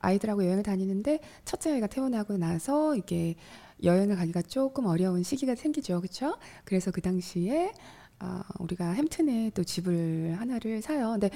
아이들하고 0.02 0.45
여행을 0.45 0.64
다니는데 0.64 1.19
첫째 1.45 1.73
아이가 1.73 1.88
태어나고 1.88 2.38
나서 2.38 2.95
이게 2.95 3.36
여행을 3.84 4.15
가기가 4.15 4.41
조금 4.44 4.86
어려운 4.86 5.23
시기가 5.23 5.56
생기죠, 5.56 6.02
그렇죠? 6.02 6.38
그래서 6.65 6.91
그 6.91 7.02
당시에 7.02 7.72
아, 8.19 8.44
우리가 8.60 8.91
햄튼에 8.91 9.52
또 9.56 9.64
집을 9.64 10.36
하나를 10.40 10.82
사요. 10.82 11.11
근데 11.11 11.32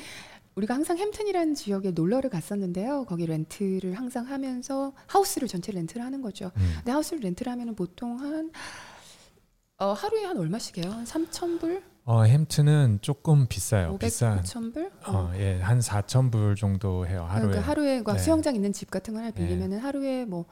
우리가 0.56 0.74
항상 0.76 0.98
햄튼이라는 0.98 1.56
지역에 1.56 1.92
놀러를 1.92 2.30
갔었는데요. 2.30 3.06
거기 3.06 3.26
렌트를 3.26 3.96
항상 3.96 4.28
하면서 4.28 4.94
하우스를 5.08 5.48
전체 5.48 5.72
렌트를 5.72 6.06
하는 6.06 6.22
거죠. 6.22 6.52
음. 6.58 6.74
근데 6.78 6.92
하우스를 6.92 7.22
렌트를 7.22 7.52
하면은 7.52 7.76
보통 7.76 8.20
한 8.20 8.52
어, 9.78 9.92
하루에 9.92 10.24
한 10.24 10.38
얼마씩 10.38 10.78
해요? 10.78 10.92
한 10.92 11.04
3,000불? 11.04 11.82
어 12.08 12.22
햄튼은 12.24 13.00
조금 13.02 13.48
비싸요. 13.48 13.90
500, 13.94 14.00
비싼. 14.08 14.42
5,000불? 14.44 14.92
어, 15.08 15.32
예, 15.38 15.60
한 15.60 15.80
4천 15.80 16.32
불 16.32 16.56
정도 16.56 17.08
해요 17.08 17.26
하루에. 17.28 17.48
그러니까 17.50 17.68
하루에 17.72 18.02
그 18.04 18.12
네. 18.12 18.20
수영장 18.20 18.54
있는 18.56 18.72
집 18.74 18.92
같은 18.92 19.14
거 19.16 19.20
하나 19.20 19.32
빌리면은 19.32 19.80
하루에 19.80 20.24
뭐 20.26 20.46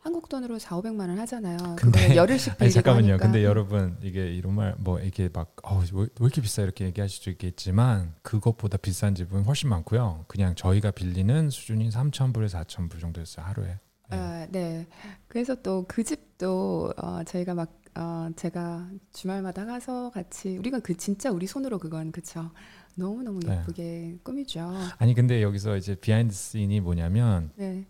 한국 0.00 0.28
돈으로 0.28 0.58
4, 0.58 0.76
500만 0.76 1.08
원 1.08 1.18
하잖아요. 1.20 1.56
근데- 1.76 2.14
열흘씩 2.14 2.58
빌리고 2.58 2.74
잠깐만요. 2.74 3.12
하니까. 3.12 3.24
근데 3.24 3.42
여러분 3.42 3.96
이게 4.02 4.30
이런 4.34 4.54
말 4.54 4.74
뭐 4.78 5.00
이게 5.00 5.30
막 5.32 5.56
어, 5.64 5.78
왜, 5.94 6.02
왜 6.02 6.06
이렇게 6.20 6.42
비싸 6.42 6.60
이렇게 6.62 6.84
얘기하실 6.84 7.22
수 7.22 7.30
있겠지만 7.30 8.12
그것보다 8.20 8.76
비싼 8.76 9.14
집은 9.14 9.44
훨씬 9.44 9.70
많고요. 9.70 10.26
그냥 10.28 10.54
저희가 10.54 10.90
빌리는 10.90 11.48
수준이 11.48 11.88
3천 11.88 12.34
불에서 12.34 12.58
4천 12.60 12.90
불 12.90 13.00
정도였어요 13.00 13.46
하루에. 13.46 13.78
네. 14.10 14.16
아, 14.16 14.46
네. 14.50 14.86
그래서 15.26 15.54
또 15.54 15.86
그 15.88 16.04
집도 16.04 16.92
어, 16.98 17.22
저희가 17.24 17.54
막 17.54 17.70
어, 17.98 18.28
제가 18.36 18.88
주말마다 19.12 19.64
가서 19.66 20.10
같이 20.10 20.56
우리가 20.56 20.78
그 20.80 20.96
진짜 20.96 21.30
우리 21.30 21.46
손으로 21.46 21.78
그건 21.78 22.12
그쵸. 22.12 22.50
너무 22.94 23.22
너무 23.22 23.40
네. 23.40 23.58
예쁘게 23.60 24.18
꾸미죠. 24.22 24.70
아니 24.98 25.14
근데 25.14 25.42
여기서 25.42 25.76
이제 25.76 25.94
behind 25.94 26.34
scene이 26.34 26.80
뭐냐면 26.80 27.50
네. 27.56 27.86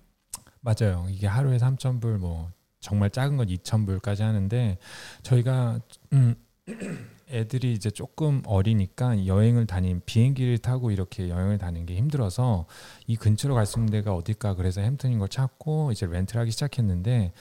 맞아요. 0.60 1.06
이게 1.10 1.26
하루에 1.26 1.58
3천 1.58 2.00
불 2.00 2.18
뭐 2.18 2.50
정말 2.80 3.10
작은 3.10 3.36
건 3.36 3.48
2천 3.48 3.86
불까지 3.86 4.22
하는데 4.22 4.78
저희가 5.22 5.80
음 6.12 6.34
애들이 7.30 7.72
이제 7.74 7.90
조금 7.90 8.40
어리니까 8.46 9.26
여행을 9.26 9.66
다닌 9.66 10.00
비행기를 10.06 10.58
타고 10.58 10.90
이렇게 10.90 11.28
여행을 11.28 11.58
다니는 11.58 11.84
게 11.86 11.94
힘들어서 11.96 12.66
이 13.06 13.16
근처로 13.16 13.54
갈 13.54 13.66
수 13.66 13.78
있는 13.78 13.90
데가 13.90 14.14
어딜까 14.14 14.54
그래서 14.54 14.80
햄튼인 14.80 15.18
걸 15.18 15.28
찾고 15.28 15.92
이제 15.92 16.06
렌트를 16.06 16.40
하기 16.42 16.50
시작했는데 16.52 17.32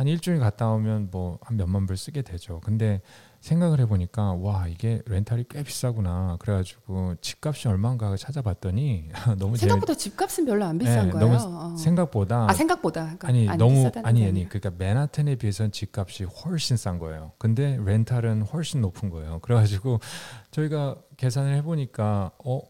한 0.00 0.08
일주일 0.08 0.38
갔다 0.38 0.70
오면 0.70 1.08
뭐 1.10 1.38
한 1.42 1.58
몇만 1.58 1.84
불 1.84 1.96
쓰게 1.98 2.22
되죠. 2.22 2.60
근데 2.64 3.02
생각을 3.40 3.80
해보니까 3.80 4.32
와 4.34 4.66
이게 4.66 5.02
렌탈이 5.06 5.44
꽤 5.50 5.62
비싸구나. 5.62 6.36
그래가지고 6.40 7.16
집값이 7.20 7.68
얼마인가 7.68 8.16
찾아봤더니 8.16 9.10
너무 9.38 9.56
생각보다 9.58 9.94
집값은 9.94 10.46
별로 10.46 10.64
안 10.64 10.78
비싼 10.78 11.06
네, 11.06 11.12
거예요. 11.12 11.26
너무 11.38 11.74
어. 11.74 11.76
생각보다 11.76 12.46
아 12.48 12.54
생각보다 12.54 13.02
그러니까 13.04 13.28
아니 13.28 13.48
안 13.48 13.58
너무 13.58 13.90
아니 14.02 14.20
게 14.22 14.28
아니. 14.28 14.48
그러니까 14.48 14.70
맨하탄에 14.78 15.34
비해서는 15.36 15.70
집값이 15.72 16.24
훨씬 16.24 16.76
싼 16.78 16.98
거예요. 16.98 17.32
근데 17.38 17.78
렌탈은 17.84 18.42
훨씬 18.42 18.80
높은 18.80 19.10
거예요. 19.10 19.40
그래가지고 19.40 20.00
저희가 20.50 20.96
계산을 21.18 21.54
해보니까 21.56 22.30
어 22.42 22.60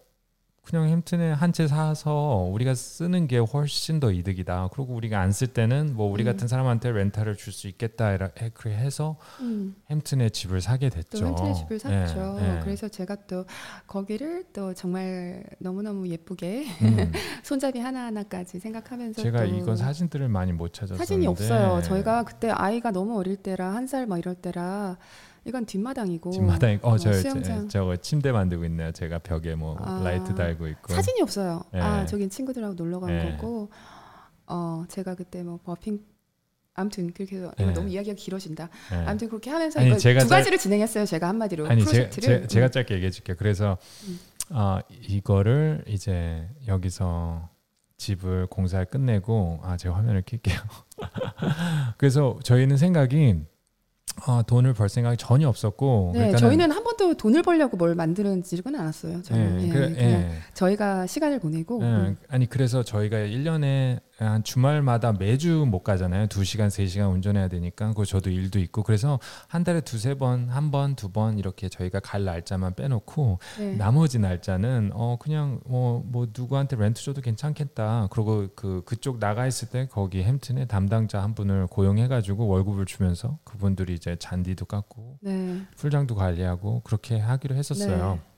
그냥 0.71 0.89
햄튼에 0.89 1.33
한 1.33 1.51
채 1.53 1.67
사서 1.67 2.49
우리가 2.53 2.75
쓰는 2.75 3.27
게 3.27 3.39
훨씬 3.39 3.99
더 3.99 4.13
이득이다. 4.13 4.69
그리고 4.73 4.95
우리가 4.95 5.21
안 5.21 5.33
쓸 5.33 5.49
때는 5.49 5.95
뭐 5.97 6.11
우리 6.11 6.23
음. 6.23 6.27
같은 6.27 6.47
사람한테 6.47 6.93
렌탈을 6.93 7.37
줄 7.37 7.53
수 7.53 7.67
있겠다. 7.69 8.17
그래 8.55 8.75
해서 8.77 9.17
음. 9.41 9.75
햄튼에 9.91 10.29
집을 10.31 10.61
사게 10.61 10.89
됐죠. 10.89 11.19
또 11.19 11.27
햄튼에 11.27 11.55
집을 11.55 11.75
예, 11.75 11.79
샀죠. 12.07 12.39
예. 12.41 12.61
그래서 12.63 12.89
제가 12.89 13.17
또 13.27 13.45
거기를 13.89 14.45
또 14.53 14.73
정말 14.75 15.43
너무너무 15.59 16.09
예쁘게 16.09 16.67
음, 16.83 17.13
손잡이 17.43 17.81
하나하나까지 17.81 18.61
생각하면서 18.61 19.21
제가 19.23 19.41
또 19.41 19.45
이건 19.47 19.77
사진들을 19.77 20.29
많이 20.29 20.53
못 20.53 20.73
찾았었는데 20.73 21.05
사진이 21.05 21.27
없어요. 21.27 21.83
저희가 21.83 22.23
그때 22.25 22.51
아이가 22.51 22.93
너무 22.93 23.19
어릴 23.19 23.37
때라 23.37 23.75
한살뭐 23.75 24.19
이럴 24.19 24.37
때라 24.37 24.97
이건 25.45 25.65
뒷마당이고 25.67 26.31
뒷마당에 26.31 26.79
어, 26.83 26.99
저, 26.99 27.13
수영장. 27.13 27.69
저, 27.69 27.85
거 27.85 27.97
침대 27.97 28.33
만들고 28.33 28.65
있네요. 28.67 28.93
제가 28.93 29.19
벽에 29.21 29.55
뭐 29.55 29.77
아, 29.81 30.01
light 30.05 30.35
달고 30.35 30.69
있고. 30.69 30.93
사진이 30.95 31.23
없어요. 31.23 31.63
예. 31.75 31.79
아 31.79 32.07
저긴 32.07 32.29
친구들하고 32.29 32.75
놀러 32.75 33.01
간 33.01 33.11
예. 33.11 33.31
거고 33.37 33.71
어 34.47 34.85
제가 34.89 35.15
그때 35.15 35.43
뭐 35.43 35.59
버핑 35.65 36.01
아무튼 36.75 37.13
그렇게 37.13 37.37
해서 37.37 37.53
네. 37.59 37.73
너무 37.73 37.89
이야기가 37.89 38.15
길어진다. 38.15 38.69
네. 38.91 38.97
아무튼 39.07 39.29
그렇게 39.29 39.51
하면서 39.51 39.81
아니, 39.81 39.99
제가 39.99 40.21
두 40.21 40.29
짤- 40.29 40.39
가지를 40.39 40.59
진행했어요. 40.59 41.05
제가 41.07 41.29
한마디로 41.29 41.67
아니 41.69 41.85
제, 41.85 42.09
프로젝트를. 42.09 42.49
제, 42.49 42.61
가 42.61 42.69
짧게 42.69 42.95
얘기해 42.95 43.11
줄게요. 43.11 43.37
그래서 43.39 43.77
음. 44.09 44.21
아 44.51 44.83
이거를 44.91 45.85
이제 45.87 46.49
여기서 46.67 47.49
집을 47.97 48.47
공사를 48.47 48.85
끝내고 48.87 49.61
아 49.63 49.77
제가 49.77 49.97
화면을 49.97 50.23
켤게요. 50.23 50.59
그래서 51.99 52.39
저희는 52.43 52.77
생각이 52.77 53.45
아 54.27 54.43
돈을 54.47 54.75
벌 54.75 54.89
생각이 54.89 55.17
전혀 55.17 55.49
없었고 55.49 56.13
네, 56.15 56.35
저희는 56.37 56.71
한 56.71 56.85
번도 56.85 57.15
돈을 57.15 57.43
벌려고 57.43 57.77
뭘 57.77 57.95
만드는지는 57.95 58.75
않았어요. 58.79 59.23
저는 59.23 59.61
예, 59.63 59.65
예, 59.67 59.69
그래- 59.73 59.95
그냥 59.95 60.11
예. 60.23 60.31
저희가 60.55 61.07
시간을 61.07 61.39
보내고 61.41 61.81
예, 61.83 61.87
음. 61.87 62.17
아니 62.29 62.47
그래서 62.49 62.83
저희가 62.83 63.17
1년에 63.19 64.01
한 64.21 64.45
주말마다 64.45 65.13
매주 65.13 65.65
못 65.67 65.83
가잖아요. 65.83 66.27
2시간, 66.27 66.69
3시간 66.69 67.11
운전해야 67.13 67.49
되니까. 67.49 67.93
그 67.95 68.05
저도 68.05 68.29
일도 68.31 68.59
있고 68.61 68.83
그래서 68.83 69.19
한 69.49 69.65
달에 69.65 69.81
두세 69.81 70.15
번, 70.15 70.49
한 70.51 70.71
번, 70.71 70.95
두 70.95 71.11
번 71.11 71.39
이렇게 71.39 71.69
저희가 71.69 72.01
갈 72.01 72.25
날짜만 72.25 72.75
빼놓고 72.75 73.39
네. 73.59 73.75
나머지 73.77 74.19
날짜는 74.19 74.91
어 74.95 75.17
그냥 75.19 75.61
뭐, 75.67 76.05
뭐 76.07 76.27
누구한테 76.37 76.77
렌트 76.77 77.03
줘도 77.03 77.21
괜찮겠다. 77.21 78.09
그리고 78.11 78.47
그 78.55 78.83
그쪽 78.85 79.19
나가 79.19 79.47
있을 79.47 79.69
때 79.71 79.89
거기 79.91 80.23
햄튼에 80.23 80.67
담당자 80.67 81.23
한 81.23 81.35
분을 81.35 81.67
고용해 81.67 82.07
가지고 82.09 82.47
월급을 82.47 82.85
주면서 82.87 83.39
그분들이 83.45 83.95
이제 83.95 84.17
잔디도 84.19 84.67
깎고 84.67 85.19
네. 85.23 85.63
풀장도 85.77 86.15
관리하고 86.15 86.83
그렇게 86.85 87.19
하기로 87.19 87.55
했었어요. 87.57 88.15
네. 88.15 88.30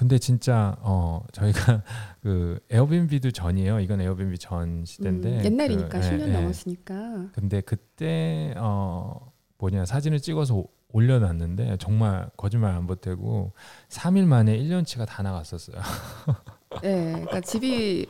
근데 0.00 0.18
진짜 0.18 0.78
어 0.80 1.22
저희가 1.30 1.82
그 2.22 2.58
에어비앤비도 2.70 3.32
전이에요. 3.32 3.80
이건 3.80 4.00
에어비앤비 4.00 4.38
전 4.38 4.82
시대인데 4.86 5.40
음, 5.40 5.44
옛날이니까 5.44 6.00
그, 6.00 6.00
10년 6.00 6.20
예, 6.22 6.28
예. 6.28 6.32
넘었으니까. 6.40 7.26
근데 7.34 7.60
그때 7.60 8.54
어 8.56 9.30
뭐냐 9.58 9.84
사진을 9.84 10.20
찍어서 10.20 10.54
오- 10.54 10.70
올려놨는데 10.94 11.76
정말 11.80 12.30
거짓말 12.38 12.74
안 12.74 12.86
보태고 12.86 13.52
3일 13.90 14.24
만에 14.24 14.56
1년치가 14.58 15.04
다 15.06 15.22
나갔었어요. 15.22 15.76
네, 16.80 17.12
그러니까 17.12 17.42
집이 17.42 18.06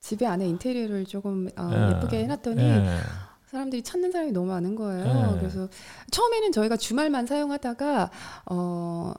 집에 0.00 0.26
안에 0.26 0.46
인테리어를 0.46 1.06
조금 1.06 1.48
어, 1.56 1.70
예. 1.72 1.96
예쁘게 1.96 2.24
해놨더니 2.24 2.62
예. 2.62 2.98
사람들이 3.46 3.82
찾는 3.82 4.12
사람이 4.12 4.32
너무 4.32 4.48
많은 4.48 4.74
거예요. 4.76 5.32
네. 5.32 5.38
그래서 5.38 5.70
처음에는 6.10 6.52
저희가 6.52 6.76
주말만 6.76 7.24
사용하다가 7.24 8.10
어 8.50 9.14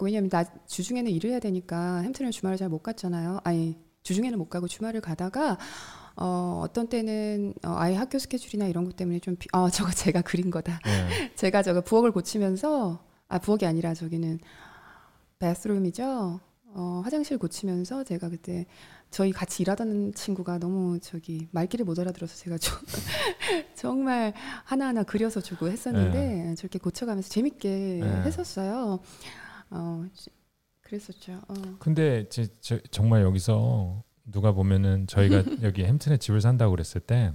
왜냐면 0.00 0.28
나 0.30 0.44
주중에는 0.66 1.10
일을 1.12 1.30
해야 1.30 1.40
되니까 1.40 1.98
햄튼을 1.98 2.32
주말을 2.32 2.58
잘못 2.58 2.82
갔잖아요. 2.82 3.40
아니 3.44 3.78
주중에는 4.02 4.38
못 4.38 4.48
가고 4.48 4.66
주말을 4.66 5.00
가다가 5.00 5.58
어 6.16 6.62
어떤 6.64 6.88
때는 6.88 7.54
어, 7.64 7.74
아이 7.76 7.94
학교 7.94 8.18
스케줄이나 8.18 8.66
이런 8.66 8.84
것 8.84 8.96
때문에 8.96 9.20
좀 9.20 9.36
비, 9.36 9.48
어 9.52 9.68
저거 9.70 9.92
제가 9.92 10.22
그린 10.22 10.50
거다. 10.50 10.80
예. 10.86 11.30
제가 11.36 11.62
저거 11.62 11.82
부엌을 11.82 12.10
고치면서 12.10 13.04
아 13.28 13.38
부엌이 13.38 13.66
아니라 13.66 13.94
저기는 13.94 14.40
바스룸이죠. 15.38 16.40
어, 16.78 17.00
화장실 17.04 17.38
고치면서 17.38 18.04
제가 18.04 18.28
그때 18.28 18.66
저희 19.10 19.32
같이 19.32 19.62
일하던 19.62 20.12
친구가 20.14 20.58
너무 20.58 20.98
저기 21.00 21.48
말귀를 21.52 21.84
못 21.84 21.98
알아들어서 21.98 22.36
제가 22.36 22.58
좀 22.58 22.74
정말 23.74 24.34
하나하나 24.64 25.02
그려서 25.04 25.40
주고 25.40 25.68
했었는데 25.68 26.54
저렇게 26.56 26.78
고쳐가면서 26.78 27.28
재밌게 27.28 27.68
네. 27.68 28.22
했었어요. 28.24 29.00
어, 29.70 30.04
지- 30.14 30.30
그랬었죠. 30.82 31.40
어. 31.48 31.54
근데 31.78 32.28
제, 32.28 32.46
저, 32.60 32.78
정말 32.90 33.22
여기서 33.22 34.02
누가 34.24 34.52
보면은 34.52 35.06
저희가 35.06 35.42
여기 35.62 35.84
햄튼에 35.84 36.16
집을 36.18 36.40
산다고 36.40 36.70
그랬을 36.72 37.00
때 37.00 37.32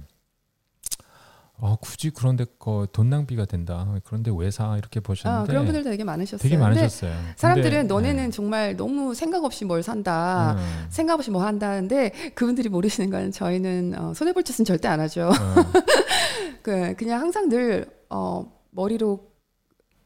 어, 1.58 1.76
굳이 1.76 2.10
그런데 2.10 2.44
거돈 2.58 3.08
낭비가 3.08 3.44
된다. 3.44 3.86
그런데 4.04 4.32
왜 4.34 4.50
사? 4.50 4.76
이렇게 4.76 4.98
아, 4.98 5.02
보셨는데 5.02 5.46
그런 5.46 5.64
분들도 5.64 5.90
되게 5.90 6.02
많으셨어요. 6.02 6.42
되게 6.42 6.56
많으셨어요. 6.56 7.12
사람들은 7.36 7.70
근데, 7.70 7.82
너네는 7.94 8.24
네. 8.24 8.30
정말 8.30 8.76
너무 8.76 9.14
생각 9.14 9.44
없이 9.44 9.64
뭘 9.64 9.82
산다. 9.82 10.56
음, 10.58 10.86
생각 10.88 11.14
없이 11.14 11.30
뭐 11.30 11.44
한다는데 11.44 12.32
그분들이 12.34 12.68
모르시는 12.68 13.10
건 13.10 13.30
저희는 13.30 13.94
어, 13.96 14.12
손해 14.14 14.32
볼 14.32 14.42
짓은 14.42 14.64
절대 14.64 14.88
안 14.88 14.98
하죠. 15.00 15.30
음. 15.30 15.82
그 16.62 16.96
그냥 16.96 17.20
항상 17.20 17.48
늘 17.48 17.86
어, 18.10 18.50
머리로 18.70 19.31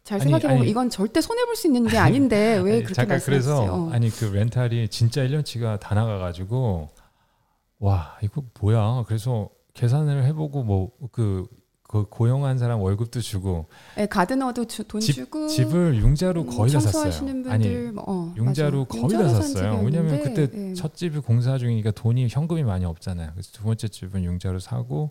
잘 0.07 0.16
아니, 0.20 0.23
생각해 0.31 0.43
보면 0.45 0.61
아니. 0.62 0.70
이건 0.70 0.89
절대 0.89 1.20
손해 1.20 1.45
볼 1.47 1.57
수 1.57 1.66
있는 1.66 1.87
게 1.89 1.99
아닌데 1.99 2.59
왜 2.65 2.73
아니, 2.74 2.78
그렇게 2.78 2.95
잠깐 2.95 3.15
말씀하시죠? 3.16 3.55
그래서 3.57 3.74
어. 3.74 3.91
아니 3.91 4.09
그 4.09 4.24
렌탈이 4.27 4.89
진짜 4.89 5.23
1년치가 5.23 5.81
다 5.81 5.95
나가가지고 5.97 6.89
와 7.81 8.16
이거 8.23 8.43
뭐야? 8.61 9.05
그래서 9.07 9.49
계산을 9.74 10.24
해보고 10.27 10.62
뭐그 10.62 11.47
그 11.89 12.05
고용한 12.09 12.59
사람 12.59 12.81
월급도 12.81 13.20
주고 13.20 13.66
예, 13.99 14.07
가드너도 14.07 14.65
주, 14.66 14.83
돈 14.85 15.01
집- 15.01 15.15
주고 15.15 15.47
집을 15.49 15.97
융자로 15.97 16.43
음, 16.43 16.57
거의 16.57 16.73
다 16.73 16.81
샀어요. 16.81 17.11
분들 17.11 17.51
아니 17.51 17.69
뭐, 17.93 18.05
어, 18.07 18.35
융자로 18.37 18.87
맞아. 18.91 19.01
거의 19.01 19.12
다산 19.23 19.43
샀어요. 19.43 19.81
왜냐면 19.85 20.23
그때 20.23 20.49
예. 20.53 20.74
첫 20.74 20.95
집이 20.95 21.19
공사 21.20 21.59
중이니까 21.59 21.91
돈이 21.93 22.28
현금이 22.28 22.62
많이 22.65 22.85
없잖아요. 22.85 23.31
그래서 23.33 23.51
두 23.53 23.62
번째 23.65 23.89
집은 23.89 24.24
융자로 24.24 24.59
사고 24.61 25.11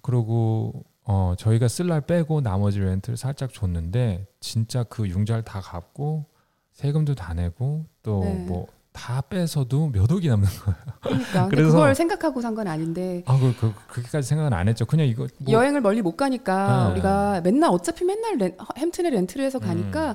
그러고 0.00 0.84
어 1.08 1.34
저희가 1.38 1.68
쓸 1.68 1.86
날 1.86 2.00
빼고 2.00 2.40
나머지 2.40 2.80
렌트를 2.80 3.16
살짝 3.16 3.52
줬는데 3.52 4.26
진짜 4.40 4.82
그 4.82 5.08
융자를 5.08 5.42
다 5.44 5.60
갚고 5.60 6.26
세금도 6.72 7.14
다 7.14 7.32
내고 7.32 7.86
또 8.02 8.24
네. 8.24 8.34
뭐다 8.46 9.22
빼서도 9.28 9.90
몇 9.92 10.10
억이 10.10 10.28
남는 10.28 10.48
거예요. 10.48 10.78
그러니까 11.00 11.48
그래서- 11.48 11.70
그걸 11.72 11.94
생각하고 11.94 12.40
산 12.40 12.54
건 12.56 12.66
아닌데 12.66 13.22
아, 13.26 13.38
그, 13.38 13.54
그 13.58 13.72
그렇게까지 13.88 14.26
생각은 14.28 14.52
안 14.52 14.66
했죠. 14.68 14.84
그냥 14.84 15.06
이거 15.06 15.28
뭐 15.38 15.52
여행을 15.52 15.80
멀리 15.80 16.02
못 16.02 16.16
가니까 16.16 16.86
네. 16.88 16.92
우리가 16.92 17.40
맨날 17.42 17.70
어차피 17.70 18.04
맨날 18.04 18.36
렌, 18.36 18.56
햄튼에 18.76 19.10
렌트를 19.10 19.44
해서 19.44 19.58
가니까 19.60 20.10
음. 20.10 20.14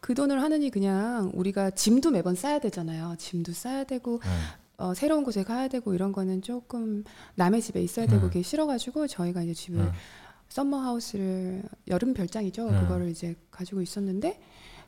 그 0.00 0.14
돈을 0.14 0.42
하느니 0.42 0.70
그냥 0.70 1.32
우리가 1.34 1.70
짐도 1.70 2.10
매번 2.10 2.34
싸야 2.34 2.58
되잖아요. 2.60 3.14
짐도 3.18 3.52
싸야 3.52 3.84
되고 3.84 4.20
네. 4.22 4.28
어, 4.80 4.94
새로운 4.94 5.24
곳에 5.24 5.42
가야 5.42 5.66
되고 5.66 5.92
이런 5.92 6.12
거는 6.12 6.40
조금 6.42 7.02
남의 7.34 7.60
집에 7.62 7.82
있어야 7.82 8.06
되고 8.06 8.26
음. 8.26 8.28
그게 8.28 8.42
싫어가지고 8.42 9.08
저희가 9.08 9.42
이제 9.42 9.52
집을 9.52 9.80
네. 9.84 9.90
썸머 10.48 10.76
하우스를 10.78 11.62
여름 11.88 12.14
별장이죠. 12.14 12.70
네. 12.70 12.80
그거를 12.80 13.10
이제 13.10 13.34
가지고 13.50 13.82
있었는데 13.82 14.40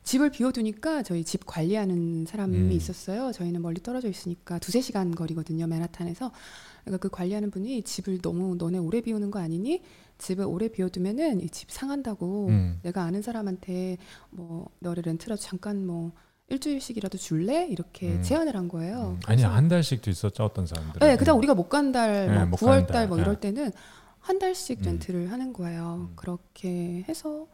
집을 0.03 0.31
비워두니까 0.31 1.03
저희 1.03 1.24
집 1.24 1.45
관리하는 1.45 2.24
사람이 2.27 2.57
음. 2.57 2.73
있었어요. 2.73 3.32
저희는 3.32 3.61
멀리 3.61 3.82
떨어져 3.82 4.09
있으니까 4.09 4.59
두세 4.59 4.81
시간 4.81 5.15
거리거든요. 5.15 5.66
맨하탄에서. 5.66 6.32
그러니까 6.85 6.99
그 7.03 7.11
관리하는 7.11 7.51
분이 7.51 7.82
집을 7.82 8.20
너무 8.23 8.55
너네 8.57 8.78
오래 8.78 9.03
비우는 9.03 9.31
거 9.31 9.39
아니니? 9.41 9.82
집을 10.16 10.45
오래 10.47 10.69
비워두면은 10.69 11.41
이 11.43 11.49
집 11.49 11.70
상한다고 11.70 12.47
음. 12.49 12.78
내가 12.82 13.03
아는 13.03 13.20
사람한테 13.20 13.99
뭐 14.31 14.70
너를 14.78 15.03
렌트라도 15.05 15.41
잠깐 15.41 15.87
뭐 15.87 16.12
일주일씩이라도 16.49 17.19
줄래? 17.19 17.66
이렇게 17.69 18.15
음. 18.15 18.23
제안을 18.23 18.57
한 18.57 18.69
거예요. 18.69 19.19
음. 19.19 19.20
아니 19.27 19.43
한 19.43 19.69
달씩도 19.69 20.11
있었죠 20.11 20.45
어떤 20.45 20.66
사람들은. 20.66 21.07
네, 21.07 21.16
그다음 21.19 21.37
우리가 21.39 21.55
못 21.55 21.69
간 21.69 21.93
달, 21.93 22.27
네, 22.27 22.35
뭐못 22.39 22.59
9월 22.59 22.66
가는 22.66 22.87
달 22.87 22.93
달, 22.95 23.09
뭐 23.09 23.16
네. 23.19 23.23
이럴 23.23 23.39
때는 23.39 23.70
한 24.20 24.38
달씩 24.38 24.80
음. 24.80 24.84
렌트를 24.84 25.32
하는 25.32 25.52
거예요. 25.52 26.09
음. 26.10 26.12
그렇게 26.16 27.05
해서 27.09 27.47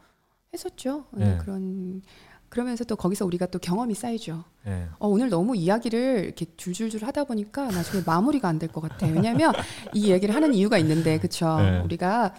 했었죠. 0.53 1.05
네, 1.11 1.33
네. 1.33 1.37
그런 1.39 2.01
그러면서 2.49 2.85
또 2.85 2.95
거기서 2.95 3.25
우리가 3.25 3.47
또 3.47 3.59
경험이 3.59 3.93
쌓이죠. 3.93 4.43
네. 4.65 4.87
어, 4.99 5.07
오늘 5.07 5.29
너무 5.29 5.55
이야기를 5.55 6.23
이렇게 6.25 6.45
줄줄줄 6.55 7.03
하다 7.03 7.25
보니까 7.25 7.67
나중에 7.69 8.03
마무리가 8.05 8.47
안 8.47 8.57
될 8.59 8.71
것 8.71 8.79
같아요. 8.81 9.13
왜냐하면 9.13 9.53
이 9.93 10.11
얘기를 10.11 10.33
하는 10.33 10.53
이유가 10.53 10.77
있는데, 10.77 11.17
그렇죠? 11.17 11.57
네. 11.59 11.79
우리가 11.81 12.33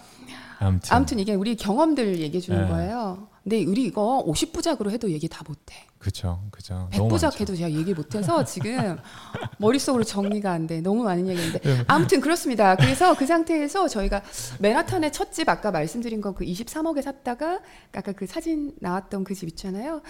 아무튼, 0.59 0.95
아무튼 0.95 1.19
이게 1.19 1.35
우리 1.35 1.55
경험들 1.55 2.19
얘기해 2.19 2.41
주는 2.41 2.63
네. 2.63 2.69
거예요. 2.69 3.28
근데 3.43 3.63
우리 3.65 3.85
이거 3.85 4.23
50부작으로 4.27 4.89
해도 4.91 5.09
얘기 5.11 5.27
다 5.27 5.43
못해. 5.47 5.85
그쵸 5.97 6.41
그쵸. 6.51 6.87
너무 6.93 7.09
100부작 7.15 7.23
많죠. 7.23 7.39
해도 7.39 7.55
제가 7.55 7.71
얘기 7.71 7.93
못해서 7.93 8.43
지금 8.43 8.97
머릿속으로 9.59 10.03
정리가 10.03 10.51
안 10.51 10.67
돼. 10.67 10.81
너무 10.81 11.03
많은 11.03 11.27
얘기인데. 11.27 11.59
네. 11.59 11.83
아무튼 11.87 12.21
그렇습니다. 12.21 12.75
그래서 12.75 13.15
그 13.15 13.25
상태에서 13.25 13.87
저희가 13.87 14.21
맨하탄의 14.59 15.11
첫 15.11 15.29
집 15.31 15.47
아까 15.49 15.71
말씀드린 15.71 16.21
거그 16.21 16.43
23억에 16.45 17.01
샀다가 17.01 17.59
아까 17.93 18.11
그 18.11 18.25
사진 18.27 18.73
나왔던 18.79 19.23
그 19.23 19.33
집 19.35 19.47
있잖아요. 19.49 20.01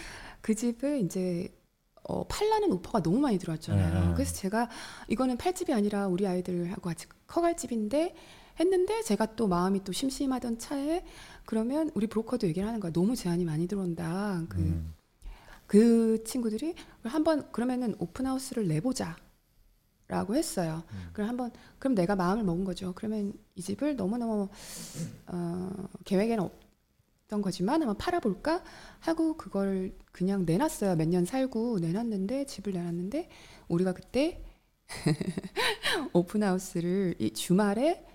그 0.41 0.56
집을 0.56 1.01
이제 1.03 1.49
어, 2.03 2.26
팔라는 2.27 2.72
오퍼가 2.72 3.01
너무 3.03 3.19
많이 3.19 3.38
들어왔잖아요. 3.38 4.07
네. 4.07 4.14
그래서 4.15 4.34
제가 4.34 4.69
이거는 5.10 5.38
팔 5.38 5.53
집이 5.53 5.72
아니라 5.73 6.07
우리 6.07 6.26
아이들하고 6.26 6.81
같이 6.81 7.06
커갈 7.27 7.56
집인데 7.56 8.15
했는데 8.60 9.01
제가 9.03 9.35
또 9.35 9.47
마음이 9.47 9.84
또 9.84 9.91
심심하던 9.91 10.57
차에 10.60 11.03
그러면 11.49 11.89
우리 11.95 12.05
브로커도 12.05 12.45
얘기를 12.47 12.67
하는 12.67 12.80
거야. 12.80 12.91
너무 12.91 13.15
제한이 13.15 13.43
많이 13.43 13.67
들어온다. 13.67 14.43
그 14.49 14.59
음. 14.59 14.93
그 15.65 16.23
친구들이 16.23 16.76
한번 17.01 17.51
그러면은 17.51 17.95
오픈하우스를 17.97 18.67
내보자. 18.67 19.15
라고 20.07 20.35
했어요. 20.35 20.84
음. 20.91 21.09
그럼 21.11 21.27
한번 21.27 21.51
그럼 21.80 21.95
내가 21.95 22.15
마음을 22.15 22.43
먹은 22.43 22.65
거죠. 22.65 22.93
그러면 22.93 23.34
이 23.55 23.63
집을 23.63 23.95
너무너무 23.95 24.49
어, 25.26 25.71
계획에는 26.05 26.47
없던 27.23 27.41
거지만 27.41 27.81
한번 27.81 27.97
팔아볼까 27.97 28.63
하고 28.99 29.35
그걸 29.35 29.95
그냥 30.11 30.45
내놨어요. 30.45 30.97
몇 30.97 31.07
년 31.07 31.26
살고 31.26 31.80
내놨는데 31.80 32.45
집을 32.45 32.73
내놨는데 32.73 33.27
우리가 33.69 33.93
그때 33.93 34.43
오픈하우스를 36.13 37.15
이 37.17 37.31
주말에 37.34 38.05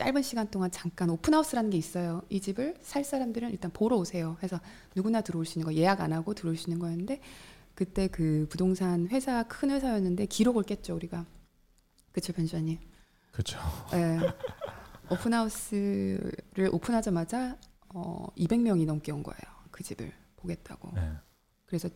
짧은 0.00 0.22
시간 0.22 0.50
동안 0.50 0.70
잠깐 0.70 1.10
오픈하우스라는 1.10 1.68
게 1.68 1.76
있어요. 1.76 2.22
이 2.30 2.40
집을 2.40 2.74
살 2.80 3.04
사람들은 3.04 3.50
일단 3.50 3.70
보러 3.70 3.96
오세요. 3.96 4.38
해서 4.42 4.58
누구나 4.96 5.20
들어올 5.20 5.44
수 5.44 5.58
있는 5.58 5.66
거 5.70 5.78
예약 5.78 6.00
안 6.00 6.14
하고 6.14 6.32
들어올 6.32 6.56
수 6.56 6.70
있는 6.70 6.78
거였는데 6.80 7.20
그때 7.74 8.08
그 8.08 8.46
부동산 8.48 9.08
회사 9.08 9.42
큰 9.42 9.70
회사였는데 9.70 10.24
기록을 10.24 10.62
깼죠 10.62 10.94
우리가. 10.94 11.26
그쵸 12.12 12.32
변주님. 12.32 12.78
그렇죠. 13.30 13.58
네. 13.92 14.18
오픈하우스를 15.10 16.70
오픈하자마자 16.72 17.58
어, 17.90 18.26
200명이 18.38 18.86
넘게 18.86 19.12
온 19.12 19.22
거예요. 19.22 19.38
그 19.70 19.84
집을 19.84 20.10
보겠다고. 20.36 20.92
네. 20.94 21.12
그래서 21.66 21.90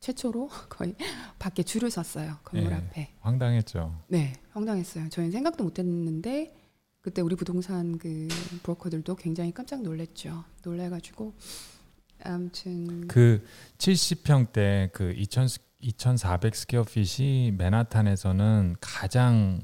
최초로 0.00 0.48
거의 0.70 0.94
밖에 1.38 1.62
줄을 1.62 1.90
섰어요. 1.90 2.38
건물 2.42 2.70
네. 2.70 2.74
앞에. 2.76 3.14
황당했죠. 3.20 4.02
네, 4.08 4.32
황당했어요. 4.52 5.10
저희는 5.10 5.30
생각도 5.30 5.62
못 5.62 5.78
했는데 5.78 6.54
그때 7.08 7.22
우리 7.22 7.36
부동산 7.36 7.96
그 7.96 8.28
브로커들도 8.62 9.16
굉장히 9.16 9.50
깜짝 9.50 9.80
놀랐죠. 9.80 10.44
놀래가지고 10.62 11.32
아무튼 12.22 13.08
그 13.08 13.42
70평대 13.78 14.92
그 14.92 15.14
2,000 15.16 15.48
2,400 15.80 16.54
square 16.54 16.82
feet이 16.84 17.52
맨하탄에서는 17.52 18.76
가장 18.80 19.62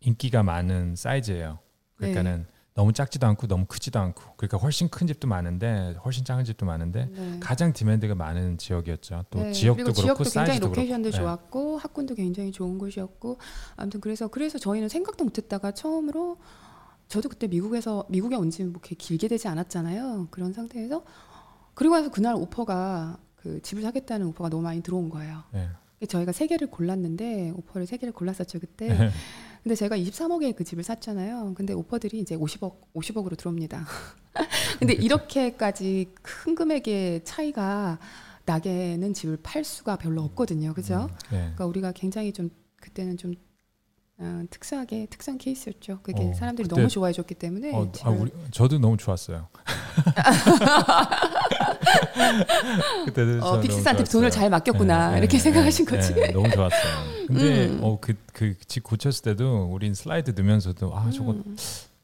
인기가 0.00 0.42
많은 0.42 0.96
사이즈예요. 0.96 1.60
그러니까는 1.94 2.46
너무 2.74 2.92
작지도 2.92 3.26
않고 3.26 3.46
너무 3.46 3.66
크지도 3.66 3.98
않고 3.98 4.34
그러니까 4.36 4.56
훨씬 4.56 4.88
큰 4.88 5.06
집도 5.06 5.28
많은데 5.28 5.94
훨씬 6.04 6.24
작은 6.24 6.44
집도 6.44 6.64
많은데 6.64 7.06
네. 7.12 7.38
가장 7.38 7.72
demand가 7.72 8.14
많은 8.14 8.56
지역이었죠. 8.56 9.26
또 9.30 9.40
네, 9.40 9.52
지역도 9.52 9.84
그리고 9.84 9.92
지역도 9.92 10.24
굉장히 10.24 10.46
사이즈도 10.46 10.66
location도 10.68 11.10
그렇고. 11.10 11.16
네. 11.16 11.22
좋았고 11.22 11.78
학군도 11.78 12.14
굉장히 12.14 12.50
좋은 12.50 12.78
곳이었고 12.78 13.38
아무튼 13.76 14.00
그래서 14.00 14.28
그래서 14.28 14.58
저희는 14.58 14.88
생각도 14.88 15.24
못했다가 15.24 15.72
처음으로 15.72 16.38
저도 17.12 17.28
그때 17.28 17.46
미국에서 17.46 18.06
미국에 18.08 18.36
온 18.36 18.48
지뭐 18.48 18.70
그렇게 18.70 18.94
길게 18.94 19.28
되지 19.28 19.46
않았잖아요. 19.46 20.28
그런 20.30 20.54
상태에서 20.54 21.04
그리고 21.74 21.94
나서 21.94 22.10
그날 22.10 22.34
오퍼가 22.34 23.18
그 23.36 23.60
집을 23.60 23.82
사겠다는 23.82 24.28
오퍼가 24.28 24.48
너무 24.48 24.62
많이 24.62 24.82
들어온 24.82 25.10
거예요. 25.10 25.42
네. 25.52 25.68
저희가 26.08 26.32
세 26.32 26.46
개를 26.46 26.68
골랐는데 26.68 27.52
오퍼를 27.54 27.86
세 27.86 27.98
개를 27.98 28.14
골랐었죠 28.14 28.60
그때. 28.60 28.88
네. 28.88 29.10
근데 29.62 29.74
제가 29.74 29.98
23억에 29.98 30.56
그 30.56 30.64
집을 30.64 30.84
샀잖아요. 30.84 31.52
근데 31.54 31.74
오퍼들이 31.74 32.18
이제 32.18 32.34
50억, 32.34 32.76
50억으로 32.94 33.36
들어옵니다. 33.36 33.84
근데 34.80 34.94
이렇게까지 34.94 36.14
큰 36.22 36.54
금액의 36.54 37.24
차이가 37.24 37.98
나게는 38.46 39.12
집을 39.12 39.38
팔 39.42 39.64
수가 39.64 39.96
별로 39.96 40.22
없거든요. 40.22 40.72
그죠? 40.72 41.10
네. 41.30 41.40
그러니까 41.40 41.66
우리가 41.66 41.92
굉장히 41.92 42.32
좀 42.32 42.48
그때는 42.76 43.18
좀 43.18 43.34
어, 44.24 44.44
특수하게 44.50 45.06
특수한 45.10 45.36
케이스였죠. 45.36 45.98
그게 46.02 46.30
어, 46.30 46.34
사람들이 46.34 46.68
그때- 46.68 46.80
너무 46.80 46.88
좋아해 46.88 47.12
줬기 47.12 47.34
때문에 47.34 47.72
어, 47.74 47.90
아, 48.04 48.10
우리 48.10 48.30
저도 48.52 48.78
너무 48.78 48.96
좋았어요. 48.96 49.48
그때도 53.06 53.44
어, 53.44 53.60
빅스한테 53.60 54.04
돈을. 54.04 54.30
잘 54.30 54.48
맡겼구나 54.50 55.12
네, 55.12 55.18
이렇게 55.18 55.36
네, 55.38 55.42
생각하신 55.42 55.86
네, 55.86 55.96
거지. 55.96 56.14
네, 56.14 56.30
너무 56.32 56.48
좋았어요. 56.50 57.26
근데 57.26 57.66
음. 57.66 57.80
어그그 57.82 58.54
집 58.66 58.84
고쳤을 58.84 59.22
때도 59.24 59.68
우린 59.72 59.94
슬라이드 59.94 60.30
넣으면서도 60.40 60.96
아 60.96 61.10
저거 61.10 61.32
음. 61.32 61.56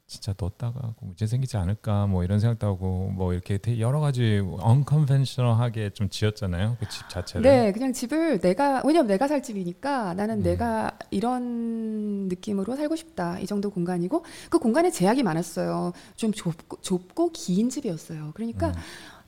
진짜 0.09 0.33
넣었다가 0.39 0.95
문제 1.01 1.27
생기지 1.27 1.55
않을까 1.55 2.07
뭐 2.07 2.23
이런 2.23 2.39
생각도 2.39 2.65
하고 2.65 3.11
뭐 3.13 3.31
이렇게 3.31 3.59
여러 3.79 3.99
가지 3.99 4.41
언컨벤셔널하게 4.59 5.91
좀 5.91 6.09
지었잖아요 6.09 6.77
그 6.79 6.89
집 6.89 7.07
자체를. 7.09 7.43
네, 7.43 7.71
그냥 7.71 7.93
집을 7.93 8.39
내가 8.39 8.81
왜냐면 8.83 9.05
내가 9.05 9.27
살 9.27 9.43
집이니까 9.43 10.15
나는 10.15 10.39
음. 10.39 10.43
내가 10.43 10.97
이런 11.11 12.27
느낌으로 12.27 12.75
살고 12.75 12.95
싶다. 12.95 13.37
이 13.39 13.45
정도 13.45 13.69
공간이고 13.69 14.25
그 14.49 14.57
공간에 14.57 14.89
제약이 14.89 15.21
많았어요. 15.21 15.93
좀 16.15 16.31
좁고, 16.31 16.77
좁고 16.81 17.29
긴 17.31 17.69
집이었어요. 17.69 18.31
그러니까 18.33 18.69
음. 18.69 18.73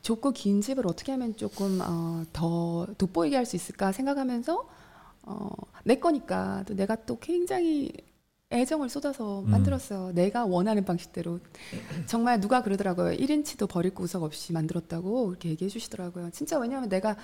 좁고 0.01 0.31
긴 0.31 0.61
집을 0.61 0.87
어떻게 0.87 1.11
하면 1.11 1.35
조금 1.37 1.79
어, 1.83 2.23
더 2.33 2.87
돋보이게 2.97 3.35
할 3.35 3.45
수 3.45 3.55
있을까 3.55 3.91
생각하면서 3.91 4.67
어, 5.23 5.49
내 5.83 5.95
거니까 5.95 6.63
또 6.67 6.73
내가 6.75 6.95
또 7.05 7.19
굉장히 7.19 7.91
애정을 8.51 8.89
쏟아서 8.89 9.41
음. 9.41 9.49
만들었어요. 9.49 10.11
내가 10.13 10.45
원하는 10.45 10.83
방식대로. 10.83 11.39
정말 12.05 12.39
누가 12.39 12.61
그러더라고요. 12.61 13.15
1인치도 13.17 13.69
버릴 13.69 13.93
구석 13.93 14.23
없이 14.23 14.53
만들었다고 14.53 15.31
이렇게 15.31 15.49
얘기해 15.49 15.69
주시더라고요. 15.69 16.29
진짜 16.31 16.59
왜냐하면 16.59 16.89
내가 16.89 17.15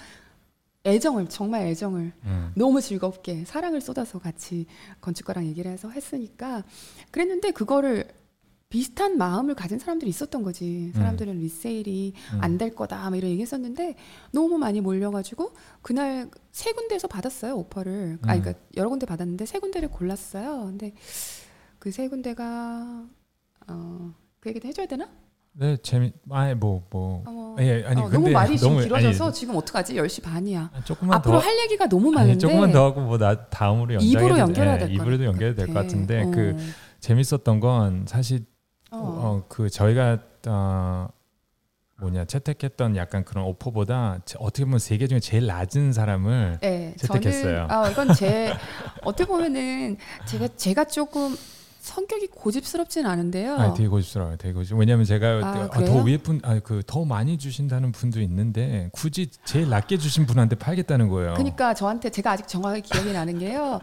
애정을 0.86 1.28
정말 1.28 1.68
애정을 1.68 2.14
음. 2.24 2.52
너무 2.56 2.80
즐겁게 2.80 3.44
사랑을 3.45 3.82
쏟아서 3.82 4.20
같이 4.20 4.66
건축가랑 5.02 5.45
얘기를 5.45 5.70
해서 5.70 5.90
했으니까 5.90 6.64
그랬는데 7.12 7.52
그거를 7.52 8.08
비슷한 8.77 9.18
마음을 9.18 9.56
가진 9.56 9.80
사람들이 9.80 10.10
있었던 10.10 10.44
거지. 10.44 10.91
사람들은 10.94 11.39
리세일이 11.39 12.14
음. 12.34 12.38
안될 12.41 12.76
거다 12.76 13.10
막 13.10 13.15
이런 13.15 13.31
얘기했었는데 13.31 13.95
너무 14.34 14.57
많이 14.57 14.81
몰려가지고 14.81 15.53
그날 15.81 16.30
세 16.52 16.73
군데에서 16.73 17.07
받았어요 17.07 17.56
오퍼를. 17.56 18.18
아 18.23 18.35
음. 18.35 18.41
그러니까 18.41 18.53
여러 18.76 18.89
군데 18.89 19.06
받았는데 19.06 19.45
세 19.45 19.60
군데를 19.60 19.89
골랐어요. 19.89 20.65
근데 20.65 20.94
그 21.80 21.91
세 21.91 22.10
군데가 22.10 23.06
어그 23.68 24.49
얘기도 24.49 24.68
해줘야 24.68 24.85
되나? 24.85 25.07
네 25.53 25.77
재미 25.77 26.11
아니 26.30 26.53
뭐뭐 26.53 27.23
어, 27.26 27.56
예, 27.60 27.84
아니 27.88 28.02
어, 28.02 28.10
너무 28.10 28.30
말이 28.30 28.57
지금 28.57 28.73
너무- 28.73 28.84
길어져서 28.84 29.26
아니, 29.27 29.34
지금 29.34 29.56
어떡하지? 29.56 29.94
10시 29.95 30.22
반이야. 30.22 30.72
조금만 30.84 31.18
앞으로 31.19 31.39
더 31.39 31.45
할 31.45 31.57
얘기가 31.60 31.88
너무 31.88 32.11
많은데 32.11 32.31
아니, 32.34 32.39
조금만 32.39 32.72
더 32.73 32.84
하고 32.85 32.99
뭐 33.02 33.18
나 33.18 33.45
다음으로 33.48 33.94
연결해야 33.94 34.76
예, 34.76 34.77
될 34.80 34.91
입으로도 34.91 35.18
것 35.19 35.23
연결이 35.23 35.56
될것 35.56 35.73
같아. 35.73 35.88
같은데 35.88 36.23
어. 36.23 36.31
그 36.31 36.57
재밌었던 36.99 37.60
건 37.61 38.06
사실 38.07 38.45
어. 38.91 38.97
어, 38.97 39.45
그 39.47 39.69
저희가 39.69 40.19
어, 40.47 41.07
뭐냐 41.99 42.26
채택했던 42.26 42.95
약간 42.95 43.23
그런 43.26 43.45
오퍼보다 43.45 44.19
제- 44.26 44.38
어떻게 44.39 44.65
보면 44.65 44.80
세계 44.80 45.07
중에 45.07 45.19
제일 45.19 45.45
낮은 45.47 45.93
사람을 45.93 46.59
네, 46.61 46.93
채택했어요. 46.97 47.68
저는 47.68 47.72
아 47.72 47.89
이건 47.89 48.14
제 48.14 48.53
어떻게 49.03 49.26
보면은 49.26 49.97
제가 50.26 50.47
제가 50.55 50.85
조금 50.85 51.35
성격이 51.80 52.27
고집스럽진 52.27 53.05
않은데요. 53.05 53.55
아, 53.55 53.73
되게 53.73 53.88
고집스러워요. 53.88 54.35
되게 54.38 54.53
고집. 54.53 54.76
왜냐하면 54.77 55.05
제가 55.05 55.27
아, 55.41 55.69
아? 55.72 55.85
더 55.85 56.03
위에 56.03 56.18
분, 56.18 56.41
아, 56.43 56.59
그 56.59 56.84
더 56.85 57.05
많이 57.05 57.38
주신다는 57.38 57.93
분도 57.93 58.19
있는데 58.22 58.89
굳이 58.91 59.30
제일 59.45 59.69
낮게 59.69 59.97
주신 59.97 60.26
분한테 60.26 60.57
팔겠다는 60.57 61.07
거예요. 61.07 61.34
그러니까 61.35 61.73
저한테 61.73 62.09
제가 62.09 62.31
아직 62.31 62.47
정확하게 62.47 62.81
기억이 62.81 63.14
나는 63.14 63.39
게요. 63.39 63.80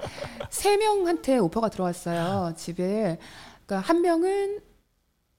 세 0.50 0.76
명한테 0.76 1.38
오퍼가 1.38 1.68
들어왔어요. 1.70 2.52
집에. 2.56 3.18
그러니까 3.66 3.88
한 3.88 4.02
명은 4.02 4.60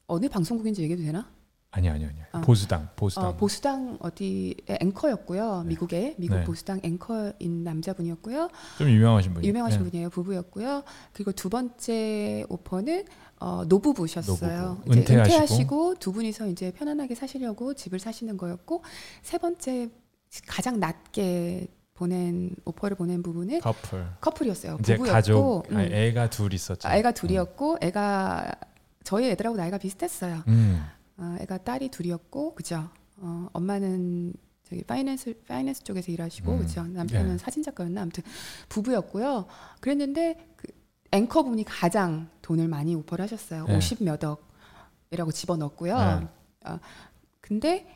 어느 0.08 0.28
방송국인지 0.30 0.82
얘기해도 0.84 1.04
되나? 1.04 1.28
아니 1.72 1.90
아니 1.90 2.06
아니. 2.06 2.16
어. 2.32 2.40
보수당, 2.42 2.88
보수당. 2.96 3.26
어, 3.28 3.36
보수당 3.36 3.98
어디의 4.00 4.56
앵커였고요. 4.80 5.64
네. 5.64 5.70
미국의 5.70 6.16
미국 6.18 6.36
네. 6.36 6.44
보수당 6.46 6.80
앵커인 6.84 7.64
남자분이었고요. 7.66 8.50
좀 8.78 8.90
유명하신 8.90 9.34
분이. 9.34 9.46
유명하신 9.48 9.84
네. 9.84 9.90
분이에요. 9.90 10.10
부부였고요. 10.10 10.84
그리고 11.12 11.34
두 11.34 11.50
번째 11.50 12.46
오퍼는 12.48 13.06
어, 13.40 13.66
노부부셨어요. 13.66 14.64
노부부. 14.86 14.92
이제 14.92 15.00
은퇴하시고. 15.02 15.24
은퇴하시고 15.34 15.96
두 15.96 16.14
분이서 16.14 16.48
이제 16.48 16.72
편안하게 16.72 17.14
사시려고 17.16 17.74
집을 17.74 18.00
사시는 18.00 18.38
거였고 18.38 18.82
세 19.22 19.38
번째 19.38 19.90
가장 20.48 20.80
낮게 20.80 21.68
보낸 21.94 22.52
오퍼를 22.64 22.96
보낸 22.96 23.22
부부는 23.22 23.60
커플. 23.60 24.06
커플이었어요. 24.22 24.78
이제 24.80 24.96
부부였고 24.96 25.14
가족, 25.14 25.64
음. 25.72 25.78
아니, 25.78 25.94
애가 25.94 26.30
둘 26.30 26.54
있었죠. 26.54 26.88
아, 26.88 26.96
애가 26.96 27.12
둘이었고 27.12 27.80
애가 27.82 28.50
저희 29.06 29.30
애들하고 29.30 29.56
나이가 29.56 29.78
비슷했어요. 29.78 30.44
음. 30.48 30.84
어, 31.18 31.38
애가 31.40 31.60
딸이 31.60 31.90
둘이었고 31.90 32.56
그죠. 32.56 32.90
어, 33.18 33.48
엄마는 33.54 34.34
저기 34.64 34.84
파이낸스 34.84 35.44
파이낸스 35.48 35.84
쪽에서 35.84 36.12
일하시고 36.12 36.52
음. 36.52 36.58
그죠. 36.60 36.84
남편은 36.84 37.32
네. 37.34 37.38
사진 37.38 37.64
작가였나 37.64 38.02
아무튼 38.02 38.24
부부였고요. 38.68 39.46
그랬는데 39.80 40.54
그 40.58 40.68
앵커분이 41.12 41.64
가장 41.64 42.30
돈을 42.42 42.68
많이 42.68 42.96
오퍼를 42.96 43.24
하셨어요. 43.24 43.68
네. 43.68 43.78
50몇 43.78 44.38
억이라고 45.12 45.32
집어넣었고요. 45.32 45.98
네. 45.98 46.28
어, 46.66 46.80
근데 47.40 47.88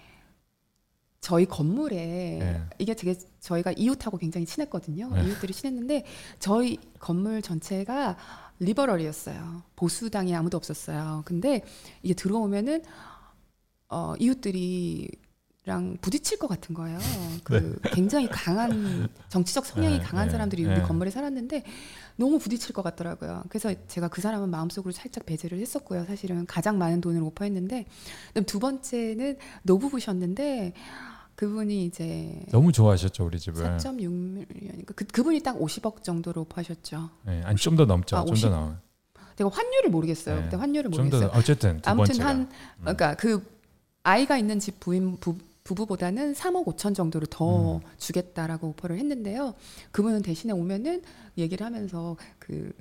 저희 1.22 1.46
건물에 1.46 1.96
네. 1.96 2.64
이게 2.78 2.94
되게 2.94 3.20
저희가 3.40 3.74
이웃하고 3.76 4.18
굉장히 4.18 4.46
친했거든요. 4.46 5.10
네. 5.10 5.26
이웃들이 5.26 5.54
친했는데 5.54 6.06
저희 6.38 6.78
건물 7.00 7.42
전체가 7.42 8.16
리버럴이었어요. 8.60 9.64
보수당이 9.76 10.36
아무도 10.36 10.58
없었어요. 10.58 11.24
근데 11.26 11.64
이게 12.04 12.14
들어오면은 12.14 12.84
어, 13.90 14.14
이웃들이랑 14.20 15.98
부딪힐 16.02 16.38
것 16.38 16.48
같은 16.48 16.76
거예요. 16.76 17.00
그 17.44 17.80
굉장히 17.94 18.28
강한 18.28 19.08
정치적 19.30 19.66
성향이 19.66 19.98
네, 19.98 20.04
강한 20.04 20.28
네, 20.28 20.32
사람들이 20.32 20.64
네. 20.64 20.74
우리 20.74 20.82
건물에 20.84 21.10
살았는데 21.10 21.64
너무 22.18 22.38
부딪힐 22.38 22.74
것 22.74 22.82
같더라고요. 22.82 23.44
그래서 23.50 23.74
제가 23.88 24.10
그 24.10 24.22
사람은 24.22 24.50
마음속으로 24.50 24.92
살짝 24.92 25.26
배제를 25.26 25.58
했었고요. 25.60 26.06
사실은 26.06 26.46
가장 26.46 26.78
많은 26.78 27.02
돈을 27.02 27.24
오퍼했는데 27.24 27.86
두 28.46 28.60
번째는 28.60 29.38
노부부셨는데 29.64 30.74
그분이 31.40 31.86
이제 31.86 32.38
너무 32.52 32.74
좋아하셨죠 32.74 33.26
우리 33.26 33.40
집을. 33.40 33.64
4.6밀리언인가 33.78 34.94
그 34.94 35.06
그분이 35.06 35.40
딱 35.40 35.58
50억 35.58 36.04
정도로 36.04 36.42
오퍼하셨죠. 36.42 37.10
네, 37.28 37.42
아니 37.44 37.58
좀 37.58 37.78
더 37.78 37.86
넘죠. 37.86 38.18
아, 38.18 38.26
좀 38.26 38.34
50? 38.34 38.50
더 38.50 38.56
넘. 38.60 38.78
내가 39.38 39.50
환율을 39.50 39.90
모르겠어요. 39.90 40.36
네. 40.36 40.44
그때 40.44 40.58
환율을 40.58 40.92
좀더 40.92 41.18
모르겠어요. 41.18 41.40
어쨌든 41.40 41.80
두 41.80 41.90
아무튼 41.90 42.20
한 42.20 42.50
그러니까 42.82 43.16
그 43.16 43.42
아이가 44.04 44.38
있는 44.38 44.60
집 44.60 44.82
부인 44.82 45.16
부, 45.22 45.38
부부보다는 45.64 46.34
3억 46.34 46.66
5천 46.66 46.94
정도를 46.94 47.28
더 47.32 47.78
음. 47.78 47.82
주겠다라고 47.98 48.68
오퍼를 48.72 48.98
했는데요. 48.98 49.54
그분은 49.92 50.24
대신에 50.24 50.52
오면은 50.52 51.04
얘기를 51.38 51.66
하면서 51.66 52.18
그 52.38 52.74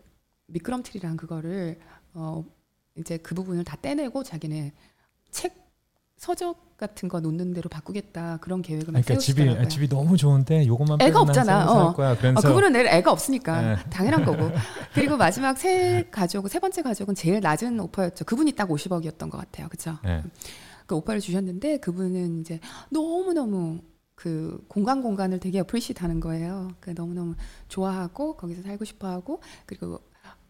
미끄럼틀이랑 0.48 1.16
그거를 1.16 1.78
어 2.14 2.44
이제 2.96 3.18
그 3.18 3.36
부분을 3.36 3.62
다 3.62 3.76
떼내고 3.80 4.24
자기네 4.24 4.72
책 5.30 5.67
서적 6.18 6.76
같은 6.76 7.08
거 7.08 7.20
놓는 7.20 7.54
대로 7.54 7.68
바꾸겠다 7.68 8.38
그런 8.40 8.60
계획을 8.60 8.92
막 8.92 9.02
그러니까 9.02 9.18
집이 9.18 9.36
세우시더라고요. 9.36 9.68
집이 9.68 9.88
너무 9.88 10.16
좋은데 10.16 10.66
요것만 10.66 10.98
애가 11.00 11.20
없잖아. 11.20 11.70
어. 11.70 11.92
거야. 11.92 12.10
아, 12.10 12.16
그래서 12.16 12.40
그분은 12.40 12.72
내 12.72 12.80
애가 12.86 13.10
없으니까 13.10 13.62
네. 13.62 13.76
당연한 13.90 14.24
거고. 14.24 14.50
그리고 14.94 15.16
마지막 15.16 15.56
세 15.56 16.06
가족, 16.10 16.48
세 16.48 16.58
번째 16.58 16.82
가족은 16.82 17.14
제일 17.14 17.40
낮은 17.40 17.78
오퍼였죠. 17.80 18.24
그분이 18.24 18.52
딱 18.52 18.68
50억이었던 18.68 19.30
것 19.30 19.38
같아요. 19.38 19.68
그렇죠? 19.68 19.98
네. 20.04 20.22
그 20.86 20.96
오퍼를 20.96 21.20
주셨는데 21.20 21.78
그분은 21.78 22.40
이제 22.40 22.60
너무 22.90 23.32
너무 23.32 23.80
그 24.14 24.64
공간 24.68 25.02
공간을 25.02 25.38
되게 25.38 25.60
어프리시트 25.60 26.02
하는 26.02 26.18
거예요. 26.18 26.68
그 26.80 26.94
너무 26.94 27.14
너무 27.14 27.34
좋아하고 27.68 28.36
거기서 28.36 28.62
살고 28.62 28.84
싶어하고 28.84 29.40
그리고 29.66 30.00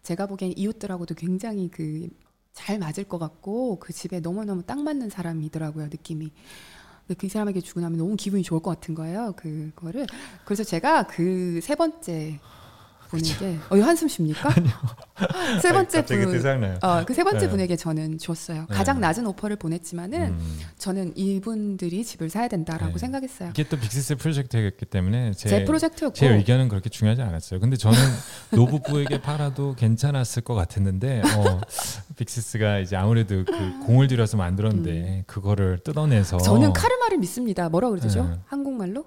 제가 0.02 0.26
보기엔 0.26 0.54
이웃들하고도 0.56 1.14
굉장히 1.14 1.68
그 1.70 2.08
잘 2.58 2.78
맞을 2.78 3.04
것 3.04 3.18
같고 3.18 3.78
그 3.78 3.92
집에 3.92 4.20
너무 4.20 4.44
너무 4.44 4.62
딱 4.64 4.82
맞는 4.82 5.10
사람이더라고요 5.10 5.86
느낌이. 5.86 6.32
그 7.16 7.28
사람에게 7.28 7.60
주고 7.60 7.80
나면 7.80 7.98
너무 7.98 8.16
기분이 8.16 8.42
좋을 8.42 8.60
것 8.60 8.70
같은 8.70 8.94
거예요. 8.94 9.32
그거를 9.36 10.06
그래서 10.44 10.64
제가 10.64 11.06
그 11.06 11.60
세 11.62 11.74
번째 11.76 12.40
분에게 13.08 13.58
어, 13.70 13.76
한숨 13.76 14.08
쉽니까? 14.08 14.50
세 15.62 15.72
번째 15.72 16.04
분. 16.04 16.78
어, 16.82 17.04
그세 17.04 17.24
번째 17.24 17.38
네. 17.38 17.48
분에게 17.48 17.76
저는 17.76 18.18
줬어요. 18.18 18.66
네. 18.68 18.74
가장 18.74 19.00
낮은 19.00 19.26
오퍼를 19.26 19.56
보냈지만은 19.56 20.22
음. 20.28 20.58
저는 20.78 21.12
이분들이 21.16 22.04
집을 22.04 22.30
사야 22.30 22.48
된다라고 22.48 22.92
네. 22.92 22.98
생각했어요. 22.98 23.50
이게 23.50 23.64
또 23.64 23.76
빅시스 23.76 24.16
프로젝트였기 24.16 24.86
때문에 24.86 25.32
제, 25.32 25.48
제, 25.48 25.64
프로젝트였고 25.64 26.14
제 26.14 26.28
의견은 26.28 26.68
그렇게 26.68 26.88
중요하지 26.88 27.22
않았어요. 27.22 27.60
근데 27.60 27.76
저는 27.76 27.98
노부부에게 28.52 29.20
팔아도 29.20 29.74
괜찮았을 29.74 30.42
것 30.42 30.54
같았는데 30.54 31.22
어, 31.22 31.60
빅시스가 32.16 32.78
이제 32.80 32.96
아무래도 32.96 33.44
그 33.44 33.86
공을 33.86 34.08
들여서 34.08 34.36
만들었는데 34.36 35.24
그거를 35.26 35.78
뜯어내서 35.78 36.36
음. 36.36 36.42
저는 36.42 36.72
카르마를 36.72 37.18
믿습니다. 37.18 37.68
뭐라고 37.68 37.96
그러죠? 37.96 38.24
네. 38.24 38.38
한국말로 38.46 39.06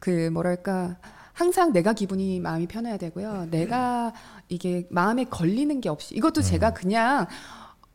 그 0.00 0.30
뭐랄까 0.30 0.96
항상 1.36 1.70
내가 1.70 1.92
기분이 1.92 2.40
마음이 2.40 2.66
편해야 2.66 2.96
되고요. 2.96 3.48
내가 3.50 4.14
이게 4.48 4.86
마음에 4.88 5.24
걸리는 5.24 5.82
게 5.82 5.90
없이 5.90 6.14
이것도 6.14 6.40
음. 6.40 6.42
제가 6.42 6.72
그냥 6.72 7.26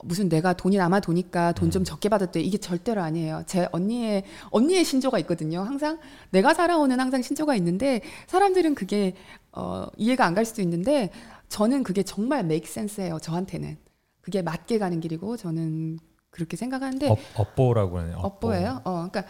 무슨 0.04 0.30
내가 0.30 0.54
돈이 0.54 0.78
남아 0.78 1.00
도니까 1.00 1.52
돈 1.54 1.70
음. 1.70 1.72
좀 1.72 1.84
적게 1.84 2.08
받았대 2.08 2.40
이게 2.40 2.60
절대로 2.60 3.02
아니에요. 3.02 3.42
제 3.48 3.68
언니의 3.72 4.26
언니의 4.52 4.86
신조가 4.86 5.18
있거든요. 5.22 5.62
항상 5.64 5.98
내가 6.30 6.54
살아오는 6.54 7.00
항상 7.00 7.24
신조가 7.24 7.56
있는데 7.56 8.02
사람들은 8.28 8.76
그게 8.76 9.16
어, 9.52 9.88
이해가 9.98 10.24
안 10.24 10.36
갈 10.36 10.46
수도 10.46 10.62
있는데 10.62 11.10
저는 11.50 11.82
그게 11.82 12.04
정말 12.04 12.42
make 12.42 12.70
sense예요. 12.70 13.18
저한테는 13.18 13.76
그게 14.22 14.44
맞게 14.44 14.78
가는 14.78 15.00
길이고 15.00 15.36
저는 15.38 15.98
그렇게 16.30 16.56
생각하는데 16.58 17.10
업, 17.10 17.18
업보라고 17.36 17.98
하네요. 17.98 18.18
업보 18.20 18.56
예요. 18.56 18.82
어, 18.86 19.08
그러니까 19.12 19.26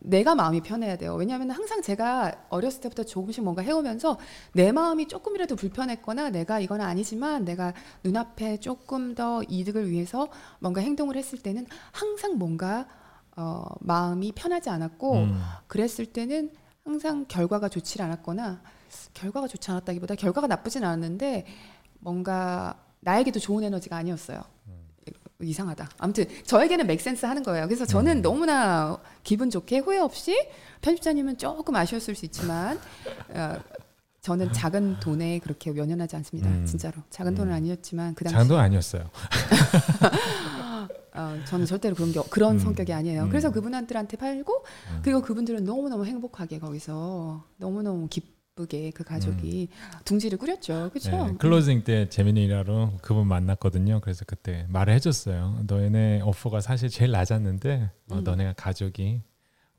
내가 0.00 0.34
마음이 0.34 0.60
편해야 0.60 0.96
돼요. 0.96 1.14
왜냐하면 1.14 1.50
항상 1.50 1.82
제가 1.82 2.46
어렸을 2.50 2.80
때부터 2.82 3.04
조금씩 3.04 3.42
뭔가 3.42 3.62
해오면서 3.62 4.18
내 4.52 4.72
마음이 4.72 5.08
조금이라도 5.08 5.56
불편했거나 5.56 6.30
내가 6.30 6.60
이건 6.60 6.80
아니지만 6.80 7.44
내가 7.44 7.72
눈앞에 8.04 8.58
조금 8.58 9.14
더 9.14 9.42
이득을 9.48 9.90
위해서 9.90 10.28
뭔가 10.60 10.80
행동을 10.80 11.16
했을 11.16 11.38
때는 11.38 11.66
항상 11.92 12.38
뭔가 12.38 12.86
어, 13.36 13.64
마음이 13.80 14.32
편하지 14.32 14.70
않았고 14.70 15.14
음. 15.14 15.40
그랬을 15.66 16.06
때는 16.06 16.50
항상 16.84 17.26
결과가 17.28 17.68
좋지 17.68 18.00
않았거나 18.02 18.62
결과가 19.14 19.46
좋지 19.46 19.70
않았다기보다 19.70 20.14
결과가 20.14 20.46
나쁘진 20.46 20.84
않았는데 20.84 21.46
뭔가 22.00 22.82
나에게도 23.00 23.38
좋은 23.38 23.62
에너지가 23.62 23.96
아니었어요. 23.96 24.42
이상하다. 25.44 25.88
아무튼 25.98 26.24
저에게는 26.44 26.88
맥센스 26.88 27.24
하는 27.24 27.44
거예요. 27.44 27.66
그래서 27.66 27.86
저는 27.86 28.18
음. 28.18 28.22
너무나 28.22 28.98
기분 29.22 29.50
좋게 29.50 29.78
후회 29.78 29.98
없이 29.98 30.36
편집자님은 30.80 31.38
조금 31.38 31.76
아쉬웠을 31.76 32.16
수 32.16 32.24
있지만 32.24 32.76
어, 33.28 33.56
저는 34.20 34.52
작은 34.52 34.98
돈에 34.98 35.38
그렇게 35.38 35.76
연연하지 35.76 36.16
않습니다. 36.16 36.50
음. 36.50 36.66
진짜로 36.66 37.00
작은 37.10 37.36
돈은 37.36 37.52
음. 37.52 37.56
아니었지만 37.56 38.16
그 38.16 38.24
당시 38.24 38.34
장도 38.34 38.58
아니었어요. 38.58 39.08
어, 41.14 41.38
저는 41.46 41.66
절대로 41.66 41.94
그런 41.94 42.10
게 42.10 42.20
그런 42.30 42.56
음. 42.56 42.58
성격이 42.58 42.92
아니에요. 42.92 43.22
음. 43.24 43.28
그래서 43.28 43.52
그분한테 43.52 44.16
팔고 44.16 44.64
음. 44.90 45.00
그리고 45.02 45.22
그분들은 45.22 45.64
너무 45.64 45.88
너무 45.88 46.04
행복하게 46.04 46.58
거기서 46.58 47.44
너무 47.58 47.82
너무 47.82 48.08
기쁘 48.08 48.37
게 48.66 48.90
그 48.94 49.04
가족이 49.04 49.68
둥지를 50.04 50.38
꾸렸죠. 50.38 50.90
그렇죠? 50.90 51.10
네, 51.26 51.34
클로징 51.38 51.84
때 51.84 52.08
재민이라로 52.08 52.98
그분 53.02 53.26
만났거든요. 53.26 54.00
그래서 54.00 54.24
그때 54.26 54.66
말을 54.68 54.94
해줬어요. 54.94 55.64
너네 55.66 56.22
오퍼가 56.22 56.60
사실 56.60 56.88
제일 56.88 57.10
낮았는데 57.12 57.90
어, 58.10 58.16
음. 58.16 58.24
너네가 58.24 58.54
가족이 58.54 59.22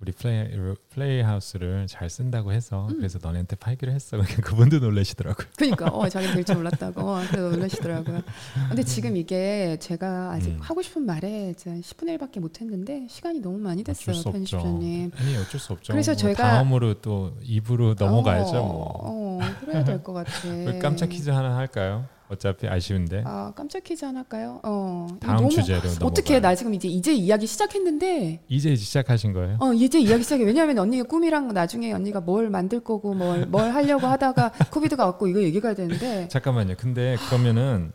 우리 0.01 0.13
플레이 0.13 0.47
플레이 0.93 1.21
하우스를 1.21 1.85
잘 1.87 2.09
쓴다고 2.09 2.53
해서 2.53 2.87
음. 2.89 2.97
그래서 2.97 3.19
너네한테 3.21 3.57
팔기로 3.57 3.91
했어. 3.91 4.15
그러니까 4.17 4.41
그분도 4.47 4.79
놀라시더라고요. 4.79 5.45
그러니까 5.57 5.87
어 5.89 6.07
자기는 6.07 6.35
될줄 6.35 6.55
몰랐다고 6.55 7.01
어, 7.01 7.21
그래서 7.29 7.49
놀라시더라고요. 7.57 8.21
근데 8.69 8.83
지금 8.83 9.17
이게 9.17 9.75
제가 9.81 10.31
아직 10.31 10.51
음. 10.51 10.59
하고 10.61 10.81
싶은 10.81 11.05
말에 11.05 11.53
제가 11.57 11.75
10분의 11.75 12.17
1밖에 12.17 12.39
못 12.39 12.61
했는데 12.61 13.07
시간이 13.09 13.41
너무 13.41 13.57
많이 13.57 13.83
됐어요. 13.83 14.23
편집자님. 14.23 15.11
아니 15.17 15.35
어쩔 15.35 15.59
수 15.59 15.73
없죠. 15.73 15.91
그래서 15.91 16.13
뭐 16.13 16.21
저희가- 16.21 16.37
다음으로 16.37 17.01
또 17.01 17.33
2부로 17.43 17.97
넘어가야죠. 17.99 18.57
어, 18.57 18.63
뭐. 18.63 18.93
어, 19.03 19.39
그래야 19.59 19.83
될 19.83 20.01
것 20.01 20.13
같아. 20.13 20.31
깜짝 20.81 21.07
퀴즈 21.09 21.29
하나 21.29 21.57
할까요? 21.57 22.05
어차피 22.29 22.67
아쉬운데 22.67 23.23
아 23.25 23.51
깜짝 23.55 23.83
퀴즈 23.83 24.05
하나 24.05 24.19
할까요? 24.19 24.59
어. 24.63 25.07
다음 25.19 25.37
너무 25.37 25.49
주제로 25.49 25.81
넘어가. 25.81 26.05
어떻게 26.05 26.39
나 26.39 26.53
지금 26.53 26.73
이제 26.75 26.87
이제 26.87 27.11
이야기 27.13 27.47
시작했는데 27.47 28.41
이제 28.47 28.75
시작하신 28.75 29.33
거예요? 29.33 29.57
어 29.59 29.73
이제 29.73 29.99
이야기 29.99 30.23
시작해 30.23 30.43
왜냐하면 30.43 30.77
언니가 30.77 31.03
꿈이랑 31.05 31.47
나중에 31.53 31.91
언니가 31.91 32.21
뭘 32.21 32.49
만들 32.49 32.79
거고 32.81 33.13
뭘 33.15 33.47
뭘 33.49 33.71
하려고 33.73 34.05
하다가 34.05 34.51
코비드가 34.71 35.05
왔고 35.07 35.27
이거 35.27 35.41
얘기가 35.41 35.73
되는데 35.73 36.27
잠깐만요. 36.27 36.75
근데 36.77 37.17
그러면은 37.27 37.91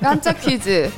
깜짝 0.00 0.40
퀴즈 0.40 0.90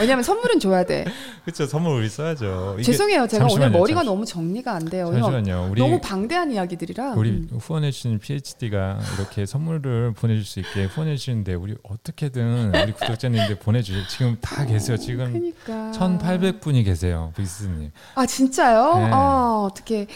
왜냐면 0.00 0.22
선물은 0.22 0.60
줘야 0.60 0.84
돼 0.84 1.04
그쵸 1.44 1.66
선물 1.66 1.94
우리 2.00 2.08
써야죠. 2.08 2.74
이게- 2.78 2.82
죄송해요 2.84 3.26
제가 3.26 3.44
잠시만요, 3.44 3.66
오늘 3.68 3.78
머리가 3.78 4.00
잠시- 4.00 4.06
너무 4.10 4.24
정리가 4.24 4.72
안 4.72 4.84
돼요 4.86 5.10
잠시만요. 5.12 5.68
우리 5.70 5.80
너무 5.80 6.00
방대한 6.00 6.50
이야기들이라 6.52 7.14
우리 7.14 7.30
음. 7.30 7.48
후원해 7.60 7.90
주신 7.90 8.18
PhD가 8.18 8.98
이렇게 9.18 9.46
선물을 9.46 10.12
보내줄 10.14 10.44
수 10.44 10.60
있게 10.60 10.84
후원해 10.84 11.16
주시는데 11.16 11.54
우리 11.54 11.76
어떻게든 11.82 12.74
우리 12.74 12.92
구독자님들 12.92 13.56
보내주세요. 13.58 14.06
지금 14.08 14.36
다 14.40 14.64
계세요. 14.64 14.96
지금 14.96 15.52
그러니까 15.64 15.98
1,800분이 15.98 16.84
계세요, 16.84 17.32
빅스님. 17.36 17.90
아 18.14 18.26
진짜요? 18.26 18.94
네. 18.98 19.10
아 19.12 19.66
어떻게 19.70 20.06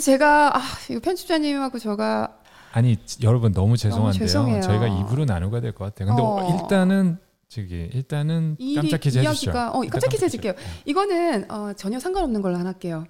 제가 0.00 0.56
아 0.56 0.60
이거 0.90 1.00
편집자님하고 1.00 1.78
저가 1.78 2.34
아니 2.72 2.98
여러분 3.22 3.52
너무 3.52 3.76
죄송한데요. 3.76 4.18
죄송해요. 4.18 4.60
저희가 4.62 4.86
입으로 4.88 5.24
나누가 5.24 5.60
될 5.60 5.72
것 5.72 5.84
같아요. 5.86 6.08
근데 6.08 6.22
어. 6.22 6.58
일단은 6.62 7.18
저기 7.48 7.88
일단은 7.94 8.56
이 8.58 8.74
깜짝 8.74 9.00
퀴즈 9.00 9.18
해주시죠. 9.18 9.50
어 9.50 9.80
깜짝 9.90 10.08
퀴즈. 10.08 10.24
해줄게요. 10.24 10.54
이거는 10.84 11.50
어, 11.50 11.72
전혀 11.74 11.98
상관없는 12.00 12.42
걸로 12.42 12.56
하나 12.56 12.70
할게요. 12.70 13.06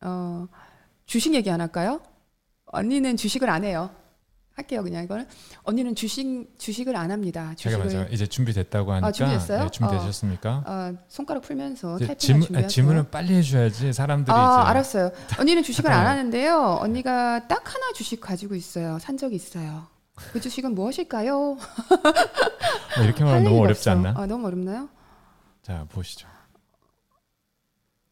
어, 0.00 0.46
주식 1.06 1.34
얘기 1.34 1.50
안 1.50 1.60
할까요? 1.60 2.00
언니는 2.66 3.16
주식을 3.16 3.48
안 3.48 3.64
해요. 3.64 3.90
할게요 4.54 4.82
그냥 4.82 5.02
이거는 5.04 5.26
언니는 5.62 5.94
주식 5.94 6.46
주식을 6.58 6.94
안 6.96 7.10
합니다. 7.10 7.54
주식을 7.56 7.88
잠깐만. 7.88 8.12
이제 8.12 8.26
준비됐다고 8.26 8.92
하니까 8.92 9.10
준비됐어요? 9.12 9.62
네, 9.64 9.70
준비되셨습니까? 9.70 10.64
어, 10.66 10.92
손가락 11.08 11.40
풀면서 11.42 11.96
이제 11.96 12.06
타이핑을 12.08 12.18
질문, 12.18 12.68
준비하세요. 12.68 13.00
아, 13.00 13.02
빨리 13.10 13.34
해줘야지 13.36 13.92
사람들이 13.94 14.34
아 14.36 14.60
이제 14.60 14.70
알았어요. 14.70 15.10
언니는 15.38 15.62
주식을 15.62 15.88
안 15.90 15.98
잠깐만요. 16.04 16.18
하는데요. 16.18 16.78
언니가 16.82 17.46
딱 17.48 17.66
하나 17.74 17.92
주식 17.94 18.20
가지고 18.20 18.54
있어요. 18.54 18.98
산 18.98 19.16
적이 19.16 19.36
있어요. 19.36 19.86
그 20.14 20.40
주식은 20.40 20.74
무엇일까요? 20.74 21.36
뭐 21.36 23.04
이렇게 23.04 23.24
할 23.24 23.32
말하면 23.32 23.44
너무 23.44 23.62
어렵지 23.62 23.88
없어. 23.88 23.90
않나? 23.90 24.14
아, 24.20 24.26
너무 24.26 24.46
어렵나요? 24.46 24.88
자 25.62 25.86
보시죠. 25.90 26.28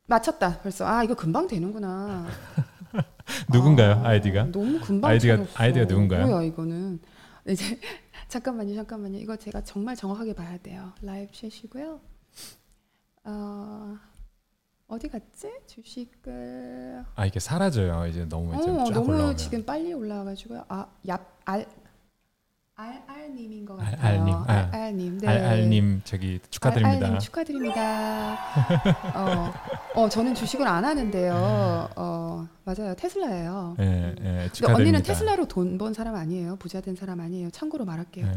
맞췄다 0.06 0.60
벌써. 0.60 0.86
아 0.86 1.04
이거 1.04 1.14
금방 1.14 1.46
되는구나. 1.46 2.26
누군가요 3.52 4.02
아, 4.04 4.08
아이디가? 4.08 4.44
너무 4.50 4.80
금방 4.80 5.12
아이디가- 5.12 5.36
찾았어. 5.38 5.52
아이디가 5.62 5.84
누군가요? 5.86 6.26
뭐야 6.26 6.42
이거는 6.42 7.00
이제 7.48 7.78
잠깐만요, 8.28 8.74
잠깐만요. 8.74 9.18
이거 9.18 9.36
제가 9.36 9.62
정말 9.62 9.94
정확하게 9.96 10.34
봐야 10.34 10.56
돼요. 10.58 10.92
라이브 11.02 11.30
챗이고요. 11.32 12.00
어, 13.24 13.98
어디 14.88 15.08
갔지? 15.08 15.52
주식을 15.66 17.04
아 17.14 17.26
이게 17.26 17.38
사라져요. 17.38 18.06
이제 18.06 18.24
너무 18.24 18.54
이제 18.60 18.70
어, 18.70 18.84
쫙 18.86 18.94
너무 18.94 19.10
올라오면. 19.12 19.36
지금 19.36 19.64
빨리 19.64 19.92
올라와가지고요. 19.92 20.64
아, 20.68 20.86
얍, 21.06 21.20
알, 22.80 23.02
알알님인 23.06 23.66
것 23.66 23.78
알- 23.78 23.90
같아요. 23.90 24.20
알님, 24.20 24.34
아. 24.34 24.68
알알님. 24.72 25.18
네. 25.18 25.28
알알님 25.28 26.00
저기 26.04 26.40
축하드립니다. 26.48 26.96
알알님 26.96 27.18
축하드립니다. 27.20 28.38
어, 29.14 29.52
어, 29.96 30.08
저는 30.08 30.34
주식을 30.34 30.66
안 30.66 30.84
하는데요. 30.86 31.90
어, 31.96 32.48
맞아요. 32.64 32.94
테슬라예요. 32.96 33.76
예, 33.80 33.84
예, 33.84 34.14
근데 34.14 34.48
축하드립니다. 34.52 34.74
언니는 34.76 35.02
테슬라로 35.02 35.46
돈 35.46 35.76
번 35.76 35.92
사람 35.92 36.14
아니에요. 36.14 36.56
부자 36.56 36.80
된 36.80 36.96
사람 36.96 37.20
아니에요. 37.20 37.50
참고로 37.50 37.84
말할게요. 37.84 38.26
예, 38.26 38.32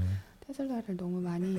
테슬라를 0.46 0.98
너무 0.98 1.22
많이 1.22 1.58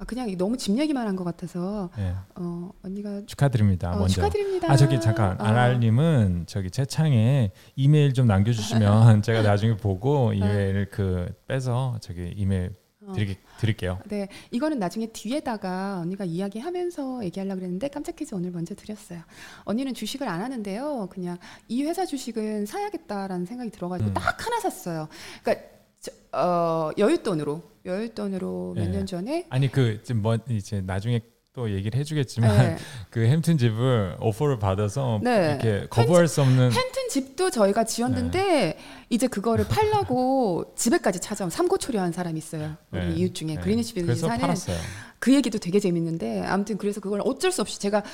아, 0.00 0.04
그냥 0.04 0.30
너무 0.36 0.56
집 0.56 0.78
얘기만 0.78 1.06
한 1.08 1.16
것 1.16 1.24
같아서 1.24 1.90
예. 1.98 2.14
어, 2.36 2.70
언니가 2.84 3.20
축하드립니다. 3.26 3.90
어, 3.92 3.98
먼저. 3.98 4.14
축하드립니다. 4.14 4.70
아 4.70 4.76
저기 4.76 5.00
잠깐 5.00 5.32
어. 5.40 5.44
알알님은 5.44 6.44
저기 6.46 6.70
채창에 6.70 7.50
이메일 7.74 8.14
좀 8.14 8.28
남겨주시면 8.28 9.22
제가 9.22 9.42
나중에 9.42 9.76
보고 9.76 10.32
이메일 10.32 10.88
그 10.92 11.26
빼서 11.48 11.98
저기 12.00 12.32
이메일 12.36 12.76
어. 13.08 13.12
드리, 13.12 13.36
드릴게요. 13.58 13.98
네, 14.06 14.28
이거는 14.52 14.78
나중에 14.78 15.06
뒤에다가 15.06 15.98
언니가 16.00 16.24
이야기하면서 16.24 17.24
얘기하려고 17.24 17.56
그랬는데 17.58 17.88
깜짝해서 17.88 18.36
오늘 18.36 18.52
먼저 18.52 18.76
드렸어요. 18.76 19.18
언니는 19.64 19.94
주식을 19.94 20.28
안 20.28 20.40
하는데요. 20.42 21.08
그냥 21.10 21.38
이 21.66 21.82
회사 21.82 22.06
주식은 22.06 22.66
사야겠다라는 22.66 23.46
생각이 23.46 23.70
들어가지고 23.70 24.10
음. 24.10 24.14
딱 24.14 24.46
하나 24.46 24.60
샀어요. 24.60 25.08
그러니까 25.42 25.66
저, 26.00 26.12
어, 26.38 26.90
여윳돈으로 26.96 27.60
여윳돈으로 27.88 28.74
몇 28.74 28.82
예. 28.84 28.88
년 28.88 29.06
전에 29.06 29.46
아니 29.50 29.70
그 29.70 30.00
지금 30.02 30.22
뭐 30.22 30.38
이제 30.48 30.80
나중에 30.80 31.20
또 31.54 31.72
얘기를 31.72 31.98
해주겠지만 31.98 32.56
네, 32.56 32.76
그 33.10 33.26
햄튼 33.26 33.58
집을 33.58 34.16
오퍼를 34.20 34.58
받아서 34.60 35.18
네. 35.24 35.58
이렇게 35.60 35.86
거부할 35.88 36.28
수 36.28 36.42
없는 36.42 36.70
햄튼 36.70 37.08
집도 37.10 37.50
저희가 37.50 37.82
지었는데 37.84 38.78
이제 39.08 39.26
그거를 39.26 39.66
팔려고 39.66 40.72
집에까지 40.76 41.18
찾아온 41.18 41.50
삼고초려한 41.50 42.12
사람이 42.12 42.38
있어요. 42.38 42.76
우리 42.92 43.00
네. 43.00 43.14
이웃 43.14 43.34
중에 43.34 43.54
네. 43.54 43.60
그리니치 43.60 43.94
빌리지 43.94 44.20
사는 44.20 44.38
팔았어요. 44.38 44.76
그 45.18 45.34
얘기도 45.34 45.58
되게 45.58 45.80
재밌는데 45.80 46.42
아무튼 46.42 46.78
그래서 46.78 47.00
그걸 47.00 47.22
어쩔 47.24 47.50
수 47.50 47.60
없이 47.62 47.80
제가 47.80 48.04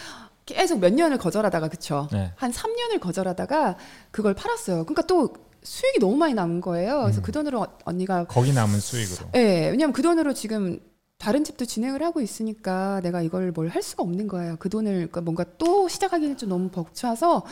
계속 0.47 0.79
몇 0.79 0.93
년을 0.95 1.19
거절하다가 1.19 1.69
그쵸 1.69 2.09
네. 2.13 2.33
한 2.37 2.51
3년을 2.51 3.01
거절하다가 3.01 3.77
그걸 4.11 4.33
팔았어요. 4.35 4.85
그러니까 4.85 5.03
또 5.07 5.35
수익이 5.65 5.99
너무 5.99 6.17
많이 6.17 6.35
남은 6.35 6.61
거예요. 6.61 7.03
그래서 7.03 7.21
음. 7.21 7.23
그 7.23 7.33
돈으로 7.33 7.63
어- 7.63 7.79
언니가 7.85 8.25
거기 8.27 8.53
남은 8.53 8.79
수익으로. 8.81 9.31
예, 9.35 9.71
왜냐면 9.71 9.93
그 9.93 10.03
돈으로 10.03 10.35
지금 10.35 10.79
다른 11.19 11.43
집도 11.43 11.65
진행을 11.65 12.03
하고 12.03 12.21
있으니까 12.21 13.01
내가 13.03 13.23
이걸 13.23 13.51
뭘 13.53 13.69
할 13.69 13.83
수가 13.83 14.03
없는 14.03 14.29
거예요. 14.29 14.57
그 14.59 14.69
돈을 14.69 14.93
그러니까 14.93 15.21
뭔가 15.23 15.45
또 15.59 15.89
시작하기는 15.89 16.37
좀 16.37 16.51
너무 16.51 16.69
벅차서 16.69 17.45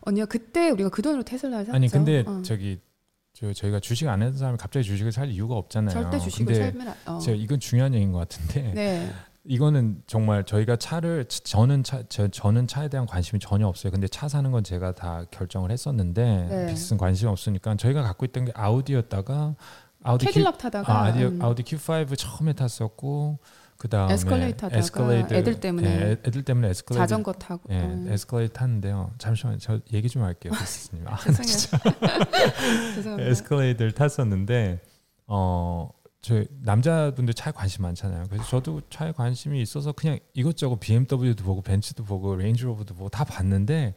언니가 0.00 0.26
그때 0.26 0.70
우리가 0.70 0.88
그 0.88 1.02
돈으로 1.02 1.22
테슬라를 1.22 1.66
샀죠. 1.66 1.76
아니 1.76 1.88
근데 1.88 2.24
어. 2.26 2.42
저기 2.44 2.80
저 3.32 3.52
저희가 3.52 3.78
주식 3.80 4.08
안 4.08 4.20
했던 4.22 4.36
사람이 4.38 4.58
갑자기 4.58 4.84
주식을 4.84 5.12
살 5.12 5.30
이유가 5.30 5.54
없잖아요. 5.54 5.92
절대 5.94 6.18
주식을 6.18 6.54
살면 6.54 6.88
안- 6.88 6.94
어. 7.14 7.18
제가 7.20 7.36
이건 7.36 7.60
중요한 7.60 7.94
얘기인 7.94 8.10
것 8.12 8.18
같은데 8.18 8.72
네. 8.74 9.10
이거는 9.44 10.02
정말 10.06 10.44
저희가 10.44 10.76
차를 10.76 11.24
저는 11.26 11.82
차 11.82 12.02
저, 12.08 12.28
저는 12.28 12.68
차에 12.68 12.88
대한 12.88 13.06
관심이 13.06 13.40
전혀 13.40 13.66
없어요. 13.66 13.90
근데 13.90 14.06
차 14.06 14.28
사는 14.28 14.50
건 14.52 14.62
제가 14.62 14.92
다 14.92 15.24
결정을 15.30 15.70
했었는데 15.70 16.46
네. 16.48 16.66
비슷한 16.66 16.96
관심이 16.98 17.30
없으니까 17.30 17.76
저희가 17.76 18.02
갖고 18.02 18.24
있던 18.26 18.44
게 18.44 18.52
아우디였다가 18.54 19.56
아우디 20.04 20.26
캐딜락 20.26 20.58
타다가 20.58 20.92
아, 20.92 21.04
아우디, 21.06 21.24
음, 21.24 21.42
아우디 21.42 21.62
Q5 21.64 22.16
처음에 22.16 22.52
탔었고 22.52 23.38
그 23.78 23.88
다음에 23.88 24.14
에스컬레이드 24.14 24.68
타다가 24.68 25.14
애들 25.36 25.58
때문에 25.58 25.88
애, 25.88 26.10
애들 26.12 26.44
때문에 26.44 26.68
에스컬레이드 26.68 27.02
자전거 27.02 27.32
타고 27.32 27.62
예, 27.70 27.80
음. 27.80 28.06
에스컬레이드 28.12 28.52
탔는데요. 28.52 29.10
잠시만 29.18 29.58
저 29.58 29.80
얘기 29.92 30.08
좀 30.08 30.22
할게요, 30.22 30.52
빅시스님. 30.56 31.06
아, 31.08 31.16
죄송해요. 31.16 31.92
죄송합니다. 32.94 33.30
에스컬레이드를 33.30 33.92
탔었는데 33.92 34.80
어. 35.26 35.90
저 36.22 36.44
남자분들 36.62 37.34
차에 37.34 37.52
관심 37.52 37.82
많잖아요. 37.82 38.26
그래서 38.30 38.44
저도 38.44 38.80
차에 38.90 39.10
관심이 39.12 39.60
있어서 39.60 39.90
그냥 39.92 40.18
이것저것 40.34 40.76
BMW도 40.78 41.42
보고 41.44 41.60
벤츠도 41.62 42.04
보고 42.04 42.36
레인지로버도 42.36 42.94
보고 42.94 43.08
다 43.08 43.24
봤는데 43.24 43.94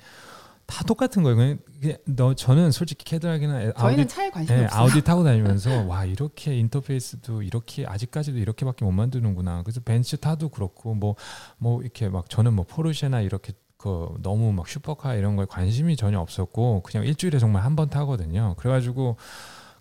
다 0.65 0.83
똑같은 0.85 1.21
거예요. 1.21 1.35
그냥, 1.37 1.59
그냥 1.79 1.97
너 2.07 2.33
저는 2.33 2.71
솔직히 2.71 3.05
캐딜락이나 3.05 3.61
에- 3.61 3.65
아우디 3.67 3.79
저희는 3.79 4.07
차에 4.07 4.29
관심이 4.31 4.57
네, 4.57 4.65
없어요. 4.65 4.81
아우디 4.81 5.03
타고 5.03 5.23
다니면서 5.23 5.69
와 5.85 6.05
이렇게 6.05 6.57
인터페이스도 6.57 7.43
이렇게 7.43 7.85
아직까지도 7.85 8.39
이렇게밖에 8.39 8.83
못 8.85 8.91
만드는구나. 8.91 9.61
그래서 9.61 9.79
벤츠 9.81 10.17
타도 10.17 10.49
그렇고 10.49 10.95
뭐뭐 10.95 11.83
이렇게 11.83 12.09
막 12.09 12.27
저는 12.27 12.53
뭐 12.53 12.65
포르쉐나 12.67 13.21
이렇게 13.21 13.53
그 13.77 14.09
너무 14.23 14.51
막 14.51 14.67
슈퍼카 14.67 15.13
이런 15.13 15.35
거에 15.35 15.45
관심이 15.47 15.95
전혀 15.95 16.19
없었고 16.19 16.81
그냥 16.81 17.05
일주일에 17.05 17.37
정말 17.37 17.61
한 17.63 17.75
번 17.75 17.87
타거든요. 17.91 18.55
그래가지고 18.57 19.17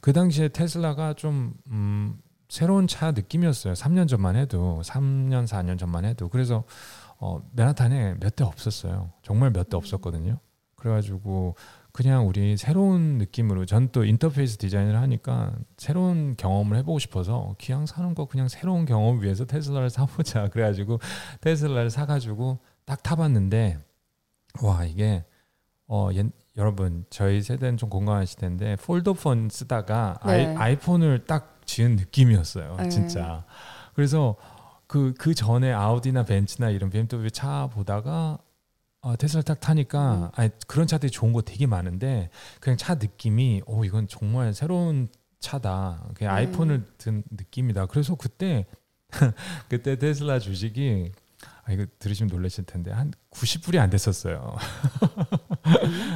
그 0.01 0.13
당시에 0.13 0.49
테슬라가 0.49 1.15
좀 1.15 1.55
음, 1.69 2.19
새로운 2.49 2.87
차 2.87 3.11
느낌이었어요. 3.13 3.75
3년 3.75 4.09
전만 4.09 4.37
해도 4.37 4.81
3년 4.85 5.47
4년 5.47 5.79
전만 5.79 6.05
해도 6.05 6.29
그래서 6.29 6.65
어, 7.19 7.41
맨하탄에 7.53 8.17
몇 8.21 8.37
대 8.37 8.45
없었어요. 8.45 9.11
정말 9.23 9.51
몇 9.51 9.69
대 9.69 9.77
없었거든요. 9.77 10.39
그래가지고 10.77 11.55
그냥 11.93 12.27
우리 12.29 12.57
새로운 12.57 13.19
느낌으로 13.19 13.65
전 13.67 13.89
또 13.93 14.05
인터페이스 14.05 14.59
디자인을 14.59 14.97
하니까 15.01 15.53
새로운 15.79 16.35
경험을 16.37 16.77
해보고 16.79 16.99
싶어서 16.99 17.55
기왕 17.59 17.87
사는 17.87 18.15
거 18.15 18.27
그냥 18.27 18.49
새로운 18.49 18.85
경험 18.85 19.23
위해서 19.23 19.45
테슬라를 19.47 19.89
사보자 19.91 20.49
그래가지고 20.51 20.99
테슬라를 21.41 21.89
사가지고 21.91 22.59
딱 22.85 23.03
타봤는데 23.03 23.79
와 24.63 24.85
이게 24.85 25.25
어 25.87 26.11
옛- 26.13 26.31
여러분 26.57 27.05
저희 27.11 27.41
세대는 27.43 27.77
좀 27.79 27.89
공감하실 27.89 28.39
텐데 28.39 28.77
폴더폰 28.77 29.49
쓰다가 29.51 30.19
네. 30.27 30.33
아이, 30.33 30.57
아이폰을 30.57 31.25
딱 31.27 31.54
지은 31.67 31.97
느낌이었어요 31.97 32.77
네. 32.79 32.89
진짜 32.89 33.45
그래서 33.95 34.37
그 34.87 35.13
그 35.19 35.35
전에 35.35 35.73
아우디나 35.73 36.25
벤츠나 36.25 36.71
이런 36.71 36.91
BMW 36.91 37.31
차 37.31 37.69
보다가 37.73 38.39
어, 39.01 39.17
테슬라 39.17 39.43
딱 39.43 39.61
타니까 39.61 40.15
음. 40.15 40.29
아니, 40.35 40.51
그런 40.67 40.87
차들이 40.87 41.11
좋은 41.11 41.33
거 41.33 41.43
되게 41.43 41.67
많은데 41.67 42.31
그냥 42.61 42.77
차 42.77 42.95
느낌이 42.95 43.63
오 43.67 43.85
이건 43.85 44.09
정말 44.09 44.55
새로운 44.55 45.09
차다 45.41 46.11
그냥 46.15 46.35
네. 46.35 46.41
아이폰을 46.41 46.85
든 46.97 47.23
느낌이다 47.31 47.87
그래서 47.87 48.15
그때 48.15 48.67
그때 49.69 49.99
테슬라 49.99 50.39
주식이 50.39 51.13
아 51.65 51.73
이거 51.73 51.87
들으시면 51.99 52.31
놀라실 52.31 52.65
텐데 52.65 52.91
한 52.93 53.13
90불이 53.31 53.79
안 53.79 53.91
됐었어요 53.91 54.57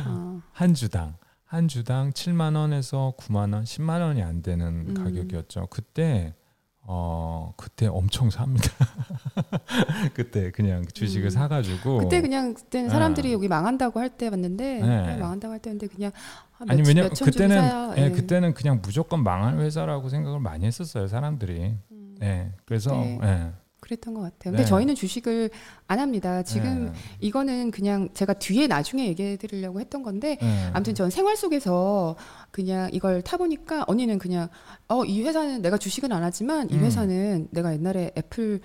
어. 0.06 0.40
한 0.52 0.74
주당 0.74 1.16
한 1.48 1.66
주당 1.66 2.10
7만 2.10 2.56
원에서 2.56 3.14
9만 3.18 3.54
원, 3.54 3.64
10만 3.64 4.02
원이 4.02 4.22
안 4.22 4.42
되는 4.42 4.84
음. 4.90 4.94
가격이었죠. 4.94 5.68
그때 5.70 6.34
어 6.82 7.54
그때 7.56 7.86
엄청 7.86 8.28
삽니다. 8.28 8.70
그때 10.12 10.50
그냥 10.50 10.84
주식을 10.92 11.28
음. 11.28 11.30
사가지고 11.30 11.98
그때 11.98 12.20
그냥 12.20 12.52
그때는 12.52 12.90
아. 12.90 12.92
사람들이 12.92 13.32
여기 13.32 13.48
망한다고 13.48 13.98
할 13.98 14.10
때 14.10 14.28
봤는데 14.28 14.74
네. 14.74 14.80
그냥 14.80 15.20
망한다고 15.20 15.52
할 15.52 15.60
때인데 15.60 15.86
그냥 15.86 16.12
한 16.52 16.70
아니 16.70 16.82
몇, 16.82 16.94
몇천 16.94 17.14
주고 17.14 17.24
그때는 17.30 17.92
예, 17.96 18.04
예. 18.04 18.10
그때는 18.10 18.52
그냥 18.52 18.80
무조건 18.82 19.22
망할 19.22 19.58
회사라고 19.58 20.10
생각을 20.10 20.40
많이 20.40 20.66
했었어요 20.66 21.06
사람들이. 21.08 21.74
음, 21.92 22.16
예, 22.22 22.52
그래서 22.66 22.92
네. 22.92 23.18
예, 23.22 23.52
그랬던 23.88 24.14
것 24.14 24.20
같아요. 24.20 24.52
근데 24.52 24.58
네. 24.58 24.64
저희는 24.66 24.94
주식을 24.94 25.50
안 25.86 25.98
합니다. 25.98 26.42
지금 26.42 26.92
예, 26.94 27.00
이거는 27.20 27.70
그냥 27.70 28.10
제가 28.12 28.34
뒤에 28.34 28.66
나중에 28.66 29.06
얘기해 29.08 29.36
드리려고 29.36 29.80
했던 29.80 30.02
건데 30.02 30.36
예. 30.42 30.70
아무튼 30.74 30.94
전 30.94 31.08
생활 31.10 31.36
속에서 31.36 32.14
그냥 32.50 32.90
이걸 32.92 33.22
타보니까 33.22 33.84
언니는 33.88 34.18
그냥 34.18 34.48
어 34.88 35.04
이 35.08 35.22
회사는 35.22 35.62
내가 35.62 35.78
주식은 35.78 36.12
안 36.12 36.22
하지만 36.22 36.68
이 36.70 36.74
음. 36.74 36.80
회사는 36.80 37.48
내가 37.50 37.72
옛날에 37.72 38.10
애플 38.18 38.60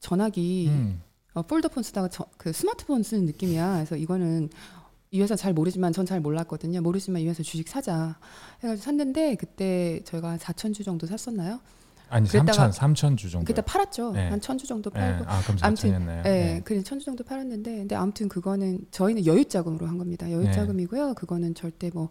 전화기 0.00 0.68
음, 0.68 1.02
어, 1.34 1.42
폴더폰 1.42 1.82
쓰다가 1.82 2.08
저, 2.08 2.24
그 2.36 2.52
스마트폰 2.52 3.02
쓰는 3.02 3.24
느낌이야. 3.26 3.74
그래서 3.74 3.96
이거는 3.96 4.48
이 5.10 5.20
회사 5.20 5.34
잘 5.34 5.52
모르지만 5.52 5.92
전 5.92 6.06
잘 6.06 6.20
몰랐거든요. 6.20 6.80
모르지만 6.82 7.20
이 7.22 7.26
회사 7.28 7.42
주식 7.42 7.66
사자 7.68 8.16
해가지고 8.62 8.84
샀는데 8.84 9.34
그때 9.34 10.00
저희가 10.04 10.28
한 10.30 10.38
4천 10.38 10.72
주 10.72 10.84
정도 10.84 11.06
샀었나요? 11.08 11.58
아니 12.10 12.28
3천 12.28 12.72
3천 12.72 13.16
주 13.16 13.30
정도. 13.30 13.44
그때 13.44 13.62
팔았죠. 13.62 14.12
네. 14.12 14.28
한 14.28 14.40
천주 14.40 14.66
정도 14.66 14.90
예, 14.94 14.98
팔고. 14.98 15.24
아 15.26 15.40
그럼 15.42 15.58
아무튼, 15.60 15.90
4천이었나요? 15.90 16.26
예, 16.26 16.62
그래 16.64 16.82
천주 16.82 17.04
정도 17.04 17.24
팔았는데, 17.24 17.76
근데 17.76 17.94
아무튼 17.94 18.28
그거는 18.28 18.80
저희는 18.90 19.26
여유 19.26 19.44
자금으로 19.44 19.86
한 19.86 19.98
겁니다. 19.98 20.30
여유 20.30 20.44
네. 20.44 20.52
자금이고요. 20.52 21.14
그거는 21.14 21.54
절대 21.54 21.90
뭐. 21.92 22.08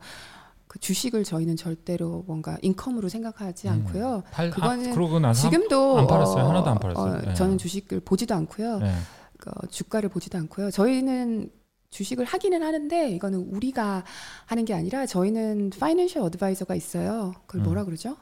그 0.69 0.79
주식을 0.79 1.23
저희는 1.23 1.55
절대로 1.55 2.25
뭔가 2.27 2.57
인컴으로 2.61 3.07
생각하지 3.07 3.69
음. 3.69 3.73
않고요. 3.73 4.23
팔, 4.31 4.49
그거는 4.51 4.91
아, 4.91 4.93
그러고 4.93 5.17
나서 5.17 5.49
지금도 5.49 5.99
안 5.99 6.07
팔았어요. 6.07 6.45
하나도 6.45 6.69
안 6.69 6.77
팔았어요. 6.77 7.13
어, 7.13 7.21
네. 7.21 7.33
저는 7.35 7.57
주식을 7.57 8.01
보지도 8.01 8.35
않고요. 8.35 8.81
예. 8.83 8.93
그 9.37 9.49
주가를 9.69 10.09
보지도 10.09 10.37
않고요. 10.39 10.69
저희는 10.71 11.51
주식을 11.89 12.25
하기는 12.25 12.61
하는데 12.61 13.09
이거는 13.11 13.39
우리가 13.39 14.03
하는 14.45 14.65
게 14.65 14.73
아니라 14.73 15.05
저희는 15.05 15.69
financial 15.79 16.21
advisor가 16.23 16.75
있어요. 16.75 17.33
그걸 17.45 17.61
음. 17.61 17.63
뭐라 17.63 17.85
그러죠? 17.85 18.17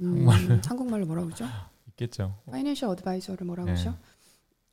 음, 0.00 0.28
한국말로. 0.28 0.60
한국말로 0.66 1.06
뭐라 1.06 1.24
그러죠? 1.24 1.46
있겠죠. 1.88 2.36
financial 2.50 2.88
advisor를 2.90 3.46
뭐라 3.46 3.64
네. 3.64 3.72
그러죠? 3.72 3.96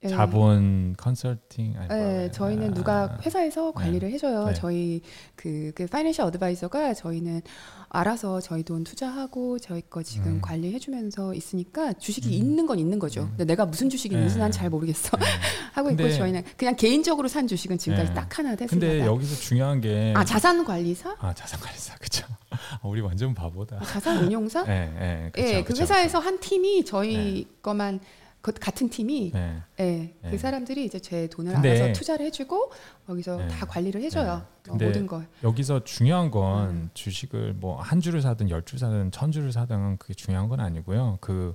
예. 0.04 0.08
자본 0.10 0.96
컨설팅 0.98 1.76
아니 1.78 1.88
네, 1.90 2.32
저희는 2.32 2.74
누가. 2.74 3.20
회사에서 3.24 3.72
관리를 3.72 4.10
해줘요. 4.12 4.46
네. 4.48 4.54
저희 4.56 5.02
그, 5.36 5.72
그 5.76 5.86
financial 5.86 6.26
advisor가 6.26 6.96
저희는 6.96 7.42
알아서 7.90 8.42
저희 8.42 8.64
돈 8.64 8.84
투자하고 8.84 9.60
저희 9.60 9.82
거 9.88 10.02
지금 10.02 10.36
음. 10.38 10.42
관리해주면서 10.42 11.36
있으니까 11.36 11.94
주식이 11.94 12.30
음. 12.30 12.34
있는 12.34 12.66
건 12.66 12.80
있는 12.80 12.98
거죠. 12.98 13.22
음. 13.24 13.28
근데 13.30 13.46
내가 13.46 13.68
무슨 13.68 13.90
주식이 13.92 14.16
있는지 14.16 14.36
네. 14.36 14.42
난잘 14.42 14.72
모르겠어. 14.72 15.16
네. 15.18 15.26
하고 15.74 15.90
있고 15.92 15.98
근데- 15.98 16.18
저희는 16.18 16.44
그냥 16.58 16.76
개인적으로 16.76 17.28
산 17.28 17.46
주식은 17.46 17.78
지금까지 17.78 18.10
네. 18.10 18.16
딱 18.16 18.40
하나 18.40 18.56
근데 18.56 18.66
됐습니다. 18.66 19.06
여기서 19.06 19.36
중요한 19.36 19.82
게 19.82 20.14
아 20.16 20.26
자산 20.26 20.66
관리사? 20.66 21.16
아, 21.20 21.32
자산 21.36 21.60
관리사 21.60 21.96
그쵸. 21.98 22.26
아, 22.50 22.58
우리 22.84 23.02
완전 23.02 23.36
바보다. 23.36 23.78
아, 23.80 23.84
자산 23.86 24.18
운용사? 24.24 24.66
예, 24.68 24.72
예, 25.28 25.30
그쵸, 25.32 25.48
예, 25.48 25.62
그 25.62 25.68
그쵸, 25.68 25.84
회사에서 25.84 26.18
한 26.18 26.40
팀이 26.40 26.86
저희 26.86 27.46
거만 27.62 28.00
그 28.42 28.52
같은 28.54 28.90
팀이 28.90 29.32
그쵸. 29.32 29.38
예. 29.40 29.62
예, 29.80 30.16
네. 30.22 30.32
그 30.32 30.38
사람들이 30.38 30.84
이제 30.86 31.00
제 31.00 31.28
돈을 31.28 31.54
근데- 31.54 31.80
알아서 31.80 31.94
투자를 31.94 32.26
해주고 32.26 32.72
거기서 33.06 33.38
네. 33.38 33.48
다 33.50 33.66
관리를 33.68 34.02
해줘요. 34.02 34.46
네. 34.66 34.72
어, 34.72 34.76
모든 34.76 35.06
걸. 35.06 35.28
여기서 35.44 35.84
중요한 35.84 36.32
건 36.32 36.70
음. 36.70 36.90
주식을 36.94 37.54
뭐 37.54 37.80
한 37.82 38.02
주를 38.02 38.22
사든 38.22 38.50
열 38.50 38.64
주 38.66 38.78
사든 38.80 39.12
천 39.12 39.32
주를 39.32 39.52
사든 39.52 39.98
그게 39.98 40.14
중요한 40.16 40.50
건 40.50 40.60
아니고요. 40.60 41.20
그 41.22 41.54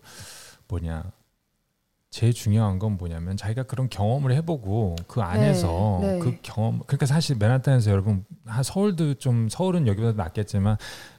뭐냐 0.68 1.04
제일 2.10 2.32
중요한 2.32 2.78
건 2.78 2.96
뭐냐면 2.96 3.36
자기가 3.36 3.64
그런 3.64 3.88
경험을 3.90 4.32
해보고 4.36 4.96
그 5.06 5.20
안에서 5.20 5.98
네. 6.00 6.18
그 6.20 6.36
경험 6.42 6.80
그러니까 6.86 7.04
사실 7.06 7.36
맨하탄에서 7.36 7.90
여러분 7.90 8.24
한 8.46 8.62
서울도 8.62 9.14
좀 9.14 9.48
서울은 9.48 9.86
여기보다 9.86 10.12
낫겠지만 10.22 10.76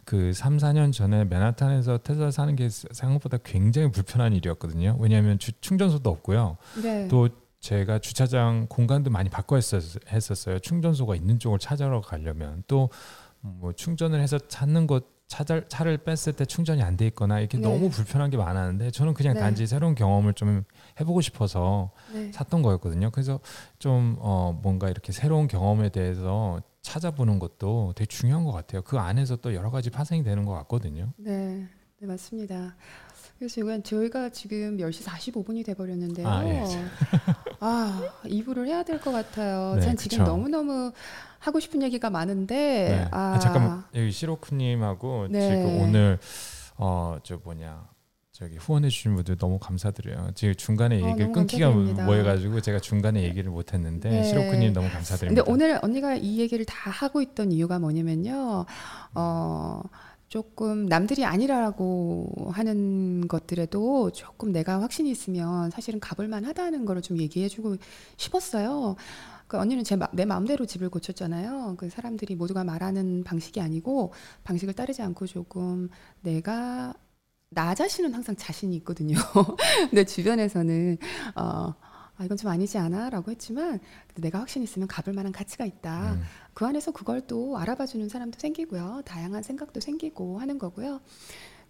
그 0.07 0.31
3, 0.31 0.55
4년 0.55 0.93
전에 0.93 1.25
맨하탄에서 1.25 1.97
테슬라 1.97 2.31
사는 2.31 2.55
게 2.55 2.69
생각보다 2.69 3.35
굉장히 3.43 3.91
불편한 3.91 4.31
일이었거든요. 4.31 4.95
왜냐하면 5.01 5.37
주, 5.37 5.51
충전소도 5.59 6.09
없고요. 6.09 6.55
네. 6.81 7.09
또 7.09 7.27
제가 7.59 7.99
주차장 7.99 8.67
공간도 8.69 9.09
많이 9.11 9.29
바꿔 9.29 9.57
했었- 9.57 9.99
했었어요. 10.09 10.59
충전소가 10.59 11.13
있는 11.15 11.39
쪽을 11.39 11.59
찾아러 11.59 11.99
가려면 12.01 12.63
또 12.67 12.89
뭐 13.41 13.71
충전을 13.71 14.19
해서 14.19 14.37
찾는 14.39 14.87
곳 14.87 15.15
차를, 15.27 15.65
차를 15.69 15.97
뺐을 15.99 16.33
때 16.35 16.43
충전이 16.43 16.81
안 16.81 16.97
돼 16.97 17.05
있거나 17.07 17.39
이렇게 17.39 17.57
네. 17.59 17.63
너무 17.69 17.89
불편한 17.89 18.29
게 18.31 18.35
많았는데 18.35 18.89
저는 18.91 19.13
그냥 19.13 19.35
네. 19.35 19.39
단지 19.41 19.67
새로운 19.67 19.93
경험을 19.93 20.33
좀 20.33 20.63
해보고 20.99 21.21
싶어서 21.21 21.91
네. 22.13 22.31
샀던 22.31 22.61
거였거든요. 22.61 23.11
그래서 23.11 23.39
좀 23.79 24.17
어, 24.19 24.57
뭔가 24.61 24.89
이렇게 24.89 25.11
새로운 25.11 25.47
경험에 25.47 25.89
대해서 25.89 26.61
찾아보는 26.81 27.39
것도 27.39 27.93
되게 27.95 28.07
중요한 28.07 28.43
것 28.45 28.51
같아요. 28.51 28.81
그 28.81 28.97
안에서 28.97 29.35
또 29.37 29.53
여러 29.53 29.69
가지 29.71 29.89
파생이 29.89 30.23
되는 30.23 30.45
것 30.45 30.53
같거든요. 30.53 31.11
네, 31.17 31.67
네 31.99 32.07
맞습니다. 32.07 32.75
그래서 33.37 33.61
이건 33.61 33.83
저희가 33.83 34.29
지금 34.29 34.77
10시 34.77 35.03
45분이 35.05 35.63
돼 35.63 35.75
버렸는데요. 35.75 36.27
아, 36.27 36.43
예. 36.47 36.63
아, 37.59 38.01
2부를 38.25 38.65
해야 38.65 38.81
될 38.83 38.99
것 38.99 39.11
같아요. 39.11 39.75
네, 39.75 39.81
전 39.81 39.95
지금 39.97 40.19
그쵸. 40.19 40.31
너무너무 40.31 40.91
하고 41.39 41.59
싶은 41.59 41.83
얘기가 41.83 42.09
많은데 42.09 42.55
네. 42.89 43.07
아, 43.11 43.33
아, 43.35 43.39
잠깐만 43.39 43.83
여기 43.93 44.11
시로쿠님하고 44.11 45.27
네. 45.29 45.41
지금 45.41 45.81
오늘 45.81 46.19
어 46.77 47.19
저 47.23 47.37
뭐냐 47.43 47.87
저기 48.37 48.55
후원해 48.57 48.89
주신 48.89 49.15
분들 49.15 49.37
너무 49.37 49.57
감사드려요. 49.57 50.29
지금 50.35 50.53
중간에 50.53 51.01
어, 51.01 51.09
얘기를 51.09 51.31
끊기가. 51.31 51.71
뭐해가지고 51.71 52.61
제가 52.61 52.79
중간에 52.79 53.23
얘기를 53.23 53.49
못했는데 53.49 54.09
네. 54.11 54.23
시로쿠님 54.25 54.73
너무 54.73 54.87
감사드립니다. 54.91 55.43
근데 55.43 55.51
오늘 55.51 55.79
언니가 55.81 56.15
이 56.15 56.37
얘기를 56.37 56.63
다 56.63 56.91
하고 56.91 57.19
있던 57.23 57.51
이유가 57.51 57.79
뭐냐면요. 57.79 58.67
어, 59.15 59.81
조금 60.27 60.85
남들이 60.85 61.25
아니라고 61.25 62.51
하는 62.51 63.27
것들에도 63.27 64.11
조금 64.11 64.51
내가 64.51 64.81
확신이 64.83 65.09
있으면 65.09 65.71
사실은 65.71 65.99
가볼만 65.99 66.45
하다는 66.45 66.85
거를 66.85 67.01
좀 67.01 67.17
얘기해주고 67.17 67.77
싶었어요. 68.17 68.97
그 69.47 69.57
언니는 69.57 69.83
제, 69.83 69.95
마- 69.95 70.09
내 70.13 70.25
마음대로 70.25 70.67
집을 70.67 70.89
고쳤잖아요. 70.89 71.73
그 71.79 71.89
사람들이 71.89 72.35
모두가 72.35 72.63
말하는 72.63 73.23
방식이 73.23 73.59
아니고 73.61 74.13
방식을 74.43 74.75
따르지 74.75 75.01
않고 75.01 75.25
조금 75.25 75.89
내가 76.21 76.93
나 77.49 77.73
자신은 77.73 78.13
항상 78.13 78.35
자신이 78.35 78.75
있거든요. 78.77 79.15
내 79.93 80.03
주변에서는 80.03 80.97
어, 81.35 81.73
아, 82.17 82.25
이건 82.25 82.35
좀 82.35 82.51
아니지 82.51 82.77
않아?라고 82.77 83.31
했지만 83.31 83.79
근데 84.07 84.21
내가 84.21 84.39
확신 84.39 84.63
있으면 84.63 84.87
가볼 84.87 85.13
만한 85.13 85.31
가치가 85.31 85.65
있다. 85.65 86.13
음, 86.13 86.23
그 86.53 86.65
안에서 86.65 86.91
그걸 86.91 87.21
또 87.21 87.57
알아봐 87.57 87.85
주는 87.85 88.09
사람도 88.09 88.39
생기고요. 88.39 89.03
다양한 89.05 89.43
생각도 89.43 89.79
생기고 89.79 90.39
하는 90.39 90.59
거고요. 90.59 90.99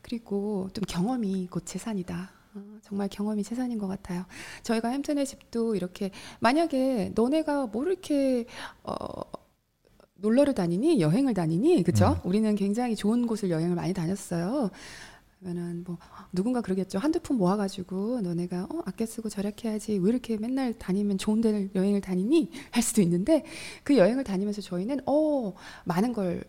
그리고 0.01 0.69
좀 0.73 0.83
경험이 0.87 1.47
곧 1.47 1.63
재산이다. 1.65 2.31
어, 2.55 2.77
정말 2.81 3.07
경험이 3.09 3.43
재산인 3.43 3.77
것 3.77 3.87
같아요. 3.87 4.25
저희가 4.63 4.89
햄튼의 4.89 5.25
집도 5.27 5.75
이렇게 5.75 6.09
만약에 6.39 7.11
너네가 7.13 7.67
뭐 7.67 7.85
이렇게 7.85 8.45
어, 8.83 8.95
놀러를 10.15 10.55
다니니 10.55 10.99
여행을 11.01 11.35
다니니 11.35 11.83
그쵸? 11.83 12.19
우리는 12.23 12.55
굉장히 12.55 12.95
좋은 12.95 13.27
곳을 13.27 13.51
여행을 13.51 13.75
많이 13.75 13.93
다녔어요. 13.93 14.71
그러면은 15.39 15.83
뭐 15.83 15.97
누군가 16.31 16.61
그러겠죠. 16.61 16.99
한두 16.99 17.19
푼 17.19 17.37
모아가지고 17.37 18.21
너네가 18.21 18.63
어, 18.71 18.81
아껴 18.85 19.05
쓰고 19.05 19.29
절약해야지 19.29 19.99
왜 19.99 20.09
이렇게 20.09 20.37
맨날 20.37 20.73
다니면 20.77 21.17
좋은 21.17 21.41
데를 21.41 21.69
여행을 21.75 22.01
다니니 22.01 22.51
할 22.71 22.83
수도 22.83 23.01
있는데 23.01 23.45
그 23.83 23.97
여행을 23.97 24.23
다니면서 24.23 24.61
저희는 24.61 25.01
어 25.05 25.53
많은 25.85 26.13
걸 26.13 26.43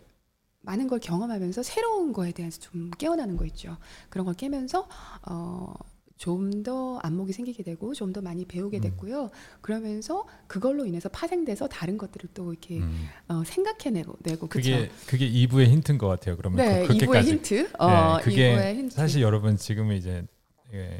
많은 0.61 0.87
걸 0.87 0.99
경험하면서 0.99 1.63
새로운 1.63 2.11
거에 2.13 2.31
대해서 2.31 2.59
좀 2.59 2.91
깨어나는 2.97 3.37
거 3.37 3.45
있죠. 3.45 3.77
그런 4.09 4.25
걸 4.25 4.33
깨면서 4.35 4.87
어. 5.29 5.73
좀 6.19 6.63
더 6.63 6.97
안목이 7.01 7.31
생기게 7.31 7.63
되고 7.63 7.93
좀 7.93 8.11
더 8.11 8.21
많이 8.21 8.43
배우게 8.45 8.79
음. 8.79 8.81
됐고요. 8.81 9.29
그러면서 9.61 10.25
그걸로 10.47 10.85
인해서 10.85 11.07
파생돼서 11.09 11.67
다른 11.67 11.97
것들을 11.97 12.29
또 12.33 12.51
이렇게 12.51 12.79
음. 12.79 13.05
어, 13.29 13.43
생각해내고 13.45 14.17
내고? 14.23 14.47
그게 14.47 14.89
그게 15.07 15.29
2부의 15.29 15.67
힌트인 15.67 15.97
것 15.97 16.07
같아요. 16.07 16.35
그러면 16.35 16.57
네, 16.57 16.85
그, 16.85 16.93
2부의 16.93 16.99
그렇게까지. 16.99 17.29
힌트. 17.31 17.69
어, 17.79 18.17
네, 18.17 18.23
그게 18.23 18.55
2부의 18.55 18.75
힌트. 18.75 18.95
사실 18.95 19.21
여러분 19.21 19.55
지금은 19.57 19.95
이제 19.95 20.25
예, 20.73 20.99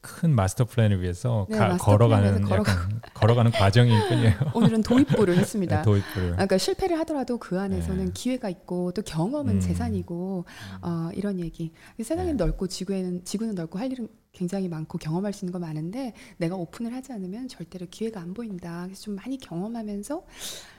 큰 0.00 0.34
마스터 0.34 0.64
플랜을 0.64 1.00
위해서 1.02 1.46
네, 1.50 1.56
가- 1.58 1.68
마스터 1.68 1.84
걸어가는 1.92 2.42
걸어가- 2.44 3.12
걸어가는 3.14 3.50
과정일 3.52 4.08
뿐이에요. 4.08 4.32
오늘은 4.54 4.82
도입부를 4.82 5.36
했습니다. 5.38 5.76
네, 5.78 5.82
도입부를. 5.82 6.30
그러니까 6.32 6.58
실패를 6.58 6.98
하더라도 7.00 7.38
그 7.38 7.58
안에서는 7.58 8.04
네. 8.06 8.10
기회가 8.14 8.48
있고 8.50 8.92
또 8.92 9.02
경험은 9.02 9.56
음. 9.56 9.60
재산이고 9.60 10.44
어, 10.82 11.10
이런 11.14 11.38
얘기. 11.40 11.72
세상은 11.98 12.36
네. 12.36 12.44
넓고 12.44 12.66
지구에는 12.68 13.24
지구는 13.24 13.54
넓고 13.54 13.78
할 13.78 13.90
일은 13.92 14.08
굉장히 14.36 14.68
많고 14.68 14.98
경험할 14.98 15.32
수 15.32 15.46
있는 15.46 15.52
거 15.52 15.58
많은데 15.58 16.12
내가 16.36 16.56
오픈을 16.56 16.92
하지 16.92 17.12
않으면 17.12 17.48
절대로 17.48 17.86
기회가 17.90 18.20
안 18.20 18.34
보인다. 18.34 18.82
그래서 18.84 19.04
좀 19.04 19.16
많이 19.16 19.38
경험하면서 19.38 20.26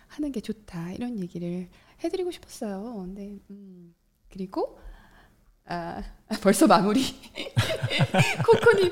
하는 0.07 0.31
게 0.31 0.39
좋다. 0.41 0.91
이런 0.91 1.19
얘기를 1.19 1.67
해드리고 2.03 2.29
싶었어요. 2.29 2.93
근데 3.03 3.35
음, 3.49 3.95
그리고 4.29 4.77
아, 5.65 6.03
벌써 6.43 6.67
마무리. 6.67 7.01
코코님, 8.45 8.91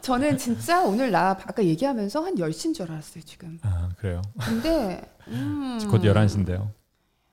저는 0.00 0.38
진짜 0.38 0.82
오늘 0.82 1.10
나 1.10 1.30
아까 1.30 1.62
얘기하면서 1.62 2.24
한 2.24 2.34
10시인 2.36 2.74
줄 2.74 2.90
알았어요, 2.90 3.22
지금. 3.24 3.58
아 3.60 3.90
그래요. 3.98 4.22
근데 4.40 5.02
음, 5.28 5.78
곧 5.90 6.00
11시인데요. 6.00 6.70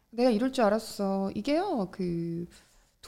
내가 0.10 0.30
이럴 0.30 0.52
줄 0.52 0.66
알았어. 0.66 1.32
이게요, 1.34 1.88
그 1.92 2.48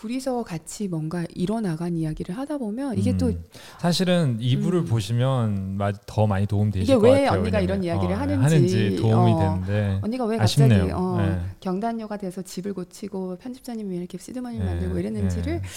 둘이서 0.02 0.44
같이 0.44 0.88
뭔가 0.88 1.26
이뤄나간 1.36 1.96
이야기를 1.98 2.36
하다 2.38 2.58
보면 2.58 2.98
이게 2.98 3.16
또 3.18 3.28
음. 3.28 3.44
사실은 3.80 4.38
2부를 4.40 4.74
음. 4.76 4.86
보시면 4.86 5.78
마- 5.78 5.92
더 6.08 6.26
많이 6.26 6.48
도움 6.48 6.72
되실 6.72 6.84
이게 6.84 6.96
것왜 6.96 7.26
같아요. 7.26 7.40
언니가 7.40 7.60
이런 7.60 7.84
이야기를 7.84 8.16
어, 8.16 8.18
하는지, 8.18 8.96
도움이 8.96 9.34
어, 9.34 9.38
되는데 9.40 10.00
언니가 10.02 10.26
왜 10.26 10.38
갑자기. 10.38 10.74
어, 10.92 11.18
네. 11.20 11.40
경단녀가 11.60 12.18
돼서 12.18 12.42
집을 12.42 12.74
고치고 12.74 13.38
편집자님이 13.38 13.90
왜 13.92 13.98
이렇게 13.98 14.18
시드머니를 14.18 14.66
네, 14.66 14.72
만들고 14.72 14.98
이랬는지를 14.98 15.62
네. 15.62 15.68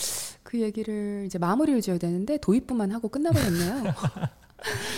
그 0.43 0.61
얘기를 0.61 1.25
이제 1.27 1.39
마무리를 1.39 1.81
지어야 1.81 1.99
되는데 1.99 2.39
도입부만 2.39 2.93
하고 2.93 3.09
끝나버렸네요. 3.09 3.83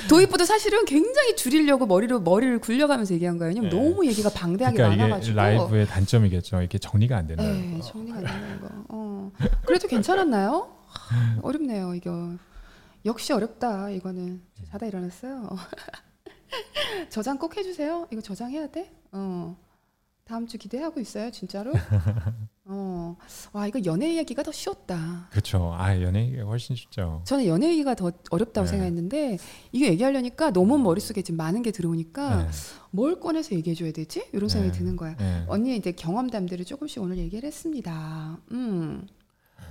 도입부도 0.08 0.44
사실은 0.44 0.84
굉장히 0.84 1.34
줄이려고 1.36 1.86
머리로 1.86 2.20
머리를 2.20 2.60
굴려가면서 2.60 3.14
얘기한 3.14 3.38
거예요. 3.38 3.50
왜냐면 3.50 3.70
네. 3.70 3.76
너무 3.76 4.06
얘기가 4.06 4.30
방대하게 4.30 4.76
그러니까 4.76 5.02
많아가지고. 5.04 5.36
라이브의 5.36 5.86
단점이겠죠. 5.86 6.62
이게 6.62 6.78
정리가 6.78 7.16
안 7.16 7.26
된다는 7.26 7.70
네, 7.72 7.78
거. 7.78 7.82
정리가 7.84 8.18
안 8.18 8.24
되는 8.24 8.60
거. 8.60 8.68
어. 8.88 9.32
그래도 9.66 9.88
괜찮았나요? 9.88 10.72
하, 10.86 11.38
어렵네요, 11.42 11.94
이거. 11.94 12.34
역시 13.04 13.32
어렵다, 13.32 13.90
이거는. 13.90 14.40
저 14.58 14.64
자다 14.72 14.86
일어났어요. 14.86 15.48
저장 17.10 17.38
꼭 17.38 17.56
해주세요. 17.56 18.06
이거 18.12 18.20
저장해야 18.20 18.68
돼? 18.68 18.90
어. 19.12 19.56
다음 20.26 20.48
주 20.48 20.58
기대하고 20.58 20.98
있어요, 20.98 21.30
진짜로? 21.30 21.72
어. 22.64 23.16
와, 23.52 23.68
이거 23.68 23.78
연애 23.84 24.16
얘기가 24.16 24.42
더 24.42 24.50
쉬웠다. 24.50 25.28
그렇죠. 25.30 25.72
아 25.78 26.00
연예계 26.00 26.40
훨씬 26.40 26.74
쉽죠. 26.74 27.22
저는 27.24 27.46
연애 27.46 27.68
얘기가 27.70 27.94
더 27.94 28.10
어렵다고 28.30 28.64
네. 28.64 28.70
생각했는데 28.72 29.38
이게 29.70 29.88
얘기하려니까 29.90 30.50
너무 30.50 30.78
머릿속에 30.78 31.22
지금 31.22 31.36
많은 31.38 31.62
게 31.62 31.70
들어오니까 31.70 32.42
네. 32.42 32.48
뭘 32.90 33.20
꺼내서 33.20 33.54
얘기해줘야 33.54 33.92
되지? 33.92 34.26
이런 34.32 34.48
생각이 34.48 34.72
네. 34.72 34.78
드는 34.78 34.96
거야. 34.96 35.14
네. 35.16 35.44
언니의 35.46 35.76
이제 35.76 35.92
경험담들을 35.92 36.64
조금씩 36.64 37.00
오늘 37.00 37.18
얘기를 37.18 37.46
했습니다. 37.46 38.40
음. 38.50 39.06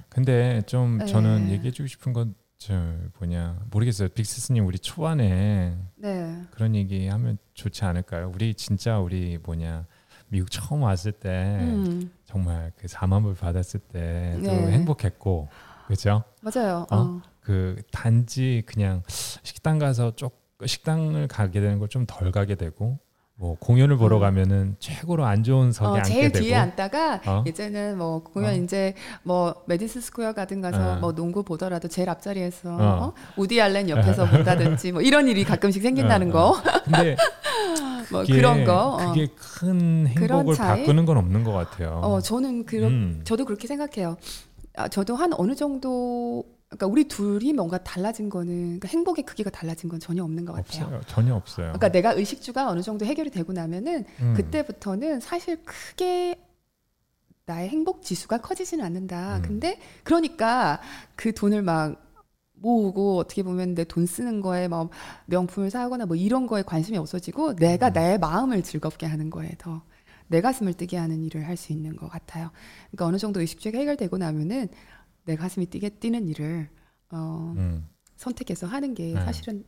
근데 0.08 0.62
좀 0.68 1.00
네. 1.00 1.06
저는 1.06 1.50
얘기해주고 1.50 1.88
싶은 1.88 2.14
건 2.14 2.34
저 2.58 2.74
뭐냐 3.20 3.60
모르겠어요. 3.70 4.10
빅스스님 4.10 4.66
우리 4.66 4.80
초반에 4.80 5.78
네. 5.96 6.42
그런 6.52 6.74
얘기 6.74 7.08
하면 7.08 7.38
좋지 7.54 7.84
않을까요? 7.86 8.32
우리 8.34 8.54
진짜 8.56 9.00
우리 9.00 9.38
뭐냐 9.44 9.86
미국 10.28 10.50
처음 10.52 10.84
왔을 10.84 11.12
때 11.12 11.58
음, 11.62 12.12
정말 12.26 12.72
그 12.78 12.88
4만 12.88 13.22
불 13.24 13.36
받았을 13.36 13.80
때도 13.80 14.42
네. 14.42 14.72
행복했고 14.72 15.48
그죠? 15.88 16.24
맞아요. 16.42 16.86
어? 16.92 16.96
어. 16.98 17.22
그 17.42 17.82
단지 17.92 18.64
그냥 18.66 19.04
식당 19.44 19.78
가서 19.80 20.16
쪽 20.16 20.44
식당을 20.66 21.28
가게 21.28 21.60
되는 21.62 21.80
걸 21.80 21.88
좀 21.90 22.06
덜 22.08 22.32
가게 22.32 22.56
되고 22.56 22.98
뭐 23.38 23.58
공연을 23.60 23.98
보러 23.98 24.16
어. 24.16 24.20
가면은 24.20 24.78
최고로 24.80 25.26
안 25.26 25.44
좋은 25.44 25.74
석에 25.74 25.88
어, 25.88 25.94
앉게 25.96 26.10
제일 26.10 26.32
되고 26.32 26.44
뒤에 26.44 26.56
앉다가 26.56 27.22
어? 27.26 27.44
이제는 27.46 27.98
뭐 27.98 28.24
공연 28.24 28.52
어. 28.52 28.54
이제 28.54 28.94
뭐 29.24 29.54
메디슨 29.68 30.00
스퀘어 30.02 30.32
가든 30.32 30.62
가서 30.62 30.94
어. 30.94 30.96
뭐 30.98 31.14
농구 31.14 31.44
보더라도 31.44 31.90
제일 31.90 32.10
앞자리에서 32.10 32.70
어. 32.70 32.78
어? 32.80 33.14
우디 33.36 33.62
알렌 33.62 33.90
옆에서 33.90 34.30
본다든지 34.30 34.94
뭐 34.94 35.02
이런 35.02 35.28
일이 35.28 35.44
가끔씩 35.44 35.82
생긴다는 35.82 36.30
어, 36.30 36.34
거. 36.34 36.50
어. 36.52 36.62
근데 36.86 37.18
뭐 38.10 38.22
그게, 38.22 38.36
그런 38.36 38.64
거. 38.64 38.96
어. 38.96 39.08
그게 39.10 39.28
큰 39.36 40.08
행복을? 40.08 40.56
바꾸는 40.56 41.06
건 41.06 41.18
없는 41.18 41.44
것 41.44 41.52
같아요. 41.52 42.00
어, 42.04 42.22
저는 42.22 42.66
그런 42.66 42.92
음. 42.92 43.22
저도 43.26 43.44
그렇게 43.44 43.68
생각해요. 43.68 44.16
아, 44.78 44.88
저도 44.88 45.16
한 45.16 45.34
어느 45.34 45.56
정도 45.56 46.44
그러니까 46.78 46.88
우리 46.88 47.08
둘이 47.08 47.54
뭔가 47.54 47.78
달라진 47.78 48.30
거는 48.30 48.80
그러니까 48.80 48.88
행복의 48.90 49.26
크기가 49.26 49.50
달라진 49.50 49.90
건 49.90 50.00
전혀 50.00 50.24
없는 50.24 50.46
것 50.46 50.54
같아요. 50.54 50.86
없어요. 50.86 51.02
전혀 51.08 51.34
없어요. 51.36 51.66
그러니까 51.68 51.90
내가 51.90 52.12
의식주가 52.14 52.70
어느 52.70 52.82
정도 52.82 53.06
해결이 53.06 53.30
되고 53.32 53.54
나면은 53.54 54.04
음. 54.22 54.34
그때부터는 54.36 55.20
사실 55.22 55.64
크게 55.64 56.40
나의 57.46 57.70
행복 57.70 58.02
지수가 58.02 58.40
커지지는 58.40 58.84
않는다. 58.84 59.38
음. 59.38 59.42
근데 59.42 59.80
그러니까 60.04 60.82
그 61.16 61.34
돈을 61.34 61.62
막 61.62 62.02
모으고 62.56 63.18
어떻게 63.20 63.44
보면 63.44 63.76
내 63.76 63.84
돈 63.86 64.06
쓰는 64.06 64.42
거에 64.42 64.68
뭐 64.68 64.90
명품을 65.28 65.70
사거나 65.70 66.06
뭐 66.06 66.16
이런 66.16 66.48
거에 66.48 66.64
관심이 66.64 66.98
없어지고 66.98 67.56
내가 67.56 67.90
음. 67.90 67.94
내 67.94 68.18
마음을 68.18 68.64
즐겁게 68.64 69.06
하는 69.06 69.30
거에 69.30 69.52
더 69.58 69.82
내 70.28 70.42
가슴을 70.42 70.74
뛰게 70.74 70.98
하는 70.98 71.24
일을 71.24 71.48
할 71.48 71.56
수 71.56 71.72
있는 71.72 71.96
것 71.96 72.10
같아요. 72.10 72.52
그러니까 72.92 73.06
어느 73.06 73.18
정도 73.18 73.40
의식주가 73.42 73.78
해결되고 73.78 74.18
나면은 74.18 74.68
내 75.26 75.36
가슴이 75.36 75.66
뛰게 75.68 75.90
뛰는 75.90 76.28
일을 76.30 76.70
어, 77.12 77.54
음. 77.58 77.88
선택해서 78.16 78.68
하는 78.68 78.94
게 78.94 79.14
네. 79.14 79.26
사실은 79.26 79.64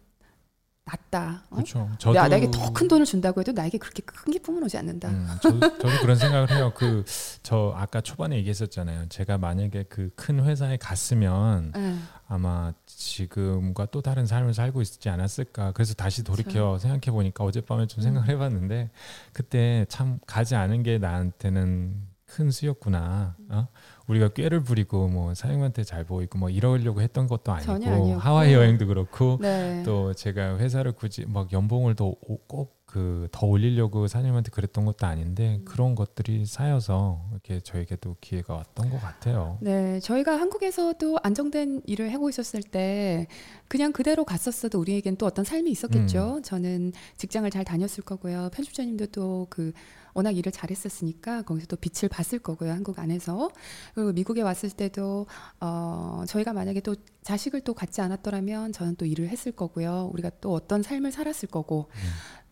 낫다. 0.85 1.43
어? 1.49 1.55
그렇죠. 1.55 1.89
저도 1.99 2.13
나, 2.17 2.29
나에게 2.29 2.49
더 2.49 2.71
큰 2.71 2.88
돈을 2.88 3.05
준다고 3.05 3.41
해도 3.41 3.51
나에게 3.51 3.77
그렇게 3.77 4.01
큰 4.03 4.31
기쁨은 4.31 4.63
오지 4.63 4.77
않는다. 4.77 5.09
음, 5.09 5.27
저도, 5.41 5.59
저도 5.59 5.89
그런 6.01 6.15
생각을 6.15 6.49
해요. 6.51 6.71
그 6.75 7.03
저 7.43 7.73
아까 7.75 7.99
초반에 8.01 8.38
얘기했었잖아요. 8.38 9.07
제가 9.09 9.38
만약에 9.38 9.84
그 9.84 10.11
큰 10.15 10.43
회사에 10.45 10.77
갔으면 10.77 11.73
예. 11.75 11.95
아마 12.27 12.73
지금과 12.85 13.88
또 13.88 14.01
다른 14.01 14.25
삶을 14.25 14.53
살고 14.53 14.81
있지 14.81 15.09
않았을까. 15.09 15.73
그래서 15.73 15.93
다시 15.93 16.23
돌이켜 16.23 16.77
생각해 16.77 17.11
보니까 17.11 17.43
어젯밤에 17.43 17.88
좀 17.88 18.01
생각을 18.03 18.29
해봤는데 18.29 18.89
그때 19.34 19.85
참 19.89 20.19
가지 20.25 20.55
않은 20.55 20.84
게 20.84 20.97
나한테는 20.99 22.01
큰 22.25 22.51
수였구나. 22.51 23.35
어? 23.49 23.67
우리가 24.07 24.29
꾀를 24.29 24.63
부리고 24.63 25.07
뭐 25.09 25.34
사장님한테 25.34 25.84
잘 25.84 26.03
보이고 26.05 26.38
뭐 26.39 26.49
이러려고 26.49 27.01
했던 27.01 27.27
것도 27.27 27.51
아니고. 27.51 28.15
하와이 28.17 28.53
여행도 28.53 28.88
그렇고 28.88 29.38
네. 29.41 29.84
또 29.85 30.13
제가 30.13 30.57
회사를 30.57 30.93
굳이 30.93 31.25
막 31.27 31.51
연봉을 31.51 31.95
더꼭 31.95 32.77
그 32.88 33.27
더 33.31 33.45
올리려고 33.45 34.07
사장님한테 34.07 34.49
그랬던 34.49 34.85
것도 34.85 35.05
아닌데 35.05 35.59
그런 35.65 35.93
것들이 35.93 36.45
쌓여서 36.45 37.21
이렇게 37.31 37.59
저에게도 37.59 38.15
기회가 38.21 38.53
왔던 38.53 38.89
것 38.89 39.01
같아요. 39.01 39.57
네, 39.61 39.99
저희가 39.99 40.39
한국에서도 40.39 41.19
안정된 41.21 41.81
일을 41.85 42.13
하고 42.13 42.29
있었을 42.29 42.63
때 42.63 43.27
그냥 43.67 43.91
그대로 43.91 44.23
갔었어도 44.23 44.79
우리에겐 44.79 45.17
또 45.17 45.25
어떤 45.25 45.43
삶이 45.43 45.69
있었겠죠. 45.69 46.41
저는 46.43 46.93
직장을 47.17 47.49
잘 47.51 47.65
다녔을 47.65 48.03
거고요. 48.05 48.49
편집자님도 48.53 49.07
또그 49.07 49.73
워낙 50.18 50.31
일을 50.35 50.52
잘했었으니까 50.52 51.44
거기서 51.44 51.68
또 51.68 51.76
빛을 51.77 52.10
봤을 52.10 52.39
거고요. 52.39 52.72
한국 52.72 52.98
안에서 52.98 53.52
그리고 53.94 54.11
미국에 54.14 54.41
왔을 54.41 54.72
때도 54.72 55.27
어 55.61 56.23
저희가 56.27 56.53
만약에 56.53 56.81
또 56.81 56.95
자식을 57.22 57.61
또 57.61 57.76
갖지 57.76 58.02
않았더라면 58.02 58.72
저는 58.72 58.95
또 58.95 59.06
일을 59.06 59.30
했을 59.30 59.52
거고요. 59.52 60.10
우리가 60.14 60.31
또 60.41 60.53
어떤 60.53 60.81
삶을 60.81 61.11
살았을 61.11 61.49
거고 61.49 61.89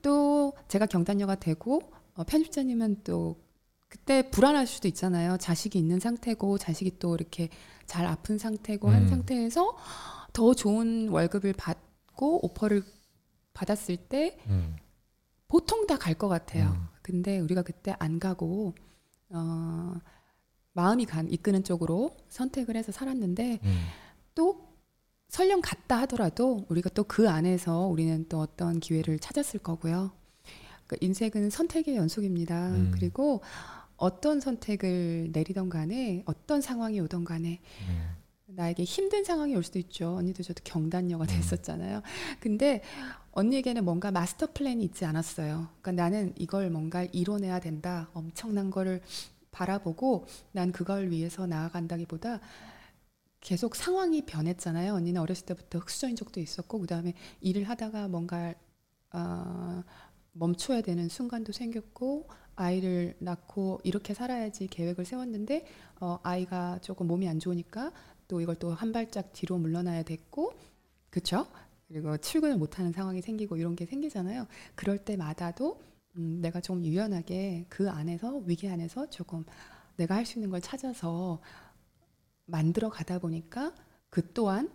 또 0.03 0.53
제가 0.67 0.85
경단녀가 0.85 1.35
되고 1.35 1.81
어, 2.13 2.23
편집자님은 2.23 3.01
또 3.03 3.43
그때 3.89 4.29
불안할 4.29 4.67
수도 4.67 4.87
있잖아요. 4.87 5.37
자식이 5.37 5.79
있는 5.79 5.99
상태고 5.99 6.59
자식이 6.59 6.99
또 6.99 7.15
이렇게 7.15 7.49
잘 7.87 8.05
아픈 8.05 8.37
상태고 8.37 8.89
한 8.89 9.03
음. 9.03 9.07
상태에서 9.07 9.75
더 10.33 10.53
좋은 10.53 11.09
월급을 11.09 11.53
받고 11.53 12.45
오퍼를 12.45 12.83
받았을 13.53 13.97
때 13.97 14.37
음, 14.47 14.75
보통 15.47 15.87
다 15.87 15.97
갈 15.97 16.13
것 16.15 16.27
같아요. 16.27 16.65
음. 16.75 16.94
근데 17.05 17.37
우리가 17.39 17.61
그때 17.61 17.95
안 17.99 18.17
가고 18.17 18.73
어, 19.29 19.93
마음이 20.73 21.05
간 21.05 21.29
이끄는 21.29 21.63
쪽으로 21.63 22.17
선택을 22.29 22.75
해서 22.75 22.91
살았는데 22.91 23.59
음, 23.63 23.77
또 24.33 24.73
설령 25.29 25.61
갔다 25.61 25.97
하더라도 26.01 26.65
우리가 26.67 26.89
또 26.89 27.03
그 27.03 27.29
안에서 27.29 27.81
우리는 27.85 28.25
또 28.27 28.39
어떤 28.39 28.79
기회를 28.79 29.19
찾았을 29.19 29.59
거고요. 29.59 30.13
그러니까 30.87 30.97
인생은 31.05 31.51
선택의 31.51 31.95
연속입니다. 31.95 32.69
음. 32.69 32.91
그리고 32.91 33.41
어떤 33.97 34.39
선택을 34.39 35.29
내리던 35.31 35.69
간에 35.69 36.23
어떤 36.25 36.59
상황이 36.59 36.99
오던 37.01 37.23
간에 37.23 37.61
음, 37.87 38.15
나에게 38.55 38.83
힘든 38.83 39.23
상황이 39.23 39.55
올 39.55 39.63
수도 39.63 39.79
있죠. 39.79 40.15
언니도 40.15 40.43
저도 40.43 40.61
경단녀가 40.63 41.25
음. 41.25 41.27
됐었잖아요. 41.27 42.01
근데 42.39 42.81
언니에게는 43.31 43.83
뭔가 43.83 44.11
마스터 44.11 44.47
플랜이 44.53 44.83
있지 44.85 45.05
않았어요. 45.05 45.67
그러니까 45.81 46.03
나는 46.03 46.33
이걸 46.37 46.69
뭔가 46.69 47.03
이뤄내야 47.03 47.59
된다. 47.59 48.09
엄청난 48.13 48.71
거를 48.71 49.01
바라보고 49.51 50.25
난 50.51 50.71
그걸 50.71 51.11
위해서 51.11 51.45
나아간다기보다 51.45 52.39
계속 53.41 53.75
상황이 53.75 54.25
변했잖아요. 54.25 54.93
언니는 54.93 55.21
어렸을 55.21 55.45
때부터 55.45 55.79
흑수저인 55.79 56.15
적도 56.15 56.39
있었고 56.39 56.79
그다음에 56.79 57.13
일을 57.41 57.63
하다가 57.65 58.07
뭔가 58.07 58.53
어, 59.11 59.83
멈춰야 60.31 60.81
되는 60.81 61.07
순간도 61.07 61.51
생겼고 61.51 62.27
아이를 62.55 63.15
낳고 63.19 63.81
이렇게 63.83 64.13
살아야지 64.13 64.67
계획을 64.67 65.05
세웠는데 65.05 65.65
어, 65.99 66.19
아이가 66.23 66.79
조금 66.81 67.07
몸이 67.07 67.27
안 67.27 67.39
좋으니까 67.39 67.91
또 68.27 68.41
이걸 68.41 68.55
또 68.55 68.73
한 68.73 68.91
발짝 68.91 69.31
뒤로 69.33 69.57
물러나야 69.57 70.03
됐고 70.03 70.53
그렇죠? 71.09 71.47
그리고 71.87 72.17
출근을 72.17 72.57
못하는 72.57 72.91
상황이 72.91 73.21
생기고 73.21 73.57
이런 73.57 73.75
게 73.75 73.85
생기잖아요. 73.85 74.47
그럴 74.75 74.97
때마다도 74.97 75.81
음, 76.17 76.39
내가 76.41 76.61
좀 76.61 76.83
유연하게 76.85 77.65
그 77.69 77.89
안에서 77.89 78.37
위기 78.45 78.67
안에서 78.69 79.09
조금 79.09 79.45
내가 79.97 80.15
할 80.15 80.25
수 80.25 80.39
있는 80.39 80.49
걸 80.49 80.61
찾아서 80.61 81.41
만들어 82.45 82.89
가다 82.89 83.19
보니까 83.19 83.73
그 84.09 84.33
또한 84.33 84.71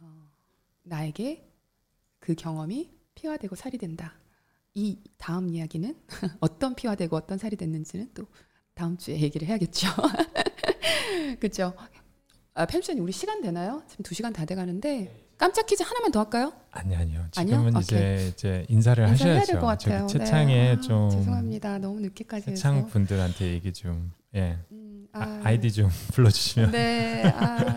어, 0.00 0.30
나에게 0.84 1.48
그 2.20 2.34
경험이 2.34 2.90
피가 3.14 3.36
되고 3.38 3.54
살이 3.56 3.78
된다. 3.78 4.14
이 4.74 4.98
다음 5.18 5.48
이야기는 5.50 5.96
어떤 6.40 6.74
피가 6.74 6.96
되고 6.96 7.16
어떤 7.16 7.38
살이 7.38 7.56
됐는지는 7.56 8.10
또 8.14 8.26
다음 8.74 8.96
주에 8.98 9.20
얘기를 9.20 9.48
해야겠죠. 9.48 9.88
그렇죠. 11.40 11.74
아, 12.56 12.64
펜션이 12.64 13.00
우리 13.00 13.12
시간 13.12 13.42
되나요? 13.42 13.82
지금 13.86 14.02
두 14.02 14.14
시간 14.14 14.32
다 14.32 14.46
돼가는데 14.46 15.24
깜짝 15.36 15.66
퀴즈 15.66 15.82
하나만 15.82 16.10
더 16.10 16.20
할까요? 16.20 16.54
아니 16.70 16.96
아니요. 16.96 17.26
아니요? 17.36 17.56
지금은 17.58 17.80
이제 17.82 18.30
이제 18.32 18.64
인사를 18.70 19.06
인사 19.08 19.24
해야 19.26 19.34
하셔야죠. 19.40 19.52
될것 19.52 19.68
같아요. 19.68 20.06
저기 20.06 20.24
채창에 20.24 20.54
네. 20.54 20.70
아, 20.72 20.80
좀 20.80 21.10
죄송합니다. 21.10 21.78
너무 21.78 22.00
늦게까지 22.00 22.50
해서. 22.50 22.56
채창 22.56 22.88
분들한테 22.88 23.52
얘기 23.52 23.70
좀 23.74 24.10
예. 24.34 24.56
음, 24.72 25.06
아, 25.12 25.42
아이디 25.44 25.70
좀 25.70 25.90
불러주시면 26.14 26.70
네. 26.70 27.24
아, 27.26 27.76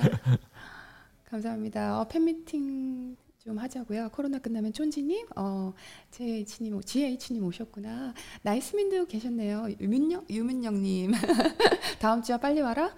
감사합니다. 1.30 2.00
어, 2.00 2.08
팬미팅 2.08 3.18
좀 3.44 3.58
하자고요. 3.58 4.10
코로나 4.14 4.40
끝나면 4.40 4.72
쫀지님, 4.72 5.28
어, 5.36 5.74
JH님, 6.12 6.80
GH님 6.82 7.44
오셨구나. 7.44 8.14
나이스민도 8.44 9.08
계셨네요. 9.08 9.68
유민영, 9.82 10.26
유민영님. 10.30 11.12
다음 12.00 12.22
주에 12.22 12.38
빨리 12.38 12.62
와라. 12.62 12.94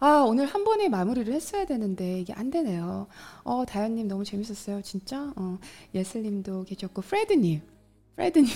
아, 0.00 0.24
오늘 0.26 0.46
한 0.46 0.64
번에 0.64 0.88
마무리를 0.88 1.32
했어야 1.32 1.64
되는데 1.64 2.20
이게 2.20 2.32
안 2.32 2.50
되네요. 2.50 3.06
어, 3.42 3.64
다현님 3.66 4.08
너무 4.08 4.24
재밌었어요. 4.24 4.82
진짜. 4.82 5.32
어, 5.36 5.58
예슬님도 5.94 6.64
계셨고, 6.64 7.02
프레드님. 7.02 7.73
프레드님, 8.16 8.48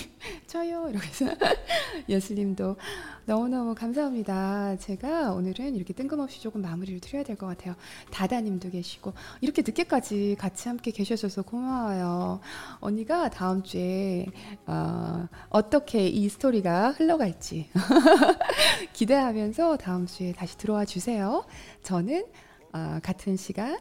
저요. 0.47 0.87
이러면서. 0.89 1.25
예슬님도 2.07 2.77
너무너무 3.25 3.75
감사합니다. 3.75 4.77
제가 4.77 5.33
오늘은 5.33 5.75
이렇게 5.75 5.93
뜬금없이 5.93 6.41
조금 6.41 6.61
마무리를 6.61 6.99
드려야 7.01 7.23
될 7.23 7.35
것 7.35 7.45
같아요. 7.47 7.75
다다님도 8.11 8.69
계시고, 8.71 9.13
이렇게 9.41 9.61
늦게까지 9.61 10.37
같이 10.39 10.69
함께 10.69 10.91
계셔줘서 10.91 11.41
고마워요. 11.43 12.39
언니가 12.79 13.29
다음 13.29 13.61
주에, 13.61 14.27
어, 14.65 15.27
어떻게 15.49 16.07
이 16.07 16.29
스토리가 16.29 16.91
흘러갈지 16.91 17.69
기대하면서 18.93 19.77
다음 19.77 20.05
주에 20.05 20.31
다시 20.31 20.57
들어와 20.57 20.85
주세요. 20.85 21.45
저는, 21.83 22.25
어, 22.73 22.99
같은 23.03 23.35
시간, 23.35 23.77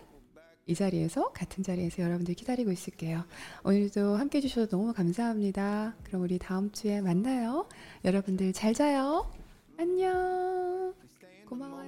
이 0.69 0.75
자리에서 0.75 1.33
같은 1.33 1.65
자리에서 1.65 2.03
여러분들 2.03 2.35
기다리고 2.35 2.71
있을게요. 2.71 3.25
오늘도 3.65 4.17
함께 4.17 4.39
해주셔서 4.39 4.69
너무 4.69 4.93
감사합니다. 4.93 5.95
그럼 6.05 6.23
우리 6.23 6.39
다음 6.39 6.71
주에 6.71 7.01
만나요. 7.01 7.67
여러분들 8.05 8.53
잘 8.53 8.75
자요. 8.75 9.33
안녕. 9.79 10.95
고마워요. 11.49 11.79